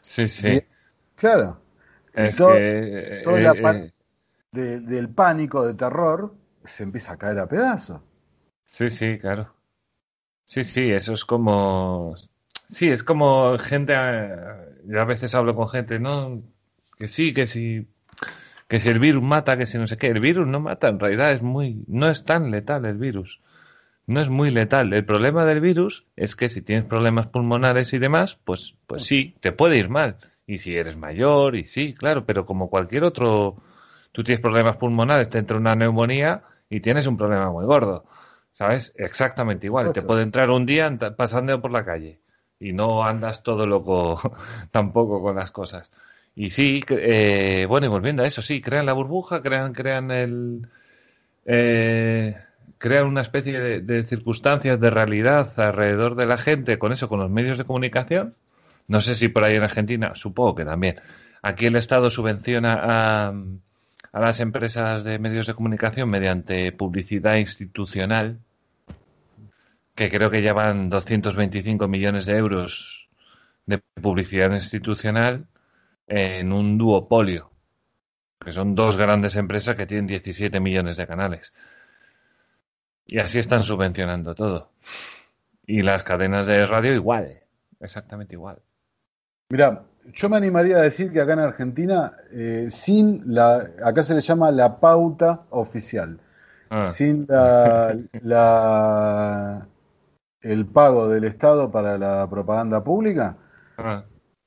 Sí, 0.00 0.28
sí. 0.28 0.62
claro. 1.16 1.60
Es 2.14 2.36
toda 2.36 2.54
la 2.54 3.52
eh, 3.52 3.60
parte 3.60 3.92
eh, 4.54 4.80
del 4.80 5.08
pánico, 5.10 5.66
de 5.66 5.74
terror, 5.74 6.34
se 6.64 6.84
empieza 6.84 7.12
a 7.12 7.16
caer 7.18 7.40
a 7.40 7.48
pedazos. 7.48 8.00
Sí, 8.64 8.88
sí, 8.88 9.18
claro. 9.18 9.52
Sí, 10.44 10.62
sí, 10.62 10.92
eso 10.92 11.12
es 11.12 11.24
como... 11.24 12.16
Sí, 12.68 12.88
es 12.88 13.02
como 13.02 13.58
gente... 13.58 13.94
Yo 14.88 15.00
a 15.00 15.04
veces 15.04 15.34
hablo 15.34 15.54
con 15.54 15.68
gente, 15.68 15.98
¿no? 15.98 16.42
Que 16.98 17.08
sí, 17.08 17.32
que 17.32 17.46
sí... 17.46 17.86
Que 18.68 18.80
si 18.80 18.88
el 18.88 18.98
virus 18.98 19.22
mata, 19.22 19.56
que 19.56 19.66
si 19.66 19.78
no 19.78 19.86
sé 19.86 19.96
qué. 19.96 20.08
El 20.08 20.20
virus 20.20 20.46
no 20.46 20.60
mata, 20.60 20.88
en 20.88 20.98
realidad 20.98 21.32
es 21.32 21.42
muy... 21.42 21.84
No 21.86 22.08
es 22.08 22.24
tan 22.24 22.50
letal 22.50 22.84
el 22.84 22.98
virus. 22.98 23.40
No 24.06 24.20
es 24.20 24.28
muy 24.28 24.50
letal. 24.50 24.92
El 24.92 25.04
problema 25.04 25.44
del 25.44 25.60
virus 25.60 26.04
es 26.16 26.34
que 26.36 26.48
si 26.48 26.62
tienes 26.62 26.84
problemas 26.84 27.28
pulmonares 27.28 27.92
y 27.92 27.98
demás, 27.98 28.38
pues, 28.44 28.74
pues 28.86 29.04
sí, 29.04 29.36
te 29.40 29.52
puede 29.52 29.78
ir 29.78 29.88
mal. 29.88 30.16
Y 30.46 30.58
si 30.58 30.74
eres 30.76 30.96
mayor, 30.96 31.56
y 31.56 31.66
sí, 31.66 31.94
claro, 31.94 32.24
pero 32.24 32.44
como 32.44 32.70
cualquier 32.70 33.04
otro... 33.04 33.56
Tú 34.12 34.24
tienes 34.24 34.40
problemas 34.40 34.76
pulmonares, 34.76 35.28
te 35.28 35.38
entra 35.38 35.58
una 35.58 35.74
neumonía 35.74 36.42
y 36.70 36.80
tienes 36.80 37.06
un 37.06 37.16
problema 37.16 37.50
muy 37.50 37.66
gordo. 37.66 38.04
¿Sabes? 38.54 38.92
Exactamente 38.96 39.66
igual. 39.66 39.92
Te 39.92 40.00
puede 40.00 40.22
entrar 40.22 40.50
un 40.50 40.64
día 40.64 40.90
pasando 41.16 41.60
por 41.60 41.70
la 41.70 41.84
calle 41.84 42.20
y 42.60 42.72
no 42.72 43.04
andas 43.04 43.42
todo 43.42 43.66
loco 43.66 44.20
tampoco 44.70 45.22
con 45.22 45.36
las 45.36 45.50
cosas. 45.50 45.90
Y 46.34 46.50
sí, 46.50 46.82
eh, 46.90 47.66
bueno, 47.68 47.86
y 47.86 47.90
volviendo 47.90 48.22
a 48.22 48.26
eso, 48.26 48.42
sí, 48.42 48.60
crean 48.60 48.86
la 48.86 48.92
burbuja, 48.92 49.42
crean, 49.42 49.72
crean 49.72 50.10
el. 50.10 50.68
Eh, 51.46 52.36
crean 52.78 53.06
una 53.06 53.22
especie 53.22 53.58
de, 53.58 53.80
de, 53.80 54.04
circunstancias 54.04 54.78
de 54.78 54.90
realidad 54.90 55.58
alrededor 55.58 56.14
de 56.14 56.26
la 56.26 56.36
gente 56.36 56.78
con 56.78 56.92
eso, 56.92 57.08
con 57.08 57.20
los 57.20 57.30
medios 57.30 57.56
de 57.56 57.64
comunicación. 57.64 58.34
No 58.88 59.00
sé 59.00 59.14
si 59.14 59.28
por 59.28 59.44
ahí 59.44 59.56
en 59.56 59.62
Argentina, 59.62 60.12
supongo 60.14 60.56
que 60.56 60.64
también 60.64 61.00
Aquí 61.46 61.66
el 61.66 61.76
Estado 61.76 62.10
subvenciona 62.10 62.74
a, 62.74 63.28
a 64.12 64.20
las 64.20 64.40
empresas 64.40 65.04
de 65.04 65.20
medios 65.20 65.46
de 65.46 65.54
comunicación 65.54 66.10
mediante 66.10 66.72
publicidad 66.72 67.36
institucional, 67.36 68.40
que 69.96 70.10
creo 70.10 70.30
que 70.30 70.42
llevan 70.42 70.90
225 70.90 71.88
millones 71.88 72.26
de 72.26 72.36
euros 72.36 73.08
de 73.64 73.78
publicidad 73.78 74.52
institucional 74.52 75.46
en 76.06 76.52
un 76.52 76.76
duopolio, 76.76 77.50
que 78.38 78.52
son 78.52 78.74
dos 78.74 78.98
grandes 78.98 79.36
empresas 79.36 79.74
que 79.74 79.86
tienen 79.86 80.06
17 80.06 80.60
millones 80.60 80.98
de 80.98 81.06
canales. 81.06 81.52
Y 83.06 83.18
así 83.18 83.38
están 83.38 83.62
subvencionando 83.62 84.34
todo. 84.34 84.70
Y 85.66 85.82
las 85.82 86.04
cadenas 86.04 86.46
de 86.46 86.66
radio 86.66 86.92
igual, 86.92 87.40
exactamente 87.80 88.34
igual. 88.34 88.58
Mira, 89.48 89.82
yo 90.12 90.28
me 90.28 90.36
animaría 90.36 90.76
a 90.76 90.82
decir 90.82 91.10
que 91.10 91.22
acá 91.22 91.32
en 91.32 91.38
Argentina, 91.38 92.12
eh, 92.32 92.66
sin 92.68 93.22
la, 93.34 93.64
acá 93.82 94.02
se 94.02 94.14
le 94.14 94.20
llama 94.20 94.50
la 94.50 94.78
pauta 94.78 95.46
oficial, 95.50 96.20
ah. 96.68 96.84
sin 96.84 97.26
la, 97.28 97.96
la, 98.22 99.66
el 100.46 100.66
pago 100.66 101.08
del 101.08 101.24
Estado 101.24 101.70
para 101.70 101.98
la 101.98 102.28
propaganda 102.28 102.82
pública, 102.84 103.36
ah. 103.78 104.04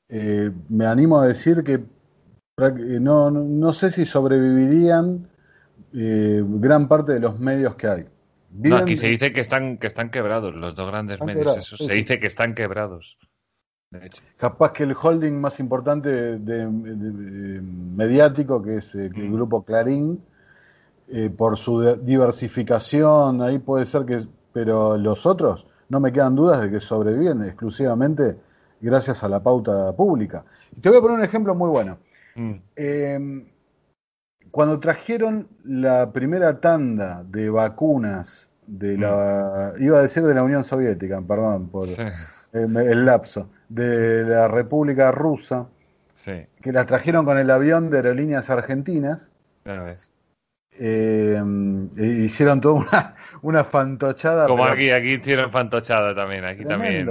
eh, 0.09 0.51
me 0.69 0.85
animo 0.85 1.19
a 1.19 1.27
decir 1.27 1.63
que 1.63 1.83
no, 2.99 3.31
no 3.31 3.73
sé 3.73 3.91
si 3.91 4.05
sobrevivirían 4.05 5.27
eh, 5.93 6.43
gran 6.45 6.87
parte 6.87 7.13
de 7.13 7.19
los 7.19 7.39
medios 7.39 7.75
que 7.75 7.87
hay. 7.87 8.05
no, 8.51 8.77
aquí 8.77 8.97
se 8.97 9.07
dice 9.07 9.31
que 9.31 9.41
están, 9.41 9.77
que 9.77 9.87
están 9.87 10.09
quebrados 10.09 10.53
los 10.55 10.75
dos 10.75 10.87
grandes 10.89 11.21
medios. 11.21 11.65
se 11.65 11.93
dice 11.93 12.19
que 12.19 12.27
están 12.27 12.53
quebrados. 12.53 13.17
Capaz 14.37 14.73
que 14.73 14.83
el 14.83 14.93
holding 14.93 15.33
más 15.33 15.59
importante 15.59 16.37
de, 16.37 16.67
mediático, 16.67 18.61
que 18.61 18.77
es 18.77 18.93
eh, 18.93 19.05
el 19.15 19.29
mm. 19.29 19.33
grupo 19.33 19.65
Clarín, 19.65 20.23
eh, 21.07 21.31
por 21.31 21.57
su 21.57 21.81
diversificación, 21.97 23.41
ahí 23.41 23.57
puede 23.57 23.85
ser 23.85 24.05
que, 24.05 24.27
pero 24.53 24.95
los 24.95 25.25
otros, 25.25 25.65
no 25.89 25.99
me 25.99 26.11
quedan 26.11 26.35
dudas 26.35 26.61
de 26.61 26.69
que 26.69 26.79
sobreviven 26.79 27.43
exclusivamente 27.43 28.37
gracias 28.79 29.23
a 29.23 29.29
la 29.29 29.41
pauta 29.41 29.91
pública. 29.93 30.45
Y 30.75 30.81
te 30.81 30.89
voy 30.89 30.99
a 30.99 31.01
poner 31.01 31.17
un 31.17 31.23
ejemplo 31.23 31.55
muy 31.55 31.69
bueno. 31.69 31.97
Mm. 32.35 32.53
Em, 32.75 33.45
cuando 34.51 34.79
trajeron 34.79 35.47
la 35.63 36.11
primera 36.11 36.59
tanda 36.59 37.23
de 37.23 37.49
vacunas 37.49 38.49
de 38.65 38.97
la, 38.97 39.73
mm. 39.75 39.83
iba 39.83 39.99
a 39.99 40.01
decir 40.01 40.23
de 40.23 40.33
la 40.33 40.43
Unión 40.43 40.63
Soviética, 40.63 41.21
perdón 41.21 41.69
por 41.69 41.87
el 42.53 43.05
lapso, 43.05 43.49
de 43.67 44.23
la 44.23 44.47
República 44.47 45.11
Rusa, 45.11 45.67
que 46.23 46.71
las 46.71 46.85
trajeron 46.85 47.25
con 47.25 47.37
el 47.37 47.49
avión 47.49 47.89
de 47.89 47.97
aerolíneas 47.97 48.49
argentinas. 48.49 49.31
Eh, 50.81 51.43
hicieron 51.97 52.61
toda 52.61 52.75
una, 52.75 53.15
una 53.41 53.63
fantochada. 53.65 54.47
Como 54.47 54.63
aquí, 54.63 54.91
aquí 54.91 55.15
hicieron 55.15 55.51
fantochada 55.51 56.15
también, 56.15 56.45
aquí 56.45 56.63
también 56.63 57.05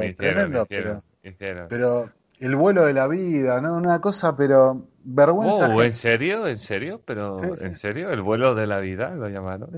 pero, 1.69 2.11
el 2.41 2.57
vuelo 2.57 2.87
de 2.87 2.95
la 2.95 3.07
vida, 3.09 3.61
¿no? 3.61 3.75
Una 3.75 4.01
cosa, 4.01 4.35
pero 4.37 4.87
vergüenza. 5.05 5.69
Oh, 5.69 5.83
¿en 5.83 5.93
serio? 5.93 6.47
¿En 6.47 6.57
serio? 6.57 7.03
Pero, 7.05 7.43
¿en 7.57 7.77
serio? 7.77 8.11
¿El 8.11 8.23
vuelo 8.23 8.55
de 8.55 8.67
la 8.67 8.79
vida 8.79 9.11
lo 9.11 9.29
llamaron? 9.29 9.71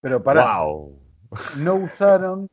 Pero 0.00 0.22
para. 0.22 0.62
No 1.56 1.74
usaron, 1.74 2.48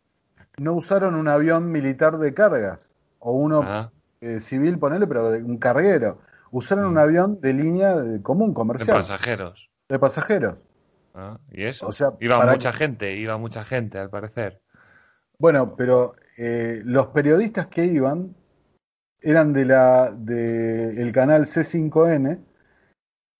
no 0.57 0.73
usaron 0.73 1.15
un 1.15 1.29
avión 1.29 1.71
militar 1.71 2.17
de 2.17 2.33
cargas 2.33 2.93
o 3.19 3.31
uno 3.31 3.61
ah. 3.63 3.91
eh, 4.19 4.41
civil, 4.41 4.79
ponele, 4.79 5.07
pero 5.07 5.31
de 5.31 5.41
un 5.43 5.57
carguero. 5.57 6.19
Usaron 6.51 6.85
un 6.85 6.95
mm. 6.95 6.97
avión 6.97 7.41
de 7.41 7.53
línea 7.53 7.95
común, 8.21 8.53
comercial. 8.53 8.87
De 8.87 8.93
pasajeros. 8.93 9.68
De 9.89 9.99
pasajeros. 9.99 10.55
Ah, 11.15 11.39
¿Y 11.51 11.63
eso? 11.63 11.87
O 11.87 11.91
sea, 11.91 12.09
iba 12.19 12.45
mucha 12.45 12.71
gente, 12.71 13.15
iba 13.15 13.37
mucha 13.37 13.65
gente, 13.65 13.97
al 13.97 14.09
parecer. 14.09 14.61
Bueno, 15.37 15.75
pero 15.75 16.15
eh, 16.37 16.81
los 16.85 17.07
periodistas 17.07 17.67
que 17.67 17.85
iban 17.85 18.35
eran 19.21 19.51
de 19.51 19.65
la 19.65 20.11
de 20.11 21.01
el 21.01 21.11
canal 21.11 21.45
C5N, 21.45 22.39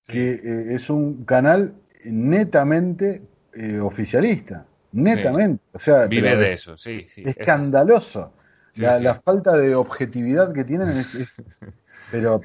que 0.06 0.32
eh, 0.32 0.74
es 0.74 0.90
un 0.90 1.24
canal 1.24 1.74
netamente 2.04 3.22
oficialista, 3.82 4.64
netamente, 4.92 5.62
o 5.72 5.78
sea, 5.78 6.06
vive 6.06 6.36
de 6.36 6.52
eso, 6.52 6.76
sí, 6.76 7.06
sí. 7.10 7.22
Escandaloso 7.26 8.32
la, 8.74 9.20
falta 9.24 9.56
de 9.56 9.74
objetividad 9.74 10.52
que 10.52 10.64
tienen 10.64 10.88
es, 10.88 11.34
pero 12.10 12.40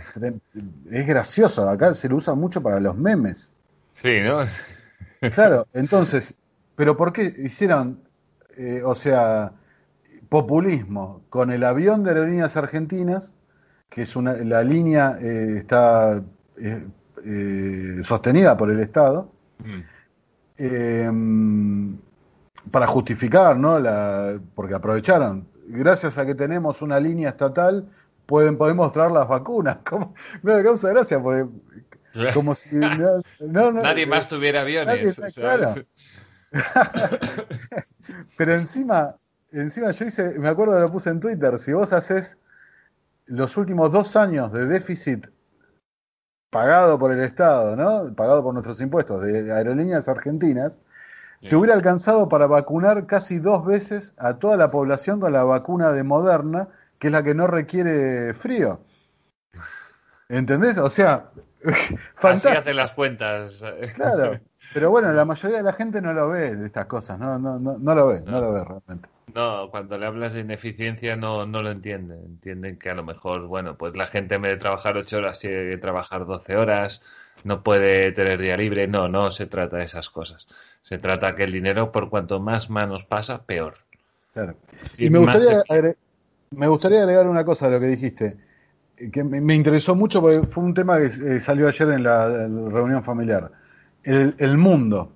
es 0.91 1.07
gracioso. 1.07 1.69
Acá 1.69 1.93
se 1.93 2.09
lo 2.09 2.17
usa 2.17 2.35
mucho 2.35 2.61
para 2.61 2.79
los 2.79 2.97
memes. 2.97 3.54
Sí, 3.95 4.19
¿no? 4.21 4.41
claro, 5.33 5.67
entonces, 5.73 6.35
pero 6.75 6.95
¿por 6.95 7.13
qué 7.13 7.33
hicieron, 7.39 8.01
eh, 8.57 8.81
o 8.83 8.93
sea, 8.93 9.53
populismo 10.29 11.23
con 11.29 11.49
el 11.49 11.63
avión 11.63 12.03
de 12.03 12.11
aerolíneas 12.11 12.57
argentinas, 12.57 13.35
que 13.89 14.03
es 14.03 14.15
una, 14.15 14.33
la 14.33 14.63
línea 14.63 15.17
eh, 15.21 15.55
está 15.57 16.21
eh, 16.57 18.01
sostenida 18.03 18.57
por 18.57 18.69
el 18.69 18.81
Estado, 18.81 19.31
mm. 20.57 21.93
para 22.69 22.87
justificar, 22.87 23.57
¿no? 23.57 23.79
La, 23.79 24.39
porque 24.53 24.75
aprovecharon 24.75 25.47
gracias 25.67 26.17
a 26.17 26.25
que 26.25 26.35
tenemos 26.35 26.81
una 26.81 26.99
línea 26.99 27.29
estatal, 27.29 27.89
pueden, 28.25 28.57
podemos 28.57 28.91
traer 28.91 29.11
las 29.11 29.27
vacunas. 29.27 29.77
Como, 29.89 30.13
me 30.41 30.63
causa 30.63 30.89
gracia, 30.89 31.21
porque 31.21 31.49
como 32.33 32.55
si 32.55 32.75
nadie 32.75 34.03
eh, 34.03 34.07
más 34.07 34.27
tuviera 34.27 34.61
aviones. 34.61 35.19
Pero 38.37 38.55
encima, 38.55 39.15
encima 39.51 39.91
yo 39.91 40.05
hice, 40.05 40.39
me 40.39 40.47
acuerdo 40.47 40.79
lo 40.79 40.91
puse 40.91 41.09
en 41.09 41.19
Twitter, 41.19 41.59
si 41.59 41.73
vos 41.73 41.91
haces 41.93 42.37
los 43.25 43.57
últimos 43.57 43.91
dos 43.91 44.15
años 44.15 44.53
de 44.53 44.65
déficit 44.65 45.27
pagado 46.49 46.97
por 46.97 47.11
el 47.11 47.19
Estado, 47.19 47.75
¿no? 47.75 48.13
Pagado 48.15 48.41
por 48.43 48.53
nuestros 48.53 48.79
impuestos 48.79 49.21
de 49.23 49.51
aerolíneas 49.51 50.07
argentinas, 50.07 50.79
te 51.41 51.55
hubiera 51.55 51.75
alcanzado 51.75 52.29
para 52.29 52.47
vacunar 52.47 53.05
casi 53.05 53.39
dos 53.39 53.65
veces 53.65 54.13
a 54.17 54.39
toda 54.39 54.55
la 54.57 54.71
población 54.71 55.19
con 55.19 55.33
la 55.33 55.43
vacuna 55.43 55.91
de 55.91 56.03
Moderna, 56.03 56.69
que 56.97 57.07
es 57.07 57.11
la 57.11 57.23
que 57.23 57.35
no 57.35 57.45
requiere 57.47 58.33
frío. 58.33 58.79
¿Entendés? 60.29 60.77
O 60.77 60.89
sea, 60.89 61.29
fantástico. 62.15 62.49
Así 62.49 62.57
hacen 62.57 62.75
las 62.75 62.91
cuentas. 62.91 63.63
Claro. 63.95 64.39
Pero 64.73 64.89
bueno, 64.89 65.13
la 65.13 65.25
mayoría 65.25 65.57
de 65.57 65.63
la 65.63 65.73
gente 65.73 66.01
no 66.01 66.11
lo 66.11 66.29
ve 66.29 66.55
de 66.55 66.65
estas 66.65 66.85
cosas, 66.87 67.19
no, 67.19 67.37
no, 67.37 67.59
no, 67.59 67.77
no 67.77 67.95
lo 67.95 68.07
ve, 68.07 68.21
no. 68.25 68.41
lo 68.41 68.51
ve 68.51 68.63
realmente. 68.63 69.09
No, 69.33 69.69
cuando 69.69 69.97
le 69.97 70.05
hablas 70.05 70.33
de 70.33 70.41
ineficiencia 70.41 71.15
no, 71.15 71.45
no 71.45 71.61
lo 71.61 71.71
entienden. 71.71 72.19
Entienden 72.25 72.77
que 72.77 72.89
a 72.89 72.95
lo 72.95 73.03
mejor, 73.03 73.47
bueno, 73.47 73.77
pues 73.77 73.95
la 73.95 74.07
gente 74.07 74.35
en 74.35 74.41
vez 74.41 74.51
de 74.53 74.57
trabajar 74.57 74.97
ocho 74.97 75.17
horas 75.17 75.39
tiene 75.39 75.69
que 75.69 75.77
trabajar 75.77 76.25
doce 76.25 76.55
horas, 76.55 77.01
no 77.43 77.61
puede 77.61 78.11
tener 78.11 78.39
día 78.39 78.57
libre. 78.57 78.87
No, 78.87 79.07
no 79.07 79.31
se 79.31 79.45
trata 79.45 79.77
de 79.77 79.85
esas 79.85 80.09
cosas. 80.09 80.47
Se 80.81 80.97
trata 80.97 81.35
que 81.35 81.43
el 81.43 81.51
dinero, 81.51 81.91
por 81.91 82.09
cuanto 82.09 82.39
más 82.39 82.69
manos 82.69 83.05
pasa, 83.05 83.43
peor. 83.43 83.75
Claro. 84.33 84.55
Y, 84.97 85.09
me, 85.09 85.19
gustaría 85.19 85.63
me 86.51 86.67
gustaría 86.67 87.01
agregar 87.01 87.27
una 87.27 87.43
cosa 87.43 87.67
a 87.67 87.69
lo 87.69 87.79
que 87.79 87.87
dijiste, 87.87 88.37
que 89.11 89.23
me, 89.23 89.55
interesó 89.55 89.95
mucho 89.95 90.21
porque 90.21 90.45
fue 90.47 90.63
un 90.63 90.73
tema 90.73 90.97
que 90.97 91.05
eh, 91.05 91.39
salió 91.39 91.67
ayer 91.67 91.89
en 91.89 92.03
la, 92.03 92.47
reunión 92.47 93.03
familiar. 93.03 93.51
El, 94.03 94.57
mundo. 94.57 95.11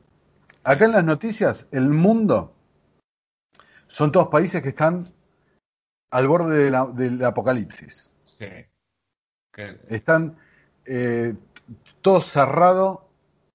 Acá 0.64 0.86
en 0.86 0.94
las 0.94 1.04
noticias, 1.04 1.68
el 1.72 1.90
mundo 1.90 2.56
son 3.88 4.12
todos 4.12 4.28
países 4.28 4.62
que 4.62 4.70
están 4.70 5.14
al 6.12 6.28
borde 6.28 6.72
del 6.96 7.24
apocalipsis. 7.24 8.10
Sí. 8.24 8.48
Están 9.88 10.38
eh, 10.86 11.36
todos 12.02 12.26
cerrados 12.26 13.00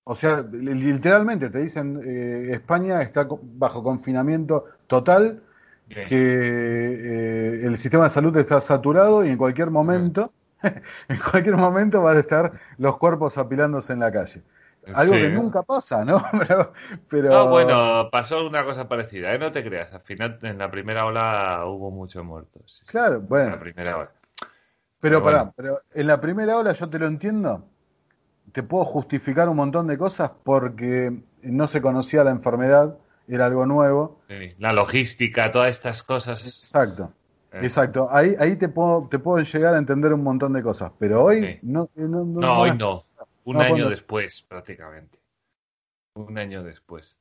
o 0.07 0.15
sea, 0.15 0.43
literalmente 0.43 1.49
te 1.49 1.63
dicen, 1.63 1.99
eh, 2.05 2.53
España 2.53 3.01
está 3.01 3.27
bajo 3.57 3.83
confinamiento 3.83 4.67
total, 4.87 5.43
que 6.09 6.09
eh, 6.11 7.67
el 7.67 7.79
sistema 7.79 8.05
de 8.05 8.11
salud 8.11 8.37
está 8.37 8.61
saturado 8.61 9.25
y 9.25 9.31
en 9.31 9.37
cualquier 9.37 9.71
momento, 9.71 10.33
en 11.09 11.19
cualquier 11.31 11.57
momento 11.57 12.03
van 12.03 12.17
a 12.17 12.21
estar 12.21 12.53
los 12.79 12.97
cuerpos 12.99 13.39
apilándose 13.39 13.93
en 13.93 14.01
la 14.01 14.13
calle. 14.13 14.43
Algo 14.93 15.15
que 15.15 15.29
nunca 15.31 15.63
pasa, 15.63 16.05
¿no? 16.05 16.23
pero, 17.09 17.31
No, 17.31 17.49
bueno, 17.49 18.11
pasó 18.11 18.47
una 18.47 18.65
cosa 18.65 18.87
parecida, 18.87 19.33
¿eh? 19.33 19.39
No 19.39 19.51
te 19.51 19.65
creas, 19.65 19.93
al 19.95 20.03
final 20.03 20.39
en 20.43 20.59
la 20.59 20.71
primera 20.71 21.07
ola 21.07 21.65
hubo 21.67 21.91
muchos 21.91 22.25
muertos. 22.25 22.83
Claro, 22.87 23.21
bueno. 23.21 23.47
En 23.47 23.53
la 23.53 23.61
primera 23.61 23.97
ola. 23.97 24.11
Pero, 25.01 25.23
pará, 25.23 25.53
pero 25.55 25.79
en 25.95 26.07
la 26.07 26.21
primera 26.21 26.57
ola 26.57 26.73
yo 26.73 26.89
te 26.89 26.99
lo 26.99 27.07
entiendo, 27.07 27.67
te 28.53 28.63
puedo 28.63 28.85
justificar 28.85 29.49
un 29.49 29.57
montón 29.57 29.87
de 29.87 29.99
cosas 29.99 30.31
porque 30.43 31.15
no 31.43 31.67
se 31.67 31.83
conocía 31.83 32.25
la 32.25 32.31
enfermedad, 32.31 32.97
era 33.29 33.47
algo 33.47 33.67
nuevo. 33.67 34.21
la 34.59 34.73
logística, 34.73 35.51
todas 35.51 35.71
estas 35.71 36.03
cosas. 36.03 36.45
Exacto. 36.45 37.13
Exacto, 37.63 38.09
ahí, 38.11 38.35
ahí 38.39 38.57
te 38.57 38.69
puedo, 38.69 39.07
te 39.09 39.19
puedo 39.19 39.43
llegar 39.45 39.75
a 39.75 39.79
entender 39.79 40.13
un 40.13 40.23
montón 40.23 40.53
de 40.55 40.63
cosas, 40.63 40.91
pero 40.99 41.23
hoy 41.23 41.59
no, 41.63 41.89
no, 41.95 42.09
no, 42.09 42.41
no, 42.41 42.61
hoy 42.61 42.77
no, 42.77 43.05
un 43.45 43.61
año 43.61 43.89
después 43.89 44.43
prácticamente, 44.43 45.19
un 46.15 46.37
año 46.37 46.65
después. 46.65 47.17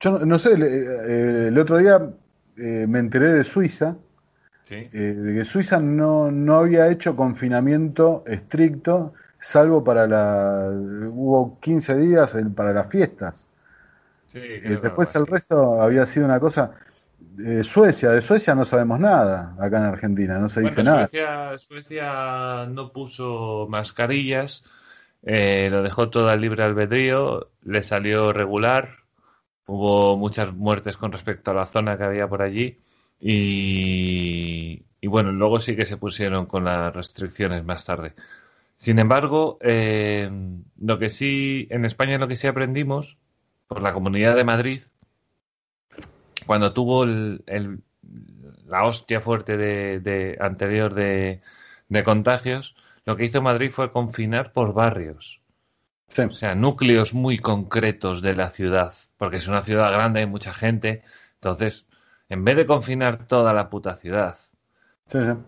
Yo 0.00 0.18
no, 0.18 0.38
sé, 0.38 0.52
eh, 0.52 1.48
el 1.48 1.58
otro 1.58 1.78
día 1.78 2.10
eh, 2.56 2.86
me 2.86 2.98
enteré 2.98 3.32
de 3.32 3.44
Suiza, 3.44 3.96
eh, 4.70 4.88
de 4.92 5.34
que 5.34 5.44
Suiza 5.44 5.80
no, 5.80 6.30
no 6.30 6.56
había 6.56 6.88
hecho 6.88 7.16
confinamiento 7.16 8.22
estricto, 8.26 9.14
salvo 9.40 9.82
para 9.82 10.06
la... 10.06 10.68
hubo 10.70 11.58
15 11.60 11.96
días 11.96 12.36
para 12.54 12.72
las 12.72 12.88
fiestas. 12.88 13.47
Sí, 14.28 14.38
después 14.38 15.14
el 15.16 15.26
resto 15.26 15.80
había 15.80 16.06
sido 16.06 16.26
una 16.26 16.40
cosa... 16.40 16.72
Suecia, 17.62 18.10
de 18.10 18.20
Suecia 18.20 18.54
no 18.54 18.64
sabemos 18.64 18.98
nada 18.98 19.54
acá 19.60 19.78
en 19.78 19.84
Argentina, 19.84 20.38
no 20.38 20.48
se 20.48 20.60
dice 20.60 20.82
nada. 20.82 21.08
Suecia 21.58 22.66
no 22.66 22.92
puso 22.92 23.66
mascarillas, 23.68 24.64
lo 25.22 25.82
dejó 25.82 26.10
todo 26.10 26.28
al 26.28 26.40
libre 26.40 26.64
albedrío, 26.64 27.50
le 27.62 27.82
salió 27.82 28.32
regular, 28.32 28.98
Hubo 29.68 30.16
muchas 30.16 30.54
muertes 30.54 30.96
con 30.96 31.12
respecto 31.12 31.50
a 31.50 31.54
la 31.54 31.66
zona 31.66 31.98
que 31.98 32.04
había 32.04 32.26
por 32.26 32.40
allí 32.40 32.78
y, 33.20 34.82
bueno, 35.06 35.30
luego 35.30 35.60
sí 35.60 35.76
que 35.76 35.84
se 35.84 35.98
pusieron 35.98 36.46
con 36.46 36.64
las 36.64 36.94
restricciones 36.94 37.62
más 37.66 37.84
tarde. 37.84 38.14
Sin 38.78 38.98
embargo, 38.98 39.58
eh, 39.60 40.30
lo 40.80 40.98
que 40.98 41.10
sí, 41.10 41.66
en 41.68 41.84
España 41.84 42.16
lo 42.16 42.28
que 42.28 42.36
sí 42.36 42.46
aprendimos 42.46 43.18
por 43.68 43.82
la 43.82 43.92
Comunidad 43.92 44.34
de 44.34 44.44
Madrid, 44.44 44.82
cuando 46.46 46.72
tuvo 46.72 47.04
el, 47.04 47.82
la 48.66 48.84
hostia 48.84 49.20
fuerte 49.20 49.56
de, 49.56 50.36
anterior 50.40 50.94
de, 50.94 51.42
de 51.88 52.04
contagios, 52.04 52.74
lo 53.04 53.16
que 53.16 53.26
hizo 53.26 53.42
Madrid 53.42 53.70
fue 53.70 53.92
confinar 53.92 54.52
por 54.52 54.72
barrios. 54.72 55.42
O 56.16 56.30
sea, 56.30 56.54
núcleos 56.54 57.12
muy 57.12 57.38
concretos 57.38 58.22
de 58.22 58.34
la 58.34 58.50
ciudad, 58.50 58.94
porque 59.18 59.36
es 59.36 59.46
una 59.46 59.62
ciudad 59.62 59.92
grande, 59.92 60.20
hay 60.20 60.26
mucha 60.26 60.54
gente. 60.54 61.02
Entonces, 61.34 61.86
en 62.30 62.44
vez 62.44 62.56
de 62.56 62.66
confinar 62.66 63.26
toda 63.26 63.52
la 63.52 63.68
puta 63.68 63.96
ciudad, 63.96 64.38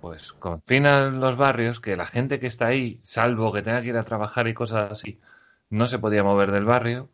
pues 0.01 0.33
confinan 0.33 1.21
los 1.21 1.37
barrios 1.37 1.81
que 1.81 1.97
la 1.97 2.07
gente 2.07 2.41
que 2.41 2.47
está 2.47 2.69
ahí, 2.69 3.01
salvo 3.03 3.53
que 3.53 3.63
tenga 3.63 3.83
que 3.83 3.89
ir 3.89 3.97
a 3.97 4.05
trabajar 4.05 4.49
y 4.49 4.55
cosas 4.55 4.91
así, 4.93 5.21
no 5.69 5.87
se 5.87 5.99
podía 5.99 6.25
mover 6.25 6.51
del 6.51 6.65
barrio. 6.65 7.11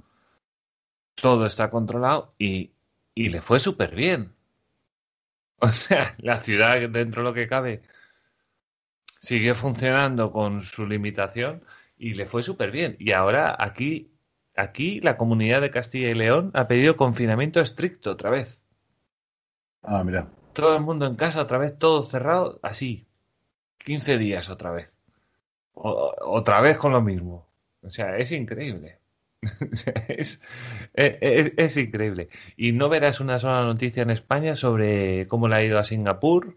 Todo 1.16 1.46
está 1.46 1.70
controlado 1.70 2.34
y, 2.38 2.70
y 3.14 3.28
le 3.30 3.42
fue 3.42 3.58
súper 3.58 3.94
bien. 3.94 4.32
O 5.58 5.68
sea, 5.68 6.14
la 6.18 6.38
ciudad 6.40 6.78
dentro 6.90 7.22
de 7.22 7.28
lo 7.28 7.34
que 7.34 7.48
cabe 7.48 7.80
siguió 9.20 9.54
funcionando 9.54 10.30
con 10.30 10.60
su 10.60 10.86
limitación 10.86 11.64
y 11.98 12.14
le 12.14 12.26
fue 12.26 12.42
súper 12.42 12.70
bien. 12.70 12.96
Y 12.98 13.12
ahora 13.12 13.56
aquí, 13.58 14.12
aquí 14.54 15.00
la 15.00 15.16
comunidad 15.16 15.60
de 15.62 15.70
Castilla 15.70 16.10
y 16.10 16.14
León 16.14 16.50
ha 16.54 16.68
pedido 16.68 16.96
confinamiento 16.96 17.60
estricto 17.60 18.12
otra 18.12 18.30
vez. 18.30 18.62
Ah, 19.82 20.02
mira. 20.04 20.28
Todo 20.52 20.76
el 20.76 20.82
mundo 20.82 21.06
en 21.06 21.16
casa 21.16 21.42
otra 21.42 21.58
vez, 21.58 21.78
todo 21.78 22.02
cerrado, 22.04 22.60
así. 22.62 23.06
15 23.78 24.18
días 24.18 24.48
otra 24.48 24.72
vez. 24.72 24.90
otra 25.74 26.60
vez 26.60 26.78
con 26.78 26.92
lo 26.92 27.02
mismo. 27.02 27.46
O 27.82 27.90
sea, 27.90 28.16
es 28.16 28.32
increíble. 28.32 28.98
es, 30.08 30.40
es, 30.94 31.52
es, 31.56 31.76
increíble. 31.76 32.28
Y 32.56 32.72
no 32.72 32.88
verás 32.88 33.20
una 33.20 33.38
sola 33.38 33.62
noticia 33.62 34.02
en 34.02 34.10
España 34.10 34.56
sobre 34.56 35.26
cómo 35.28 35.48
le 35.48 35.56
ha 35.56 35.64
ido 35.64 35.78
a 35.78 35.84
Singapur 35.84 36.56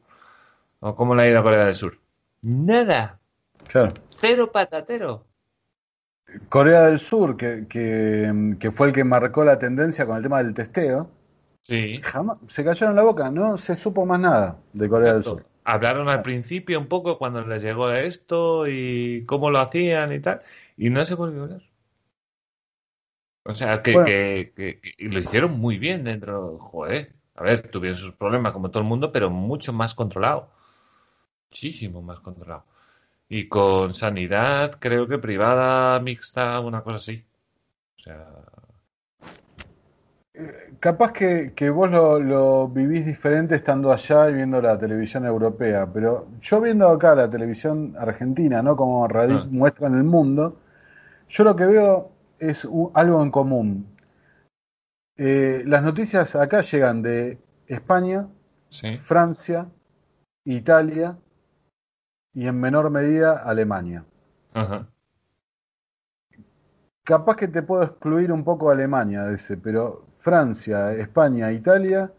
o 0.80 0.96
cómo 0.96 1.16
le 1.16 1.24
ha 1.24 1.30
ido 1.30 1.40
a 1.40 1.44
Corea 1.44 1.66
del 1.66 1.76
Sur. 1.76 2.00
Nada. 2.42 3.20
Claro. 3.68 3.94
Cero 4.20 4.52
patatero. 4.52 5.26
Corea 6.50 6.84
del 6.84 7.00
Sur, 7.00 7.38
que, 7.38 7.66
que, 7.68 8.72
fue 8.72 8.88
el 8.88 8.94
que 8.94 9.04
marcó 9.04 9.44
la 9.44 9.58
tendencia 9.58 10.06
con 10.06 10.18
el 10.18 10.24
tema 10.24 10.44
del 10.44 10.54
testeo, 10.54 11.10
sí. 11.62 12.00
jamás 12.04 12.38
se 12.48 12.64
cayeron 12.64 12.96
la 12.96 13.04
boca, 13.04 13.32
no 13.32 13.58
se 13.58 13.76
supo 13.76 14.06
más 14.06 14.20
nada 14.20 14.58
de 14.74 14.90
Corea 14.90 15.14
del 15.14 15.24
Sur. 15.24 15.46
Hablaron 15.64 16.08
al 16.08 16.22
principio 16.22 16.80
un 16.80 16.88
poco 16.88 17.18
cuando 17.18 17.42
les 17.46 17.64
llegó 17.64 17.92
esto 17.92 18.68
y 18.68 19.26
cómo 19.26 19.52
lo 19.52 19.60
hacían 19.60 20.14
y 20.14 20.20
tal, 20.20 20.42
y 20.78 20.90
no 20.90 21.04
se 21.06 21.16
volvió 21.16 21.42
a 21.42 21.44
hablar. 21.46 21.69
O 23.44 23.56
sea, 23.56 23.82
que, 23.82 24.52
que, 24.56 24.82
lo 25.00 25.20
hicieron 25.20 25.60
muy 25.60 25.78
bien 25.78 26.04
dentro. 26.04 26.58
Joder, 26.60 27.14
a 27.36 27.44
ver, 27.44 27.70
tuvieron 27.70 27.98
sus 27.98 28.14
problemas 28.14 28.54
como 28.54 28.70
todo 28.70 28.84
el 28.84 28.90
mundo, 28.90 29.12
pero 29.12 29.30
mucho 29.30 29.74
más 29.74 29.96
controlado. 29.96 30.50
Muchísimo 31.50 32.02
más 32.02 32.20
controlado. 32.20 32.66
Y 33.30 33.48
con 33.48 33.94
sanidad, 33.94 34.78
creo 34.80 35.08
que 35.08 35.18
privada, 35.18 36.00
mixta, 36.00 36.60
una 36.60 36.82
cosa 36.84 36.98
así. 36.98 37.26
O 37.98 38.02
sea. 38.02 38.28
Eh, 40.34 40.74
capaz 40.80 41.14
que, 41.14 41.54
que 41.56 41.70
vos 41.70 41.90
lo, 41.90 42.20
lo, 42.20 42.68
vivís 42.68 43.06
diferente 43.06 43.56
estando 43.56 43.92
allá 43.92 44.30
y 44.30 44.34
viendo 44.34 44.62
la 44.62 44.78
televisión 44.78 45.26
europea, 45.26 45.88
pero 45.92 46.28
yo 46.42 46.62
viendo 46.62 46.88
acá 46.88 47.16
la 47.16 47.30
televisión 47.30 47.96
argentina, 47.98 48.62
¿no? 48.62 48.76
Como 48.76 49.06
ah. 49.06 49.48
muestra 49.50 49.88
en 49.88 49.96
el 49.96 50.04
mundo, 50.04 50.60
yo 51.30 51.44
lo 51.44 51.56
que 51.56 51.66
veo 51.66 52.12
es 52.40 52.68
algo 52.94 53.24
en 53.24 53.32
común. 53.32 53.98
Eh, 55.18 55.64
las 55.66 55.84
noticias 55.84 56.36
acá 56.36 56.62
llegan 56.62 57.02
de 57.02 57.38
España, 57.68 58.28
Francia, 59.04 59.68
Italia, 60.46 61.18
y 62.34 62.48
en 62.48 62.60
menor 62.60 62.90
medida 62.90 63.44
Alemania. 63.44 64.06
Capaz 67.04 67.36
que 67.36 67.48
te 67.48 67.64
puedo 67.64 67.84
excluir 67.84 68.32
un 68.32 68.44
poco 68.44 68.70
Alemania 68.70 69.24
de 69.24 69.36
ese, 69.36 69.58
pero 69.58 70.06
Francia, 70.20 70.92
España, 70.94 71.52
Italia, 71.52 72.12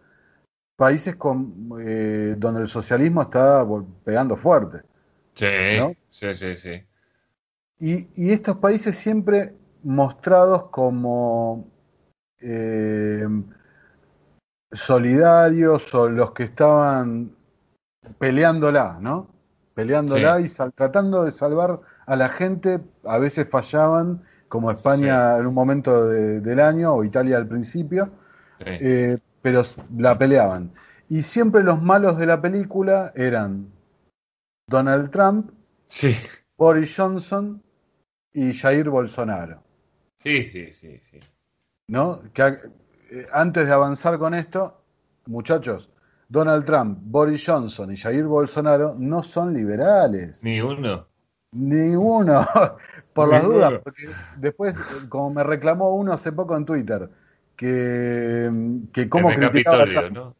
países 0.76 1.16
con, 1.16 1.70
eh, 1.80 2.34
donde 2.36 2.62
el 2.62 2.68
socialismo 2.68 3.22
está 3.22 3.64
pegando 4.04 4.36
fuerte. 4.36 4.82
Sí, 5.34 5.46
sí, 6.10 6.34
sí, 6.34 6.56
sí. 6.56 6.82
Y, 7.78 8.08
y, 8.14 8.32
estos 8.32 8.56
países 8.56 8.96
siempre 8.96 9.54
mostrados 9.82 10.64
como 10.70 11.68
eh, 12.40 13.26
solidarios 14.72 15.94
o 15.94 16.08
los 16.08 16.32
que 16.32 16.44
estaban 16.44 17.34
peleándola, 18.18 18.98
¿no? 19.00 19.28
peleándola 19.74 20.40
y 20.40 20.46
tratando 20.74 21.24
de 21.24 21.32
salvar 21.32 21.80
a 22.06 22.16
la 22.16 22.28
gente. 22.28 22.80
A 23.04 23.18
veces 23.18 23.48
fallaban, 23.48 24.22
como 24.48 24.70
España 24.70 25.38
en 25.38 25.46
un 25.46 25.54
momento 25.54 26.06
del 26.06 26.60
año 26.60 26.92
o 26.92 27.04
Italia 27.04 27.36
al 27.36 27.46
principio, 27.46 28.10
eh, 28.58 29.16
pero 29.40 29.62
la 29.96 30.18
peleaban. 30.18 30.72
Y 31.08 31.22
siempre 31.22 31.62
los 31.62 31.80
malos 31.80 32.18
de 32.18 32.26
la 32.26 32.40
película 32.42 33.12
eran 33.14 33.68
Donald 34.68 35.10
Trump, 35.10 35.50
Boris 36.58 36.94
Johnson 36.94 37.62
y 38.32 38.52
Jair 38.52 38.90
Bolsonaro. 38.90 39.62
Sí, 40.22 40.46
sí, 40.46 40.72
sí, 40.72 41.00
sí. 41.10 41.20
¿No? 41.88 42.20
Que, 42.32 42.42
eh, 43.10 43.26
antes 43.32 43.66
de 43.66 43.72
avanzar 43.72 44.18
con 44.18 44.34
esto, 44.34 44.82
muchachos, 45.26 45.90
Donald 46.28 46.64
Trump, 46.64 46.98
Boris 47.02 47.44
Johnson 47.44 47.92
y 47.92 47.96
Jair 47.96 48.24
Bolsonaro 48.24 48.94
no 48.98 49.22
son 49.22 49.54
liberales. 49.54 50.44
Ni 50.44 50.60
uno. 50.60 51.06
Ni 51.52 51.96
uno, 51.96 52.46
por 53.12 53.28
las 53.28 53.42
dudas, 53.42 53.72
porque 53.82 54.08
después, 54.36 54.74
como 55.08 55.30
me 55.30 55.42
reclamó 55.42 55.92
uno 55.94 56.12
hace 56.12 56.30
poco 56.30 56.56
en 56.56 56.64
Twitter, 56.64 57.10
que, 57.56 58.50
que 58.92 59.08
cómo 59.08 59.30
criticaba 59.34 59.82
a 59.82 59.86
Trump. 59.86 60.12
¿no? 60.12 60.34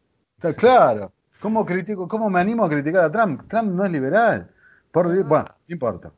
Claro, 0.56 1.12
¿cómo, 1.40 1.66
critico, 1.66 2.06
¿cómo 2.06 2.30
me 2.30 2.38
animo 2.38 2.64
a 2.64 2.68
criticar 2.68 3.04
a 3.04 3.10
Trump? 3.10 3.42
Trump 3.48 3.72
no 3.72 3.84
es 3.84 3.90
liberal. 3.90 4.48
Por, 4.92 5.06
ah. 5.06 5.22
bueno, 5.26 5.46
no 5.66 5.72
importa. 5.72 6.12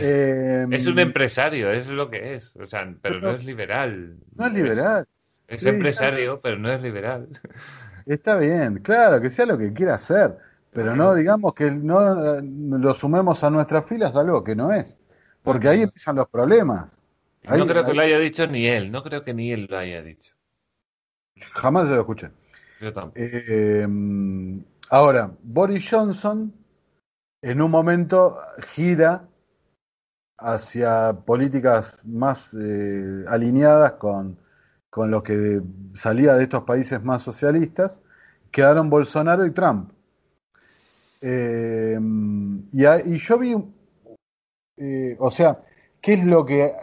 Eh, 0.00 0.66
es 0.70 0.86
un 0.86 0.98
empresario, 0.98 1.70
es 1.70 1.86
lo 1.86 2.10
que 2.10 2.34
es. 2.34 2.56
O 2.56 2.66
sea, 2.66 2.92
pero, 3.00 3.20
no 3.20 3.30
es 3.32 3.44
liberal. 3.44 4.16
No 4.34 4.46
es 4.46 4.52
liberal. 4.52 5.06
Es, 5.46 5.64
empresario, 5.66 6.40
pero 6.40 6.58
no 6.58 6.72
es 6.72 6.80
liberal. 6.82 7.28
Está 8.06 8.36
bien, 8.36 8.80
claro, 8.80 9.20
que 9.20 9.30
sea 9.30 9.46
lo 9.46 9.56
que 9.56 9.72
quiera 9.72 9.94
hacer, 9.94 10.36
pero 10.70 10.94
no 10.94 11.14
digamos 11.14 11.54
que 11.54 11.70
no 11.70 12.38
lo 12.40 12.92
sumemos 12.92 13.42
a 13.44 13.50
nuestras 13.50 13.86
filas 13.86 14.12
de 14.12 14.20
algo 14.20 14.44
que 14.44 14.54
no 14.54 14.72
es, 14.72 14.98
porque 15.42 15.68
ahí 15.68 15.82
empiezan 15.82 16.16
los 16.16 16.28
problemas. 16.28 17.02
no 17.44 17.66
creo 17.66 17.82
que 17.82 17.94
lo 17.94 18.02
haya 18.02 18.18
dicho 18.18 18.46
ni 18.46 18.66
él, 18.66 18.92
no 18.92 19.02
creo 19.02 19.24
que 19.24 19.32
ni 19.32 19.52
él 19.52 19.68
lo 19.70 19.78
haya 19.78 20.02
dicho. 20.02 20.34
Jamás 21.52 21.88
se 21.88 21.94
lo 21.94 22.00
escuché. 22.00 22.30
Yo 22.80 22.92
tampoco. 22.92 23.18
Eh, 23.18 23.86
ahora, 24.90 25.30
Boris 25.42 25.88
Johnson 25.90 26.52
en 27.40 27.62
un 27.62 27.70
momento 27.70 28.38
gira 28.74 29.28
hacia 30.38 31.12
políticas 31.24 32.04
más 32.04 32.54
eh, 32.54 33.24
alineadas 33.28 33.92
con 33.92 34.38
con 34.94 35.10
lo 35.10 35.24
que 35.24 35.60
salía 35.94 36.36
de 36.36 36.44
estos 36.44 36.62
países 36.62 37.02
más 37.02 37.20
socialistas, 37.20 38.00
quedaron 38.52 38.88
Bolsonaro 38.90 39.44
y 39.44 39.50
Trump. 39.50 39.90
Eh, 41.20 41.98
y, 42.72 43.16
yo 43.16 43.38
vi, 43.40 43.56
eh, 44.76 45.16
o 45.18 45.32
sea, 45.32 45.58
¿qué 46.00 46.12
es 46.12 46.24
lo 46.24 46.44
que 46.44 46.74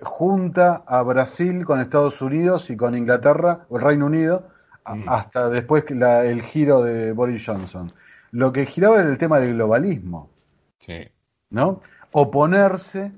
junta 0.00 0.82
a 0.86 1.02
Brasil 1.02 1.66
con 1.66 1.78
Estados 1.80 2.22
Unidos 2.22 2.70
y 2.70 2.76
con 2.78 2.96
Inglaterra 2.96 3.66
o 3.68 3.76
el 3.76 3.84
Reino 3.84 4.06
Unido 4.06 4.48
mm. 4.86 5.06
hasta 5.06 5.50
después 5.50 5.84
el 5.90 6.40
giro 6.40 6.82
de 6.82 7.12
Boris 7.12 7.44
Johnson? 7.44 7.92
Lo 8.30 8.50
que 8.50 8.64
giraba 8.64 9.00
era 9.00 9.10
el 9.10 9.18
tema 9.18 9.40
del 9.40 9.56
globalismo. 9.56 10.30
Sí. 10.78 11.06
¿No? 11.50 11.82
Oponerse, 12.12 13.12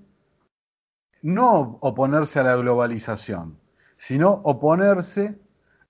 no 1.22 1.78
oponerse 1.80 2.40
a 2.40 2.44
la 2.44 2.56
globalización, 2.56 3.58
sino 3.98 4.30
oponerse 4.44 5.38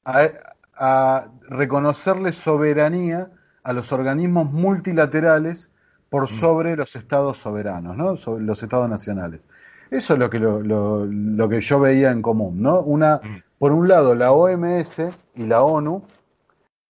a, 0.05 0.29
a 0.75 1.29
reconocerle 1.49 2.33
soberanía 2.33 3.31
a 3.63 3.73
los 3.73 3.93
organismos 3.93 4.53
multilaterales 4.53 5.71
por 6.11 6.25
mm. 6.25 6.27
sobre 6.29 6.77
los 6.77 6.95
estados 6.95 7.39
soberanos, 7.39 7.97
¿no? 7.97 8.17
sobre 8.17 8.45
los 8.45 8.63
estados 8.63 8.89
nacionales. 8.89 9.49
Eso 9.91 10.15
es 10.15 10.19
lo 10.19 10.31
que, 10.31 10.39
lo, 10.39 11.49
que 11.49 11.61
yo 11.61 11.81
veía 11.81 12.11
en 12.11 12.23
común, 12.23 12.63
¿no? 12.63 12.81
Una, 12.81 13.17
mm. 13.17 13.43
por 13.59 13.73
un 13.73 13.89
lado, 13.89 14.15
la 14.15 14.33
OMS 14.33 15.03
y 15.35 15.47
la 15.47 15.63
ONU 15.63 16.05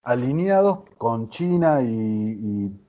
alineados 0.03 0.81
con 0.99 1.29
China 1.29 1.81
y, 1.83 2.81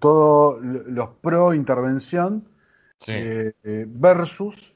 todos 0.00 0.58
los 0.62 1.08
pro 1.22 1.54
intervención 1.54 2.44
eh, 3.06 3.52
eh, 3.62 3.86
versus 3.88 4.74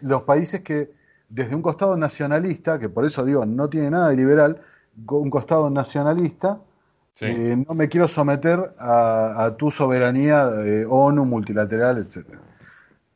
los 0.00 0.22
países 0.22 0.60
que 0.60 0.90
desde 1.28 1.54
un 1.54 1.62
costado 1.62 1.96
nacionalista, 1.96 2.78
que 2.78 2.88
por 2.88 3.06
eso 3.06 3.24
digo, 3.24 3.46
no 3.46 3.68
tiene 3.68 3.90
nada 3.90 4.10
de 4.10 4.16
liberal, 4.16 4.60
un 5.06 5.30
costado 5.30 5.70
nacionalista, 5.70 6.60
eh, 7.20 7.56
no 7.68 7.74
me 7.74 7.88
quiero 7.88 8.08
someter 8.08 8.74
a, 8.78 9.54
tu 9.58 9.70
soberanía 9.70 10.46
de 10.46 10.86
ONU, 10.86 11.24
multilateral, 11.24 11.98
etcétera. 11.98 12.40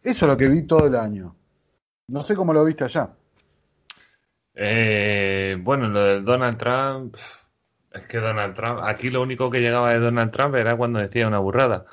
Eso 0.02 0.26
es 0.26 0.30
lo 0.30 0.36
que 0.36 0.48
vi 0.48 0.62
todo 0.62 0.86
el 0.86 0.94
año. 0.94 1.34
No 2.08 2.22
sé 2.22 2.36
cómo 2.36 2.52
lo 2.52 2.64
viste 2.64 2.84
allá. 2.84 3.10
Eh, 4.54 5.56
bueno, 5.60 5.88
lo 5.88 6.00
de 6.00 6.20
Donald 6.20 6.58
Trump, 6.58 7.16
es 7.92 8.06
que 8.06 8.18
Donald 8.18 8.54
Trump, 8.54 8.80
aquí 8.84 9.10
lo 9.10 9.22
único 9.22 9.50
que 9.50 9.60
llegaba 9.60 9.92
de 9.92 10.00
Donald 10.00 10.30
Trump 10.30 10.54
era 10.56 10.76
cuando 10.76 10.98
decía 10.98 11.26
una 11.26 11.38
burrada. 11.38 11.86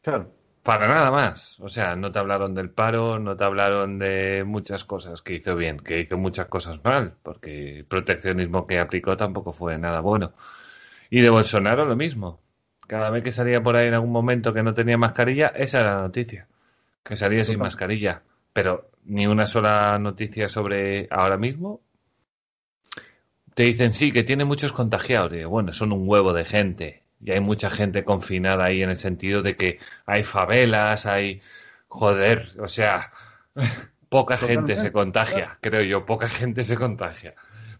Claro. 0.00 0.30
Para 0.62 0.86
nada 0.86 1.10
más. 1.10 1.58
O 1.60 1.68
sea, 1.68 1.96
no 1.96 2.12
te 2.12 2.18
hablaron 2.20 2.54
del 2.54 2.70
paro, 2.70 3.18
no 3.18 3.36
te 3.36 3.44
hablaron 3.44 3.98
de 3.98 4.44
muchas 4.44 4.84
cosas 4.84 5.20
que 5.20 5.34
hizo 5.34 5.56
bien, 5.56 5.78
que 5.78 6.00
hizo 6.00 6.16
muchas 6.16 6.46
cosas 6.46 6.82
mal, 6.84 7.14
porque 7.22 7.78
el 7.78 7.84
proteccionismo 7.84 8.66
que 8.66 8.78
aplicó 8.78 9.16
tampoco 9.16 9.52
fue 9.52 9.76
nada 9.78 10.00
bueno. 10.00 10.32
Y 11.10 11.20
de 11.20 11.30
Bolsonaro 11.30 11.84
lo 11.84 11.96
mismo. 11.96 12.40
Cada 12.86 13.10
vez 13.10 13.24
que 13.24 13.32
salía 13.32 13.60
por 13.62 13.76
ahí 13.76 13.88
en 13.88 13.94
algún 13.94 14.12
momento 14.12 14.52
que 14.52 14.62
no 14.62 14.72
tenía 14.74 14.96
mascarilla, 14.98 15.48
esa 15.48 15.80
era 15.80 15.96
la 15.96 16.02
noticia. 16.02 16.46
Que 17.02 17.16
salía 17.16 17.44
sin 17.44 17.58
mascarilla. 17.58 18.22
Pero 18.52 18.90
ni 19.04 19.26
una 19.26 19.46
sola 19.46 19.98
noticia 19.98 20.48
sobre 20.48 21.08
ahora 21.10 21.38
mismo. 21.38 21.80
Te 23.54 23.64
dicen 23.64 23.92
sí, 23.92 24.12
que 24.12 24.22
tiene 24.22 24.44
muchos 24.44 24.72
contagiados. 24.72 25.32
Y 25.34 25.44
bueno, 25.44 25.72
son 25.72 25.92
un 25.92 26.08
huevo 26.08 26.32
de 26.32 26.44
gente 26.44 27.01
y 27.24 27.30
hay 27.32 27.40
mucha 27.40 27.70
gente 27.70 28.04
confinada 28.04 28.64
ahí 28.66 28.82
en 28.82 28.90
el 28.90 28.96
sentido 28.98 29.42
de 29.42 29.56
que 29.56 29.78
hay 30.06 30.24
favelas, 30.24 31.06
hay... 31.06 31.40
Joder, 31.88 32.52
o 32.58 32.68
sea, 32.68 33.12
poca 34.08 34.36
gente 34.38 34.76
se 34.78 34.92
contagia, 34.92 35.58
creo 35.60 35.82
yo, 35.82 36.06
poca 36.06 36.26
gente 36.28 36.64
se 36.64 36.76
contagia. 36.76 37.34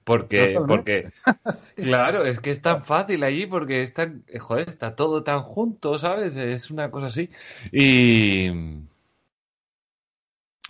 Porque, 0.04 0.58
porque, 0.66 1.12
claro, 1.76 2.24
es 2.24 2.40
que 2.40 2.50
es 2.50 2.60
tan 2.60 2.84
fácil 2.84 3.22
allí 3.22 3.46
porque 3.46 3.82
está, 3.82 4.12
joder, 4.40 4.68
está 4.68 4.96
todo 4.96 5.22
tan 5.22 5.42
junto, 5.42 5.98
¿sabes? 5.98 6.36
Es 6.36 6.70
una 6.70 6.90
cosa 6.90 7.06
así. 7.06 7.30
Y, 7.70 8.48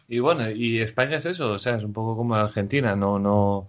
y 0.08 0.18
bueno, 0.18 0.50
y 0.50 0.80
España 0.80 1.16
es 1.16 1.26
eso, 1.26 1.52
o 1.52 1.58
sea, 1.58 1.76
es 1.76 1.84
un 1.84 1.92
poco 1.92 2.16
como 2.16 2.34
Argentina, 2.34 2.94
no, 2.94 3.18
no, 3.18 3.68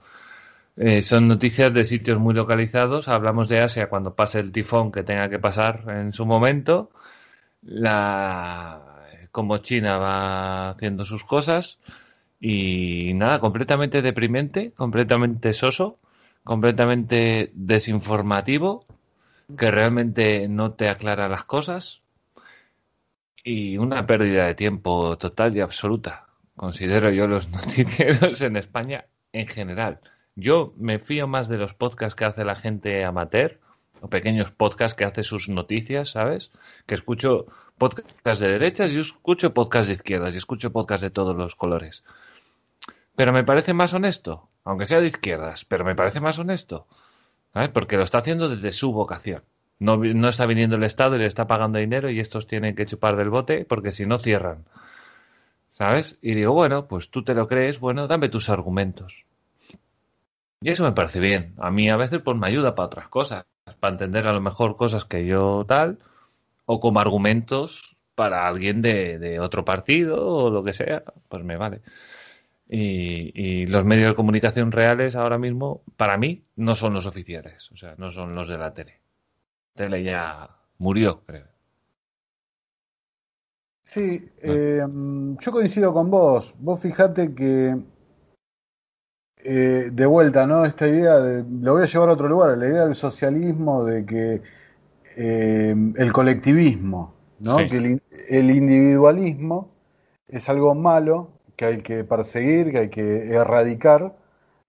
eh, 0.75 1.03
son 1.03 1.27
noticias 1.27 1.73
de 1.73 1.85
sitios 1.85 2.19
muy 2.19 2.33
localizados. 2.33 3.07
Hablamos 3.07 3.47
de 3.47 3.61
Asia 3.61 3.89
cuando 3.89 4.15
pase 4.15 4.39
el 4.39 4.51
tifón 4.51 4.91
que 4.91 5.03
tenga 5.03 5.29
que 5.29 5.39
pasar 5.39 5.83
en 5.87 6.13
su 6.13 6.25
momento. 6.25 6.91
La, 7.61 8.81
como 9.31 9.59
China 9.59 9.97
va 9.97 10.69
haciendo 10.71 11.05
sus 11.05 11.23
cosas. 11.25 11.79
Y 12.39 13.13
nada, 13.13 13.39
completamente 13.39 14.01
deprimente, 14.01 14.71
completamente 14.71 15.53
soso, 15.53 15.99
completamente 16.43 17.51
desinformativo, 17.53 18.85
que 19.57 19.71
realmente 19.71 20.47
no 20.49 20.73
te 20.73 20.89
aclara 20.89 21.29
las 21.29 21.45
cosas. 21.45 22.01
Y 23.45 23.77
una 23.77 24.07
pérdida 24.07 24.47
de 24.47 24.55
tiempo 24.55 25.17
total 25.17 25.55
y 25.55 25.61
absoluta. 25.61 26.25
Considero 26.55 27.11
yo 27.11 27.27
los 27.27 27.49
noticieros 27.51 28.41
en 28.41 28.57
España 28.57 29.05
en 29.31 29.47
general 29.47 29.99
yo 30.35 30.73
me 30.77 30.99
fío 30.99 31.27
más 31.27 31.47
de 31.47 31.57
los 31.57 31.73
podcasts 31.73 32.15
que 32.15 32.25
hace 32.25 32.43
la 32.43 32.55
gente 32.55 33.03
amateur, 33.05 33.59
o 34.01 34.09
pequeños 34.09 34.51
podcasts 34.51 34.95
que 34.95 35.05
hace 35.05 35.23
sus 35.23 35.47
noticias, 35.47 36.11
¿sabes? 36.11 36.51
Que 36.85 36.95
escucho 36.95 37.45
podcasts 37.77 38.39
de 38.39 38.49
derechas, 38.49 38.91
y 38.91 38.99
escucho 38.99 39.53
podcasts 39.53 39.87
de 39.87 39.93
izquierdas, 39.93 40.35
y 40.35 40.37
escucho 40.37 40.71
podcasts 40.71 41.03
de 41.03 41.09
todos 41.09 41.35
los 41.35 41.55
colores. 41.55 42.03
Pero 43.15 43.31
me 43.31 43.43
parece 43.43 43.73
más 43.73 43.93
honesto, 43.93 44.49
aunque 44.65 44.87
sea 44.87 44.99
de 44.99 45.07
izquierdas, 45.07 45.65
pero 45.65 45.85
me 45.85 45.95
parece 45.95 46.19
más 46.19 46.39
honesto, 46.39 46.87
¿sabes? 47.53 47.69
Porque 47.69 47.97
lo 47.97 48.03
está 48.03 48.17
haciendo 48.17 48.49
desde 48.49 48.71
su 48.71 48.91
vocación. 48.91 49.43
No, 49.79 49.97
no 49.97 50.29
está 50.29 50.45
viniendo 50.45 50.75
el 50.75 50.83
Estado 50.83 51.15
y 51.15 51.19
le 51.19 51.25
está 51.25 51.47
pagando 51.47 51.79
dinero 51.79 52.09
y 52.09 52.19
estos 52.19 52.47
tienen 52.47 52.75
que 52.75 52.85
chupar 52.85 53.15
del 53.15 53.29
bote 53.29 53.65
porque 53.65 53.91
si 53.91 54.05
no 54.05 54.17
cierran. 54.19 54.65
¿Sabes? 55.71 56.19
Y 56.21 56.35
digo, 56.35 56.53
bueno, 56.53 56.87
pues 56.87 57.09
tú 57.09 57.23
te 57.23 57.33
lo 57.33 57.47
crees, 57.47 57.79
bueno, 57.79 58.07
dame 58.07 58.29
tus 58.29 58.49
argumentos. 58.49 59.25
Y 60.63 60.69
eso 60.69 60.85
me 60.85 60.93
parece 60.93 61.19
bien. 61.19 61.53
A 61.57 61.69
mí 61.71 61.89
a 61.89 61.97
veces 61.97 62.21
pues 62.23 62.37
me 62.37 62.47
ayuda 62.47 62.73
para 62.73 62.85
otras 62.85 63.09
cosas, 63.09 63.45
para 63.81 63.95
entender 63.95 64.25
a 64.27 64.31
lo 64.31 64.39
mejor 64.39 64.77
cosas 64.77 65.03
que 65.03 65.25
yo 65.25 65.65
tal, 65.67 65.99
o 66.65 66.79
como 66.79 67.01
argumentos 67.01 67.97
para 68.15 68.47
alguien 68.47 68.81
de, 68.81 69.39
otro 69.41 69.65
partido 69.65 70.25
o 70.25 70.49
lo 70.49 70.63
que 70.63 70.73
sea, 70.73 71.03
pues 71.27 71.43
me 71.43 71.57
vale. 71.57 71.81
Y, 72.69 73.65
los 73.65 73.83
medios 73.83 74.11
de 74.11 74.15
comunicación 74.15 74.71
reales 74.71 75.15
ahora 75.15 75.37
mismo, 75.37 75.81
para 75.97 76.17
mí, 76.17 76.45
no 76.55 76.75
son 76.75 76.93
los 76.93 77.05
oficiales, 77.05 77.69
o 77.73 77.77
sea, 77.77 77.95
no 77.97 78.13
son 78.13 78.33
los 78.33 78.47
de 78.47 78.57
la 78.57 78.73
tele. 78.73 79.01
La 79.75 79.83
tele 79.83 80.03
ya 80.03 80.49
murió, 80.77 81.23
creo. 81.25 81.47
Sí, 83.83 84.29
eh, 84.41 84.81
yo 85.39 85.51
coincido 85.51 85.93
con 85.93 86.09
vos. 86.09 86.55
Vos 86.57 86.79
fijate 86.79 87.35
que 87.35 87.77
eh, 89.45 89.89
de 89.91 90.05
vuelta, 90.05 90.47
¿no? 90.47 90.63
Esta 90.63 90.87
idea 90.87 91.19
de, 91.19 91.43
lo 91.61 91.73
voy 91.73 91.83
a 91.83 91.85
llevar 91.85 92.09
a 92.09 92.13
otro 92.13 92.29
lugar, 92.29 92.57
la 92.57 92.67
idea 92.67 92.85
del 92.85 92.95
socialismo, 92.95 93.83
de 93.83 94.05
que 94.05 94.41
eh, 95.17 95.75
el 95.97 96.13
colectivismo, 96.13 97.13
¿no? 97.39 97.57
Que 97.57 97.99
el, 98.29 98.49
individualismo 98.49 99.69
es 100.29 100.47
algo 100.47 100.75
malo 100.75 101.31
que 101.57 101.65
hay 101.65 101.81
que 101.81 102.05
perseguir, 102.05 102.71
que 102.71 102.77
hay 102.79 102.89
que 102.89 103.27
erradicar. 103.35 104.15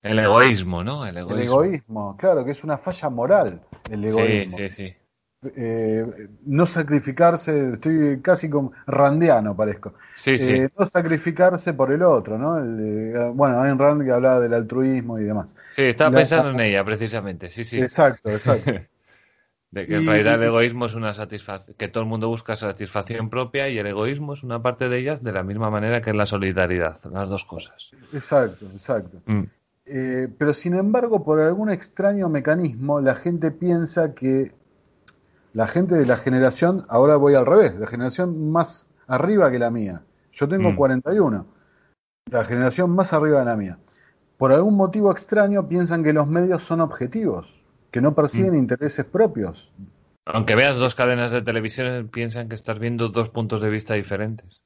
El 0.02 0.18
egoísmo, 0.18 0.82
¿no? 0.82 1.06
El 1.06 1.18
egoísmo. 1.18 1.36
El 1.36 1.42
egoísmo, 1.44 2.16
claro, 2.16 2.44
que 2.44 2.50
es 2.50 2.64
una 2.64 2.76
falla 2.76 3.10
moral, 3.10 3.60
el 3.88 4.04
egoísmo. 4.04 4.58
Sí, 4.58 4.70
sí, 4.70 4.88
sí. 4.88 4.96
Eh, 5.56 6.06
no 6.46 6.64
sacrificarse, 6.64 7.74
estoy 7.74 8.20
casi 8.22 8.48
como 8.48 8.72
randiano 8.86 9.54
parezco, 9.56 9.94
eh, 10.26 10.68
no 10.78 10.86
sacrificarse 10.86 11.74
por 11.74 11.92
el 11.92 12.02
otro, 12.02 12.38
¿no? 12.38 12.58
El, 12.58 13.32
bueno, 13.34 13.60
Ayn 13.60 13.78
Rand 13.78 14.04
que 14.04 14.10
hablaba 14.10 14.40
del 14.40 14.54
altruismo 14.54 15.18
y 15.18 15.24
demás. 15.24 15.54
Sí, 15.70 15.82
estaba 15.82 16.16
pensando 16.16 16.50
en 16.50 16.60
ella 16.60 16.84
precisamente, 16.84 17.50
sí, 17.50 17.64
sí. 17.64 17.80
Exacto, 17.80 18.30
exacto. 18.30 18.72
de 19.70 19.86
que 19.86 19.96
en 19.96 20.06
realidad 20.06 20.40
el 20.40 20.48
egoísmo 20.48 20.86
es 20.86 20.94
una 20.94 21.12
satisfacción, 21.14 21.76
que 21.76 21.88
todo 21.88 22.04
el 22.04 22.08
mundo 22.08 22.28
busca 22.28 22.54
satisfacción 22.54 23.28
propia 23.28 23.68
y 23.68 23.76
el 23.76 23.86
egoísmo 23.86 24.34
es 24.34 24.44
una 24.44 24.62
parte 24.62 24.88
de 24.88 24.98
ellas 24.98 25.22
de 25.22 25.32
la 25.32 25.42
misma 25.42 25.68
manera 25.68 26.00
que 26.00 26.10
es 26.10 26.16
la 26.16 26.26
solidaridad, 26.26 27.00
las 27.12 27.28
dos 27.28 27.44
cosas. 27.44 27.90
Exacto, 28.12 28.66
exacto. 28.72 29.20
Mm. 29.26 29.42
Eh, 29.86 30.28
pero 30.38 30.54
sin 30.54 30.76
embargo, 30.76 31.24
por 31.24 31.40
algún 31.40 31.70
extraño 31.70 32.28
mecanismo, 32.28 33.00
la 33.00 33.14
gente 33.14 33.50
piensa 33.50 34.14
que 34.14 34.52
la 35.54 35.68
gente 35.68 35.94
de 35.94 36.04
la 36.04 36.16
generación, 36.16 36.84
ahora 36.88 37.16
voy 37.16 37.36
al 37.36 37.46
revés, 37.46 37.74
la 37.76 37.86
generación 37.86 38.50
más 38.50 38.88
arriba 39.06 39.50
que 39.50 39.60
la 39.60 39.70
mía. 39.70 40.02
Yo 40.32 40.48
tengo 40.48 40.74
41, 40.74 41.38
mm. 41.38 42.32
la 42.32 42.44
generación 42.44 42.90
más 42.90 43.12
arriba 43.12 43.38
de 43.38 43.44
la 43.44 43.56
mía. 43.56 43.78
Por 44.36 44.52
algún 44.52 44.76
motivo 44.76 45.12
extraño 45.12 45.68
piensan 45.68 46.02
que 46.02 46.12
los 46.12 46.26
medios 46.26 46.64
son 46.64 46.80
objetivos, 46.80 47.62
que 47.92 48.00
no 48.00 48.16
persiguen 48.16 48.54
mm. 48.54 48.58
intereses 48.58 49.04
propios. 49.04 49.72
Aunque 50.26 50.56
veas 50.56 50.76
dos 50.76 50.96
cadenas 50.96 51.30
de 51.30 51.42
televisión, 51.42 52.08
piensan 52.08 52.48
que 52.48 52.56
estás 52.56 52.80
viendo 52.80 53.10
dos 53.10 53.30
puntos 53.30 53.60
de 53.60 53.70
vista 53.70 53.94
diferentes. 53.94 54.60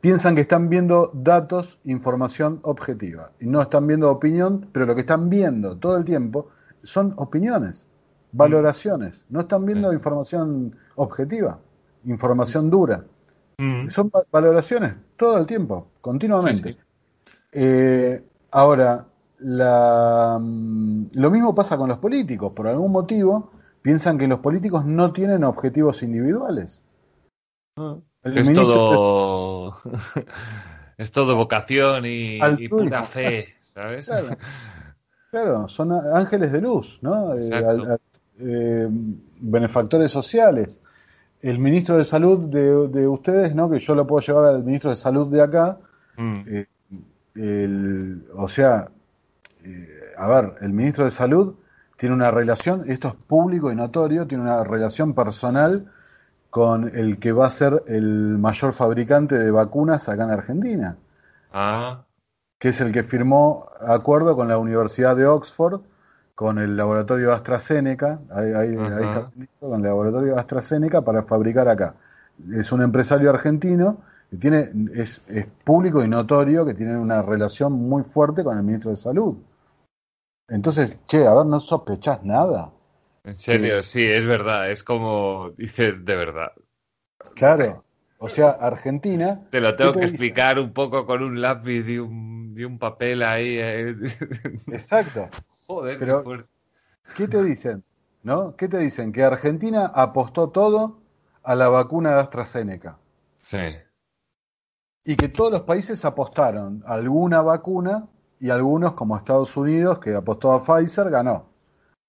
Piensan 0.00 0.34
que 0.34 0.40
están 0.40 0.68
viendo 0.68 1.12
datos, 1.14 1.78
información 1.84 2.58
objetiva. 2.62 3.30
Y 3.38 3.46
no 3.46 3.62
están 3.62 3.86
viendo 3.86 4.10
opinión, 4.10 4.68
pero 4.72 4.84
lo 4.84 4.96
que 4.96 5.02
están 5.02 5.30
viendo 5.30 5.76
todo 5.76 5.96
el 5.96 6.04
tiempo 6.04 6.48
son 6.82 7.14
opiniones. 7.18 7.86
Valoraciones, 8.32 9.24
no 9.28 9.40
están 9.40 9.64
viendo 9.66 9.92
información 9.92 10.74
objetiva, 10.96 11.58
información 12.04 12.70
dura. 12.70 13.04
Mm. 13.58 13.88
Son 13.88 14.10
va- 14.14 14.24
valoraciones 14.30 14.94
todo 15.16 15.38
el 15.38 15.46
tiempo, 15.46 15.88
continuamente. 16.00 16.76
Eh, 17.52 18.22
ahora, 18.50 19.04
la, 19.40 20.38
mm, 20.40 21.04
lo 21.14 21.30
mismo 21.30 21.54
pasa 21.54 21.76
con 21.76 21.88
los 21.88 21.98
políticos. 21.98 22.52
Por 22.54 22.66
algún 22.68 22.90
motivo, 22.92 23.50
piensan 23.82 24.16
que 24.18 24.26
los 24.26 24.40
políticos 24.40 24.84
no 24.84 25.12
tienen 25.12 25.44
objetivos 25.44 26.02
individuales. 26.02 26.80
El 28.24 28.38
Es 28.38 28.48
ministro 28.48 28.74
todo. 28.74 29.76
es 30.96 31.12
todo 31.12 31.36
vocación 31.36 32.04
y, 32.06 32.38
pura 32.68 33.02
fe, 33.04 33.54
¿sabes? 33.62 34.06
Claro. 34.06 34.28
Claro, 35.32 35.66
son 35.66 35.92
ángeles 35.92 36.52
de 36.52 36.60
luz, 36.60 36.98
¿no? 37.00 37.32
Eh, 37.32 37.46
Exacto. 37.46 37.70
al- 37.70 37.90
al- 37.92 38.00
eh, 38.42 38.88
benefactores 39.40 40.10
sociales. 40.10 40.80
El 41.40 41.58
ministro 41.58 41.96
de 41.96 42.04
Salud 42.04 42.38
de, 42.50 42.88
de 42.88 43.08
ustedes, 43.08 43.54
¿no? 43.54 43.68
Que 43.70 43.78
yo 43.78 43.94
lo 43.94 44.06
puedo 44.06 44.20
llevar 44.24 44.44
al 44.46 44.64
ministro 44.64 44.90
de 44.90 44.96
Salud 44.96 45.28
de 45.28 45.42
acá. 45.42 45.78
Mm. 46.16 46.42
eh, 46.46 46.66
el- 47.34 48.24
o 48.36 48.46
sea, 48.48 48.88
eh, 49.64 49.88
a 50.16 50.28
ver, 50.28 50.54
el 50.60 50.72
ministro 50.72 51.04
de 51.04 51.10
Salud 51.10 51.54
tiene 51.96 52.14
una 52.14 52.30
relación, 52.30 52.84
esto 52.88 53.08
es 53.08 53.14
público 53.14 53.70
y 53.72 53.76
notorio, 53.76 54.26
tiene 54.26 54.44
una 54.44 54.64
relación 54.64 55.14
personal 55.14 55.90
con 56.50 56.94
el 56.94 57.18
que 57.18 57.32
va 57.32 57.46
a 57.46 57.50
ser 57.50 57.82
el 57.86 58.36
mayor 58.38 58.74
fabricante 58.74 59.38
de 59.38 59.50
vacunas 59.50 60.08
acá 60.08 60.24
en 60.24 60.30
Argentina 60.30 60.96
Ah, 61.52 62.04
que 62.58 62.68
es 62.70 62.80
el 62.80 62.92
que 62.92 63.02
firmó 63.04 63.68
acuerdo 63.80 64.36
con 64.36 64.48
la 64.48 64.58
Universidad 64.58 65.16
de 65.16 65.26
Oxford, 65.26 65.80
con 66.34 66.58
el 66.58 66.76
laboratorio 66.76 67.32
AstraZeneca, 67.32 68.20
ahí, 68.30 68.52
ahí- 68.52 68.76
Ajá. 68.76 68.96
ahí 68.96 69.04
está 69.04 69.30
listo, 69.36 69.68
con 69.68 69.80
el 69.80 69.82
laboratorio 69.86 70.38
AstraZeneca 70.38 71.02
para 71.02 71.22
fabricar 71.22 71.68
acá. 71.68 71.94
Es 72.54 72.72
un 72.72 72.82
empresario 72.82 73.30
argentino 73.30 73.98
que 74.30 74.36
tiene, 74.38 74.70
es, 74.94 75.22
es 75.28 75.46
público 75.64 76.02
y 76.02 76.08
notorio 76.08 76.64
que 76.64 76.74
tiene 76.74 76.96
una 76.96 77.20
relación 77.22 77.72
muy 77.74 78.02
fuerte 78.02 78.42
con 78.42 78.56
el 78.56 78.64
ministro 78.64 78.90
de 78.90 78.96
Salud. 78.96 79.36
Entonces, 80.48 80.98
che, 81.06 81.26
a 81.26 81.34
ver, 81.34 81.46
no 81.46 81.60
sospechás 81.60 82.24
nada. 82.24 82.70
en 83.24 83.36
serio, 83.36 83.82
sí, 83.82 84.04
es 84.04 84.26
verdad. 84.26 84.70
Es 84.70 84.82
como 84.82 85.50
dices 85.56 86.04
de 86.04 86.16
verdad. 86.16 86.52
Claro. 87.34 87.84
O 88.18 88.28
sea, 88.28 88.50
Argentina. 88.50 89.40
Te 89.50 89.60
lo 89.60 89.74
tengo 89.76 89.92
¿qué 89.92 90.00
que 90.00 90.06
dice? 90.06 90.14
explicar 90.14 90.58
un 90.58 90.72
poco 90.72 91.06
con 91.06 91.22
un 91.22 91.40
lápiz 91.40 91.88
y 91.88 91.98
un, 91.98 92.54
y 92.56 92.64
un 92.64 92.78
papel 92.78 93.22
ahí. 93.22 93.56
eh. 93.58 93.96
Exacto. 94.68 95.28
Joder, 95.66 95.98
qué 95.98 96.04
Pero- 96.06 96.22
fuerte. 96.22 96.48
¿Qué 97.16 97.28
te 97.28 97.42
dicen? 97.42 97.82
¿No? 98.22 98.54
¿Qué 98.56 98.68
te 98.68 98.78
dicen? 98.78 99.12
Que 99.12 99.24
Argentina 99.24 99.86
apostó 99.86 100.50
todo 100.50 101.00
a 101.42 101.54
la 101.56 101.68
vacuna 101.68 102.10
de 102.14 102.20
AstraZeneca 102.20 102.96
Sí. 103.40 103.58
y 105.04 105.16
que 105.16 105.28
todos 105.28 105.50
los 105.50 105.62
países 105.62 106.04
apostaron 106.04 106.82
a 106.86 106.94
alguna 106.94 107.42
vacuna 107.42 108.06
y 108.38 108.50
algunos, 108.50 108.94
como 108.94 109.16
Estados 109.16 109.56
Unidos, 109.56 109.98
que 109.98 110.14
apostó 110.14 110.52
a 110.52 110.64
Pfizer, 110.64 111.10
ganó. 111.10 111.46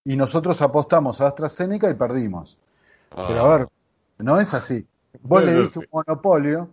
Y 0.05 0.15
nosotros 0.15 0.61
apostamos 0.61 1.21
a 1.21 1.27
AstraZeneca 1.27 1.89
y 1.89 1.93
perdimos. 1.95 2.59
Pero 3.09 3.41
a 3.45 3.57
ver, 3.57 3.67
no 4.19 4.39
es 4.39 4.53
así. 4.53 4.87
Vos 5.21 5.41
No 5.41 5.45
le 5.47 5.55
diste 5.55 5.79
un 5.79 5.85
monopolio, 5.91 6.69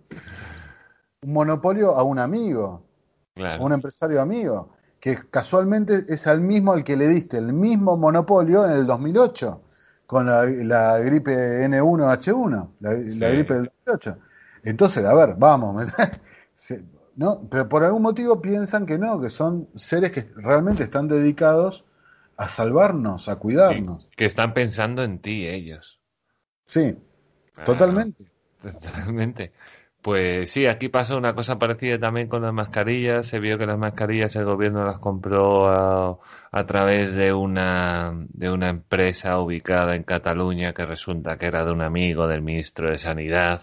un 1.23 1.32
monopolio 1.32 1.90
a 1.94 2.02
un 2.02 2.19
amigo, 2.19 2.82
a 3.36 3.39
Claro. 3.40 3.65
un 3.65 3.73
empresario 3.73 4.20
amigo, 4.20 4.70
que 5.01 5.16
casualmente 5.31 6.05
es 6.09 6.27
al 6.27 6.40
mismo 6.40 6.72
al 6.72 6.85
que 6.85 6.97
le 6.97 7.09
diste 7.09 7.39
el 7.39 7.52
mismo 7.52 7.97
monopolio 7.97 8.64
en 8.64 8.72
el 8.72 8.86
2008, 8.86 9.62
con 10.06 10.27
la, 10.27 10.44
la 10.44 10.98
gripe 10.98 11.64
N1H1, 11.64 12.68
la, 12.81 12.94
gripe 12.94 13.55
del 13.55 13.64
2008. 13.86 14.18
Entonces, 14.62 15.05
a 15.05 15.14
ver, 15.14 15.35
vamos, 15.39 15.74
¿me- 15.74 15.86
se- 16.55 16.85
¿no? 17.16 17.47
Pero 17.51 17.68
por 17.68 17.85
algún 17.85 18.02
motivo 18.02 18.40
piensan 18.40 18.86
que 18.86 18.98
no, 18.98 19.20
que 19.20 19.31
son 19.31 19.68
seres 19.74 20.12
que 20.12 20.27
realmente 20.36 20.85
están 20.85 21.09
dedicados 21.09 21.85
a 22.36 22.48
salvarnos, 22.48 23.28
a 23.28 23.36
cuidarnos. 23.36 24.09
Que 24.16 24.24
están 24.27 24.55
pensando 24.55 25.02
en 25.02 25.18
ti, 25.18 25.47
ellos. 25.47 26.01
Sí, 26.66 26.97
Ah, 27.56 27.64
totalmente. 27.64 28.24
Totalmente. 28.62 29.52
Pues 30.02 30.51
sí, 30.51 30.66
aquí 30.66 30.89
pasó 30.89 31.18
una 31.18 31.35
cosa 31.35 31.59
parecida 31.59 31.98
también 31.98 32.28
con 32.28 32.43
las 32.43 32.55
mascarillas. 32.55 33.27
Se 33.27 33.39
vio 33.39 33.59
que 33.59 33.66
las 33.66 33.78
mascarillas 33.78 34.35
el 34.36 34.47
gobierno 34.47 34.85
las 34.85 34.98
compró 34.98 35.68
a, 35.68 36.18
a 36.52 36.66
través 36.66 37.14
de 37.14 37.35
una, 37.35 38.12
de 38.28 38.51
una 38.51 38.70
empresa 38.70 39.39
ubicada 39.39 39.94
en 39.97 40.05
Cataluña 40.05 40.72
que 40.72 40.86
resulta 40.86 41.36
que 41.36 41.47
era 41.47 41.64
de 41.64 41.72
un 41.72 41.82
amigo 41.82 42.27
del 42.28 42.40
ministro 42.40 42.90
de 42.90 42.97
Sanidad. 42.97 43.62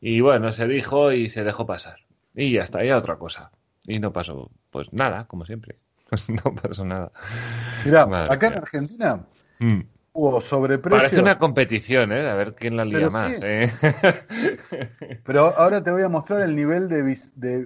Y 0.00 0.20
bueno, 0.20 0.50
se 0.50 0.66
dijo 0.66 1.12
y 1.12 1.28
se 1.28 1.44
dejó 1.44 1.66
pasar. 1.66 1.98
Y 2.34 2.52
ya 2.52 2.62
está, 2.62 2.84
ya 2.84 2.96
otra 2.96 3.16
cosa. 3.16 3.52
Y 3.86 4.00
no 4.00 4.12
pasó, 4.12 4.50
pues 4.70 4.92
nada, 4.92 5.26
como 5.26 5.44
siempre. 5.44 5.76
no 6.44 6.54
pasó 6.54 6.84
nada. 6.84 7.12
Madre 7.84 8.34
acá 8.34 8.48
en. 8.48 8.54
Argentina 8.54 9.24
Mm. 9.60 9.82
Hubo 10.12 10.40
sobreprecios. 10.40 11.02
Parece 11.02 11.20
una 11.20 11.38
competición, 11.38 12.12
¿eh? 12.12 12.28
A 12.28 12.34
ver 12.34 12.54
quién 12.54 12.76
la 12.76 12.84
lía 12.84 12.98
Pero 12.98 13.10
más, 13.10 13.30
sí. 13.30 13.42
¿eh? 13.42 13.70
Pero 15.24 15.56
ahora 15.56 15.82
te 15.82 15.90
voy 15.90 16.02
a 16.02 16.08
mostrar 16.08 16.40
el 16.42 16.54
nivel 16.56 16.88
de, 16.88 17.02
biz- 17.04 17.32
de 17.34 17.64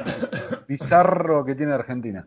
bizarro 0.69 1.45
que 1.45 1.55
tiene 1.55 1.73
Argentina. 1.73 2.27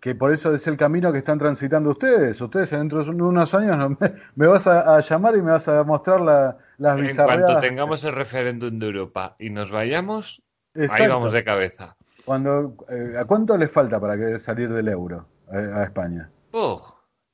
Que 0.00 0.14
por 0.14 0.32
eso 0.32 0.54
es 0.54 0.66
el 0.66 0.78
camino 0.78 1.12
que 1.12 1.18
están 1.18 1.38
transitando 1.38 1.90
ustedes. 1.90 2.40
Ustedes 2.40 2.70
dentro 2.70 3.04
de 3.04 3.10
unos 3.10 3.54
años 3.54 3.90
me, 4.00 4.12
me 4.34 4.46
vas 4.46 4.66
a, 4.66 4.96
a 4.96 5.00
llamar 5.00 5.36
y 5.36 5.42
me 5.42 5.50
vas 5.52 5.68
a 5.68 5.84
mostrar 5.84 6.20
la- 6.22 6.56
las 6.78 6.96
En 6.96 7.02
bizarreadas. 7.04 7.44
cuanto 7.44 7.60
tengamos 7.68 8.04
el 8.04 8.14
referéndum 8.14 8.78
de 8.78 8.86
Europa 8.86 9.36
y 9.38 9.50
nos 9.50 9.70
vayamos, 9.70 10.42
ahí 10.74 11.06
vamos 11.06 11.32
de 11.34 11.44
cabeza. 11.44 11.96
Cuando, 12.24 12.74
eh, 12.88 13.14
¿A 13.18 13.24
cuánto 13.26 13.56
les 13.58 13.70
falta 13.70 14.00
para 14.00 14.16
que 14.16 14.38
salir 14.38 14.72
del 14.72 14.88
euro 14.88 15.26
eh, 15.52 15.70
a 15.74 15.84
España? 15.84 16.30
Oh, 16.52 16.89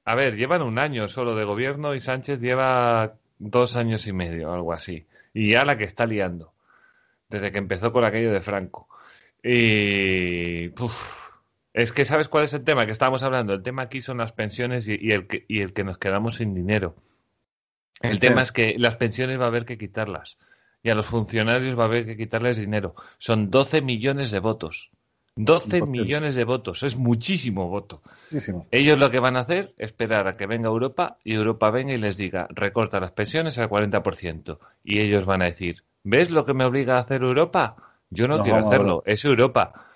a 0.07 0.15
ver, 0.15 0.37
llevan 0.37 0.63
un 0.63 0.79
año 0.79 1.09
solo 1.09 1.35
de 1.35 1.45
gobierno 1.45 1.95
y 1.95 2.01
Sánchez 2.01 2.41
lleva 2.41 3.15
dos 3.39 3.75
años 3.75 4.07
y 4.07 4.13
medio, 4.13 4.53
algo 4.53 4.73
así. 4.73 5.05
Y 5.35 5.53
ya 5.53 5.65
la 5.65 5.77
que 5.77 5.83
está 5.83 6.07
liando, 6.07 6.53
desde 7.29 7.51
que 7.51 7.59
empezó 7.59 7.93
con 7.93 8.05
aquello 8.05 8.33
de 8.33 8.41
Franco. 8.41 8.89
Y... 9.43 10.69
uf, 10.81 11.29
es 11.73 11.93
que 11.93 12.05
¿sabes 12.05 12.29
cuál 12.29 12.45
es 12.45 12.55
el 12.55 12.63
tema 12.63 12.87
que 12.87 12.93
estábamos 12.93 13.25
hablando? 13.25 13.53
El 13.53 13.65
tema 13.65 13.83
aquí 13.83 14.01
son 14.01 14.19
las 14.19 14.33
pensiones 14.33 14.87
y, 14.89 15.11
el, 15.11 15.27
que, 15.27 15.45
el 15.49 15.73
que 15.73 15.83
nos 15.83 15.99
quedamos 15.99 16.37
sin 16.37 16.55
dinero. 16.55 16.95
El 18.01 18.21
tema 18.21 18.43
es 18.43 18.53
que 18.53 18.77
las 18.79 18.95
pensiones 18.97 19.41
va 19.41 19.45
a 19.45 19.49
haber 19.49 19.65
que 19.65 19.77
quitarlas. 19.77 20.39
Y 20.85 20.91
a 20.91 20.95
los 20.95 21.07
funcionarios 21.07 21.77
va 21.77 21.83
a 21.83 21.87
haber 21.87 22.07
que 22.07 22.17
quitarles 22.17 22.59
dinero. 22.59 22.95
Son 23.19 23.51
12 23.51 23.83
millones 23.83 24.31
de 24.31 24.39
votos. 24.39 24.93
12 25.37 25.77
Imposible. 25.79 26.03
millones 26.03 26.35
de 26.35 26.45
votos. 26.45 26.83
Es 26.83 26.97
muchísimo 26.97 27.69
voto. 27.69 28.03
Muchísimo. 28.31 28.67
Ellos 28.71 28.99
lo 28.99 29.11
que 29.11 29.21
van 29.21 29.37
a 29.37 29.41
hacer 29.41 29.75
es 29.77 29.91
esperar 29.91 30.27
a 30.29 30.37
que 30.37 30.47
venga 30.47 30.69
Europa 30.69 31.19
y 31.25 31.35
Europa 31.35 31.71
venga 31.71 31.93
y 31.93 31.99
les 31.99 32.17
diga, 32.17 32.49
recorta 32.51 33.01
las 33.01 33.13
pensiones 33.13 33.59
al 33.59 33.69
40%. 33.69 34.59
Y 34.83 35.01
ellos 35.01 35.27
van 35.27 35.43
a 35.43 35.47
decir, 35.47 35.85
¿ves 36.03 36.31
lo 36.31 36.47
que 36.47 36.55
me 36.55 36.65
obliga 36.65 36.97
a 36.97 37.01
hacer 37.01 37.23
Europa? 37.23 37.77
Yo 38.09 38.29
no 38.29 38.39
Nos 38.39 38.45
quiero 38.45 38.67
hacerlo, 38.67 39.03
es 39.05 39.25
Europa. 39.25 39.87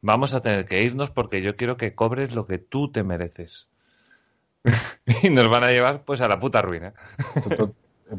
Vamos 0.00 0.32
a 0.32 0.40
tener 0.40 0.64
que 0.66 0.82
irnos 0.82 1.10
porque 1.10 1.42
yo 1.42 1.56
quiero 1.56 1.76
que 1.76 1.94
cobres 1.94 2.32
lo 2.32 2.46
que 2.46 2.58
tú 2.58 2.90
te 2.90 3.02
mereces. 3.02 3.68
y 5.22 5.30
nos 5.30 5.50
van 5.50 5.64
a 5.64 5.70
llevar 5.70 6.04
pues 6.04 6.22
a 6.22 6.28
la 6.28 6.38
puta 6.38 6.62
ruina. 6.62 6.94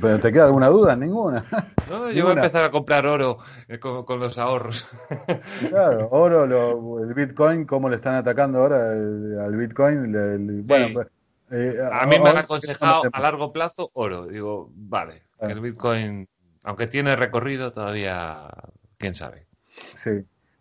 ¿Pero 0.01 0.19
te 0.19 0.31
queda 0.33 0.45
alguna 0.45 0.67
duda? 0.67 0.95
Ninguna. 0.95 1.45
No, 1.89 2.11
yo 2.11 2.25
voy 2.25 2.31
a 2.31 2.43
empezar 2.43 2.63
a 2.65 2.71
comprar 2.71 3.05
oro 3.05 3.37
eh, 3.69 3.79
con, 3.79 4.03
con 4.03 4.19
los 4.19 4.37
ahorros. 4.37 4.85
Claro, 5.69 6.09
oro, 6.11 6.45
lo- 6.45 7.03
el 7.03 7.13
Bitcoin, 7.13 7.65
cómo 7.65 7.87
le 7.89 7.95
están 7.95 8.15
atacando 8.15 8.59
ahora 8.59 8.93
el- 8.93 9.39
al 9.39 9.55
Bitcoin. 9.55 10.03
el- 10.03 10.15
el- 10.15 10.61
bueno, 10.63 10.87
pues, 10.93 11.07
eh, 11.51 11.79
A 11.91 12.05
mí 12.05 12.19
me 12.19 12.29
han 12.29 12.37
aconsejado 12.37 13.03
a 13.11 13.21
largo 13.21 13.53
plazo 13.53 13.89
oro. 13.93 14.27
Digo, 14.27 14.69
vale, 14.75 15.23
que 15.39 15.45
el 15.53 15.61
Bitcoin, 15.61 16.27
aunque 16.63 16.87
tiene 16.87 17.15
recorrido, 17.15 17.71
todavía, 17.71 18.49
quién 18.97 19.15
sabe. 19.15 19.47
Sí. 19.69 20.11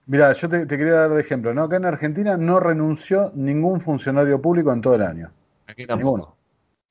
Mira, 0.06 0.32
yo 0.34 0.48
te, 0.48 0.66
te 0.66 0.78
quería 0.78 0.94
dar 0.94 1.10
de 1.10 1.20
ejemplo, 1.20 1.52
¿no? 1.52 1.64
Acá 1.64 1.76
en 1.76 1.84
Argentina 1.84 2.36
no 2.36 2.60
renunció 2.60 3.32
ningún 3.34 3.80
funcionario 3.80 4.40
público 4.40 4.72
en 4.72 4.80
todo 4.80 4.94
el 4.94 5.02
año. 5.02 5.32
Aquí 5.66 5.84
tampoco. 5.84 6.36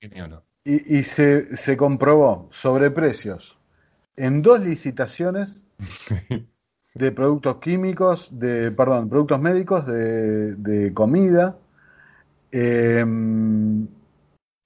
Aquí 0.01 0.13
ni 0.13 0.19
uno. 0.21 0.43
Y, 0.65 0.97
y 0.97 1.03
se, 1.03 1.55
se 1.55 1.77
comprobó 1.77 2.47
sobreprecios 2.51 3.57
en 4.17 4.41
dos 4.41 4.59
licitaciones 4.59 5.63
de 6.95 7.11
productos 7.11 7.57
químicos, 7.57 8.29
de, 8.31 8.71
perdón, 8.71 9.07
productos 9.09 9.39
médicos, 9.39 9.85
de, 9.85 10.55
de 10.55 10.93
comida. 10.93 11.57
Eh, 12.51 13.05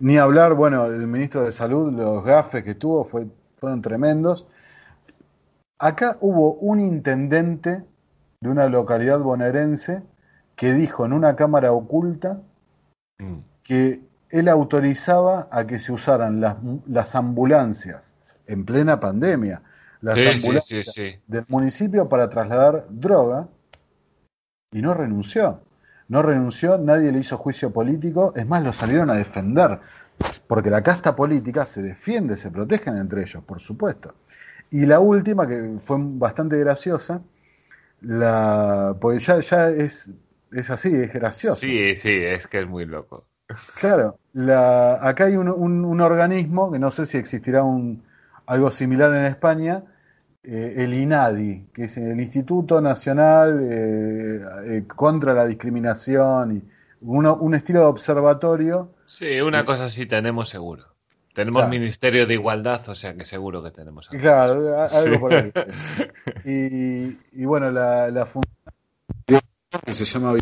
ni 0.02 0.18
hablar, 0.18 0.54
bueno, 0.54 0.86
el 0.86 1.06
ministro 1.08 1.44
de 1.44 1.52
Salud, 1.52 1.92
los 1.92 2.24
gafes 2.24 2.64
que 2.64 2.76
tuvo 2.76 3.04
fue, 3.04 3.28
fueron 3.58 3.82
tremendos. 3.82 4.48
Acá 5.80 6.18
hubo 6.22 6.54
un 6.54 6.80
intendente 6.80 7.84
de 8.42 8.50
una 8.50 8.70
localidad 8.70 9.20
bonaerense 9.20 10.02
que 10.56 10.74
dijo 10.74 11.06
en 11.06 11.14
una 11.14 11.36
cámara 11.36 11.74
oculta 11.74 12.42
Mm. 13.20 13.40
que 13.64 14.02
él 14.32 14.48
autorizaba 14.50 15.48
a 15.52 15.66
que 15.68 15.80
se 15.80 15.92
usaran 15.92 16.42
las, 16.42 16.58
las 16.88 17.16
ambulancias 17.16 18.16
en 18.48 18.66
plena 18.66 19.00
pandemia, 19.00 19.64
las 20.02 20.16
Sí, 20.16 20.28
ambulancias 20.28 20.66
sí, 20.68 20.84
sí. 20.84 21.20
del 21.28 21.46
municipio 21.50 22.10
para 22.10 22.30
trasladar 22.30 22.86
droga 22.90 23.48
y 24.72 24.82
no 24.82 24.94
renunció. 24.94 25.62
No 26.08 26.22
renunció, 26.24 26.78
nadie 26.80 27.12
le 27.12 27.20
hizo 27.20 27.38
juicio 27.38 27.72
político, 27.72 28.34
es 28.36 28.48
más, 28.48 28.64
lo 28.64 28.74
salieron 28.74 29.12
a 29.12 29.16
defender, 29.16 29.80
porque 30.48 30.70
la 30.72 30.82
casta 30.82 31.16
política 31.16 31.66
se 31.66 31.82
defiende, 31.84 32.36
se 32.36 32.50
protegen 32.52 32.98
entre 32.98 33.22
ellos, 33.22 33.44
por 33.44 33.60
supuesto. 33.60 34.16
Y 34.72 34.86
la 34.88 35.00
última, 35.00 35.48
que 35.48 35.78
fue 35.86 35.98
bastante 36.00 36.58
graciosa, 36.60 37.22
la, 38.02 38.96
porque 39.02 39.20
ya, 39.20 39.40
ya 39.42 39.70
es, 39.70 40.12
es 40.52 40.70
así, 40.72 40.90
es 40.96 41.14
gracioso. 41.14 41.72
Sí, 41.72 41.96
sí, 41.96 42.10
es 42.12 42.48
que 42.48 42.62
es 42.62 42.68
muy 42.68 42.86
loco. 42.86 43.29
Claro, 43.76 44.20
la, 44.34 44.94
acá 45.08 45.26
hay 45.26 45.36
un, 45.36 45.50
un- 45.50 45.84
un 45.86 46.02
organismo, 46.02 46.72
que 46.72 46.80
no 46.80 46.92
sé 46.92 47.06
si 47.06 47.18
existirá 47.18 47.64
un, 47.64 48.04
algo 48.46 48.70
similar 48.72 49.14
en 49.16 49.26
España, 49.26 49.84
eh, 50.44 50.76
el 50.78 50.94
INADI, 50.94 51.68
que 51.74 51.86
es 51.86 51.98
el 51.98 52.20
Instituto 52.20 52.80
Nacional 52.80 53.60
eh, 53.64 54.40
eh, 54.66 54.84
contra 54.88 55.34
la 55.34 55.46
Discriminación, 55.48 56.58
y 56.58 56.64
uno- 57.02 57.36
un 57.36 57.56
estilo 57.56 57.80
de 57.82 57.86
observatorio. 57.88 58.92
Sí, 59.06 59.42
una 59.42 59.66
cosa 59.66 59.90
sí 59.90 60.06
tenemos 60.06 60.50
seguro. 60.50 60.86
Tenemos 61.34 61.62
Claro. 61.62 61.70
Ministerio 61.72 62.28
de 62.28 62.34
Igualdad, 62.34 62.88
o 62.90 62.96
sea 62.96 63.14
que 63.16 63.24
seguro 63.26 63.64
que 63.64 63.72
tenemos 63.72 64.10
algo. 64.12 64.22
Claro, 64.22 64.82
algo 64.82 64.90
Sí. 64.90 65.18
por 65.20 65.34
ahí. 65.34 65.52
Y, 66.46 67.18
y 67.42 67.46
bueno, 67.46 67.72
la, 67.72 68.10
la 68.12 68.26
fundación 68.26 69.42
que 69.86 69.94
se 69.94 70.06
llama 70.06 70.34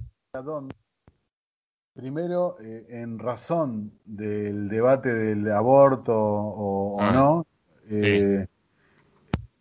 primero, 1.97 2.57
eh, 2.61 2.85
en 2.89 3.17
razón 3.19 3.91
del 4.05 4.69
debate 4.69 5.11
del 5.13 5.51
aborto 5.51 6.13
o, 6.15 6.95
o 6.95 7.01
Ah. 7.01 7.11
no, 7.11 7.45
eh, 7.89 8.47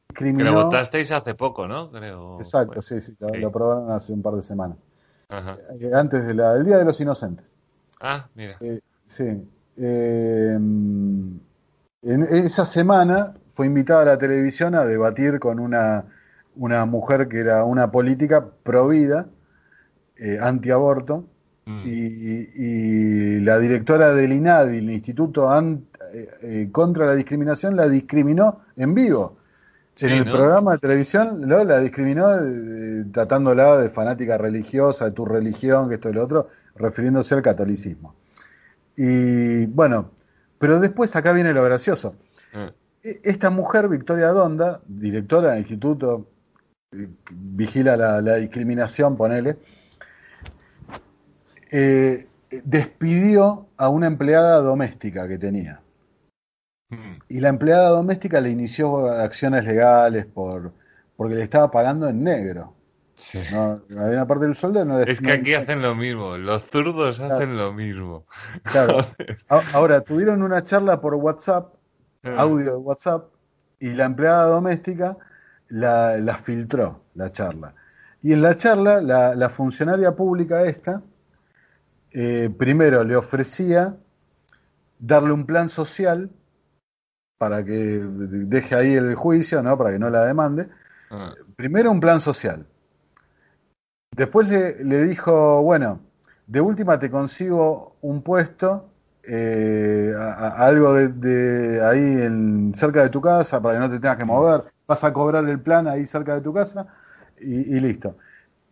Que 0.09 0.15
criminó. 0.15 0.53
lo 0.53 0.65
votasteis 0.65 1.11
hace 1.13 1.35
poco, 1.35 1.67
¿no? 1.67 1.91
Creo. 1.91 2.37
Exacto, 2.39 2.75
Pues, 2.75 2.85
sí, 2.87 3.01
sí, 3.01 3.17
lo, 3.19 3.29
sí. 3.31 3.39
lo 3.39 3.49
aprobaron 3.49 3.91
hace 3.91 4.13
un 4.13 4.21
par 4.23 4.35
de 4.35 4.43
semanas. 4.43 4.77
Ajá. 5.31 5.57
Eh, 5.81 5.91
Antes 5.95 6.27
del 6.27 6.37
Día 6.65 6.79
de 6.79 6.85
los 6.85 7.01
Inocentes. 7.01 7.57
Ah, 8.01 8.29
mira. 8.35 8.57
Eh, 8.61 8.81
sí. 9.07 9.25
Eh, 9.79 10.53
en 10.55 11.41
esa 12.03 12.65
semana 12.67 13.35
fue 13.51 13.67
invitada 13.67 14.03
a 14.03 14.05
la 14.05 14.19
televisión 14.19 14.75
a 14.75 14.85
debatir 14.85 15.39
con 15.41 15.59
una, 15.59 16.05
una 16.55 16.85
mujer 16.85 17.29
que 17.29 17.41
era 17.41 17.65
una 17.65 17.91
política 17.91 18.47
pro 18.63 18.89
vida, 18.89 19.27
eh, 20.17 20.39
antiaborto, 20.41 21.25
Mm. 21.67 21.83
y, 21.85 22.51
y 22.55 23.41
la 23.41 23.59
directora 23.59 24.15
del 24.15 24.33
INADI, 24.33 24.79
el 24.79 24.91
Instituto 24.91 25.49
Ant- 25.51 25.83
eh, 26.13 26.29
eh, 26.43 26.69
contra 26.71 27.07
la 27.07 27.15
Discriminación, 27.17 27.75
la 27.77 27.89
discriminó 27.89 28.61
en 28.77 28.95
vivo. 28.95 29.37
Sí, 29.97 30.07
en 30.07 30.13
el 30.13 30.25
¿no? 30.27 30.33
programa 30.33 30.73
de 30.73 30.79
televisión 30.79 31.41
¿no? 31.41 31.65
la 31.65 31.81
discriminó 31.81 32.35
eh, 32.39 33.05
tratándola 33.13 33.79
de 33.79 33.91
fanática 33.91 34.39
religiosa, 34.39 35.07
de 35.07 35.11
tu 35.13 35.25
religión, 35.25 35.89
que 35.89 35.95
esto 35.95 36.11
y 36.11 36.13
lo 36.13 36.23
otro, 36.23 36.49
refiriéndose 36.77 37.35
al 37.35 37.43
catolicismo. 37.43 38.15
Y 38.97 39.67
bueno, 39.67 40.11
pero 40.59 40.79
después 40.81 41.17
acá 41.17 41.33
viene 41.33 41.53
lo 41.53 41.65
gracioso. 41.65 42.15
Mm. 42.53 42.69
E- 43.03 43.21
Esta 43.25 43.51
mujer, 43.51 43.89
Victoria 43.89 44.29
Donda, 44.29 44.81
directora 44.87 45.51
del 45.53 45.61
instituto, 45.61 46.29
eh, 46.93 47.09
vigila 47.31 47.97
la, 47.97 48.21
la 48.21 48.37
discriminación, 48.37 49.17
ponele, 49.17 49.57
eh, 51.79 52.27
despidió 52.65 53.67
a 53.77 53.89
una 53.89 54.07
empleada 54.07 54.61
doméstica 54.61 55.29
que 55.29 55.37
tenía. 55.37 55.81
Mm. 56.89 57.19
Y 57.29 57.41
la 57.41 57.49
empleada 57.49 57.89
doméstica 57.91 58.41
le 58.41 58.51
inició 58.51 59.09
acciones 59.09 59.65
legales 59.65 60.25
por 60.25 60.73
porque 61.17 61.35
le 61.35 61.43
estaba 61.43 61.71
pagando 61.71 62.09
en 62.09 62.23
negro. 62.23 62.75
Sí. 63.17 63.41
No, 63.51 63.81
había 63.91 64.19
una 64.19 64.27
parte 64.27 64.45
del 64.45 64.55
sueldo 64.55 64.85
no 64.85 65.01
Es 65.01 65.21
que 65.21 65.33
aquí 65.33 65.55
hacen 65.55 65.81
lo 65.81 65.95
mismo. 65.95 66.37
Los 66.37 66.65
zurdos 66.65 67.21
hacen 67.21 67.57
lo 67.57 67.73
mismo. 67.73 68.27
Claro. 68.63 68.99
Ahora, 69.73 70.03
tuvieron 70.03 70.43
una 70.43 70.63
charla 70.63 71.01
por 71.01 71.15
WhatsApp, 71.15 71.75
Ah. 72.25 72.41
audio 72.43 72.73
de 72.73 72.77
WhatsApp, 72.77 73.29
y 73.79 73.91
la 73.91 74.05
empleada 74.07 74.47
doméstica 74.47 75.17
la, 75.69 76.19
la 76.19 76.37
filtró, 76.39 77.03
la 77.15 77.31
charla. 77.31 77.75
Y 78.23 78.33
en 78.33 78.43
la 78.43 78.57
charla, 78.57 79.01
la, 79.01 79.35
la 79.35 79.49
funcionaria 79.49 80.17
pública 80.17 80.65
esta, 80.65 81.03
eh, 82.17 82.51
primero 82.57 83.05
le 83.05 83.15
ofrecía 83.17 83.97
darle 84.99 85.33
un 85.33 85.47
plan 85.47 85.69
social 85.71 86.31
para 87.39 87.65
que 87.65 87.73
deje 87.73 88.75
ahí 88.75 88.95
el 88.95 89.15
juicio, 89.15 89.63
¿no? 89.63 89.77
Para 89.77 89.93
que 89.93 89.99
no 89.99 90.09
la 90.11 90.25
demande. 90.25 90.69
Ah. 91.11 91.35
Primero 91.57 91.91
un 91.91 92.01
plan 92.01 92.21
social. 92.21 92.67
Después 94.17 94.49
le, 94.49 94.83
le 94.85 95.05
dijo, 95.05 95.63
bueno, 95.63 96.01
de 96.47 96.61
última 96.61 96.99
te 96.99 97.11
consigo 97.11 97.97
un 98.01 98.23
puesto, 98.23 98.89
eh, 99.23 100.15
a- 100.17 100.33
a- 100.33 100.67
algo 100.67 100.95
de, 100.95 101.09
de 101.09 101.85
ahí 101.85 101.99
en, 102.23 102.73
cerca 102.75 103.03
de 103.03 103.11
tu 103.11 103.21
casa 103.21 103.61
para 103.61 103.75
que 103.75 103.81
no 103.81 103.91
te 103.91 103.99
tengas 104.01 104.17
que 104.17 104.25
mover. 104.25 104.65
Vas 104.87 105.05
a 105.05 105.13
cobrar 105.13 105.47
el 105.49 105.61
plan 105.61 105.87
ahí 105.89 106.07
cerca 106.07 106.35
de 106.35 106.41
tu 106.41 106.53
casa 106.55 106.87
y, 107.39 107.77
y 107.77 107.81
listo. 107.81 108.17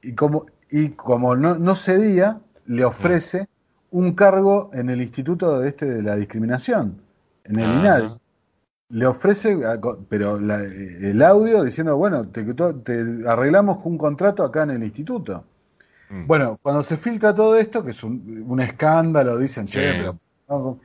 Y 0.02 0.14
como, 0.14 0.46
y 0.70 0.90
como 0.90 1.36
no, 1.36 1.56
no 1.58 1.76
cedía, 1.76 2.40
le 2.66 2.84
ofrece 2.84 3.48
un 3.90 4.14
cargo 4.14 4.70
en 4.74 4.90
el 4.90 5.00
Instituto 5.02 5.60
de, 5.60 5.68
este 5.68 5.86
de 5.86 6.02
la 6.02 6.16
Discriminación, 6.16 7.00
en 7.44 7.58
el. 7.60 7.70
INADI 7.80 8.14
le 8.90 9.06
ofrece, 9.06 9.58
a- 9.66 9.80
co- 9.80 10.04
pero 10.08 10.38
la- 10.40 10.62
el 10.62 11.22
audio 11.22 11.62
diciendo, 11.64 11.96
bueno, 11.96 12.28
te, 12.28 12.44
te 12.84 13.04
arreglamos 13.28 13.78
un 13.84 13.98
contrato 13.98 14.44
acá 14.44 14.62
en 14.64 14.70
el 14.70 14.84
instituto. 14.84 15.44
Mm. 16.10 16.26
Bueno, 16.26 16.58
cuando 16.62 16.82
se 16.82 16.96
filtra 16.96 17.34
todo 17.34 17.56
esto, 17.56 17.84
que 17.84 17.90
es 17.92 18.04
un, 18.04 18.44
un 18.46 18.60
escándalo, 18.60 19.38
dicen, 19.38 19.66
che, 19.66 19.80
Sí. 19.90 19.94
pero 19.98 20.18
no, 20.48 20.80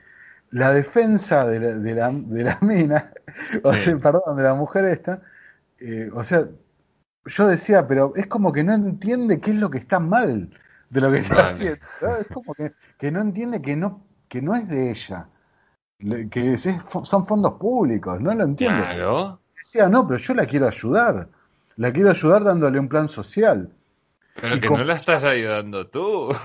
la 0.51 0.73
defensa 0.73 1.45
de 1.47 1.59
la, 1.59 1.67
de 1.79 1.95
la, 1.95 2.11
de 2.11 2.43
la 2.43 2.57
mina, 2.61 3.11
o 3.63 3.73
Sí. 3.73 3.79
sea, 3.81 3.97
perdón, 3.99 4.37
de 4.37 4.43
la 4.43 4.53
mujer 4.55 4.85
esta, 4.85 5.21
eh, 5.79 6.09
o 6.13 6.23
sea, 6.23 6.47
yo 7.25 7.47
decía, 7.47 7.87
pero 7.87 8.13
es 8.15 8.27
como 8.27 8.51
que 8.51 8.63
no 8.63 8.73
entiende 8.73 9.39
qué 9.39 9.51
es 9.51 9.57
lo 9.57 9.69
que 9.69 9.77
está 9.79 9.99
mal 9.99 10.49
de 10.89 11.01
lo 11.01 11.11
que 11.11 11.17
está 11.19 11.35
Vale. 11.35 11.47
haciendo. 11.49 11.79
¿no? 12.01 12.15
Es 12.17 12.27
como 12.27 12.53
que, 12.53 12.73
que 12.97 13.11
no 13.11 13.21
entiende 13.21 13.61
que 13.61 13.75
no, 13.75 14.05
que 14.27 14.41
no 14.41 14.55
es 14.55 14.67
de 14.67 14.91
ella, 14.91 15.27
que 16.31 16.53
es- 16.53 16.85
son 17.03 17.25
fondos 17.25 17.53
públicos, 17.53 18.19
no 18.21 18.33
lo 18.33 18.43
entiende. 18.45 18.81
Claro. 18.81 19.39
Decía, 19.55 19.89
no, 19.89 20.07
pero 20.07 20.17
yo 20.17 20.33
la 20.33 20.45
quiero 20.45 20.67
ayudar, 20.67 21.27
la 21.75 21.91
quiero 21.91 22.09
ayudar 22.09 22.43
dándole 22.43 22.79
un 22.79 22.87
plan 22.89 23.07
social. 23.07 23.71
Pero 24.35 24.55
Y 24.55 24.59
que 24.61 24.67
con- 24.67 24.79
no 24.79 24.85
la 24.85 24.95
estás 24.95 25.23
ayudando 25.23 25.87
tú. 25.87 26.29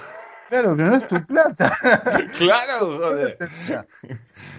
Claro 0.51 0.77
que 0.77 0.83
no 0.83 0.93
es 0.95 1.09
tu 1.09 1.25
plata. 1.27 1.77
claro, 2.39 2.99
joder. 2.99 3.39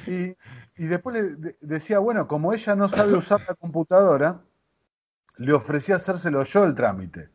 Y, 0.07 0.35
y 0.83 0.87
después 0.87 1.15
le 1.15 1.21
de- 1.35 1.57
decía, 1.61 1.99
bueno, 1.99 2.27
como 2.27 2.51
ella 2.53 2.75
no 2.75 2.87
sabe 2.89 3.13
usar 3.15 3.41
la 3.47 3.53
computadora, 3.53 4.41
le 5.37 5.53
ofrecí 5.53 5.91
hacérselo 5.93 6.43
yo 6.43 6.63
el 6.65 6.73
trámite. 6.73 7.29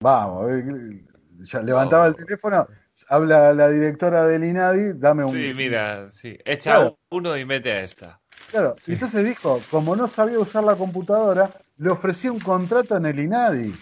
Vamos, 0.00 0.50
eh, 0.50 1.02
ya 1.38 1.62
levantaba 1.62 2.06
el 2.06 2.14
teléfono, 2.16 2.66
habla 3.08 3.52
la 3.54 3.68
directora 3.68 4.26
del 4.26 4.44
INADI, 4.44 4.92
dame 4.94 5.24
un... 5.24 5.32
Sí, 5.32 5.52
mira, 5.56 6.10
sí. 6.10 6.36
Echa 6.44 6.74
Claro. 6.76 6.98
uno 7.10 7.36
y 7.36 7.44
mete 7.44 7.72
a 7.72 7.82
esta. 7.82 8.20
Claro, 8.50 8.74
Sí. 8.78 8.92
entonces 8.92 9.24
dijo, 9.24 9.60
como 9.70 9.94
no 9.96 10.08
sabía 10.08 10.38
usar 10.38 10.64
la 10.64 10.76
computadora, 10.76 11.50
le 11.76 11.90
ofrecí 11.90 12.28
un 12.28 12.40
contrato 12.40 12.96
en 12.96 13.06
el 13.06 13.18
INADI, 13.20 13.74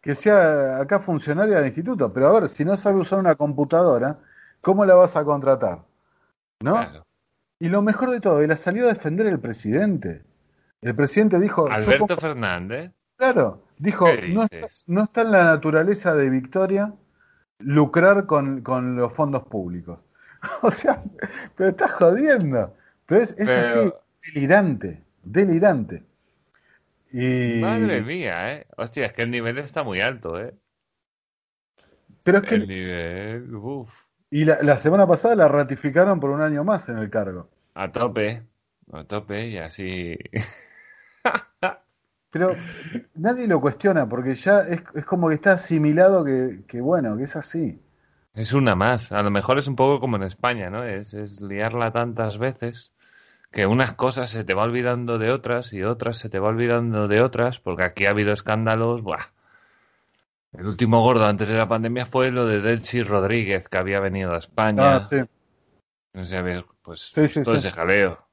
que 0.00 0.14
sea 0.14 0.78
acá 0.78 0.98
funcionaria 0.98 1.56
del 1.56 1.66
instituto. 1.66 2.12
Pero 2.12 2.28
a 2.28 2.40
ver, 2.40 2.48
si 2.48 2.64
no 2.64 2.76
sabe 2.76 2.98
usar 3.00 3.18
una 3.18 3.34
computadora, 3.36 4.18
¿cómo 4.60 4.84
la 4.84 4.94
vas 4.94 5.16
a 5.16 5.24
contratar? 5.24 5.78
¿No? 6.60 6.74
Claro. 6.74 7.06
Y 7.58 7.68
lo 7.68 7.80
mejor 7.82 8.10
de 8.10 8.20
todo, 8.20 8.42
y 8.42 8.46
la 8.46 8.56
salió 8.56 8.84
a 8.84 8.88
defender 8.88 9.26
el 9.26 9.38
presidente. 9.40 10.22
El 10.82 10.94
presidente 10.94 11.40
dijo, 11.40 11.66
Alberto 11.70 12.16
Fernández. 12.16 12.90
claro, 13.16 13.63
dijo, 13.78 14.06
¿Qué 14.06 14.28
no 14.28 14.42
está, 14.44 14.68
no 14.86 15.02
está 15.04 15.22
en 15.22 15.30
la 15.32 15.44
naturaleza 15.44 16.14
de 16.14 16.30
Victoria 16.30 16.94
lucrar 17.58 18.26
con, 18.26 18.62
con 18.62 18.96
los 18.96 19.12
fondos 19.12 19.44
públicos. 19.44 19.98
O 20.62 20.70
sea, 20.70 21.02
pero 21.56 21.70
está 21.70 21.88
jodiendo. 21.88 22.76
Pero 23.06 23.20
es, 23.22 23.30
es 23.38 23.48
Pero- 23.48 23.60
así, 23.60 23.92
delirante, 24.34 25.02
delirante. 25.22 26.02
Y, 27.12 27.60
Madre 27.60 28.02
mía, 28.02 28.52
¿eh? 28.54 28.66
Hostia, 28.76 29.06
es 29.06 29.12
que 29.12 29.22
el 29.22 29.30
nivel 29.30 29.56
está 29.58 29.82
muy 29.84 30.00
alto, 30.00 30.38
¿eh? 30.40 30.52
pero 32.24 32.38
es 32.38 32.44
que, 32.44 32.54
El 32.56 32.66
nivel, 32.66 33.54
uff, 33.54 33.90
y 34.30 34.44
la, 34.44 34.62
la 34.62 34.76
semana 34.78 35.06
pasada 35.06 35.36
la 35.36 35.46
ratificaron 35.48 36.18
por 36.18 36.30
un 36.30 36.40
año 36.42 36.64
más 36.64 36.88
en 36.88 36.98
el 36.98 37.08
cargo. 37.10 37.48
a 37.74 37.92
tope, 37.92 38.42
a 38.92 39.04
tope 39.04 39.48
y 39.48 39.58
así. 39.58 40.18
Pero 42.34 42.56
nadie 43.14 43.46
lo 43.46 43.60
cuestiona 43.60 44.08
porque 44.08 44.34
ya 44.34 44.60
es, 44.60 44.82
es 44.94 45.04
como 45.06 45.28
que 45.28 45.36
está 45.36 45.52
asimilado 45.52 46.24
que, 46.24 46.64
que, 46.68 46.80
bueno, 46.80 47.16
que 47.16 47.22
es 47.22 47.36
así. 47.36 47.80
Es 48.34 48.52
una 48.52 48.74
más. 48.74 49.12
A 49.12 49.22
lo 49.22 49.30
mejor 49.30 49.58
es 49.58 49.66
un 49.68 49.76
poco 49.76 50.00
como 50.00 50.16
en 50.16 50.24
España, 50.24 50.68
¿no? 50.68 50.84
Es, 50.84 51.14
es 51.14 51.40
liarla 51.40 51.92
tantas 51.92 52.36
veces 52.38 52.92
que 53.52 53.66
unas 53.66 53.94
cosas 53.94 54.30
se 54.30 54.44
te 54.44 54.54
va 54.54 54.64
olvidando 54.64 55.18
de 55.18 55.30
otras 55.30 55.72
y 55.72 55.84
otras 55.84 56.18
se 56.18 56.28
te 56.28 56.40
va 56.40 56.48
olvidando 56.48 57.06
de 57.08 57.22
otras, 57.22 57.60
porque 57.60 57.84
aquí 57.84 58.06
ha 58.06 58.10
habido 58.10 58.32
escándalos, 58.32 59.02
¡buah! 59.02 59.26
El 60.52 60.66
último 60.66 61.02
gordo 61.02 61.26
antes 61.26 61.48
de 61.48 61.56
la 61.56 61.68
pandemia 61.68 62.06
fue 62.06 62.30
lo 62.30 62.46
de 62.46 62.60
Delchi 62.60 63.02
Rodríguez, 63.02 63.68
que 63.68 63.78
había 63.78 64.00
venido 64.00 64.34
a 64.34 64.38
España. 64.38 64.96
Ah, 64.96 65.00
sí. 65.00 65.16
No 66.12 66.24
sé, 66.26 66.64
pues 66.82 67.12
Sí, 67.14 67.28
sí, 67.28 67.44
todo 67.44 67.54
sí. 67.54 67.58
ese 67.58 67.72
jaleo. 67.72 68.26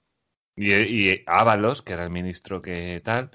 Y, 0.55 0.73
y 0.73 1.23
Ábalos, 1.25 1.81
que 1.81 1.93
era 1.93 2.03
el 2.03 2.11
ministro 2.11 2.61
que 2.61 3.01
tal, 3.03 3.31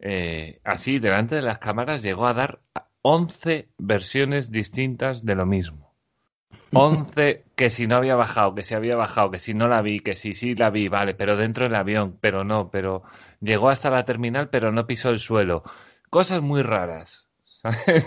eh, 0.00 0.60
así 0.64 0.98
delante 0.98 1.34
de 1.36 1.42
las 1.42 1.58
cámaras 1.58 2.02
llegó 2.02 2.26
a 2.26 2.34
dar 2.34 2.60
11 3.02 3.68
versiones 3.78 4.50
distintas 4.50 5.24
de 5.24 5.34
lo 5.34 5.46
mismo. 5.46 5.94
11 6.72 7.44
que 7.56 7.70
si 7.70 7.86
no 7.86 7.96
había 7.96 8.14
bajado, 8.16 8.54
que 8.54 8.64
si 8.64 8.74
había 8.74 8.96
bajado, 8.96 9.30
que 9.30 9.38
si 9.38 9.54
no 9.54 9.68
la 9.68 9.82
vi, 9.82 10.00
que 10.00 10.16
si 10.16 10.34
sí 10.34 10.54
la 10.54 10.70
vi, 10.70 10.88
vale, 10.88 11.14
pero 11.14 11.36
dentro 11.36 11.64
del 11.64 11.74
avión, 11.74 12.18
pero 12.20 12.44
no, 12.44 12.70
pero 12.70 13.02
llegó 13.40 13.70
hasta 13.70 13.90
la 13.90 14.04
terminal, 14.04 14.48
pero 14.50 14.72
no 14.72 14.86
pisó 14.86 15.10
el 15.10 15.18
suelo. 15.18 15.62
Cosas 16.10 16.42
muy 16.42 16.62
raras. 16.62 17.26
¿sabes? 17.62 18.06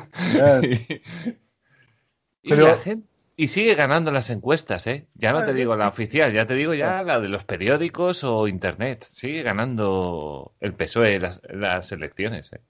Y, 0.64 0.94
y 2.44 2.50
Pero- 2.50 2.68
la 2.68 2.78
gente 2.78 3.08
y 3.44 3.48
sigue 3.48 3.76
ganando 3.76 4.12
las 4.12 4.30
encuestas, 4.30 4.88
¿eh? 4.88 5.08
Ya 5.16 5.32
no 5.34 5.44
te 5.44 5.54
digo 5.54 5.76
la 5.76 5.88
oficial, 5.90 6.34
ya 6.34 6.46
te 6.48 6.54
digo 6.54 6.74
ya 6.74 7.02
la 7.04 7.20
de 7.20 7.30
los 7.30 7.46
periódicos 7.46 8.24
o 8.24 8.48
internet. 8.48 9.04
Sigue 9.04 9.44
ganando 9.44 10.56
el 10.60 10.74
PSOE 10.76 11.20
las, 11.20 11.42
las 11.50 11.92
elecciones, 11.92 12.54
¿eh? 12.54 12.62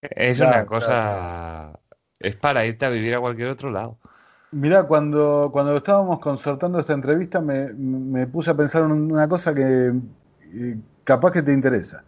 Es 0.00 0.38
Claro, 0.38 0.52
una 0.58 0.66
cosa... 0.66 1.78
Es 2.18 2.36
para 2.36 2.64
irte 2.66 2.86
a 2.86 2.90
vivir 2.90 3.14
a 3.14 3.20
cualquier 3.20 3.48
otro 3.50 3.70
lado. 3.70 3.98
Mirá, 4.52 4.84
cuando, 4.84 5.50
cuando 5.52 5.76
estábamos 5.76 6.20
concertando 6.20 6.78
esta 6.78 6.94
entrevista 6.94 7.40
me, 7.40 7.72
me 7.74 8.26
puse 8.26 8.50
a 8.50 8.56
pensar 8.56 8.84
en 8.84 8.92
una 8.92 9.28
cosa 9.28 9.54
que 9.54 9.92
eh, 10.54 10.78
capaz 11.04 11.32
que 11.32 11.42
te 11.42 11.52
interesa. 11.52 12.04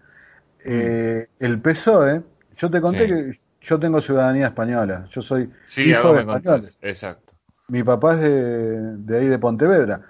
Eh, 0.64 1.26
el 1.40 1.60
PSOE, 1.62 2.22
yo 2.56 2.70
te 2.70 2.80
conté 2.80 3.06
Sí. 3.06 3.08
que 3.08 3.32
yo 3.60 3.78
tengo 3.80 4.00
ciudadanía 4.02 4.46
española, 4.48 5.06
yo 5.10 5.22
soy 5.22 5.50
Sí, 5.64 5.82
hijo 5.90 6.12
de 6.14 6.20
españoles. 6.20 6.78
Exacto. 6.82 7.27
Mi 7.70 7.82
papá 7.82 8.14
es 8.14 8.20
de, 8.20 8.96
de 8.96 9.18
ahí 9.18 9.26
de 9.26 9.38
Pontevedra. 9.38 10.00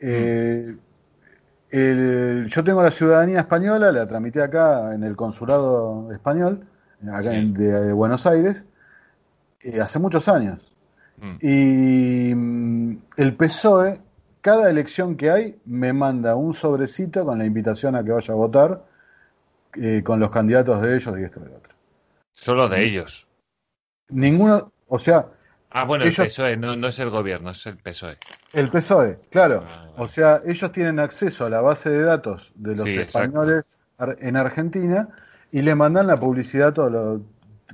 Eh, 0.00 0.74
el- 1.70 2.48
yo 2.48 2.64
tengo 2.64 2.82
la 2.82 2.90
ciudadanía 2.90 3.40
española, 3.40 3.92
la 3.92 4.06
tramité 4.08 4.42
acá 4.42 4.94
en 4.94 5.04
el 5.04 5.14
consulado 5.14 6.10
español, 6.12 6.66
acá 7.10 7.30
Sí. 7.30 7.36
en- 7.36 7.54
de, 7.54 7.68
de 7.68 7.92
Buenos 7.92 8.26
Aires, 8.26 8.66
eh, 9.60 9.80
hace 9.80 9.98
muchos 9.98 10.26
años. 10.28 10.72
Mm. 11.18 11.36
Y 11.40 12.34
mm, 12.34 12.96
el 13.18 13.36
PSOE, 13.36 14.00
cada 14.40 14.70
elección 14.70 15.16
que 15.16 15.30
hay, 15.30 15.60
me 15.66 15.92
manda 15.92 16.34
un 16.34 16.54
sobrecito 16.54 17.24
con 17.26 17.38
la 17.38 17.44
invitación 17.44 17.94
a 17.94 18.02
que 18.02 18.12
vaya 18.12 18.32
a 18.32 18.36
votar, 18.36 18.84
eh, 19.76 20.02
con 20.02 20.18
los 20.18 20.30
candidatos 20.30 20.80
de 20.82 20.96
ellos 20.96 21.14
y 21.18 21.22
esto 21.24 21.40
y 21.40 21.48
lo 21.48 21.56
otro. 21.56 21.74
Solo 22.32 22.68
Mm. 22.68 22.70
de 22.70 22.84
ellos. 22.86 23.28
Ninguno, 24.08 24.72
o 24.88 24.98
sea, 24.98 25.26
Ah, 25.74 25.84
bueno, 25.84 26.04
Ellos- 26.04 26.18
el 26.18 26.26
PSOE, 26.26 26.56
no, 26.56 26.76
no 26.76 26.88
es 26.88 26.98
el 26.98 27.10
gobierno, 27.10 27.50
es 27.50 27.64
el 27.66 27.78
PSOE. 27.78 28.18
el 28.52 28.68
PSOE, 28.70 29.18
claro. 29.30 29.64
Ah, 29.66 29.76
vale. 29.80 29.92
O 29.96 30.08
sea, 30.08 30.40
ellos 30.46 30.70
tienen 30.72 30.98
acceso 30.98 31.46
a 31.46 31.50
la 31.50 31.60
base 31.60 31.90
de 31.90 32.02
datos 32.02 32.52
de 32.56 32.76
los 32.76 32.84
Sí, 32.84 32.98
españoles 32.98 33.78
en 34.18 34.36
Argentina 34.36 35.08
y 35.50 35.62
le 35.62 35.74
mandan 35.74 36.06
la 36.06 36.16
publicidad 36.18 36.72
todo 36.72 36.90
lo- 36.90 37.20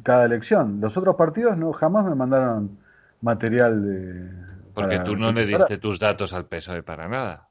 cada 0.03 0.25
elección. 0.27 0.81
Los 0.81 0.97
otros 0.97 1.17
partidos 1.17 1.57
no 1.57 1.73
jamás 1.73 2.05
me 2.05 2.15
mandaron 2.15 2.79
material 3.21 3.83
de. 3.85 4.31
Porque 4.75 4.97
para- 4.97 5.05
tú 5.05 5.17
no 5.17 5.33
le 5.33 5.45
para- 5.47 5.59
diste 5.59 5.79
tus 5.79 5.99
datos 5.99 6.33
al 6.35 6.45
PSOE 6.47 6.83
para 6.85 7.09
nada. 7.09 7.49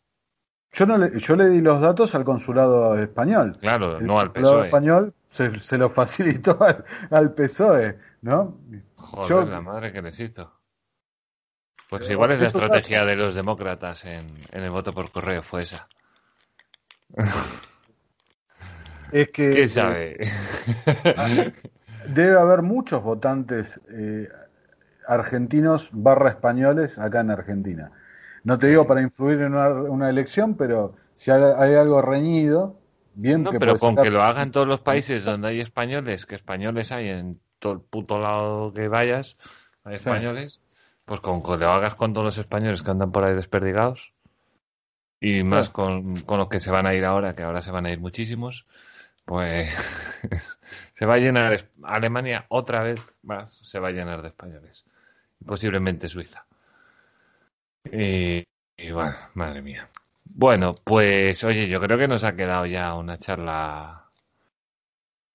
Yo, 0.71 0.85
no 0.85 0.97
le, 0.97 1.19
yo 1.19 1.35
le 1.35 1.49
di 1.49 1.59
los 1.61 1.81
datos 1.81 2.13
al 2.15 2.23
consulado 2.23 2.97
español. 2.97 3.57
Claro, 3.59 3.97
El 3.97 4.05
no 4.05 4.19
al 4.19 4.27
consulado 4.27 4.53
PSOE. 4.55 4.65
español 4.67 5.13
se, 5.29 5.59
se 5.59 5.77
lo 5.77 5.89
facilitó 5.89 6.57
al, 6.63 6.83
al 7.11 7.33
PSOE, 7.33 7.97
¿no? 8.21 8.57
Joder, 9.11 9.29
Yo- 9.29 9.45
la 9.45 9.61
madre 9.61 9.91
que 9.91 10.01
les 10.01 10.19
hizo. 10.19 10.53
Pues 11.89 12.01
Pero 12.01 12.13
igual 12.13 12.31
es 12.33 12.39
la 12.41 12.47
estrategia 12.47 13.05
de 13.05 13.15
los 13.15 13.33
demócratas 13.33 14.03
en, 14.03 14.27
en 14.51 14.63
el 14.63 14.69
voto 14.69 14.91
por 14.93 15.09
correo, 15.11 15.41
fue 15.41 15.63
esa. 15.63 15.87
Es 19.11 19.29
que 19.29 19.51
¿Quién 19.51 19.63
eh, 19.63 19.67
sabe? 19.69 20.17
debe 22.09 22.37
haber 22.37 22.61
muchos 22.61 23.01
votantes 23.01 23.79
eh, 23.89 24.27
argentinos 25.07 25.89
barra 25.93 26.29
españoles 26.29 26.99
acá 26.99 27.21
en 27.21 27.31
Argentina. 27.31 27.91
No 28.43 28.59
te 28.59 28.67
digo 28.67 28.85
para 28.85 29.01
influir 29.01 29.39
en 29.41 29.53
una, 29.53 29.69
una 29.69 30.09
elección, 30.09 30.55
pero 30.57 30.95
si 31.15 31.31
hay, 31.31 31.75
algo 31.75 32.01
reñido, 32.01 32.79
bien 33.15 33.43
No, 33.43 33.51
que 33.51 33.59
pero 33.59 33.77
con 33.77 33.91
sacar- 33.91 34.03
que 34.03 34.11
lo 34.11 34.21
hagan 34.23 34.51
todos 34.51 34.67
los 34.67 34.81
países 34.81 35.23
donde 35.23 35.47
hay 35.47 35.61
españoles, 35.61 36.25
que 36.25 36.35
españoles 36.35 36.91
hay 36.91 37.07
en 37.07 37.39
todo 37.59 37.73
el 37.73 37.81
puto 37.81 38.19
lado 38.19 38.73
que 38.73 38.87
vayas, 38.87 39.37
hay 39.83 39.95
españoles, 39.95 40.61
pues 41.05 41.19
con 41.21 41.41
que 41.43 41.57
lo 41.57 41.69
hagas 41.71 41.95
con 41.95 42.13
todos 42.13 42.25
los 42.25 42.37
españoles 42.37 42.83
que 42.83 42.91
andan 42.91 43.11
por 43.11 43.23
ahí 43.23 43.35
desperdigados, 43.35 44.13
y 45.19 45.43
más 45.43 45.69
con, 45.69 46.21
con 46.21 46.37
los 46.39 46.49
que 46.49 46.59
se 46.59 46.71
van 46.71 46.85
a 46.87 46.93
ir 46.93 47.05
ahora, 47.05 47.35
que 47.35 47.43
ahora 47.43 47.61
se 47.61 47.71
van 47.71 47.85
a 47.85 47.91
ir 47.91 47.99
muchísimos, 47.99 48.67
pues 49.25 49.69
se 50.93 51.05
va 51.05 51.15
a 51.15 51.19
llenar 51.19 51.69
Alemania 51.83 52.45
otra 52.49 52.83
vez 52.83 53.01
más, 53.23 53.59
se 53.63 53.79
va 53.79 53.89
a 53.89 53.91
llenar 53.91 54.21
de 54.21 54.29
españoles, 54.29 54.85
posiblemente 55.45 56.09
Suiza. 56.09 56.45
Y, 57.91 58.43
y 58.77 58.91
bueno, 58.91 59.15
madre 59.33 59.61
mía. 59.61 59.89
Bueno, 60.25 60.75
pues 60.83 61.43
oye, 61.43 61.67
yo 61.67 61.79
creo 61.81 61.97
que 61.97 62.07
nos 62.07 62.23
ha 62.23 62.35
quedado 62.35 62.65
ya 62.65 62.93
una 62.95 63.17
charla 63.17 64.09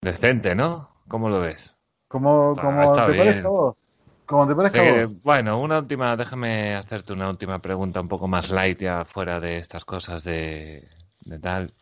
decente, 0.02 0.54
¿no? 0.54 0.90
¿Cómo 1.08 1.30
lo 1.30 1.40
ves? 1.40 1.71
Como, 2.12 2.54
Ah, 2.56 2.62
como 2.62 3.02
te 3.02 3.14
parezca 3.14 3.48
vos. 3.48 3.94
Como 4.26 4.46
te 4.46 4.54
parezca 4.54 4.82
a 4.82 4.84
Eh, 4.84 4.92
vos. 5.04 5.22
bueno, 5.22 5.58
una 5.60 5.78
última, 5.78 6.16
déjame 6.16 6.74
hacerte 6.74 7.12
una 7.12 7.28
última 7.30 7.60
pregunta 7.60 8.00
un 8.00 8.08
poco 8.08 8.28
más 8.28 8.50
light 8.50 8.80
ya 8.80 9.04
fuera 9.04 9.40
de 9.40 9.58
estas 9.58 9.84
cosas 9.84 10.22
de, 10.24 10.88
de 11.24 11.38
tal. 11.38 11.72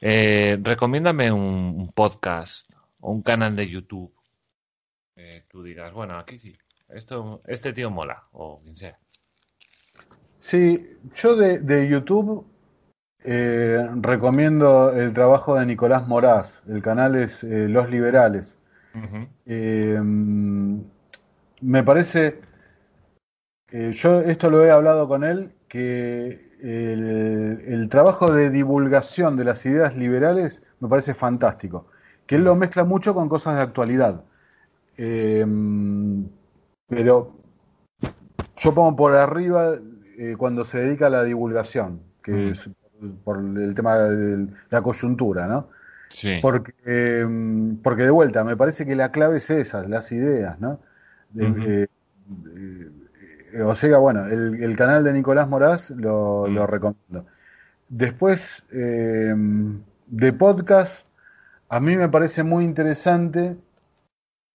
Eh, 0.00 0.58
recomiéndame 0.62 1.30
un, 1.32 1.74
un 1.78 1.92
podcast 1.92 2.70
o 3.00 3.12
un 3.12 3.22
canal 3.22 3.56
de 3.56 3.68
YouTube. 3.68 4.12
Eh, 5.16 5.44
tú 5.48 5.62
digas, 5.62 5.92
bueno, 5.92 6.18
aquí 6.18 6.38
sí, 6.38 6.56
esto, 6.88 7.40
este 7.46 7.72
tío 7.72 7.90
mola, 7.90 8.24
o 8.32 8.60
quien 8.62 8.76
sea. 8.76 8.98
Sí, 10.40 10.84
yo 11.14 11.36
de, 11.36 11.58
de 11.60 11.88
YouTube 11.88 12.46
eh, 13.24 13.84
recomiendo 14.00 14.92
el 14.92 15.12
trabajo 15.12 15.56
de 15.56 15.66
Nicolás 15.66 16.06
Moraz. 16.06 16.62
El 16.68 16.82
canal 16.82 17.16
es 17.16 17.42
eh, 17.44 17.68
Los 17.68 17.90
Liberales. 17.90 18.58
Eh, 19.46 20.00
me 21.60 21.82
parece, 21.82 22.40
eh, 23.72 23.92
yo 23.92 24.20
esto 24.20 24.50
lo 24.50 24.64
he 24.64 24.70
hablado 24.70 25.08
con 25.08 25.24
él, 25.24 25.52
que 25.68 26.38
el, 26.62 27.62
el 27.66 27.88
trabajo 27.88 28.32
de 28.32 28.50
divulgación 28.50 29.36
de 29.36 29.44
las 29.44 29.64
ideas 29.66 29.96
liberales 29.96 30.62
me 30.80 30.88
parece 30.88 31.14
fantástico, 31.14 31.86
que 32.26 32.36
él 32.36 32.44
lo 32.44 32.56
mezcla 32.56 32.84
mucho 32.84 33.14
con 33.14 33.28
cosas 33.28 33.56
de 33.56 33.62
actualidad. 33.62 34.24
Eh, 34.96 35.46
pero 36.88 37.32
yo 38.56 38.74
pongo 38.74 38.96
por 38.96 39.14
arriba 39.14 39.74
eh, 40.18 40.34
cuando 40.36 40.64
se 40.64 40.78
dedica 40.80 41.06
a 41.06 41.10
la 41.10 41.24
divulgación, 41.24 42.00
que 42.22 42.32
Mm. 42.32 42.50
es 42.50 42.70
por 43.24 43.38
el 43.38 43.74
tema 43.74 43.96
de 43.96 44.48
la 44.70 44.82
coyuntura, 44.82 45.46
¿no? 45.46 45.68
Sí. 46.08 46.38
Porque, 46.42 46.72
eh, 46.86 47.26
porque 47.82 48.02
de 48.04 48.10
vuelta, 48.10 48.44
me 48.44 48.56
parece 48.56 48.86
que 48.86 48.96
la 48.96 49.10
clave 49.10 49.38
es 49.38 49.50
esa, 49.50 49.86
las 49.86 50.10
ideas, 50.12 50.58
¿no? 50.60 50.80
De- 51.30 51.84
eh, 51.84 52.90
eh, 53.52 53.62
o 53.62 53.74
sea, 53.74 53.98
bueno, 53.98 54.26
el, 54.26 54.62
el 54.62 54.76
canal 54.76 55.04
de 55.04 55.12
Nicolás 55.12 55.48
Moraz 55.48 55.90
lo, 55.90 56.46
lo 56.48 56.66
recomiendo. 56.66 57.26
Después, 57.88 58.64
eh, 58.72 59.34
de 60.06 60.32
podcast, 60.32 61.08
a 61.68 61.80
mí 61.80 61.96
me 61.96 62.08
parece 62.08 62.42
muy 62.42 62.64
interesante, 62.64 63.56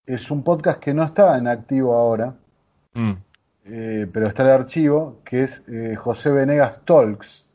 es 0.06 0.30
un 0.32 0.44
podcast 0.44 0.80
que 0.80 0.94
no 0.94 1.04
está 1.04 1.38
en 1.38 1.48
activo 1.48 1.96
ahora, 1.96 2.36
Mm. 2.96 3.14
eh, 3.66 4.08
pero 4.14 4.28
está 4.28 4.44
en 4.44 4.50
el 4.50 4.56
archivo, 4.56 5.20
que 5.26 5.44
es 5.44 5.64
eh, 5.68 5.96
José 5.96 6.32
Venegas 6.32 6.82
Talks. 6.86 7.46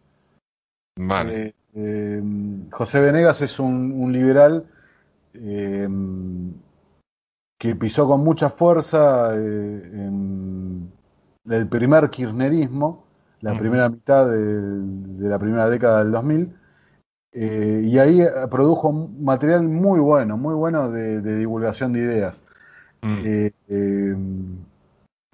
Vale. 0.97 1.55
Eh, 1.79 1.99
eh, 2.19 2.23
José 2.71 3.01
Venegas 3.01 3.43
es 3.43 3.59
un, 3.59 3.93
un 3.93 4.13
liberal 4.13 4.67
eh, 5.35 5.89
que 7.59 7.77
pisó 7.77 8.07
con 8.07 8.23
mucha 8.23 8.51
fuerza 8.51 9.35
eh, 9.35 9.91
en 9.93 10.93
el 11.49 11.69
primer 11.69 12.11
kirchnerismo, 12.11 13.05
la 13.41 13.57
primera 13.57 13.89
mitad 13.89 14.29
de 14.29 15.29
la 15.29 15.39
primera 15.39 15.69
década 15.69 16.01
del 16.01 16.13
2000, 16.13 16.55
eh, 17.33 17.83
y 17.85 17.99
ahí 17.99 18.21
eh, 18.21 18.31
produjo 18.51 18.89
un 18.89 19.25
material 19.25 19.63
muy 19.63 20.01
bueno, 20.01 20.37
muy 20.37 20.55
bueno 20.55 20.91
de, 20.91 21.21
de 21.21 21.37
divulgación 21.37 21.93
de 21.93 22.01
ideas. 22.01 22.43
Mm. 23.03 23.17
Eh, 23.25 24.17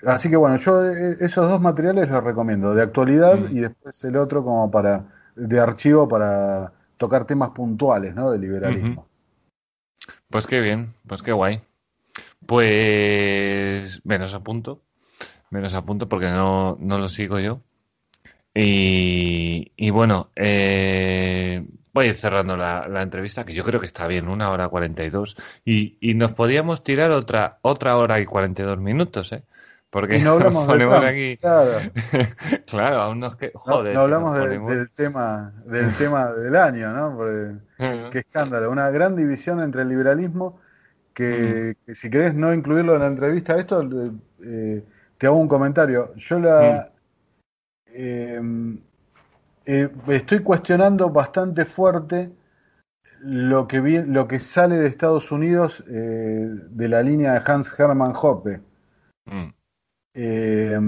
Así 0.07 0.29
que 0.29 0.37
bueno, 0.37 0.57
yo 0.57 0.85
esos 0.85 1.49
dos 1.49 1.63
materiales 1.63 2.11
los 2.11 2.23
recomiendo, 2.23 2.75
de 2.75 2.83
actualidad 2.83 3.39
mm. 3.39 3.57
y 3.57 3.61
después 3.61 4.05
el 4.05 4.19
otro 4.19 4.45
como 4.45 4.71
para 4.71 5.07
de 5.35 5.61
archivo 5.61 6.09
para 6.09 6.73
tocar 6.97 7.27
temas 7.27 7.51
puntuales, 7.51 8.15
¿no? 8.15 8.31
Del 8.31 8.41
liberalismo. 8.41 9.07
Pues 10.29 10.47
qué 10.47 10.61
bien, 10.61 10.95
pues 11.07 11.23
qué 11.23 11.33
guay. 11.33 11.61
Pues 12.47 14.05
menos 14.05 14.35
apunto, 14.35 14.83
menos 15.51 15.75
apunto 15.75 16.09
porque 16.09 16.27
no, 16.27 16.77
no 16.81 16.99
lo 16.99 17.09
sigo 17.09 17.39
yo. 17.39 17.61
Y, 18.55 19.73
y 19.77 19.91
bueno, 19.91 20.31
eh, 20.37 21.67
voy 21.93 22.07
a 22.07 22.09
ir 22.11 22.17
cerrando 22.17 22.57
la, 22.57 22.87
la, 22.89 23.03
entrevista, 23.03 23.45
que 23.45 23.55
yo 23.55 23.65
creo 23.65 23.81
que 23.81 23.87
está 23.87 24.07
bien, 24.07 24.29
una 24.29 24.51
hora 24.51 24.69
cuarenta 24.69 25.03
y 25.05 25.11
dos. 25.11 25.37
Y, 25.65 25.97
y 26.01 26.15
nos 26.15 26.35
podíamos 26.35 26.85
tirar 26.85 27.11
otra, 27.11 27.59
otra 27.63 27.97
hora 27.97 28.21
y 28.21 28.27
cuarenta 28.27 28.63
y 28.63 28.67
dos 28.67 28.79
minutos, 28.79 29.33
¿eh? 29.33 29.43
Porque 29.95 30.19
no 30.19 30.33
hablamos 30.33 30.67
ponemos 30.67 31.05
aquí. 31.05 31.37
Claro. 31.37 31.79
claro, 32.67 33.01
aún 33.01 33.21
nos 33.21 33.37
que. 33.37 33.53
Joder, 33.55 33.95
no, 33.95 34.01
hablamos 34.01 34.35
del 34.35 34.91
tema 34.91 35.53
del 35.65 35.95
tema 35.99 36.33
del 36.33 36.57
año, 36.57 36.93
¿no? 36.93 37.17
Porque, 37.17 38.11
qué 38.11 38.19
escándalo. 38.19 38.73
Una 38.73 38.91
gran 38.91 39.15
división 39.15 39.63
entre 39.63 39.83
el 39.83 39.89
liberalismo 39.91 40.59
que, 41.15 41.77
mm. 41.87 41.93
si 41.93 42.11
querés 42.11 42.35
no 42.35 42.53
incluirlo 42.53 42.95
en 42.95 43.03
la 43.03 43.07
entrevista, 43.07 43.57
esto 43.57 43.89
eh, 44.45 44.83
te 45.17 45.27
hago 45.29 45.37
un 45.37 45.47
comentario. 45.47 46.13
Yo 46.17 46.41
la 46.41 46.91
mm. 47.87 47.93
em, 47.95 48.79
eh, 49.65 49.89
estoy 50.09 50.41
cuestionando 50.41 51.09
bastante 51.11 51.67
fuerte 51.67 52.33
lo 53.21 53.69
que 53.69 53.79
lo 53.79 54.27
que 54.27 54.41
sale 54.41 54.77
de 54.77 54.89
Estados 54.89 55.31
Unidos 55.31 55.85
eh, 55.87 56.49
de 56.51 56.89
la 56.89 57.01
línea 57.01 57.35
de 57.35 57.43
Hans 57.47 57.79
Hermann 57.79 58.13
Hoppe. 58.21 58.61
Mm. 59.27 59.51
Eh, 60.15 60.79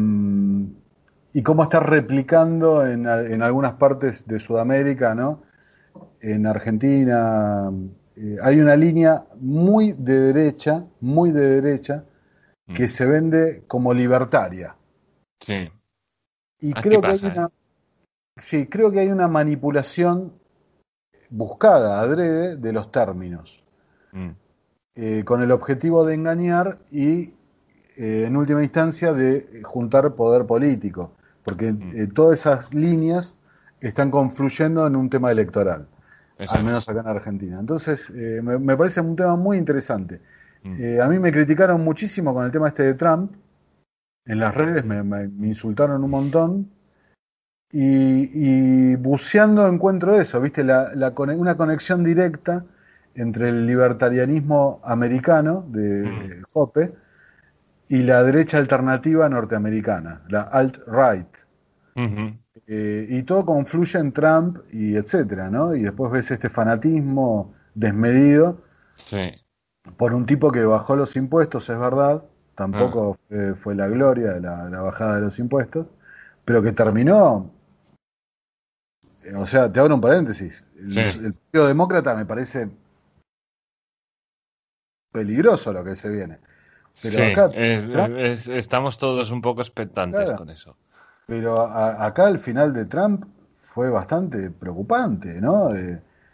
y 1.37 1.43
cómo 1.43 1.65
está 1.65 1.81
replicando 1.81 2.87
en, 2.87 3.07
algunas 3.07 3.75
partes 3.75 4.27
de 4.27 4.41
Sudamérica, 4.41 5.15
¿no? 5.15 5.43
En 6.19 6.47
Argentina 6.47 7.71
eh, 8.17 8.37
hay 8.43 8.59
una 8.59 8.75
línea 8.75 9.27
muy 9.39 9.93
de 9.93 10.33
derecha, 10.33 10.87
muy 11.01 11.33
de 11.33 11.61
derecha, 11.61 12.05
que 12.75 12.85
mm. 12.85 12.89
se 12.89 13.07
vende 13.07 13.65
como 13.67 13.93
libertaria. 13.93 14.77
Sí. 15.41 15.71
Y 16.61 16.73
creo 16.73 17.03
que 17.03 17.09
hay 17.09 17.21
una, 17.23 17.51
sí, 18.39 18.67
creo 18.67 18.91
que 18.91 19.01
hay 19.01 19.09
una 19.09 19.29
manipulación 19.29 20.33
buscada, 21.29 22.01
adrede, 22.01 22.57
de 22.57 22.73
los 22.73 22.91
términos, 22.91 23.63
mm. 24.13 24.31
eh, 24.95 25.25
con 25.25 25.43
el 25.43 25.51
objetivo 25.51 26.07
de 26.07 26.15
engañar 26.15 26.79
y 26.91 27.35
eh, 27.97 28.25
en 28.27 28.37
última 28.37 28.63
instancia 28.63 29.15
de 29.15 29.63
juntar 29.65 30.15
poder 30.15 30.45
político, 30.45 31.13
porque 31.43 31.73
mm. 31.73 31.93
eh, 31.95 32.07
todas 32.09 32.41
esas 32.41 32.75
líneas 32.75 33.39
están 33.81 34.11
confluyendo 34.11 34.87
en 34.87 34.97
un 34.97 35.09
tema 35.09 35.33
electoral, 35.33 35.87
al 36.49 36.65
menos 36.65 36.87
acá 36.91 37.01
en 37.01 37.07
Argentina. 37.07 37.59
Entonces, 37.59 38.13
eh, 38.15 38.43
me, 38.43 38.77
parece 38.77 39.01
un 39.01 39.17
tema 39.17 39.37
muy 39.37 39.57
interesante. 39.57 40.21
Mm. 40.63 41.01
a 41.01 41.09
mí 41.09 41.19
me 41.19 41.31
criticaron 41.33 41.83
muchísimo 41.85 42.35
con 42.35 42.45
el 42.45 42.51
tema 42.51 42.69
este 42.69 42.83
de 42.83 42.95
Trump, 42.95 43.33
en 44.27 44.41
las 44.41 44.55
redes 44.55 44.85
me, 44.85 45.25
insultaron 45.47 46.03
un 46.05 46.11
montón, 46.11 46.71
y, 47.73 48.95
buceando 48.97 49.67
encuentro 49.67 50.19
eso, 50.21 50.41
¿viste? 50.41 50.65
La, 50.65 50.93
una 51.17 51.57
conexión 51.57 52.05
directa 52.05 52.65
entre 53.15 53.49
el 53.49 53.67
libertarianismo 53.67 54.81
americano 54.85 55.65
de 55.69 56.03
mm. 56.03 56.45
Hoppe 56.53 56.93
y 57.89 58.03
la 58.03 58.23
derecha 58.23 58.59
alternativa 58.59 59.29
norteamericana, 59.29 60.23
la 60.29 60.43
alt-right. 60.43 61.27
Eh, 62.67 63.07
y 63.09 63.23
todo 63.23 63.47
confluye 63.47 63.99
en 63.99 64.13
Trump 64.13 64.59
y 64.73 64.97
etcétera, 64.97 65.49
¿no? 65.49 65.75
Y 65.75 65.83
después 65.83 66.11
ves 66.11 66.31
este 66.31 66.51
fanatismo 66.51 67.55
desmedido 67.75 68.61
por 69.97 70.13
un 70.13 70.27
tipo 70.27 70.51
que 70.51 70.65
bajó 70.65 70.97
los 70.97 71.15
impuestos, 71.17 71.69
es 71.71 71.79
verdad, 71.79 72.25
tampoco 72.55 73.19
ah. 73.31 73.55
fue, 73.63 73.75
la 73.75 73.87
gloria 73.89 74.33
de 74.33 74.41
la, 74.41 74.81
bajada 74.81 75.17
de 75.17 75.21
los 75.23 75.39
impuestos, 75.39 75.87
pero 76.45 76.63
que 76.63 76.73
terminó, 76.73 77.51
eh, 79.23 79.35
o 79.35 79.47
sea, 79.47 79.73
te 79.73 79.79
abro 79.79 79.95
un 79.95 80.01
paréntesis, 80.01 80.65
el, 80.77 80.99
el 80.99 81.33
Partido 81.35 81.69
Demócrata 81.69 82.15
me 82.15 82.27
parece 82.27 82.69
peligroso 85.13 85.73
lo 85.73 85.85
que 85.85 85.97
se 85.97 86.11
viene 86.11 86.39
sí, 86.97 88.53
estamos 88.53 88.99
todos 88.99 89.31
un 89.31 89.43
poco 89.43 89.61
expectantes 89.61 90.33
con 90.33 90.51
eso. 90.51 90.77
Pero 91.27 91.61
acá 91.61 92.29
el 92.29 92.39
final 92.39 92.73
de 92.73 92.87
Trump 92.87 93.25
fue 93.75 93.91
bastante 93.91 94.51
preocupante, 94.51 95.41
¿no? 95.41 95.71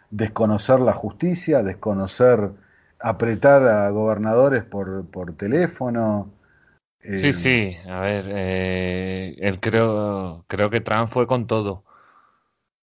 desconocer 0.09 0.79
la 0.79 0.93
justicia, 0.93 1.63
desconocer, 1.63 2.51
apretar 2.99 3.63
a 3.63 3.89
gobernadores 3.89 4.63
por, 4.63 5.09
por 5.09 5.35
teléfono. 5.35 6.31
Sí, 7.01 7.29
eh, 7.29 7.33
sí, 7.33 7.77
a 7.89 7.99
ver, 8.01 8.25
eh, 8.29 9.35
él 9.39 9.59
creo, 9.59 10.45
creo 10.47 10.69
que 10.69 10.81
Trump 10.81 11.09
fue 11.09 11.25
con 11.25 11.47
todo. 11.47 11.83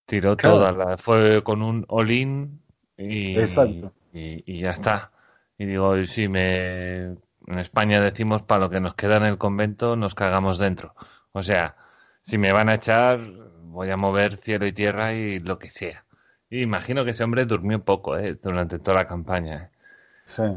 Tiró 0.05 0.35
toda, 0.35 0.97
fue 0.97 1.41
con 1.41 1.61
un 1.61 1.85
all-in 1.87 2.59
y, 2.97 3.39
y, 3.39 4.43
y, 4.45 4.61
ya 4.61 4.71
está. 4.71 5.11
Y 5.57 5.65
digo, 5.65 6.05
si 6.05 6.27
me 6.27 7.15
en 7.47 7.59
España 7.59 8.01
decimos 8.01 8.43
para 8.43 8.61
lo 8.61 8.69
que 8.69 8.79
nos 8.79 8.95
queda 8.95 9.17
en 9.17 9.23
el 9.23 9.37
convento 9.37 9.95
nos 9.95 10.15
cagamos 10.15 10.57
dentro. 10.57 10.93
O 11.31 11.43
sea, 11.43 11.75
si 12.23 12.37
me 12.37 12.51
van 12.51 12.69
a 12.69 12.75
echar, 12.75 13.19
voy 13.63 13.89
a 13.89 13.97
mover 13.97 14.37
cielo 14.37 14.65
y 14.67 14.73
tierra 14.73 15.13
y 15.13 15.39
lo 15.39 15.57
que 15.57 15.69
sea. 15.69 16.05
Y 16.49 16.61
imagino 16.61 17.05
que 17.05 17.11
ese 17.11 17.23
hombre 17.23 17.45
durmió 17.45 17.83
poco 17.83 18.17
¿eh? 18.17 18.37
durante 18.41 18.79
toda 18.79 18.97
la 18.97 19.07
campaña. 19.07 19.63
¿eh? 19.63 19.69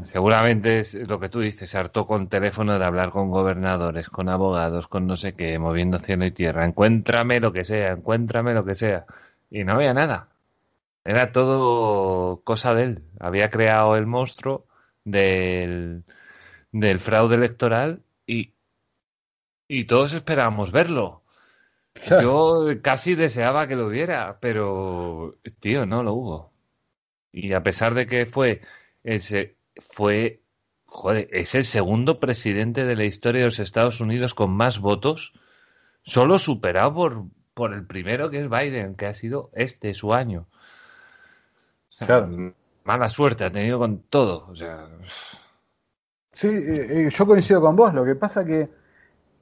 Seguramente 0.03 0.79
es 0.79 0.93
lo 0.93 1.19
que 1.19 1.29
tú 1.29 1.39
dices, 1.39 1.69
se 1.69 1.77
hartó 1.77 2.05
con 2.05 2.29
teléfono 2.29 2.77
de 2.77 2.85
hablar 2.85 3.09
con 3.11 3.29
gobernadores, 3.29 4.09
con 4.09 4.29
abogados, 4.29 4.87
con 4.87 5.07
no 5.07 5.17
sé 5.17 5.33
qué, 5.33 5.59
moviendo 5.59 5.99
cielo 5.99 6.25
y 6.25 6.31
tierra. 6.31 6.65
Encuéntrame 6.65 7.39
lo 7.39 7.51
que 7.51 7.65
sea, 7.65 7.91
encuéntrame 7.91 8.53
lo 8.53 8.63
que 8.63 8.75
sea. 8.75 9.05
Y 9.49 9.63
no 9.63 9.73
había 9.73 9.93
nada. 9.93 10.29
Era 11.03 11.31
todo 11.31 12.41
cosa 12.43 12.73
de 12.73 12.83
él. 12.83 13.03
Había 13.19 13.49
creado 13.49 13.95
el 13.95 14.05
monstruo 14.05 14.65
del 15.03 16.03
del 16.79 16.99
fraude 16.99 17.35
electoral 17.35 18.01
y, 18.27 18.53
y 19.67 19.85
todos 19.85 20.13
esperábamos 20.13 20.73
verlo. 20.73 21.23
Yo 22.21 22.65
casi 22.81 23.15
deseaba 23.15 23.67
que 23.67 23.77
lo 23.77 23.87
hubiera, 23.87 24.39
pero 24.41 25.37
tío, 25.61 25.85
no 25.85 26.03
lo 26.03 26.13
hubo. 26.13 26.53
Y 27.31 27.53
a 27.53 27.63
pesar 27.63 27.93
de 27.93 28.05
que 28.05 28.25
fue 28.25 28.61
ese 29.05 29.55
fue 29.77 30.41
joder, 30.85 31.29
es 31.31 31.55
el 31.55 31.63
segundo 31.63 32.19
presidente 32.19 32.83
de 32.83 32.97
la 32.97 33.05
historia 33.05 33.41
de 33.41 33.47
los 33.47 33.59
Estados 33.59 34.01
Unidos 34.01 34.33
con 34.33 34.51
más 34.51 34.79
votos, 34.79 35.31
solo 36.03 36.39
superado 36.39 36.93
por, 36.93 37.23
por 37.53 37.73
el 37.73 37.85
primero 37.85 38.29
que 38.29 38.41
es 38.41 38.49
Biden, 38.49 38.95
que 38.95 39.05
ha 39.05 39.13
sido 39.13 39.49
este 39.53 39.93
su 39.93 40.13
año. 40.13 40.47
Mala 42.83 43.07
suerte 43.07 43.45
ha 43.45 43.51
tenido 43.51 43.79
con 43.79 44.01
todo, 44.03 44.47
o 44.49 44.55
sea, 44.55 44.89
Sí, 46.35 46.49
eh, 46.49 47.07
eh, 47.07 47.09
yo 47.09 47.25
coincido 47.25 47.61
con 47.61 47.77
vos. 47.77 47.93
Lo 47.93 48.03
que 48.03 48.15
pasa 48.15 48.45
que 48.45 48.69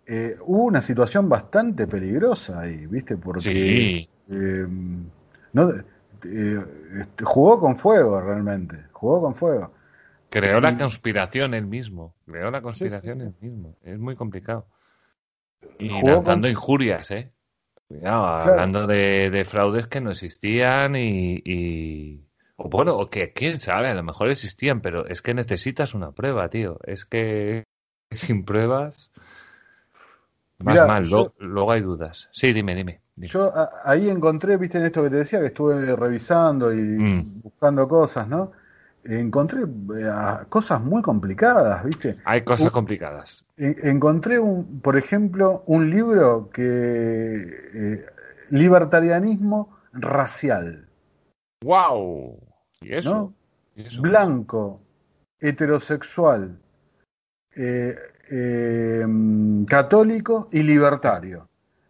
eh, 0.06 0.36
hubo 0.45 0.65
una 0.65 0.80
situación 0.80 1.28
bastante 1.28 1.88
peligrosa 1.88 2.61
ahí, 2.61 2.86
¿viste? 2.86 3.18
Porque 3.18 4.07
no, 5.53 5.72
este, 5.72 7.26
jugó 7.26 7.60
con 7.60 7.78
fuego 7.78 8.22
realmente, 8.22 8.86
jugó 8.91 9.22
con 9.22 9.34
fuego. 9.34 9.74
Creó 10.30 10.60
la 10.60 10.78
conspiración 10.78 11.56
él 11.56 11.65
mismo, 11.65 12.14
creó 12.28 12.52
la 12.52 12.61
conspiración 12.61 13.22
él 13.22 13.34
mismo. 13.41 13.76
Es 13.84 13.98
muy 13.98 14.15
complicado. 14.15 14.68
Y 15.80 15.90
lanzando 15.90 16.48
injurias, 16.48 17.10
¿eh? 17.10 17.32
Cuidado, 17.88 18.26
hablando 18.26 18.86
de, 18.86 19.32
de, 19.32 19.45
fraudes 19.45 19.88
que 19.88 19.99
no 19.99 20.11
existían 20.11 20.95
y 20.95 22.24
o 22.55 22.69
bueno, 22.69 22.95
o 22.95 23.09
que 23.09 23.34
quién 23.34 23.59
sabe, 23.59 23.88
a 23.88 23.93
lo 23.93 24.03
mejor 24.03 24.30
existían, 24.30 24.81
pero 24.81 25.07
es 25.07 25.21
que 25.21 25.34
necesitas 25.34 25.93
una 25.93 26.11
prueba, 26.11 26.49
tío. 26.49 26.80
Es 26.85 27.05
que 27.05 27.63
sin 28.11 28.45
pruebas. 28.45 29.11
Más 30.59 30.88
mal, 30.88 31.05
luego, 31.39 31.71
hay 31.71 31.81
dudas. 31.81 32.30
Sí, 32.31 32.53
dime, 32.53 32.73
dime. 32.73 33.01
Yo 33.17 33.51
ahí 33.84 34.09
encontré, 34.09 34.55
viste, 34.57 34.77
en 34.77 34.85
esto 34.85 35.03
que 35.03 35.09
te 35.09 35.17
decía, 35.17 35.39
que 35.39 35.47
estuve 35.47 35.95
revisando 35.95 36.71
y 36.73 36.77
mm. 36.77 37.41
buscando 37.43 37.88
cosas, 37.88 38.27
¿no? 38.27 38.53
Encontré 39.03 39.63
eh, 39.63 40.45
cosas 40.47 40.81
muy 40.81 41.01
complicadas, 41.01 41.84
¿viste? 41.84 42.17
Hay 42.23 42.43
cosas 42.43 42.71
complicadas. 42.71 43.43
encontré, 43.57 44.39
un, 44.39 44.80
por 44.80 44.95
ejemplo, 44.95 45.63
un 45.65 45.89
libro 45.89 46.49
que. 46.49 46.63
Eh, 46.63 48.05
libertarianismo 48.49 49.77
racial. 49.91 50.88
¡Wow! 51.64 52.38
¿Y 52.81 52.94
eso? 52.94 53.34
Blanco, 54.02 54.81
heterosexual, 55.40 56.57
eh, 57.56 57.95
eh, 58.30 59.06
católico 59.68 60.49
y 60.52 60.64
libertario, 60.64 61.48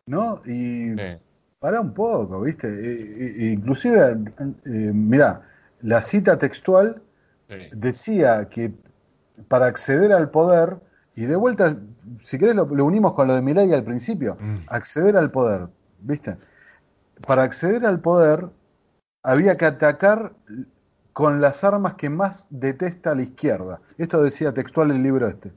¿no? 0.07 0.41
Y 0.45 0.95
para 1.59 1.79
un 1.79 1.93
poco, 1.93 2.41
¿viste? 2.41 2.67
E, 2.67 3.47
e, 3.47 3.51
inclusive, 3.53 4.17
eh, 4.65 4.69
mira, 4.93 5.41
la 5.81 6.01
cita 6.01 6.37
textual 6.37 7.01
decía 7.73 8.49
que 8.49 8.73
para 9.47 9.67
acceder 9.67 10.11
al 10.11 10.29
poder, 10.31 10.77
y 11.15 11.25
de 11.25 11.35
vuelta, 11.35 11.77
si 12.23 12.39
querés 12.39 12.55
lo, 12.55 12.65
unimos 12.65 13.13
con 13.13 13.27
lo 13.27 13.35
de 13.35 13.41
Milei 13.41 13.71
al 13.73 13.83
principio, 13.83 14.35
mm. 14.39 14.57
acceder 14.67 15.15
al 15.15 15.29
poder, 15.31 15.67
¿viste? 15.99 16.37
Para 17.27 17.43
acceder 17.43 17.85
al 17.85 17.99
poder 17.99 18.47
había 19.23 19.57
que 19.57 19.65
atacar 19.65 20.33
con 21.13 21.39
las 21.39 21.63
armas 21.63 21.93
que 21.93 22.09
más 22.09 22.47
detesta 22.49 23.15
la 23.15 23.21
izquierda. 23.21 23.81
Esto 23.97 24.21
decía 24.21 24.53
textual 24.53 24.91
el 24.91 25.01
libro 25.01 25.27
este. 25.27 25.51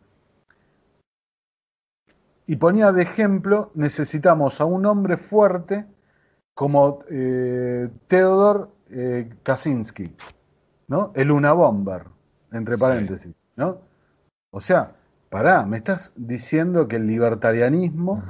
Y 2.47 2.57
ponía 2.57 2.93
de 2.93 3.03
ejemplo, 3.03 3.73
necesitamos 3.75 4.61
a 4.61 4.67
un 4.67 4.87
hombre 4.87 5.17
fuerte 5.17 5.85
como 6.55 7.01
eh, 7.11 7.91
Theodor 8.07 8.71
eh, 8.91 9.29
Kaczynski, 9.43 10.15
¿no? 10.87 11.11
El 11.15 11.33
una 11.33 11.53
bomber, 11.53 12.05
entre 12.53 12.79
paréntesis, 12.79 13.35
¿no? 13.57 13.81
O 14.53 14.61
sea, 14.61 14.95
pará, 15.29 15.67
me 15.67 15.79
estás 15.79 16.13
diciendo 16.15 16.87
que 16.87 16.97
el 16.97 17.07
libertarianismo 17.07 18.23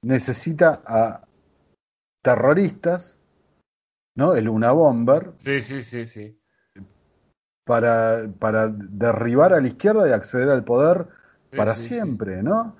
necesita 0.00 0.80
a 0.86 1.26
terroristas, 2.22 3.17
¿no? 4.18 4.34
El 4.34 4.48
una 4.48 4.72
bomber. 4.72 5.30
Sí, 5.36 5.60
sí, 5.60 5.80
sí, 5.80 6.04
sí. 6.04 6.36
Para, 7.64 8.28
para 8.36 8.68
derribar 8.68 9.52
a 9.52 9.60
la 9.60 9.68
izquierda 9.68 10.08
y 10.08 10.12
acceder 10.12 10.50
al 10.50 10.64
poder 10.64 11.06
para 11.56 11.76
siempre, 11.76 12.42
¿no? 12.42 12.76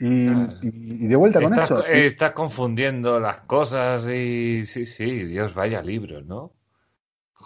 Y, 0.00 1.06
de 1.06 1.16
vuelta 1.16 1.42
con 1.42 1.52
estás, 1.52 1.70
esto. 1.72 1.84
Estás 1.86 2.32
confundiendo 2.32 3.20
las 3.20 3.40
cosas 3.42 4.08
y 4.08 4.64
sí, 4.64 4.86
sí, 4.86 5.24
Dios 5.24 5.54
vaya 5.54 5.82
libros, 5.82 6.24
¿no? 6.24 6.52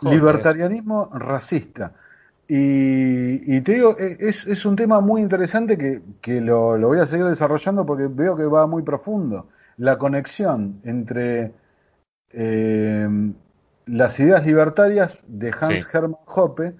Libertarianismo 0.02 1.10
racista. 1.12 1.94
Y, 2.46 3.60
te 3.62 3.74
digo, 3.74 3.96
e, 3.98 4.18
es, 4.20 4.64
un 4.64 4.76
tema 4.76 5.00
muy 5.00 5.20
interesante 5.20 5.76
que, 6.20 6.40
lo, 6.40 6.78
voy 6.78 7.00
a 7.00 7.06
seguir 7.06 7.26
desarrollando 7.26 7.84
porque 7.84 8.06
veo 8.06 8.36
que 8.36 8.44
va 8.44 8.68
muy 8.68 8.84
profundo. 8.84 9.48
La 9.78 9.98
conexión 9.98 10.80
entre 10.84 11.54
eh, 12.32 13.08
las 13.86 14.20
ideas 14.20 14.46
libertarias 14.46 15.24
de 15.26 15.52
Hans 15.58 15.88
Hermann 15.92 16.16
Hoppe 16.26 16.74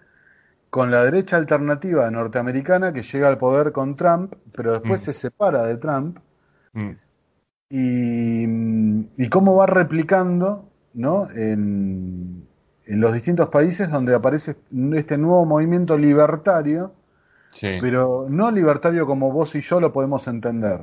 con 0.70 0.90
la 0.90 1.04
derecha 1.04 1.36
alternativa 1.36 2.10
norteamericana 2.10 2.92
que 2.92 3.02
llega 3.02 3.28
al 3.28 3.36
poder 3.36 3.72
con 3.72 3.94
Trump, 3.94 4.32
pero 4.56 4.72
después 4.72 5.02
mm. 5.02 5.04
se 5.04 5.12
separa 5.12 5.64
de 5.64 5.76
Trump, 5.76 6.18
mm. 6.72 6.90
y, 7.68 9.28
cómo 9.28 9.56
va 9.56 9.66
replicando 9.66 10.70
¿no? 10.94 11.28
en, 11.30 12.46
los 12.86 13.12
distintos 13.12 13.48
países 13.48 13.90
donde 13.90 14.14
aparece 14.14 14.56
este 14.94 15.18
nuevo 15.18 15.44
movimiento 15.44 15.98
libertario, 15.98 16.94
pero 17.60 18.26
no 18.30 18.50
libertario 18.50 19.06
como 19.06 19.30
vos 19.30 19.54
y 19.54 19.60
yo 19.60 19.78
lo 19.78 19.92
podemos 19.92 20.26
entender, 20.26 20.80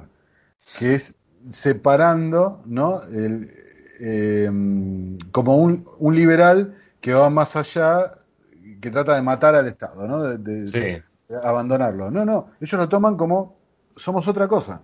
que 0.78 0.94
es 0.94 1.16
separando 1.50 2.62
¿no? 2.66 3.02
Eh, 4.00 4.50
como 5.32 5.58
un, 5.58 5.86
un 6.00 6.16
liberal 6.16 6.76
que 7.02 7.14
va 7.14 7.30
más 7.30 7.56
allá 7.56 8.20
que 8.80 8.92
trata 8.92 9.16
de 9.16 9.22
matar 9.22 9.56
al 9.56 9.68
Estado, 9.68 10.08
¿no? 10.08 10.24
De, 10.24 11.04
abandonarlo. 11.44 12.10
No, 12.10 12.26
no, 12.26 12.52
ellos 12.60 12.80
lo 12.80 12.90
toman 12.90 13.16
como 13.16 13.58
somos 13.96 14.28
otra 14.28 14.48
cosa, 14.48 14.82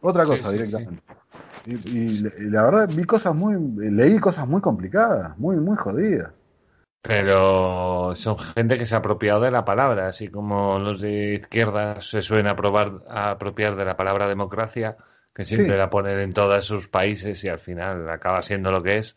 otra 0.00 0.24
cosa 0.24 0.50
directamente. 0.50 1.02
y, 1.66 2.22
la 2.48 2.62
verdad 2.62 2.88
vi 2.92 3.04
cosas 3.04 3.34
muy, 3.34 3.56
leí 3.90 4.18
cosas 4.18 4.46
muy 4.48 4.60
complicadas, 4.60 5.38
muy, 5.38 5.56
muy 5.56 5.76
jodidas. 5.76 6.32
Pero 7.02 8.16
son 8.16 8.36
gente 8.38 8.78
que 8.78 8.86
se 8.86 8.96
ha 8.96 8.98
apropiado 8.98 9.40
de 9.40 9.52
la 9.52 9.64
palabra, 9.64 10.08
así 10.08 10.28
como 10.28 10.80
los 10.80 11.00
de 11.00 11.34
izquierda 11.34 12.00
se 12.00 12.20
suelen 12.20 12.48
aprobar, 12.48 13.04
apropiar 13.08 13.76
de 13.76 13.84
la 13.84 13.96
palabra 13.96 14.26
democracia, 14.26 14.96
que 15.36 15.44
siempre 15.44 15.76
la 15.76 15.90
ponen 15.90 16.18
en 16.18 16.32
todos 16.32 16.64
sus 16.64 16.88
países 16.88 17.44
y 17.44 17.48
al 17.50 17.58
final 17.58 18.08
acaba 18.08 18.40
siendo 18.40 18.72
lo 18.72 18.82
que 18.82 18.96
es. 18.96 19.16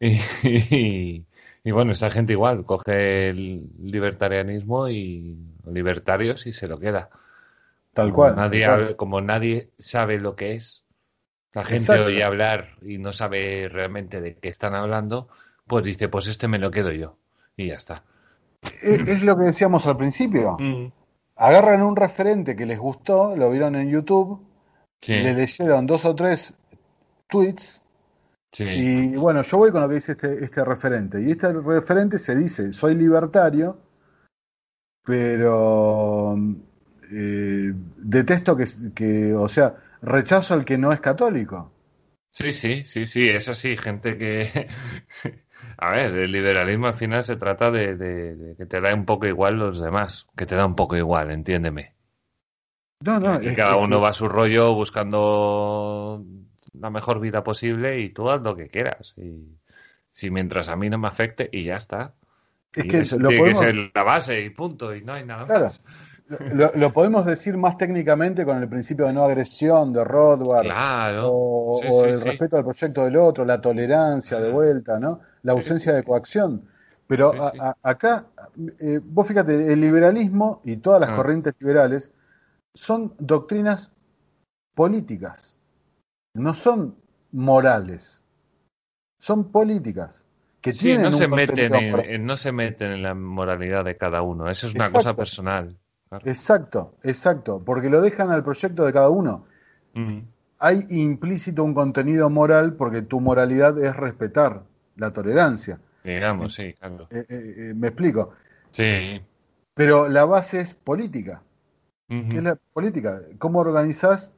y, 0.00 1.26
y 1.62 1.70
bueno, 1.72 1.92
esta 1.92 2.08
gente 2.08 2.32
igual, 2.32 2.64
coge 2.64 3.28
el 3.28 3.68
libertarianismo 3.82 4.88
y 4.88 5.36
libertarios 5.70 6.46
y 6.46 6.52
se 6.52 6.66
lo 6.66 6.78
queda. 6.78 7.10
Tal 7.92 8.14
cual. 8.14 8.34
Nadie, 8.34 8.96
Como 8.96 9.20
nadie 9.20 9.68
sabe 9.78 10.18
lo 10.18 10.36
que 10.36 10.54
es, 10.54 10.86
la 11.52 11.64
gente 11.64 11.92
oye 11.92 12.24
hablar 12.24 12.76
y 12.80 12.96
no 12.96 13.12
sabe 13.12 13.68
realmente 13.68 14.22
de 14.22 14.36
qué 14.36 14.48
están 14.48 14.74
hablando, 14.74 15.28
pues 15.66 15.84
dice, 15.84 16.08
pues 16.08 16.28
este 16.28 16.48
me 16.48 16.58
lo 16.58 16.70
quedo 16.70 16.92
yo. 16.92 17.18
Y 17.58 17.66
ya 17.68 17.74
está. 17.74 18.04
Es, 18.82 19.22
lo 19.22 19.36
que 19.36 19.44
decíamos 19.44 19.86
al 19.86 19.98
principio. 19.98 20.56
Mm. 20.58 20.92
Agarran 21.36 21.82
un 21.82 21.94
referente 21.94 22.56
que 22.56 22.64
les 22.64 22.78
gustó, 22.78 23.36
lo 23.36 23.50
vieron 23.50 23.76
en 23.76 23.90
YouTube, 23.90 24.40
le 25.06 25.34
leyeron 25.34 25.86
dos 25.86 26.04
o 26.04 26.14
tres 26.14 26.56
tweets 27.28 27.80
y 28.58 29.16
bueno, 29.16 29.42
yo 29.42 29.58
voy 29.58 29.70
con 29.70 29.82
lo 29.82 29.88
que 29.88 29.96
dice 29.96 30.12
este, 30.12 30.44
este 30.44 30.64
referente. 30.64 31.20
Y 31.20 31.32
este 31.32 31.52
referente 31.52 32.18
se 32.18 32.34
dice, 32.34 32.72
soy 32.72 32.94
libertario, 32.94 33.78
pero 35.04 36.36
eh, 37.10 37.72
detesto 37.98 38.56
que, 38.56 38.64
que, 38.94 39.34
o 39.34 39.48
sea, 39.48 39.76
rechazo 40.02 40.54
al 40.54 40.64
que 40.64 40.78
no 40.78 40.92
es 40.92 41.00
católico. 41.00 41.72
Sí, 42.32 42.50
sí, 42.52 42.84
sí, 42.84 43.06
sí, 43.06 43.28
es 43.28 43.48
así, 43.48 43.76
gente 43.76 44.16
que... 44.16 44.68
A 45.78 45.90
ver, 45.90 46.14
el 46.14 46.32
liberalismo 46.32 46.86
al 46.86 46.94
final 46.94 47.24
se 47.24 47.36
trata 47.36 47.70
de, 47.70 47.96
de, 47.96 48.54
que 48.56 48.66
te 48.66 48.80
da 48.80 48.94
un 48.94 49.04
poco 49.04 49.26
igual 49.26 49.58
los 49.58 49.80
demás, 49.80 50.26
que 50.36 50.46
te 50.46 50.54
da 50.54 50.64
un 50.64 50.76
poco 50.76 50.96
igual, 50.96 51.30
entiéndeme. 51.30 51.95
No, 53.00 53.20
no. 53.20 53.42
Y 53.42 53.54
cada 53.54 53.76
uno 53.76 54.00
va 54.00 54.10
a 54.10 54.14
su 54.14 54.28
rollo 54.28 54.74
buscando 54.74 56.24
la 56.78 56.90
mejor 56.90 57.20
vida 57.20 57.44
posible 57.44 58.00
y 58.00 58.10
tú 58.10 58.30
haz 58.30 58.42
lo 58.42 58.56
que 58.56 58.68
quieras. 58.68 59.14
Y 59.16 59.58
si 60.12 60.30
mientras 60.30 60.68
a 60.68 60.76
mí 60.76 60.88
no 60.88 60.98
me 60.98 61.08
afecte 61.08 61.48
y 61.52 61.64
ya 61.64 61.76
está. 61.76 62.14
Es 62.72 63.10
que 63.10 63.18
lo 63.18 63.30
podemos... 63.30 63.64
la 63.94 64.02
base 64.02 64.40
y 64.42 64.50
punto, 64.50 64.94
y 64.94 65.02
no 65.02 65.14
hay 65.14 65.24
nada 65.24 65.46
más. 65.46 65.82
Lo, 66.74 66.92
podemos 66.92 67.24
decir 67.24 67.56
más 67.56 67.78
técnicamente 67.78 68.44
con 68.44 68.60
el 68.60 68.68
principio 68.68 69.06
de 69.06 69.12
no 69.12 69.22
agresión 69.22 69.92
de 69.92 70.02
Rothbard 70.02 70.66
o, 71.22 71.80
el 72.04 72.20
respeto 72.20 72.56
al 72.56 72.64
proyecto 72.64 73.04
del 73.04 73.16
otro, 73.16 73.44
la 73.44 73.60
tolerancia 73.60 74.40
de 74.40 74.50
vuelta, 74.50 74.98
¿no? 74.98 75.20
La 75.42 75.52
ausencia 75.52 75.92
de 75.92 76.02
coacción. 76.02 76.68
Pero 77.06 77.32
acá, 77.82 78.26
eh, 78.80 78.98
vos 79.00 79.28
fíjate, 79.28 79.72
el 79.72 79.80
liberalismo 79.80 80.60
y 80.64 80.78
todas 80.78 81.00
las 81.00 81.10
ah. 81.10 81.16
corrientes 81.16 81.54
liberales 81.60 82.10
son 82.76 83.14
doctrinas 83.18 83.92
políticas 84.74 85.56
no 86.36 86.54
son 86.54 86.96
morales, 87.32 88.22
son 89.18 89.50
políticas. 89.50 90.24
Que 90.60 90.72
tienen 90.72 91.02
no, 91.02 91.12
se 91.12 91.28
meten 91.28 91.74
en, 91.74 92.26
no 92.26 92.36
se 92.36 92.50
meten 92.50 92.90
en 92.90 93.02
la 93.02 93.14
moralidad 93.14 93.84
de 93.84 93.96
cada 93.96 94.22
uno, 94.22 94.50
eso 94.50 94.66
es 94.66 94.74
una 94.74 94.90
cosa 94.90 95.14
personal. 95.14 95.76
Exacto, 96.24 96.96
exacto, 97.04 97.62
porque 97.64 97.88
lo 97.88 98.00
dejan 98.00 98.30
al 98.30 98.42
proyecto 98.42 98.84
de 98.84 98.92
cada 98.92 99.10
uno. 99.10 99.46
Mm. 99.94 100.18
Hay 100.58 100.86
implícito 100.90 101.62
un 101.62 101.74
contenido 101.74 102.30
moral 102.30 102.74
porque 102.74 103.02
tu 103.02 103.20
moralidad 103.20 103.78
es 103.82 103.94
respetar 103.94 104.64
la 104.96 105.12
tolerancia. 105.12 105.78
Digamos, 106.02 106.54
sí, 106.54 106.72
claro. 106.72 107.06
Eh, 107.10 107.24
eh, 107.28 107.54
eh, 107.58 107.74
me 107.74 107.88
explico. 107.88 108.32
Sí. 108.72 109.20
Pero 109.74 110.08
la 110.08 110.24
base 110.24 110.60
es 110.60 110.74
política. 110.74 111.42
¿Qué 112.08 112.36
es 112.36 112.42
la 112.42 112.56
política? 112.72 113.20
¿Cómo 113.38 113.58
organizás 113.58 114.32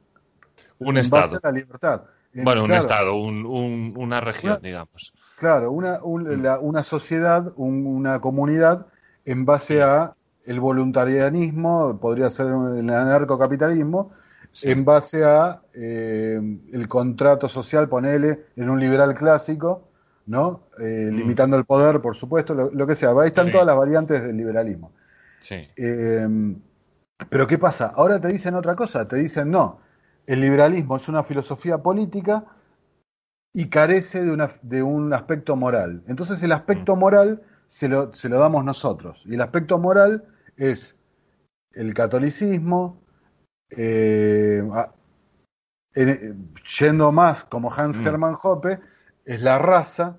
un 0.79 0.97
estado. 0.97 1.39
la 1.43 1.51
libertad. 1.51 2.03
bueno, 2.33 2.63
un 2.63 2.71
estado, 2.71 3.15
una 3.15 4.21
región, 4.21 4.59
digamos. 4.61 5.13
Claro, 5.37 5.71
una, 5.71 5.99
una 6.03 6.83
sociedad, 6.83 7.53
una 7.55 8.19
comunidad 8.19 8.87
en 9.25 9.45
base 9.45 9.83
a 9.83 10.15
el 10.45 10.59
voluntarianismo, 10.59 11.99
podría 11.99 12.29
ser 12.29 12.47
el 12.47 12.89
anarcocapitalismo, 12.89 14.11
en 14.63 14.83
base 14.83 15.23
a 15.23 15.61
eh, 15.73 16.41
el 16.73 16.87
contrato 16.87 17.47
social, 17.47 17.87
ponele, 17.87 18.45
en 18.55 18.69
un 18.69 18.79
liberal 18.79 19.13
clásico, 19.13 19.89
¿no? 20.25 20.63
Eh, 20.79 21.09
mm. 21.11 21.15
Limitando 21.15 21.55
el 21.55 21.65
poder, 21.65 22.01
por 22.01 22.15
supuesto, 22.15 22.53
lo, 22.55 22.87
que 22.87 22.95
sea. 22.95 23.11
Ahí 23.11 23.27
están 23.27 23.51
todas 23.51 23.67
las 23.67 23.77
variantes 23.77 24.23
del 24.23 24.35
liberalismo. 24.37 24.91
Sí. 25.41 25.67
Eh, 25.75 26.27
pero 27.29 27.47
¿qué 27.47 27.57
pasa? 27.57 27.91
Ahora 27.95 28.19
te 28.19 28.29
dicen 28.29 28.55
otra 28.55 28.75
cosa, 28.75 29.07
te 29.07 29.17
dicen 29.17 29.51
no, 29.51 29.79
el 30.25 30.41
liberalismo 30.41 30.97
es 30.97 31.09
una 31.09 31.23
filosofía 31.23 31.79
política 31.79 32.45
y 33.53 33.69
carece 33.69 34.23
de, 34.23 34.31
una, 34.31 34.49
de 34.61 34.83
un 34.83 35.13
aspecto 35.13 35.55
moral. 35.55 36.03
Entonces 36.07 36.41
el 36.43 36.51
aspecto 36.51 36.95
mm. 36.95 36.99
moral 36.99 37.43
se 37.67 37.87
lo, 37.87 38.13
se 38.13 38.29
lo 38.29 38.39
damos 38.39 38.63
nosotros. 38.63 39.23
Y 39.25 39.35
el 39.35 39.41
aspecto 39.41 39.79
moral 39.79 40.23
es 40.55 40.97
el 41.73 41.93
catolicismo, 41.93 43.01
eh, 43.69 44.63
yendo 46.79 47.11
más 47.11 47.43
como 47.43 47.73
Hans 47.73 47.99
mm. 47.99 48.07
Hermann 48.07 48.35
Hoppe, 48.41 48.79
es 49.25 49.41
la 49.41 49.59
raza, 49.59 50.17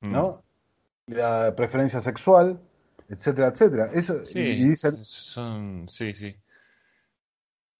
mm. 0.00 0.12
¿no? 0.12 0.42
La 1.06 1.54
preferencia 1.56 2.00
sexual, 2.00 2.60
etcétera, 3.10 3.48
etcétera. 3.48 3.90
Eso, 3.92 4.24
sí, 4.24 4.38
y 4.38 4.68
dicen, 4.68 5.04
son, 5.04 5.88
sí, 5.88 6.14
sí. 6.14 6.34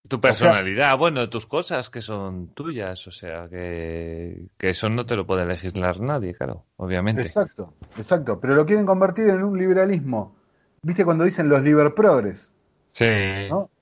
Tu 0.09 0.21
personalidad, 0.21 0.97
bueno, 0.99 1.29
tus 1.29 1.47
cosas 1.47 1.89
que 1.91 2.03
son 2.03 2.49
tuyas, 2.49 3.07
o 3.07 3.13
sea, 3.13 3.49
que, 3.49 4.49
que, 4.59 4.71
eso 4.71 4.89
no 4.89 5.07
te 5.07 5.15
lo 5.15 5.27
puede 5.27 5.47
legislar 5.47 6.01
nadie, 6.01 6.35
claro, 6.35 6.65
obviamente. 6.77 7.23
Exacto, 7.23 7.75
exacto, 7.97 8.41
pero 8.41 8.55
lo 8.55 8.67
quieren 8.67 8.87
convertir 8.87 9.29
en 9.29 9.43
un 9.45 9.57
liberalismo. 9.57 10.35
¿Viste 10.83 11.05
cuando 11.05 11.25
dicen 11.25 11.49
los 11.49 11.63
liber 11.63 11.95
progres? 11.95 12.55
Sí, 12.93 13.05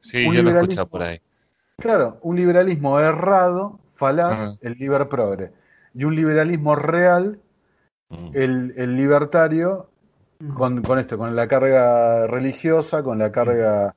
sí, 0.02 0.24
yo 0.24 0.42
lo 0.42 0.50
he 0.50 0.54
escuchado 0.54 0.88
por 0.88 1.02
ahí. 1.02 1.20
Claro, 1.78 2.18
un 2.22 2.36
liberalismo 2.36 2.98
errado, 2.98 3.78
falaz, 3.94 4.58
el 4.60 4.74
liber 4.74 5.08
progre. 5.08 5.52
Y 5.94 6.04
un 6.04 6.16
liberalismo 6.16 6.74
real, 6.74 7.40
mm. 8.08 8.30
el, 8.34 8.74
el, 8.76 8.96
libertario, 8.96 9.88
con, 10.54 10.82
con, 10.82 10.98
esto, 10.98 11.18
con 11.18 11.34
la 11.34 11.48
carga 11.48 12.26
religiosa, 12.26 13.02
con 13.02 13.18
la 13.18 13.32
carga 13.32 13.94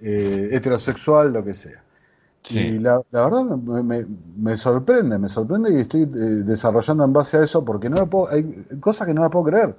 eh, 0.00 0.48
heterosexual, 0.52 1.32
lo 1.32 1.44
que 1.44 1.54
sea. 1.54 1.84
Y 2.50 2.78
la, 2.78 3.00
verdad 3.10 3.42
me, 3.42 4.56
sorprende, 4.58 5.18
me 5.18 5.30
sorprende 5.30 5.72
y 5.72 5.80
estoy 5.80 6.02
eh, 6.02 6.06
desarrollando 6.44 7.04
en 7.04 7.12
base 7.12 7.38
a 7.38 7.44
eso 7.44 7.64
porque 7.64 7.88
no 7.88 8.08
puedo, 8.08 8.30
hay 8.30 8.44
cosas 8.80 9.06
que 9.06 9.14
no 9.14 9.22
la 9.22 9.30
puedo 9.30 9.46
creer. 9.46 9.74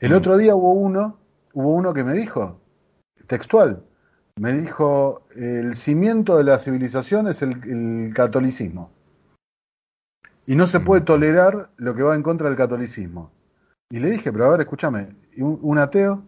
El 0.00 0.12
mm. 0.12 0.16
otro 0.16 0.36
día 0.38 0.54
hubo 0.54 0.72
uno, 0.72 1.18
hubo 1.52 1.74
uno 1.74 1.92
que 1.92 2.04
me 2.04 2.14
dijo, 2.14 2.58
textual, 3.26 3.82
me 4.36 4.54
dijo, 4.54 5.26
el 5.34 5.74
cimiento 5.74 6.38
de 6.38 6.44
la 6.44 6.58
civilización 6.58 7.28
es 7.28 7.42
el, 7.42 8.12
catolicismo. 8.14 8.90
Y 10.46 10.56
no 10.56 10.66
se 10.66 10.80
puede 10.80 11.02
mm. 11.02 11.06
tolerar 11.06 11.70
lo 11.76 11.94
que 11.94 12.02
va 12.02 12.14
en 12.14 12.22
contra 12.22 12.48
del 12.48 12.56
catolicismo. 12.56 13.30
Y 13.90 13.98
le 13.98 14.10
dije, 14.10 14.32
pero 14.32 14.46
a 14.46 14.50
ver, 14.50 14.60
escúchame, 14.60 15.08
un 15.42 15.78
ateo 15.78 16.22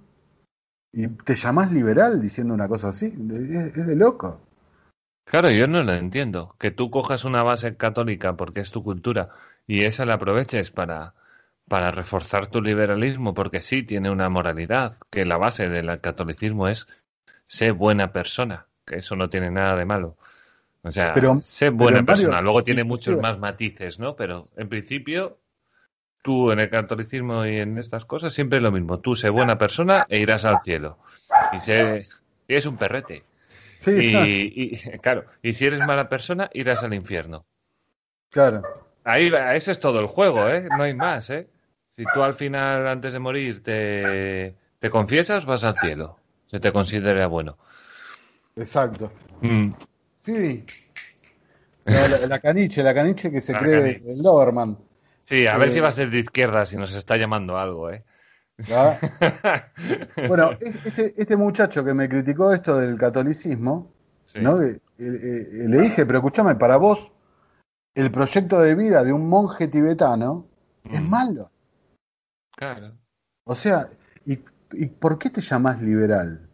y 0.93 1.06
te 1.09 1.35
llamás 1.35 1.72
liberal 1.72 2.20
diciendo 2.20 2.55
una 2.55 2.68
cosa 2.68 2.89
así. 2.89 3.06
Es, 3.06 3.86
de 3.86 3.97
loco. 3.97 4.40
Claro, 5.24 5.51
yo 5.51 5.66
no 5.66 5.82
lo 5.82 5.93
entiendo. 5.93 6.55
Que 6.59 6.70
tú 6.70 6.90
cojas 6.90 7.24
una 7.24 7.43
base 7.43 7.76
católica 7.76 8.35
porque 8.35 8.60
es 8.60 8.70
tu 8.70 8.82
cultura 8.82 9.30
y 9.66 9.85
esa 9.85 10.06
la 10.06 10.14
aproveches 10.14 10.70
para, 10.70 11.14
para 11.68 11.90
reforzar 11.90 12.47
tu 12.47 12.62
liberalismo 12.62 13.35
porque 13.35 13.60
sí 13.60 13.82
tiene 13.82 14.10
una 14.10 14.30
moralidad, 14.30 14.97
que 15.10 15.24
la 15.24 15.36
base 15.36 15.68
del 15.68 16.01
catolicismo 16.01 16.68
es 16.68 16.89
ser 17.47 17.74
buena 17.74 18.12
persona, 18.12 18.66
que 18.86 18.97
eso 18.97 19.14
no 19.14 19.28
tiene 19.28 19.51
nada 19.51 19.76
de 19.76 19.85
malo. 19.85 20.16
O 20.82 20.90
sea, 20.90 21.12
pero, 21.12 21.40
ser 21.43 21.72
buena 21.72 22.02
persona. 22.02 22.40
Luego 22.40 22.62
tiene 22.62 22.85
muchos 22.85 23.20
más 23.20 23.39
matices, 23.39 23.98
¿no? 23.98 24.16
Pero 24.16 24.48
en 24.56 24.70
principio 24.70 25.39
tú 26.22 26.50
en 26.50 26.60
el 26.60 26.70
catolicismo 26.70 27.44
y 27.46 27.58
en 27.58 27.78
estas 27.78 28.04
cosas 28.04 28.32
siempre 28.32 28.58
es 28.58 28.62
lo 28.62 28.72
mismo. 28.72 29.00
Tú 29.00 29.14
sé 29.14 29.30
buena 29.30 29.58
persona 29.58 30.06
e 30.08 30.18
irás 30.18 30.44
al 30.44 30.60
cielo. 30.62 30.98
Y 31.52 31.60
sé, 31.60 32.06
es 32.46 32.66
un 32.66 32.76
perrete. 32.76 33.24
Sí, 33.78 33.92
y, 33.96 34.98
claro. 34.98 35.24
y 35.42 35.54
si 35.54 35.66
eres 35.66 35.86
mala 35.86 36.08
persona, 36.08 36.50
irás 36.52 36.82
al 36.82 36.94
infierno. 36.94 37.44
Claro. 38.30 38.62
Ahí, 39.04 39.30
ese 39.54 39.72
es 39.72 39.80
todo 39.80 40.00
el 40.00 40.06
juego, 40.06 40.48
¿eh? 40.48 40.68
No 40.76 40.82
hay 40.82 40.94
más, 40.94 41.30
¿eh? 41.30 41.48
Si 41.92 42.04
tú 42.12 42.22
al 42.22 42.34
final, 42.34 42.86
antes 42.86 43.12
de 43.12 43.18
morir, 43.18 43.62
te, 43.62 44.54
te 44.78 44.90
confiesas, 44.90 45.44
vas 45.44 45.64
al 45.64 45.78
cielo. 45.78 46.18
Se 46.46 46.60
te 46.60 46.72
considera 46.72 47.26
bueno. 47.26 47.56
Exacto. 48.56 49.12
Mm. 49.40 49.72
Sí. 50.22 50.64
La, 51.84 52.38
caniche, 52.38 52.82
la 52.82 52.94
caniche 52.94 53.30
que 53.30 53.40
se 53.40 53.54
cree 53.54 54.02
el 54.04 54.20
Doberman. 54.20 54.76
Sí, 55.28 55.46
a 55.46 55.59
ver 55.59 55.70
si 55.70 55.78
eh, 55.78 55.82
va 55.82 55.88
a 55.88 55.92
ser 55.92 56.09
de 56.09 56.20
izquierda, 56.20 56.64
si 56.64 56.78
nos 56.78 56.94
está 56.94 57.18
llamando 57.18 57.59
algo, 57.59 57.90
¿eh? 57.90 58.02
bueno, 60.26 60.52
este, 60.59 61.12
este 61.20 61.36
muchacho 61.36 61.84
que 61.84 61.92
me 61.92 62.09
criticó 62.09 62.50
esto 62.50 62.78
del 62.78 62.96
catolicismo, 62.96 63.92
¿no? 64.36 64.62
Eh, 64.62 64.80
eh, 64.98 65.66
le 65.68 65.82
dije, 65.82 66.06
pero 66.06 66.20
escúchame, 66.20 66.55
para 66.56 66.78
vos, 66.78 67.12
el 67.94 68.10
proyecto 68.10 68.59
de 68.59 68.74
vida 68.74 69.05
de 69.05 69.12
un 69.12 69.28
monje 69.28 69.68
tibetano 69.68 70.46
es 70.84 71.02
mm. 71.02 71.10
malo. 71.10 71.50
Claro. 72.56 72.94
O 73.44 73.55
sea, 73.55 73.86
¿y, 74.24 74.38
¿y 74.72 74.86
por 74.86 75.18
qué 75.18 75.28
te 75.28 75.42
llamas 75.42 75.82
liberal? 75.82 76.48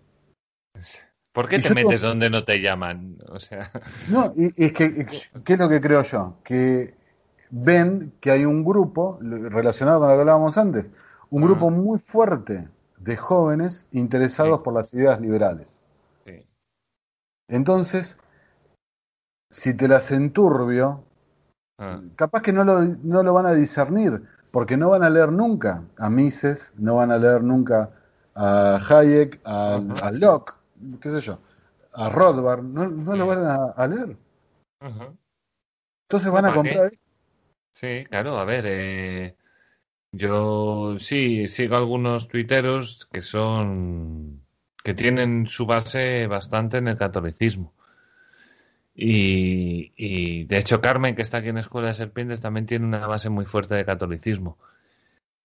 ¿Por 1.32 1.48
qué 1.48 1.60
te 1.60 1.72
metes 1.72 2.00
donde 2.00 2.28
no 2.28 2.44
te 2.44 2.60
llaman? 2.60 3.18
O 3.28 3.38
sea. 3.38 3.70
No, 4.08 4.32
y, 4.34 4.46
es 4.64 4.72
que, 4.72 5.06
¿qué 5.44 5.52
es 5.52 5.58
lo 5.60 5.68
que 5.68 5.80
creo 5.80 6.02
yo? 6.02 6.40
Que 6.42 7.03
ven 7.56 8.12
que 8.20 8.32
hay 8.32 8.44
un 8.44 8.64
grupo, 8.64 9.18
relacionado 9.20 10.00
con 10.00 10.08
lo 10.08 10.14
que 10.16 10.20
hablábamos 10.20 10.58
antes, 10.58 10.86
un 11.30 11.42
grupo 11.42 11.70
muy 11.70 12.00
fuerte 12.00 12.68
de 12.98 13.16
jóvenes 13.16 13.86
interesados 13.92 14.60
por 14.60 14.74
las 14.74 14.92
ideas 14.92 15.20
liberales. 15.20 15.80
Entonces, 17.46 18.18
si 19.50 19.74
te 19.74 19.86
las 19.86 20.10
enturbio, 20.10 21.04
ah. 21.78 22.00
capaz 22.16 22.42
que 22.42 22.52
no 22.52 22.64
lo, 22.64 22.80
no 22.80 23.22
lo 23.22 23.32
van 23.32 23.46
a 23.46 23.52
discernir, 23.52 24.24
porque 24.50 24.76
no 24.76 24.90
van 24.90 25.04
a 25.04 25.10
leer 25.10 25.30
nunca 25.30 25.84
a 25.98 26.10
Mises, 26.10 26.72
no 26.76 26.96
van 26.96 27.12
a 27.12 27.18
leer 27.18 27.42
nunca 27.42 27.90
a 28.34 28.80
Hayek, 28.88 29.40
a, 29.44 30.10
Locke, 30.12 30.54
qué 31.00 31.10
sé 31.10 31.20
yo, 31.20 31.38
a 31.92 32.08
Rothbard, 32.08 32.64
no, 32.64 32.88
no 32.88 33.14
lo 33.14 33.26
van 33.28 33.44
a, 33.44 33.86
leer. 33.86 34.16
Entonces 34.80 36.32
van 36.32 36.46
a 36.46 36.54
comprar 36.54 36.90
Sí, 37.74 38.04
claro, 38.08 38.38
a 38.38 38.44
ver, 38.44 38.64
eh, 38.68 39.36
yo 40.12 40.96
sí 41.00 41.48
sigo 41.48 41.76
algunos 41.76 42.28
tuiteros 42.28 43.08
que 43.12 43.20
son 43.22 44.42
que 44.84 44.94
tienen 44.94 45.48
su 45.48 45.66
base 45.66 46.26
bastante 46.28 46.78
en 46.78 46.88
el 46.88 46.98
catolicismo. 46.98 47.74
Y, 48.96 50.44
de 50.44 50.58
hecho 50.58 50.80
Carmen, 50.80 51.16
que 51.16 51.22
está 51.22 51.38
aquí 51.38 51.48
en 51.48 51.58
Escuela 51.58 51.88
de 51.88 51.94
Serpientes, 51.94 52.40
también 52.40 52.66
tiene 52.66 52.86
una 52.86 53.06
base 53.06 53.28
muy 53.28 53.44
fuerte 53.46 53.74
de 53.74 53.84
catolicismo. 53.84 54.58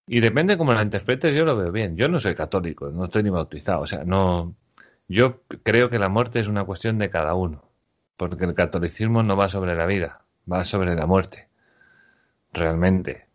Y 0.07 0.22
depende 0.22 0.57
cómo 0.57 0.73
la 0.73 0.84
interpretes, 0.84 1.35
yo 1.35 1.45
lo 1.45 1.57
veo 1.57 1.72
bien. 1.72 1.97
Yo 1.97 2.10
no 2.10 2.19
soy 2.19 2.35
católico, 2.35 2.89
no 2.91 3.06
estoy 3.06 3.23
ni 3.23 3.30
bautizado. 3.31 3.81
O 3.81 3.88
sea, 3.88 4.03
no. 4.06 4.56
Yo 5.07 5.43
creo 5.64 5.89
que 5.89 5.99
la 5.99 6.10
muerte 6.10 6.39
es 6.39 6.47
una 6.47 6.65
cuestión 6.65 6.97
de 6.99 7.10
cada 7.10 7.35
uno. 7.35 7.64
Porque 8.18 8.45
el 8.45 8.56
catolicismo 8.56 9.23
no 9.23 9.38
va 9.38 9.49
sobre 9.49 9.76
la 9.76 9.85
vida, 9.85 10.26
va 10.51 10.64
sobre 10.65 10.95
la 10.95 11.06
muerte 11.07 11.48
realmente. 12.53 13.27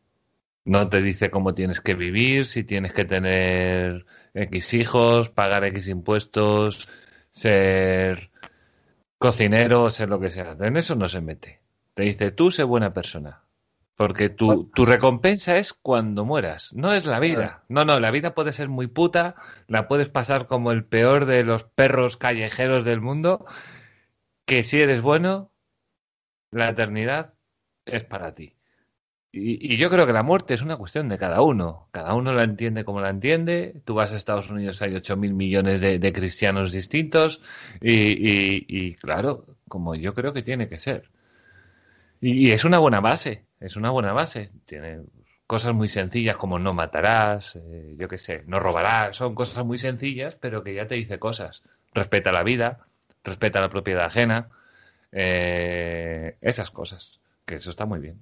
No 0.64 0.88
te 0.88 1.02
dice 1.02 1.30
cómo 1.30 1.54
tienes 1.54 1.80
que 1.80 1.94
vivir, 1.94 2.46
si 2.46 2.64
tienes 2.64 2.92
que 2.92 3.04
tener 3.04 4.06
X 4.32 4.74
hijos, 4.74 5.28
pagar 5.28 5.64
X 5.64 5.88
impuestos, 5.88 6.88
ser 7.32 8.30
cocinero, 9.18 9.90
ser 9.90 10.08
lo 10.08 10.20
que 10.20 10.30
sea. 10.30 10.56
En 10.60 10.76
eso 10.76 10.94
no 10.94 11.08
se 11.08 11.20
mete. 11.20 11.60
Te 11.94 12.04
dice, 12.04 12.30
tú 12.30 12.50
sé 12.50 12.64
buena 12.64 12.92
persona. 12.92 13.42
Porque 13.96 14.28
tu, 14.28 14.70
tu 14.74 14.84
recompensa 14.84 15.56
es 15.56 15.72
cuando 15.72 16.24
mueras, 16.24 16.72
no 16.72 16.92
es 16.92 17.06
la 17.06 17.20
vida. 17.20 17.62
No, 17.68 17.84
no, 17.84 18.00
la 18.00 18.10
vida 18.10 18.34
puede 18.34 18.50
ser 18.52 18.68
muy 18.68 18.88
puta, 18.88 19.36
la 19.68 19.86
puedes 19.86 20.08
pasar 20.08 20.48
como 20.48 20.72
el 20.72 20.84
peor 20.84 21.26
de 21.26 21.44
los 21.44 21.62
perros 21.62 22.16
callejeros 22.16 22.84
del 22.84 23.00
mundo, 23.00 23.46
que 24.46 24.64
si 24.64 24.80
eres 24.80 25.00
bueno, 25.00 25.52
la 26.50 26.70
eternidad 26.70 27.34
es 27.84 28.02
para 28.02 28.34
ti. 28.34 28.56
Y, 29.36 29.76
yo 29.78 29.90
creo 29.90 30.06
que 30.06 30.12
la 30.12 30.22
muerte 30.22 30.54
es 30.54 30.62
una 30.62 30.76
cuestión 30.76 31.08
de 31.08 31.18
cada 31.18 31.42
uno. 31.42 31.88
Cada 31.90 32.14
uno 32.14 32.32
la 32.32 32.44
entiende 32.44 32.84
como 32.84 33.00
la 33.00 33.10
entiende. 33.10 33.74
Tú 33.84 33.94
vas 33.94 34.12
a 34.12 34.16
Estados 34.16 34.48
Unidos, 34.50 34.80
hay 34.80 34.94
8 34.94 35.16
mil 35.16 35.34
millones 35.34 35.80
de, 35.80 36.12
cristianos 36.12 36.70
distintos. 36.70 37.42
Y, 37.80 38.94
claro, 38.94 39.44
como 39.68 39.96
yo 39.96 40.14
creo 40.14 40.32
que 40.32 40.42
tiene 40.42 40.68
que 40.68 40.78
ser. 40.78 41.10
Y, 42.20 42.52
es 42.52 42.64
una 42.64 42.78
buena 42.78 43.00
base. 43.00 43.44
Es 43.60 43.76
una 43.76 43.90
buena 43.90 44.12
base. 44.12 44.50
Tiene 44.66 45.00
cosas 45.48 45.74
muy 45.74 45.88
sencillas 45.88 46.36
como 46.36 46.58
no 46.58 46.72
matarás, 46.72 47.56
eh, 47.56 47.94
yo 47.98 48.08
qué 48.08 48.18
sé, 48.18 48.42
no 48.46 48.60
robarás. 48.60 49.16
Son 49.16 49.34
cosas 49.34 49.64
muy 49.64 49.78
sencillas, 49.78 50.36
pero 50.36 50.62
que 50.62 50.74
ya 50.74 50.86
te 50.86 50.94
dice 50.94 51.18
cosas. 51.18 51.62
Respeta 51.92 52.32
la 52.32 52.44
vida, 52.44 52.86
respeta 53.24 53.60
la 53.60 53.68
propiedad 53.68 54.06
ajena. 54.06 54.48
Eh, 55.12 56.36
esas 56.40 56.70
cosas. 56.70 57.20
Que 57.46 57.56
eso 57.56 57.70
está 57.70 57.84
muy 57.84 58.00
bien. 58.00 58.20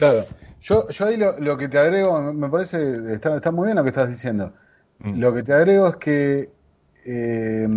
Claro, 0.00 0.24
yo, 0.62 0.88
yo 0.88 1.04
ahí 1.04 1.18
lo, 1.18 1.58
que 1.58 1.68
te 1.68 1.76
agrego, 1.76 2.32
me 2.32 2.48
parece, 2.48 3.12
está, 3.12 3.36
está 3.36 3.52
muy 3.52 3.66
bien 3.66 3.76
lo 3.76 3.82
que 3.82 3.90
estás 3.90 4.08
diciendo. 4.08 4.54
Mm. 4.98 5.20
Lo 5.20 5.34
que 5.34 5.42
te 5.42 5.52
agrego 5.52 5.88
es 5.88 5.96
que 5.96 6.50
eh, 7.04 7.68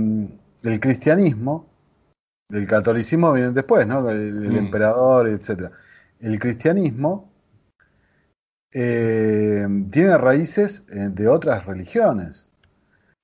el 0.63 0.79
cristianismo, 0.79 1.67
el 2.49 2.65
catolicismo 2.65 3.33
viene 3.33 3.51
después, 3.51 3.85
¿no? 3.85 4.09
El, 4.09 4.35
mm. 4.35 4.55
emperador, 4.55 5.27
etcétera. 5.27 5.73
El 6.21 6.39
cristianismo 6.39 7.29
eh, 8.71 9.67
tiene 9.91 10.17
raíces 10.17 10.85
eh, 10.93 11.09
de 11.11 11.27
otras 11.27 11.65
religiones. 11.65 12.47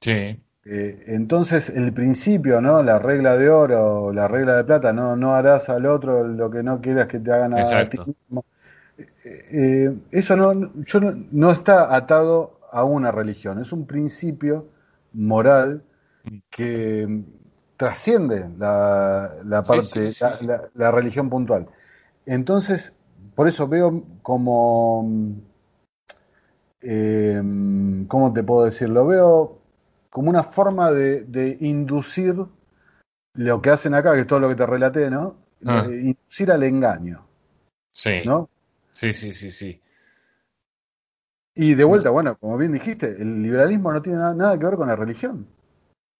Sí. 0.01 0.41
Eh, 0.65 1.03
entonces, 1.07 1.69
el 1.69 1.93
principio, 1.93 2.59
¿no? 2.59 2.83
La 2.83 2.99
regla 2.99 3.37
de 3.37 3.49
oro, 3.49 4.11
la 4.11 4.27
regla 4.27 4.57
de 4.57 4.65
plata, 4.65 4.91
no, 4.91 5.15
no 5.15 5.35
harás 5.35 5.69
al 5.69 5.85
otro 5.85 6.27
lo 6.27 6.51
que 6.51 6.63
no 6.63 6.81
quieras 6.81 7.07
que 7.07 7.19
te 7.19 7.31
hagan 7.31 7.53
a, 7.53 7.87
ti 7.87 7.97
mismo. 7.97 8.43
Eh, 8.99 9.45
eh, 9.51 9.97
eso 10.11 10.35
no, 10.35 10.71
yo 10.83 10.99
no, 10.99 11.51
está 11.51 11.95
atado 11.95 12.59
a 12.71 12.83
una 12.83 13.11
religión, 13.11 13.59
es 13.59 13.71
un 13.71 13.85
principio 13.85 14.67
moral 15.13 15.83
que 16.49 17.23
trasciende 17.77 18.49
la, 18.57 19.63
parte, 19.65 20.09
La, 20.75 20.91
religión 20.91 21.29
puntual. 21.29 21.67
Entonces, 22.25 22.97
por 23.35 23.47
eso 23.47 23.67
veo 23.67 24.03
como, 24.21 25.09
¿cómo 28.07 28.33
te 28.33 28.43
puedo 28.43 28.65
decir? 28.65 28.89
Lo 28.89 29.07
veo 29.07 29.59
como 30.09 30.29
una 30.29 30.43
forma 30.43 30.91
de, 30.91 31.57
inducir 31.61 32.35
lo 33.33 33.61
que 33.61 33.69
hacen 33.69 33.93
acá, 33.93 34.13
que 34.13 34.21
es 34.21 34.27
todo 34.27 34.41
lo 34.41 34.49
que 34.49 34.55
te 34.55 34.65
relaté, 34.65 35.09
¿no? 35.09 35.37
Ah. 35.65 35.85
Inducir 35.87 36.51
al 36.51 36.63
engaño. 36.63 37.25
Sí. 37.91 38.21
¿No? 38.25 38.49
Sí, 38.99 39.13
sí, 39.13 39.31
sí, 39.31 39.49
sí. 39.49 39.81
Y 41.55 41.73
de 41.75 41.85
vuelta, 41.85 42.09
bueno, 42.09 42.37
como 42.37 42.57
bien 42.57 42.73
dijiste, 42.73 43.21
el 43.21 43.41
liberalismo 43.41 43.93
no 43.93 44.01
tiene 44.01 44.19
nada, 44.19 44.59
que 44.59 44.65
ver 44.65 44.75
con 44.75 44.89
la 44.89 44.97
religión. 44.97 45.47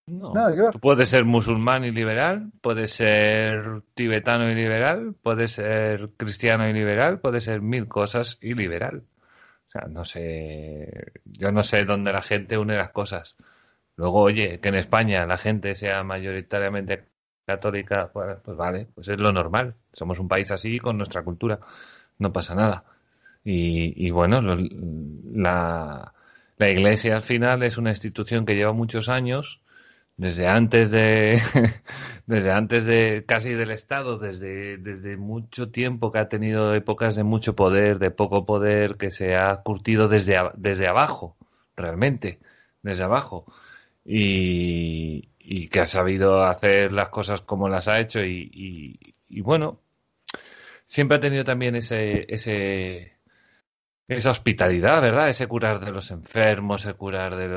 No. 0.08 0.34
Nada 0.34 0.56
que 0.56 0.62
ver. 0.62 0.72
Tú 0.72 0.80
puedes 0.80 1.10
ser 1.10 1.26
musulmán 1.26 1.84
y 1.84 1.92
liberal, 1.92 2.54
puedes 2.62 2.92
ser 2.92 3.82
tibetano 3.96 4.50
y 4.50 4.56
liberal, 4.56 5.14
puedes 5.22 5.52
ser 5.52 6.12
cristiano 6.16 6.70
y 6.70 6.74
liberal, 6.74 7.20
puedes 7.20 7.44
ser 7.44 7.62
mil 7.62 7.90
cosas 7.90 8.38
y 8.40 8.54
liberal. 8.54 9.04
O 9.68 9.72
sea, 9.72 9.82
no 9.90 10.06
sé, 10.06 11.12
yo 11.26 11.52
no 11.52 11.64
sé 11.64 11.84
dónde 11.84 12.14
la 12.14 12.22
gente 12.22 12.58
une 12.58 12.78
las 12.78 12.92
cosas. 12.92 13.36
Luego, 13.98 14.22
oye, 14.22 14.62
que 14.62 14.70
en 14.70 14.76
España 14.76 15.26
la 15.26 15.38
gente 15.38 15.76
sea 15.76 16.02
mayoritariamente 16.04 17.10
católica, 17.46 18.10
pues, 18.14 18.38
pues 18.42 18.56
vale, 18.56 18.88
pues 18.96 19.10
es 19.10 19.20
lo 19.20 19.34
normal. 19.34 19.76
Somos 19.92 20.18
un 20.20 20.30
país 20.30 20.50
así 20.52 20.80
con 20.80 20.98
nuestra 20.98 21.24
cultura, 21.24 21.60
no 22.20 22.32
pasa 22.34 22.56
nada. 22.56 22.84
Y, 23.44 24.12
bueno, 24.12 24.42
la, 24.42 26.14
la 26.58 26.70
Iglesia 26.70 27.16
al 27.16 27.24
final 27.24 27.64
es 27.64 27.78
una 27.78 27.90
institución 27.90 28.46
que 28.46 28.56
lleva 28.56 28.74
muchos 28.74 29.10
años, 29.10 29.62
desde 30.18 30.48
antes 30.48 30.92
de, 30.92 31.42
desde 32.28 32.52
antes 32.52 32.86
de 32.86 33.26
casi 33.28 33.54
del 33.54 33.72
Estado, 33.72 34.20
desde, 34.20 34.78
desde 34.78 35.18
mucho 35.18 35.72
tiempo 35.72 36.12
que 36.12 36.20
ha 36.20 36.30
tenido 36.30 36.76
épocas 36.76 37.16
de 37.16 37.24
mucho 37.24 37.56
poder, 37.56 37.98
de 37.98 38.12
poco 38.12 38.46
poder, 38.46 38.98
que 38.98 39.10
se 39.12 39.36
ha 39.36 39.56
curtido 39.64 40.08
desde, 40.08 40.38
desde 40.56 40.88
abajo, 40.88 41.38
realmente, 41.76 42.40
desde 42.84 43.06
abajo 43.06 43.46
y, 44.12 45.68
que 45.70 45.80
ha 45.82 45.86
sabido 45.86 46.44
hacer 46.44 46.92
las 46.92 47.10
cosas 47.10 47.42
como 47.42 47.70
las 47.70 47.88
ha 47.88 48.00
hecho 48.00 48.22
y, 48.24 49.16
bueno, 49.42 49.80
siempre 50.90 51.18
ha 51.18 51.22
tenido 51.22 51.44
también 51.44 51.76
ese, 51.76 52.26
ese, 52.34 53.20
esa 54.08 54.32
hospitalidad, 54.32 55.02
¿verdad? 55.02 55.30
Ese 55.30 55.48
curar 55.48 55.80
de 55.80 55.92
los 55.92 56.10
enfermos, 56.10 56.84
ese 56.84 56.96
curar 56.96 57.36
de, 57.36 57.48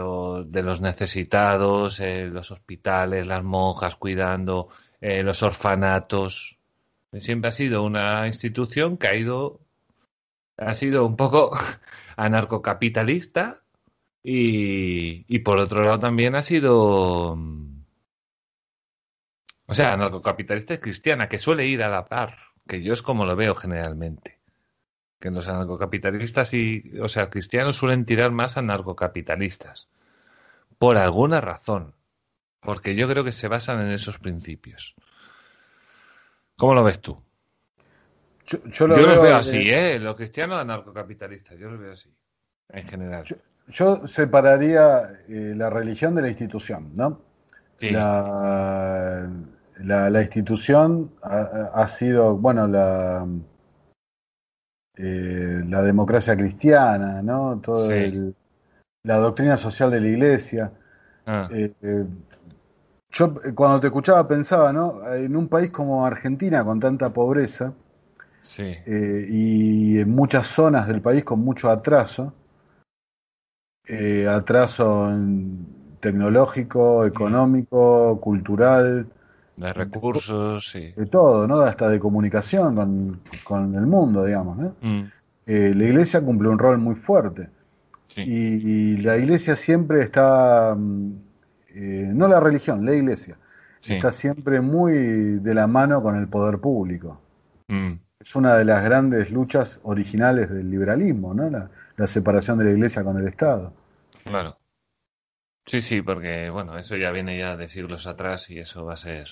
de 0.46 0.62
los 0.62 0.80
necesitados, 0.82 1.98
eh, 2.00 2.26
los 2.26 2.50
hospitales, 2.50 3.26
las 3.26 3.42
monjas 3.42 3.96
cuidando, 3.96 4.68
eh, 5.00 5.22
los 5.22 5.42
orfanatos. 5.42 6.59
Siempre 7.20 7.48
ha 7.48 7.52
sido 7.52 7.82
una 7.82 8.26
institución 8.26 8.98
que 8.98 9.09
ha 9.09 9.16
ido, 9.16 9.60
ha 10.59 10.74
sido 10.74 11.06
un 11.06 11.16
poco 11.16 11.56
anarcocapitalista, 12.16 13.62
y, 14.22 15.38
por 15.40 15.59
otro 15.59 15.82
lado 15.82 15.98
también 15.98 16.34
ha 16.36 16.42
sido... 16.42 17.32
O 19.66 19.74
sea, 19.74 19.94
anarcocapitalista 19.94 20.74
es 20.74 20.80
cristiana, 20.80 21.28
que 21.28 21.38
suele 21.38 21.66
ir 21.66 21.82
a 21.82 21.88
la 21.88 22.04
par, 22.04 22.51
que 22.72 22.82
yo 22.82 22.94
es 22.94 23.02
como 23.02 23.26
lo 23.26 23.36
veo 23.36 23.54
generalmente. 23.54 24.38
Que 25.20 25.30
los 25.30 25.46
anarcocapitalistas 25.46 26.54
y, 26.54 26.98
o 27.02 27.08
sea, 27.10 27.28
cristianos 27.28 27.76
suelen 27.76 28.06
tirar 28.06 28.30
más 28.30 28.56
anarcocapitalistas. 28.56 29.88
Por 30.78 30.96
alguna 30.96 31.42
razón. 31.42 31.94
Porque 32.60 32.94
yo 32.96 33.06
creo 33.08 33.24
que 33.24 33.32
se 33.32 33.46
basan 33.46 33.82
en 33.82 33.92
esos 33.92 34.18
principios. 34.18 34.94
¿Cómo 36.56 36.74
lo 36.74 36.82
ves 36.82 37.00
tú? 37.00 37.22
Yo, 38.46 38.86
lo 38.86 38.96
los 38.96 39.20
veo 39.20 39.36
así, 39.36 39.58
¿eh? 39.70 39.98
Los 39.98 40.16
cristianos 40.16 40.58
anarcocapitalistas, 40.58 41.58
yo 41.58 41.68
los 41.68 41.78
veo 41.78 41.92
así, 41.92 42.10
en 42.70 42.88
general 42.88 43.24
yo 43.68 44.06
separaría 44.06 45.02
eh, 45.28 45.54
la 45.56 45.70
religión 45.70 46.14
de 46.14 46.22
la 46.22 46.28
institución, 46.28 46.92
¿no? 46.94 47.22
La, 47.80 49.28
la, 49.84 50.22
institución 50.22 51.10
ha, 51.22 51.86
sido, 51.88 52.36
bueno, 52.36 52.66
la, 52.66 53.26
eh, 54.96 55.62
la 55.66 55.82
democracia 55.82 56.36
cristiana, 56.36 57.22
¿no? 57.22 57.60
Todo 57.62 57.88
la 59.04 59.16
doctrina 59.16 59.56
social 59.56 59.90
de 59.90 60.00
la 60.00 60.06
iglesia. 60.06 60.72
Ah. 61.26 61.48
Eh, 61.52 62.04
yo 63.10 63.34
cuando 63.54 63.80
te 63.80 63.88
escuchaba 63.88 64.26
pensaba, 64.26 64.72
¿no? 64.72 65.06
En 65.12 65.36
un 65.36 65.48
país 65.48 65.70
como 65.70 66.06
Argentina 66.06 66.64
con 66.64 66.80
tanta 66.80 67.12
pobreza 67.12 67.74
y 68.59 69.98
en 69.98 70.10
muchas 70.10 70.46
zonas 70.46 70.88
del 70.88 71.00
país 71.00 71.24
con 71.24 71.40
mucho 71.40 71.70
atraso, 71.70 72.32
eh, 73.86 74.26
atraso 74.28 75.10
tecnológico, 76.00 77.04
económico, 77.04 78.20
cultural. 78.20 79.06
De 79.62 79.72
recursos, 79.72 80.68
sí. 80.70 80.93
De 80.97 81.06
todo, 81.06 81.47
¿no? 81.47 81.60
Hasta 81.60 81.89
de 81.89 82.01
comunicación 82.01 82.74
con, 83.44 83.74
el 83.74 83.86
mundo, 83.86 84.24
digamos, 84.24 84.74
mm. 84.80 85.02
eh, 85.47 85.72
la 85.74 85.84
iglesia 85.84 86.20
cumple 86.20 86.48
un 86.48 86.59
rol 86.59 86.78
muy 86.78 86.97
fuerte. 86.97 87.48
Y, 88.16 88.97
la 88.98 89.16
iglesia 89.16 89.56
siempre 89.56 90.02
está, 90.02 90.74
mm, 90.76 91.12
eh, 91.68 92.10
no 92.12 92.26
la 92.26 92.40
religión, 92.40 92.84
la 92.84 92.93
iglesia, 92.93 93.39
está 93.82 94.10
siempre 94.10 94.60
muy 94.60 95.39
de 95.39 95.55
la 95.55 95.66
mano 95.66 96.02
con 96.02 96.16
el 96.16 96.26
poder 96.26 96.59
público. 96.59 97.20
Mm. 97.68 97.93
Es 98.18 98.34
una 98.34 98.56
de 98.56 98.64
las 98.64 98.82
grandes 98.82 99.30
luchas 99.30 99.80
originales 99.84 100.51
del 100.51 100.70
liberalismo, 100.70 101.34
¿no? 101.34 101.48
La, 101.48 101.70
la 101.97 102.06
separación 102.09 102.59
de 102.59 102.64
la 102.64 102.72
Iglesia 102.72 103.05
con 103.05 103.16
el 103.16 103.28
Estado. 103.28 103.72
Claro. 104.24 104.59
Sí, 105.66 105.80
sí, 105.80 106.02
porque 106.02 106.51
bueno, 106.51 106.76
eso 106.78 106.97
ya 106.97 107.12
viene 107.12 107.39
ya 107.39 107.56
de 107.56 107.68
siglos 107.68 108.06
atrás 108.06 108.51
y 108.51 108.59
eso 108.59 108.84
va 108.84 108.94
a 108.94 108.97
ser. 108.97 109.28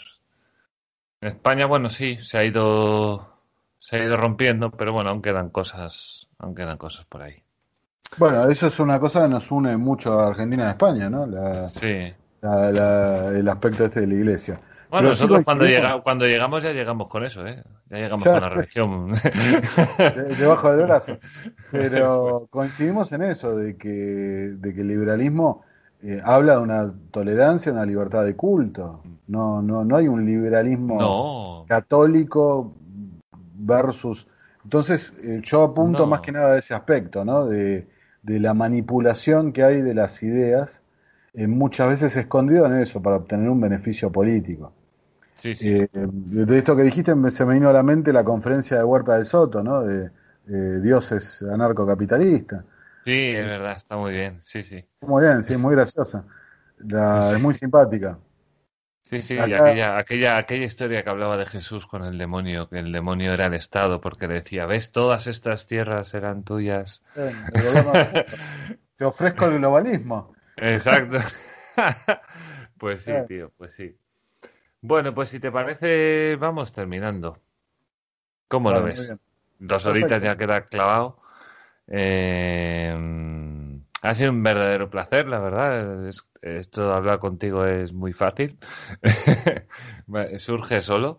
En 1.20 1.28
España, 1.28 1.66
bueno, 1.66 1.90
sí, 1.90 2.18
se 2.22 2.38
ha 2.38 2.44
ido 2.44 3.30
se 3.78 3.96
ha 3.96 4.04
ido 4.04 4.16
rompiendo, 4.16 4.70
pero 4.70 4.92
bueno, 4.92 5.10
aún 5.10 5.22
quedan 5.22 5.50
cosas, 5.50 6.28
aún 6.38 6.54
quedan 6.54 6.78
cosas 6.78 7.04
por 7.06 7.22
ahí. 7.22 7.42
Bueno, 8.18 8.48
eso 8.48 8.66
es 8.66 8.78
una 8.78 9.00
cosa 9.00 9.22
que 9.22 9.28
nos 9.28 9.50
une 9.50 9.76
mucho 9.76 10.20
a 10.20 10.28
Argentina 10.28 10.64
y 10.64 10.66
a 10.66 10.70
España, 10.70 11.10
¿no? 11.10 11.26
La, 11.26 11.68
sí. 11.68 12.12
el 12.42 13.48
aspecto 13.48 13.84
este 13.84 14.00
de 14.00 14.06
la 14.06 14.14
iglesia. 14.14 14.60
Bueno, 14.90 15.10
nosotros 15.10 15.44
cuando, 15.44 15.64
cuando 16.02 16.26
llegamos 16.26 16.62
ya 16.64 16.72
llegamos 16.72 17.08
con 17.08 17.24
eso, 17.24 17.46
¿eh? 17.46 17.62
Ya 17.88 17.98
llegamos 17.98 18.24
con 18.24 18.40
la 18.40 18.48
religión. 18.48 19.12
Debajo 20.38 20.72
del 20.72 20.86
brazo. 20.86 21.18
Pero 21.70 22.48
coincidimos 22.50 23.12
en 23.12 23.22
eso, 23.22 23.56
de 23.56 23.76
que, 23.76 23.88
de 23.88 24.74
que 24.74 24.80
el 24.80 24.88
liberalismo 24.88 25.62
eh, 26.02 26.20
habla 26.24 26.56
de 26.56 26.62
una 26.62 26.94
tolerancia, 27.10 27.72
una 27.72 27.84
libertad 27.84 28.24
de 28.24 28.34
culto. 28.34 29.02
No, 29.26 29.62
no, 29.62 29.84
no 29.84 29.96
hay 29.96 30.08
un 30.08 30.24
liberalismo 30.24 31.64
católico 31.68 32.74
versus... 33.54 34.26
Entonces, 34.64 35.14
eh, 35.22 35.40
yo 35.42 35.62
apunto 35.62 36.06
más 36.06 36.20
que 36.20 36.32
nada 36.32 36.54
a 36.54 36.58
ese 36.58 36.74
aspecto, 36.74 37.24
¿no? 37.24 37.46
De, 37.46 37.86
de 38.22 38.40
la 38.40 38.54
manipulación 38.54 39.52
que 39.52 39.62
hay 39.62 39.80
de 39.82 39.94
las 39.94 40.22
ideas, 40.22 40.82
eh, 41.32 41.46
muchas 41.46 41.88
veces 41.88 42.16
escondido 42.16 42.66
en 42.66 42.76
eso, 42.76 43.00
para 43.00 43.16
obtener 43.16 43.48
un 43.48 43.60
beneficio 43.60 44.10
político. 44.10 44.72
Eh, 45.42 45.88
de 45.92 46.58
esto 46.58 46.76
que 46.76 46.82
dijiste 46.82 47.14
se 47.30 47.46
me 47.46 47.54
vino 47.54 47.70
a 47.70 47.72
la 47.72 47.82
mente 47.82 48.12
la 48.12 48.24
conferencia 48.24 48.76
de 48.76 48.84
Huerta 48.84 49.16
de 49.16 49.24
Soto, 49.24 49.62
¿no? 49.62 49.82
De 49.82 50.10
dioses 50.80 51.42
anarcocapitalista. 51.42 52.64
Sí, 53.04 53.30
es 53.34 53.46
verdad, 53.46 53.76
está 53.76 53.96
muy 53.96 54.12
bien, 54.12 54.42
sí, 54.42 54.62
sí. 54.62 54.84
Muy 55.00 55.24
bien, 55.24 55.42
sí, 55.42 55.56
muy 55.56 55.74
graciosa. 55.74 56.24
Es 56.78 57.40
muy 57.40 57.54
simpática. 57.54 58.18
Sí, 59.02 59.22
sí, 59.22 59.38
aquella, 59.38 59.98
aquella, 59.98 60.36
aquella 60.36 60.64
historia 60.64 61.02
que 61.02 61.10
hablaba 61.10 61.36
de 61.36 61.46
Jesús 61.46 61.86
con 61.86 62.04
el 62.04 62.16
demonio, 62.16 62.68
que 62.68 62.78
el 62.78 62.92
demonio 62.92 63.32
era 63.32 63.46
el 63.46 63.54
Estado, 63.54 64.00
porque 64.00 64.28
decía, 64.28 64.66
¿ves? 64.66 64.92
Todas 64.92 65.26
estas 65.26 65.66
tierras 65.66 66.14
eran 66.14 66.44
tuyas. 66.44 67.02
te 68.96 69.04
ofrezco 69.04 69.46
el 69.46 69.58
globalismo. 69.58 70.34
Exacto. 70.56 71.18
pues 72.78 73.02
sí, 73.02 73.12
tío, 73.26 73.50
pues 73.56 73.74
sí. 73.74 73.96
Bueno, 74.80 75.14
pues 75.14 75.30
si 75.30 75.40
te 75.40 75.50
parece, 75.50 76.36
vamos 76.36 76.70
terminando. 76.72 77.38
¿Cómo 78.48 78.70
lo 78.70 78.82
ves? 78.82 79.12
Dos 79.58 79.86
horitas 79.86 80.22
ya 80.22 80.36
queda 80.36 80.66
clavado. 80.66 81.19
Eh, 81.90 82.94
Ha 84.02 84.14
sido 84.14 84.30
un 84.30 84.42
verdadero 84.42 84.88
placer, 84.88 85.26
la 85.28 85.40
verdad. 85.40 86.08
esto 86.42 86.88
de 86.88 86.94
hablar 86.94 87.18
contigo 87.18 87.66
es 87.66 87.92
muy 87.92 88.12
fácil. 88.12 88.58
Surge 90.36 90.80
solo. 90.80 91.18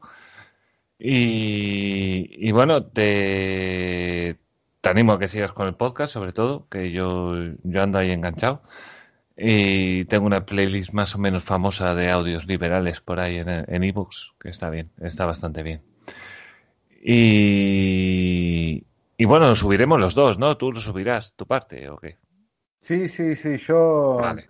Y, 1.00 2.52
bueno, 2.52 2.86
te, 2.86 4.38
te 4.82 4.90
animo 4.90 5.14
a 5.14 5.20
que 5.20 5.28
sigas 5.30 5.52
con 5.54 5.68
el 5.68 5.76
podcast, 5.76 6.14
sobre 6.14 6.32
todo, 6.34 6.68
que 6.70 6.92
yo, 6.92 7.34
yo 7.64 7.82
ando 7.82 7.98
ahí 7.98 8.12
enganchado. 8.12 8.62
Y 9.38 10.06
tengo 10.06 10.26
una 10.28 10.46
playlist 10.46 10.94
más 10.94 11.16
o 11.16 11.20
menos 11.20 11.44
famosa 11.44 11.96
de 11.96 12.12
audios 12.12 12.46
liberales 12.48 13.02
por 13.02 13.20
ahí 13.20 13.38
en 13.38 13.84
ebooks, 13.84 14.34
que 14.40 14.50
está 14.50 14.70
bien, 14.70 14.92
está 15.02 15.26
bastante 15.26 15.64
bien. 15.64 15.82
Y, 17.04 18.86
y 19.22 19.26
bueno, 19.26 19.50
lo 19.50 19.56
subiremos 19.56 20.00
los 20.00 20.16
dos, 20.16 20.40
¿no? 20.40 20.58
Tú 20.58 20.74
subirás, 20.74 21.36
tu 21.36 21.46
parte, 21.46 21.88
¿o 21.90 21.98
qué? 21.98 22.18
Sí, 22.80 23.08
sí, 23.08 23.36
sí, 23.36 23.56
yo... 23.58 24.18
Vale. 24.20 24.50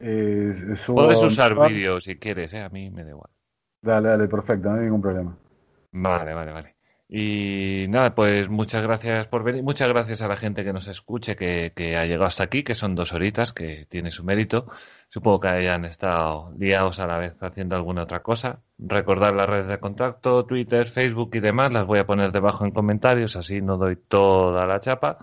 Eh, 0.00 0.54
Puedes 0.94 1.22
usar 1.22 1.54
vídeos 1.68 2.04
si 2.04 2.16
quieres, 2.16 2.54
¿eh? 2.54 2.62
A 2.62 2.70
mí 2.70 2.88
me 2.88 3.04
da 3.04 3.10
igual. 3.10 3.30
Dale, 3.82 4.08
dale, 4.08 4.26
perfecto, 4.26 4.70
no 4.70 4.76
hay 4.76 4.84
ningún 4.84 5.02
problema. 5.02 5.36
Vale, 5.92 6.32
vale, 6.32 6.52
vale. 6.52 6.77
Y 7.10 7.86
nada, 7.88 8.14
pues 8.14 8.50
muchas 8.50 8.82
gracias 8.82 9.26
por 9.28 9.42
venir. 9.42 9.62
Muchas 9.62 9.88
gracias 9.88 10.20
a 10.20 10.28
la 10.28 10.36
gente 10.36 10.62
que 10.62 10.74
nos 10.74 10.88
escuche, 10.88 11.36
que, 11.36 11.96
ha 11.96 12.04
llegado 12.04 12.26
hasta 12.26 12.44
aquí, 12.44 12.62
que 12.62 12.74
son 12.74 12.94
dos 12.94 13.14
horitas, 13.14 13.54
que 13.54 13.86
tiene 13.88 14.10
su 14.10 14.24
mérito. 14.24 14.66
Supongo 15.08 15.40
que 15.40 15.48
hayan 15.48 15.86
estado 15.86 16.52
liados 16.58 17.00
a 17.00 17.06
la 17.06 17.16
vez 17.16 17.34
haciendo 17.40 17.76
alguna 17.76 18.02
otra 18.02 18.20
cosa. 18.20 18.60
Recordar 18.78 19.34
las 19.34 19.48
redes 19.48 19.68
de 19.68 19.78
contacto, 19.80 20.44
Twitter, 20.44 20.86
Facebook 20.86 21.30
y 21.34 21.40
demás, 21.40 21.72
las 21.72 21.86
voy 21.86 21.98
a 21.98 22.06
poner 22.06 22.30
debajo 22.30 22.66
en 22.66 22.72
comentarios, 22.72 23.36
así 23.36 23.62
no 23.62 23.78
doy 23.78 23.96
toda 23.96 24.66
la 24.66 24.80
chapa. 24.80 25.18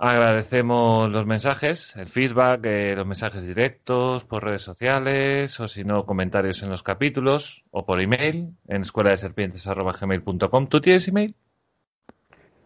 Agradecemos 0.00 1.10
los 1.10 1.26
mensajes, 1.26 1.96
el 1.96 2.08
feedback, 2.08 2.64
eh, 2.66 2.94
los 2.96 3.04
mensajes 3.04 3.44
directos 3.44 4.24
por 4.24 4.44
redes 4.44 4.62
sociales 4.62 5.58
o 5.58 5.66
si 5.66 5.82
no 5.82 6.06
comentarios 6.06 6.62
en 6.62 6.70
los 6.70 6.84
capítulos 6.84 7.64
o 7.72 7.84
por 7.84 8.00
email 8.00 8.54
en 8.68 8.82
escuela 8.82 9.10
de 9.10 9.16
serpientes.gmail.com. 9.16 10.68
¿Tú 10.68 10.80
tienes 10.80 11.08
email? 11.08 11.34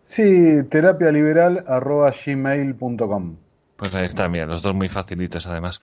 Sí, 0.05 0.63
terapialiberal.gmail.com. 0.69 3.37
Pues 3.77 3.95
ahí 3.95 4.05
está, 4.05 4.29
mira, 4.29 4.45
los 4.45 4.61
dos 4.61 4.75
muy 4.75 4.91
facilitos 4.91 5.47
además. 5.47 5.81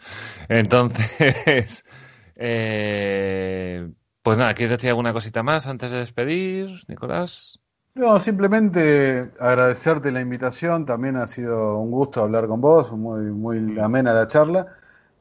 Entonces, 0.50 1.84
eh, 2.36 3.90
pues 4.22 4.38
nada, 4.38 4.54
¿quieres 4.54 4.78
decir 4.78 4.92
alguna 4.92 5.14
cosita 5.14 5.42
más 5.42 5.66
antes 5.66 5.90
de 5.90 5.98
despedir, 5.98 6.84
Nicolás? 6.88 7.59
No, 7.96 8.20
simplemente 8.20 9.32
agradecerte 9.40 10.12
la 10.12 10.22
invitación, 10.22 10.86
también 10.86 11.18
ha 11.18 11.28
sido 11.28 11.80
un 11.80 11.92
gusto 11.92 12.22
hablar 12.22 12.48
con 12.48 12.62
vos, 12.62 12.92
muy, 12.94 13.24
muy 13.32 13.80
amena 13.80 14.14
la 14.14 14.28
charla. 14.28 14.68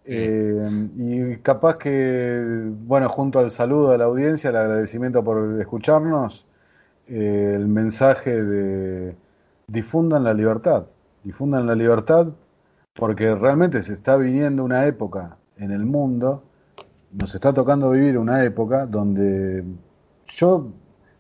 Eh, 0.05 0.89
y 0.97 1.37
capaz 1.39 1.77
que, 1.77 2.71
bueno, 2.87 3.09
junto 3.09 3.41
al 3.41 3.51
saludo 3.51 3.91
a 3.93 3.99
la 3.99 4.05
audiencia, 4.05 4.51
el 4.51 4.57
agradecimiento 4.57 5.25
por 5.25 5.61
escucharnos, 5.61 6.47
eh, 7.09 7.55
el 7.57 7.69
mensaje 7.69 8.43
de 8.43 9.17
difundan 9.67 10.25
la 10.25 10.35
libertad, 10.35 10.87
difundan 11.25 11.67
la 11.67 11.75
libertad, 11.75 12.29
porque 12.95 13.35
realmente 13.35 13.83
se 13.83 13.95
está 13.95 14.17
viniendo 14.17 14.65
una 14.65 14.87
época 14.87 15.37
en 15.59 15.73
el 15.73 15.85
mundo, 15.85 16.45
nos 17.13 17.35
está 17.35 17.53
tocando 17.53 17.91
vivir 17.91 18.19
una 18.19 18.45
época 18.45 18.87
donde 18.87 19.65
yo 20.27 20.69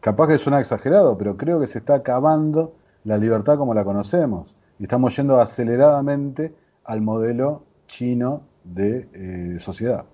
Capaz 0.09 0.29
que 0.29 0.39
suena 0.39 0.59
exagerado, 0.59 1.19
pero 1.19 1.37
creo 1.37 1.61
que 1.61 1.67
se 1.67 1.81
está 1.81 1.97
acabando 1.97 2.75
la 3.05 3.19
libertad 3.19 3.59
como 3.59 3.75
la 3.75 3.85
conocemos. 3.85 4.55
Y 4.79 4.85
estamos 4.85 5.15
yendo 5.15 5.39
aceleradamente 5.39 6.55
al 6.85 7.03
modelo 7.03 7.67
chino 7.87 8.41
de 8.65 9.07
eh, 9.13 9.59
sociedad. 9.59 10.07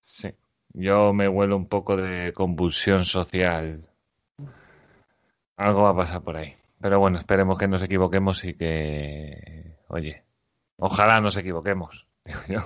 Sí, 0.00 0.34
yo 0.72 1.12
me 1.12 1.28
huelo 1.28 1.56
un 1.56 1.68
poco 1.68 1.96
de 1.96 2.32
convulsión 2.32 3.04
social. 3.04 3.88
Algo 5.56 5.82
va 5.82 5.90
a 5.90 5.96
pasar 5.96 6.22
por 6.22 6.36
ahí. 6.36 6.56
Pero 6.80 6.98
bueno, 6.98 7.18
esperemos 7.18 7.56
que 7.56 7.68
nos 7.68 7.80
equivoquemos 7.80 8.44
y 8.44 8.54
que, 8.54 9.76
oye, 9.86 10.24
ojalá 10.78 11.20
nos 11.20 11.36
equivoquemos. 11.36 12.08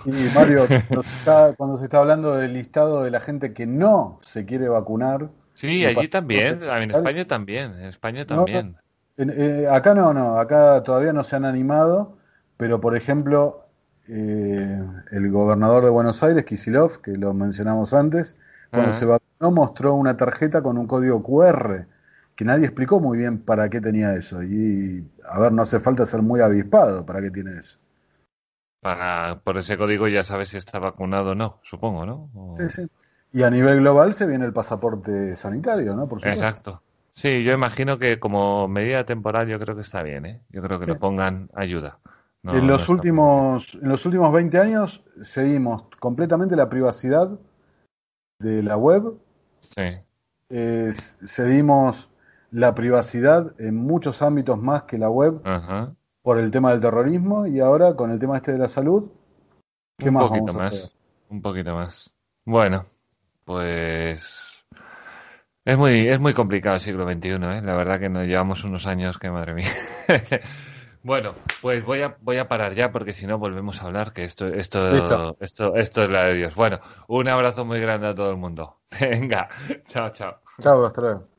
Y 0.07 0.35
Mario, 0.35 0.67
cuando 1.59 1.77
se 1.77 1.85
está 1.85 1.99
hablando 1.99 2.35
del 2.37 2.55
listado 2.55 3.03
de 3.03 3.11
la 3.11 3.21
gente 3.21 3.53
que 3.53 3.67
no 3.67 4.21
se 4.23 4.47
quiere 4.47 4.71
vacunar, 4.71 5.29
Sí, 5.59 5.85
allí 5.85 6.07
también, 6.07 6.61
en 6.63 6.91
España 6.93 7.27
también, 7.27 7.73
en 7.73 7.87
España 7.87 8.25
también. 8.25 8.77
Eh, 9.17 9.67
acá 9.69 9.93
no, 9.93 10.15
no, 10.15 10.39
acá 10.39 10.85
todavía 10.85 11.13
no 11.13 11.25
se 11.25 11.35
han 11.35 11.45
animado, 11.45 12.17
pero 12.57 12.81
por 12.81 12.97
ejemplo, 12.97 13.67
eh, 14.09 14.81
el 15.11 15.31
gobernador 15.33 15.83
de 15.83 15.91
Buenos 15.91 16.23
Aires, 16.23 16.45
Kisilov, 16.45 17.01
que 17.01 17.11
lo 17.17 17.35
mencionamos 17.35 17.93
antes, 17.93 18.37
cuando 18.71 18.93
se 18.93 19.05
vacunó 19.05 19.51
mostró 19.51 19.95
una 19.95 20.17
tarjeta 20.17 20.63
con 20.63 20.79
un 20.79 20.87
código 20.87 21.25
QR, 21.25 21.87
que 22.37 22.45
nadie 22.45 22.67
explicó 22.67 23.01
muy 23.01 23.19
bien 23.19 23.41
para 23.41 23.69
qué 23.69 23.81
tenía 23.81 24.15
eso. 24.15 24.45
Y, 24.45 25.05
a 25.29 25.41
ver, 25.41 25.51
no 25.51 25.63
hace 25.63 25.81
falta 25.81 26.07
ser 26.07 26.23
muy 26.23 26.41
avispado 26.41 27.05
para 27.05 27.21
qué 27.21 27.33
tiene 27.33 27.59
eso. 27.59 27.81
Para, 28.81 29.41
por 29.43 29.59
ese 29.59 29.77
código 29.77 30.07
ya 30.07 30.23
sabes 30.23 30.51
si 30.51 30.57
está 30.57 30.79
vacunado 30.79 31.33
o 31.33 31.35
no, 31.35 31.59
supongo, 31.65 32.07
¿no? 32.07 32.31
Sí, 32.59 32.69
sí. 32.69 32.89
Y 33.33 33.43
a 33.43 33.51
nivel 33.51 33.81
global 33.81 34.15
se 34.15 34.27
viene 34.27 34.45
el 34.45 34.53
pasaporte 34.53 35.37
sanitario, 35.37 35.95
¿no? 35.95 36.09
Por 36.09 36.27
Exacto. 36.27 36.83
Sí, 37.15 37.43
yo 37.43 37.53
imagino 37.53 37.99
que 37.99 38.21
como 38.21 38.69
medida 38.69 39.05
temporal 39.05 39.49
yo 39.49 39.59
creo 39.59 39.75
que 39.75 39.83
está 39.83 40.03
bien, 40.03 40.25
¿eh? 40.25 40.41
Yo 40.51 40.63
creo 40.63 40.79
que 40.79 40.87
lo 40.87 40.99
pongan 40.99 41.51
ayuda. 41.55 41.99
en, 42.45 42.67
los 42.67 42.89
últimos, 42.89 43.75
en 43.75 43.89
los 43.89 44.07
últimos 44.07 44.33
20 44.33 44.59
años 44.59 45.05
seguimos 45.21 45.83
completamente 45.99 46.55
la 46.55 46.69
privacidad 46.69 47.39
de 48.39 48.63
la 48.63 48.77
web. 48.77 49.15
Sí. 49.75 49.99
cedimos 51.27 52.11
la 52.51 52.75
privacidad 52.75 53.53
en 53.61 53.75
muchos 53.77 54.23
ámbitos 54.23 54.59
más 54.59 54.85
que 54.85 54.97
la 54.97 55.11
web 55.11 55.43
por 56.23 56.39
el 56.39 56.51
tema 56.51 56.71
del 56.71 56.81
terrorismo 56.81 57.47
y 57.47 57.61
ahora 57.61 57.95
con 57.95 58.11
el 58.11 58.19
tema 58.19 58.37
este 58.37 58.53
de 58.53 58.59
la 58.59 58.69
salud. 58.69 59.11
¿Qué 59.99 60.09
Un 60.09 60.15
más 60.15 60.29
poquito 60.29 60.53
más. 60.53 60.97
Un 61.29 61.43
poquito 61.43 61.75
más. 61.75 62.13
Bueno, 62.45 62.87
pues 63.49 64.62
es 65.65 65.79
muy, 65.79 66.07
es 66.07 66.20
muy 66.20 66.35
complicado 66.35 66.75
el 66.75 66.83
siglo 66.83 67.07
XXI, 67.07 67.51
¿eh? 67.51 67.62
La 67.62 67.75
verdad 67.75 67.99
que 67.99 68.11
nos 68.11 68.27
llevamos 68.27 68.62
unos 68.62 68.87
años 68.87 69.16
que 69.16 69.31
madre 69.31 69.55
mía. 69.55 69.70
bueno, 71.03 71.35
pues 71.62 71.83
voy 71.83 72.03
a, 72.03 72.19
voy 72.20 72.37
a 72.37 72.47
parar 72.47 72.75
ya 72.75 72.93
porque 72.93 73.15
si 73.15 73.27
no 73.27 73.39
volvemos 73.39 73.83
a 73.83 73.87
hablar 73.87 74.12
que 74.12 74.25
esto, 74.25 74.49
esto, 74.49 75.35
esto, 75.41 75.77
esto 75.77 76.05
es 76.05 76.11
la 76.11 76.25
de 76.27 76.35
Dios. 76.35 76.55
Bueno, 76.57 76.79
un 77.07 77.27
abrazo 77.27 77.65
muy 77.65 77.81
grande 77.81 78.09
a 78.09 78.15
todo 78.15 78.31
el 78.31 78.37
mundo. 78.37 78.81
Venga, 79.01 79.49
chao, 79.87 80.11
chao. 80.11 80.43
Chao, 80.61 80.85
hasta 80.85 81.01
luego. 81.01 81.38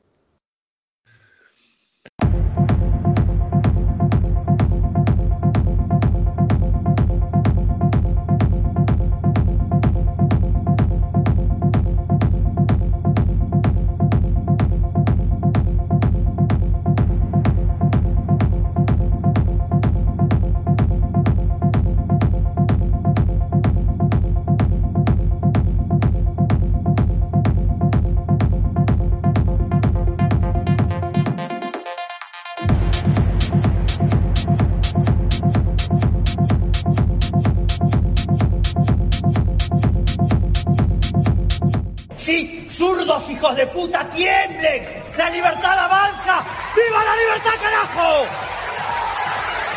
De 43.56 43.66
puta, 43.66 44.04
tiemblen. 44.10 45.02
La 45.16 45.30
libertad 45.30 45.78
avanza. 45.78 46.42
¡Viva 46.74 47.04
la 47.04 47.16
libertad, 47.16 47.50
carajo! 47.60 48.26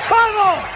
¡Vamos! 0.10 0.73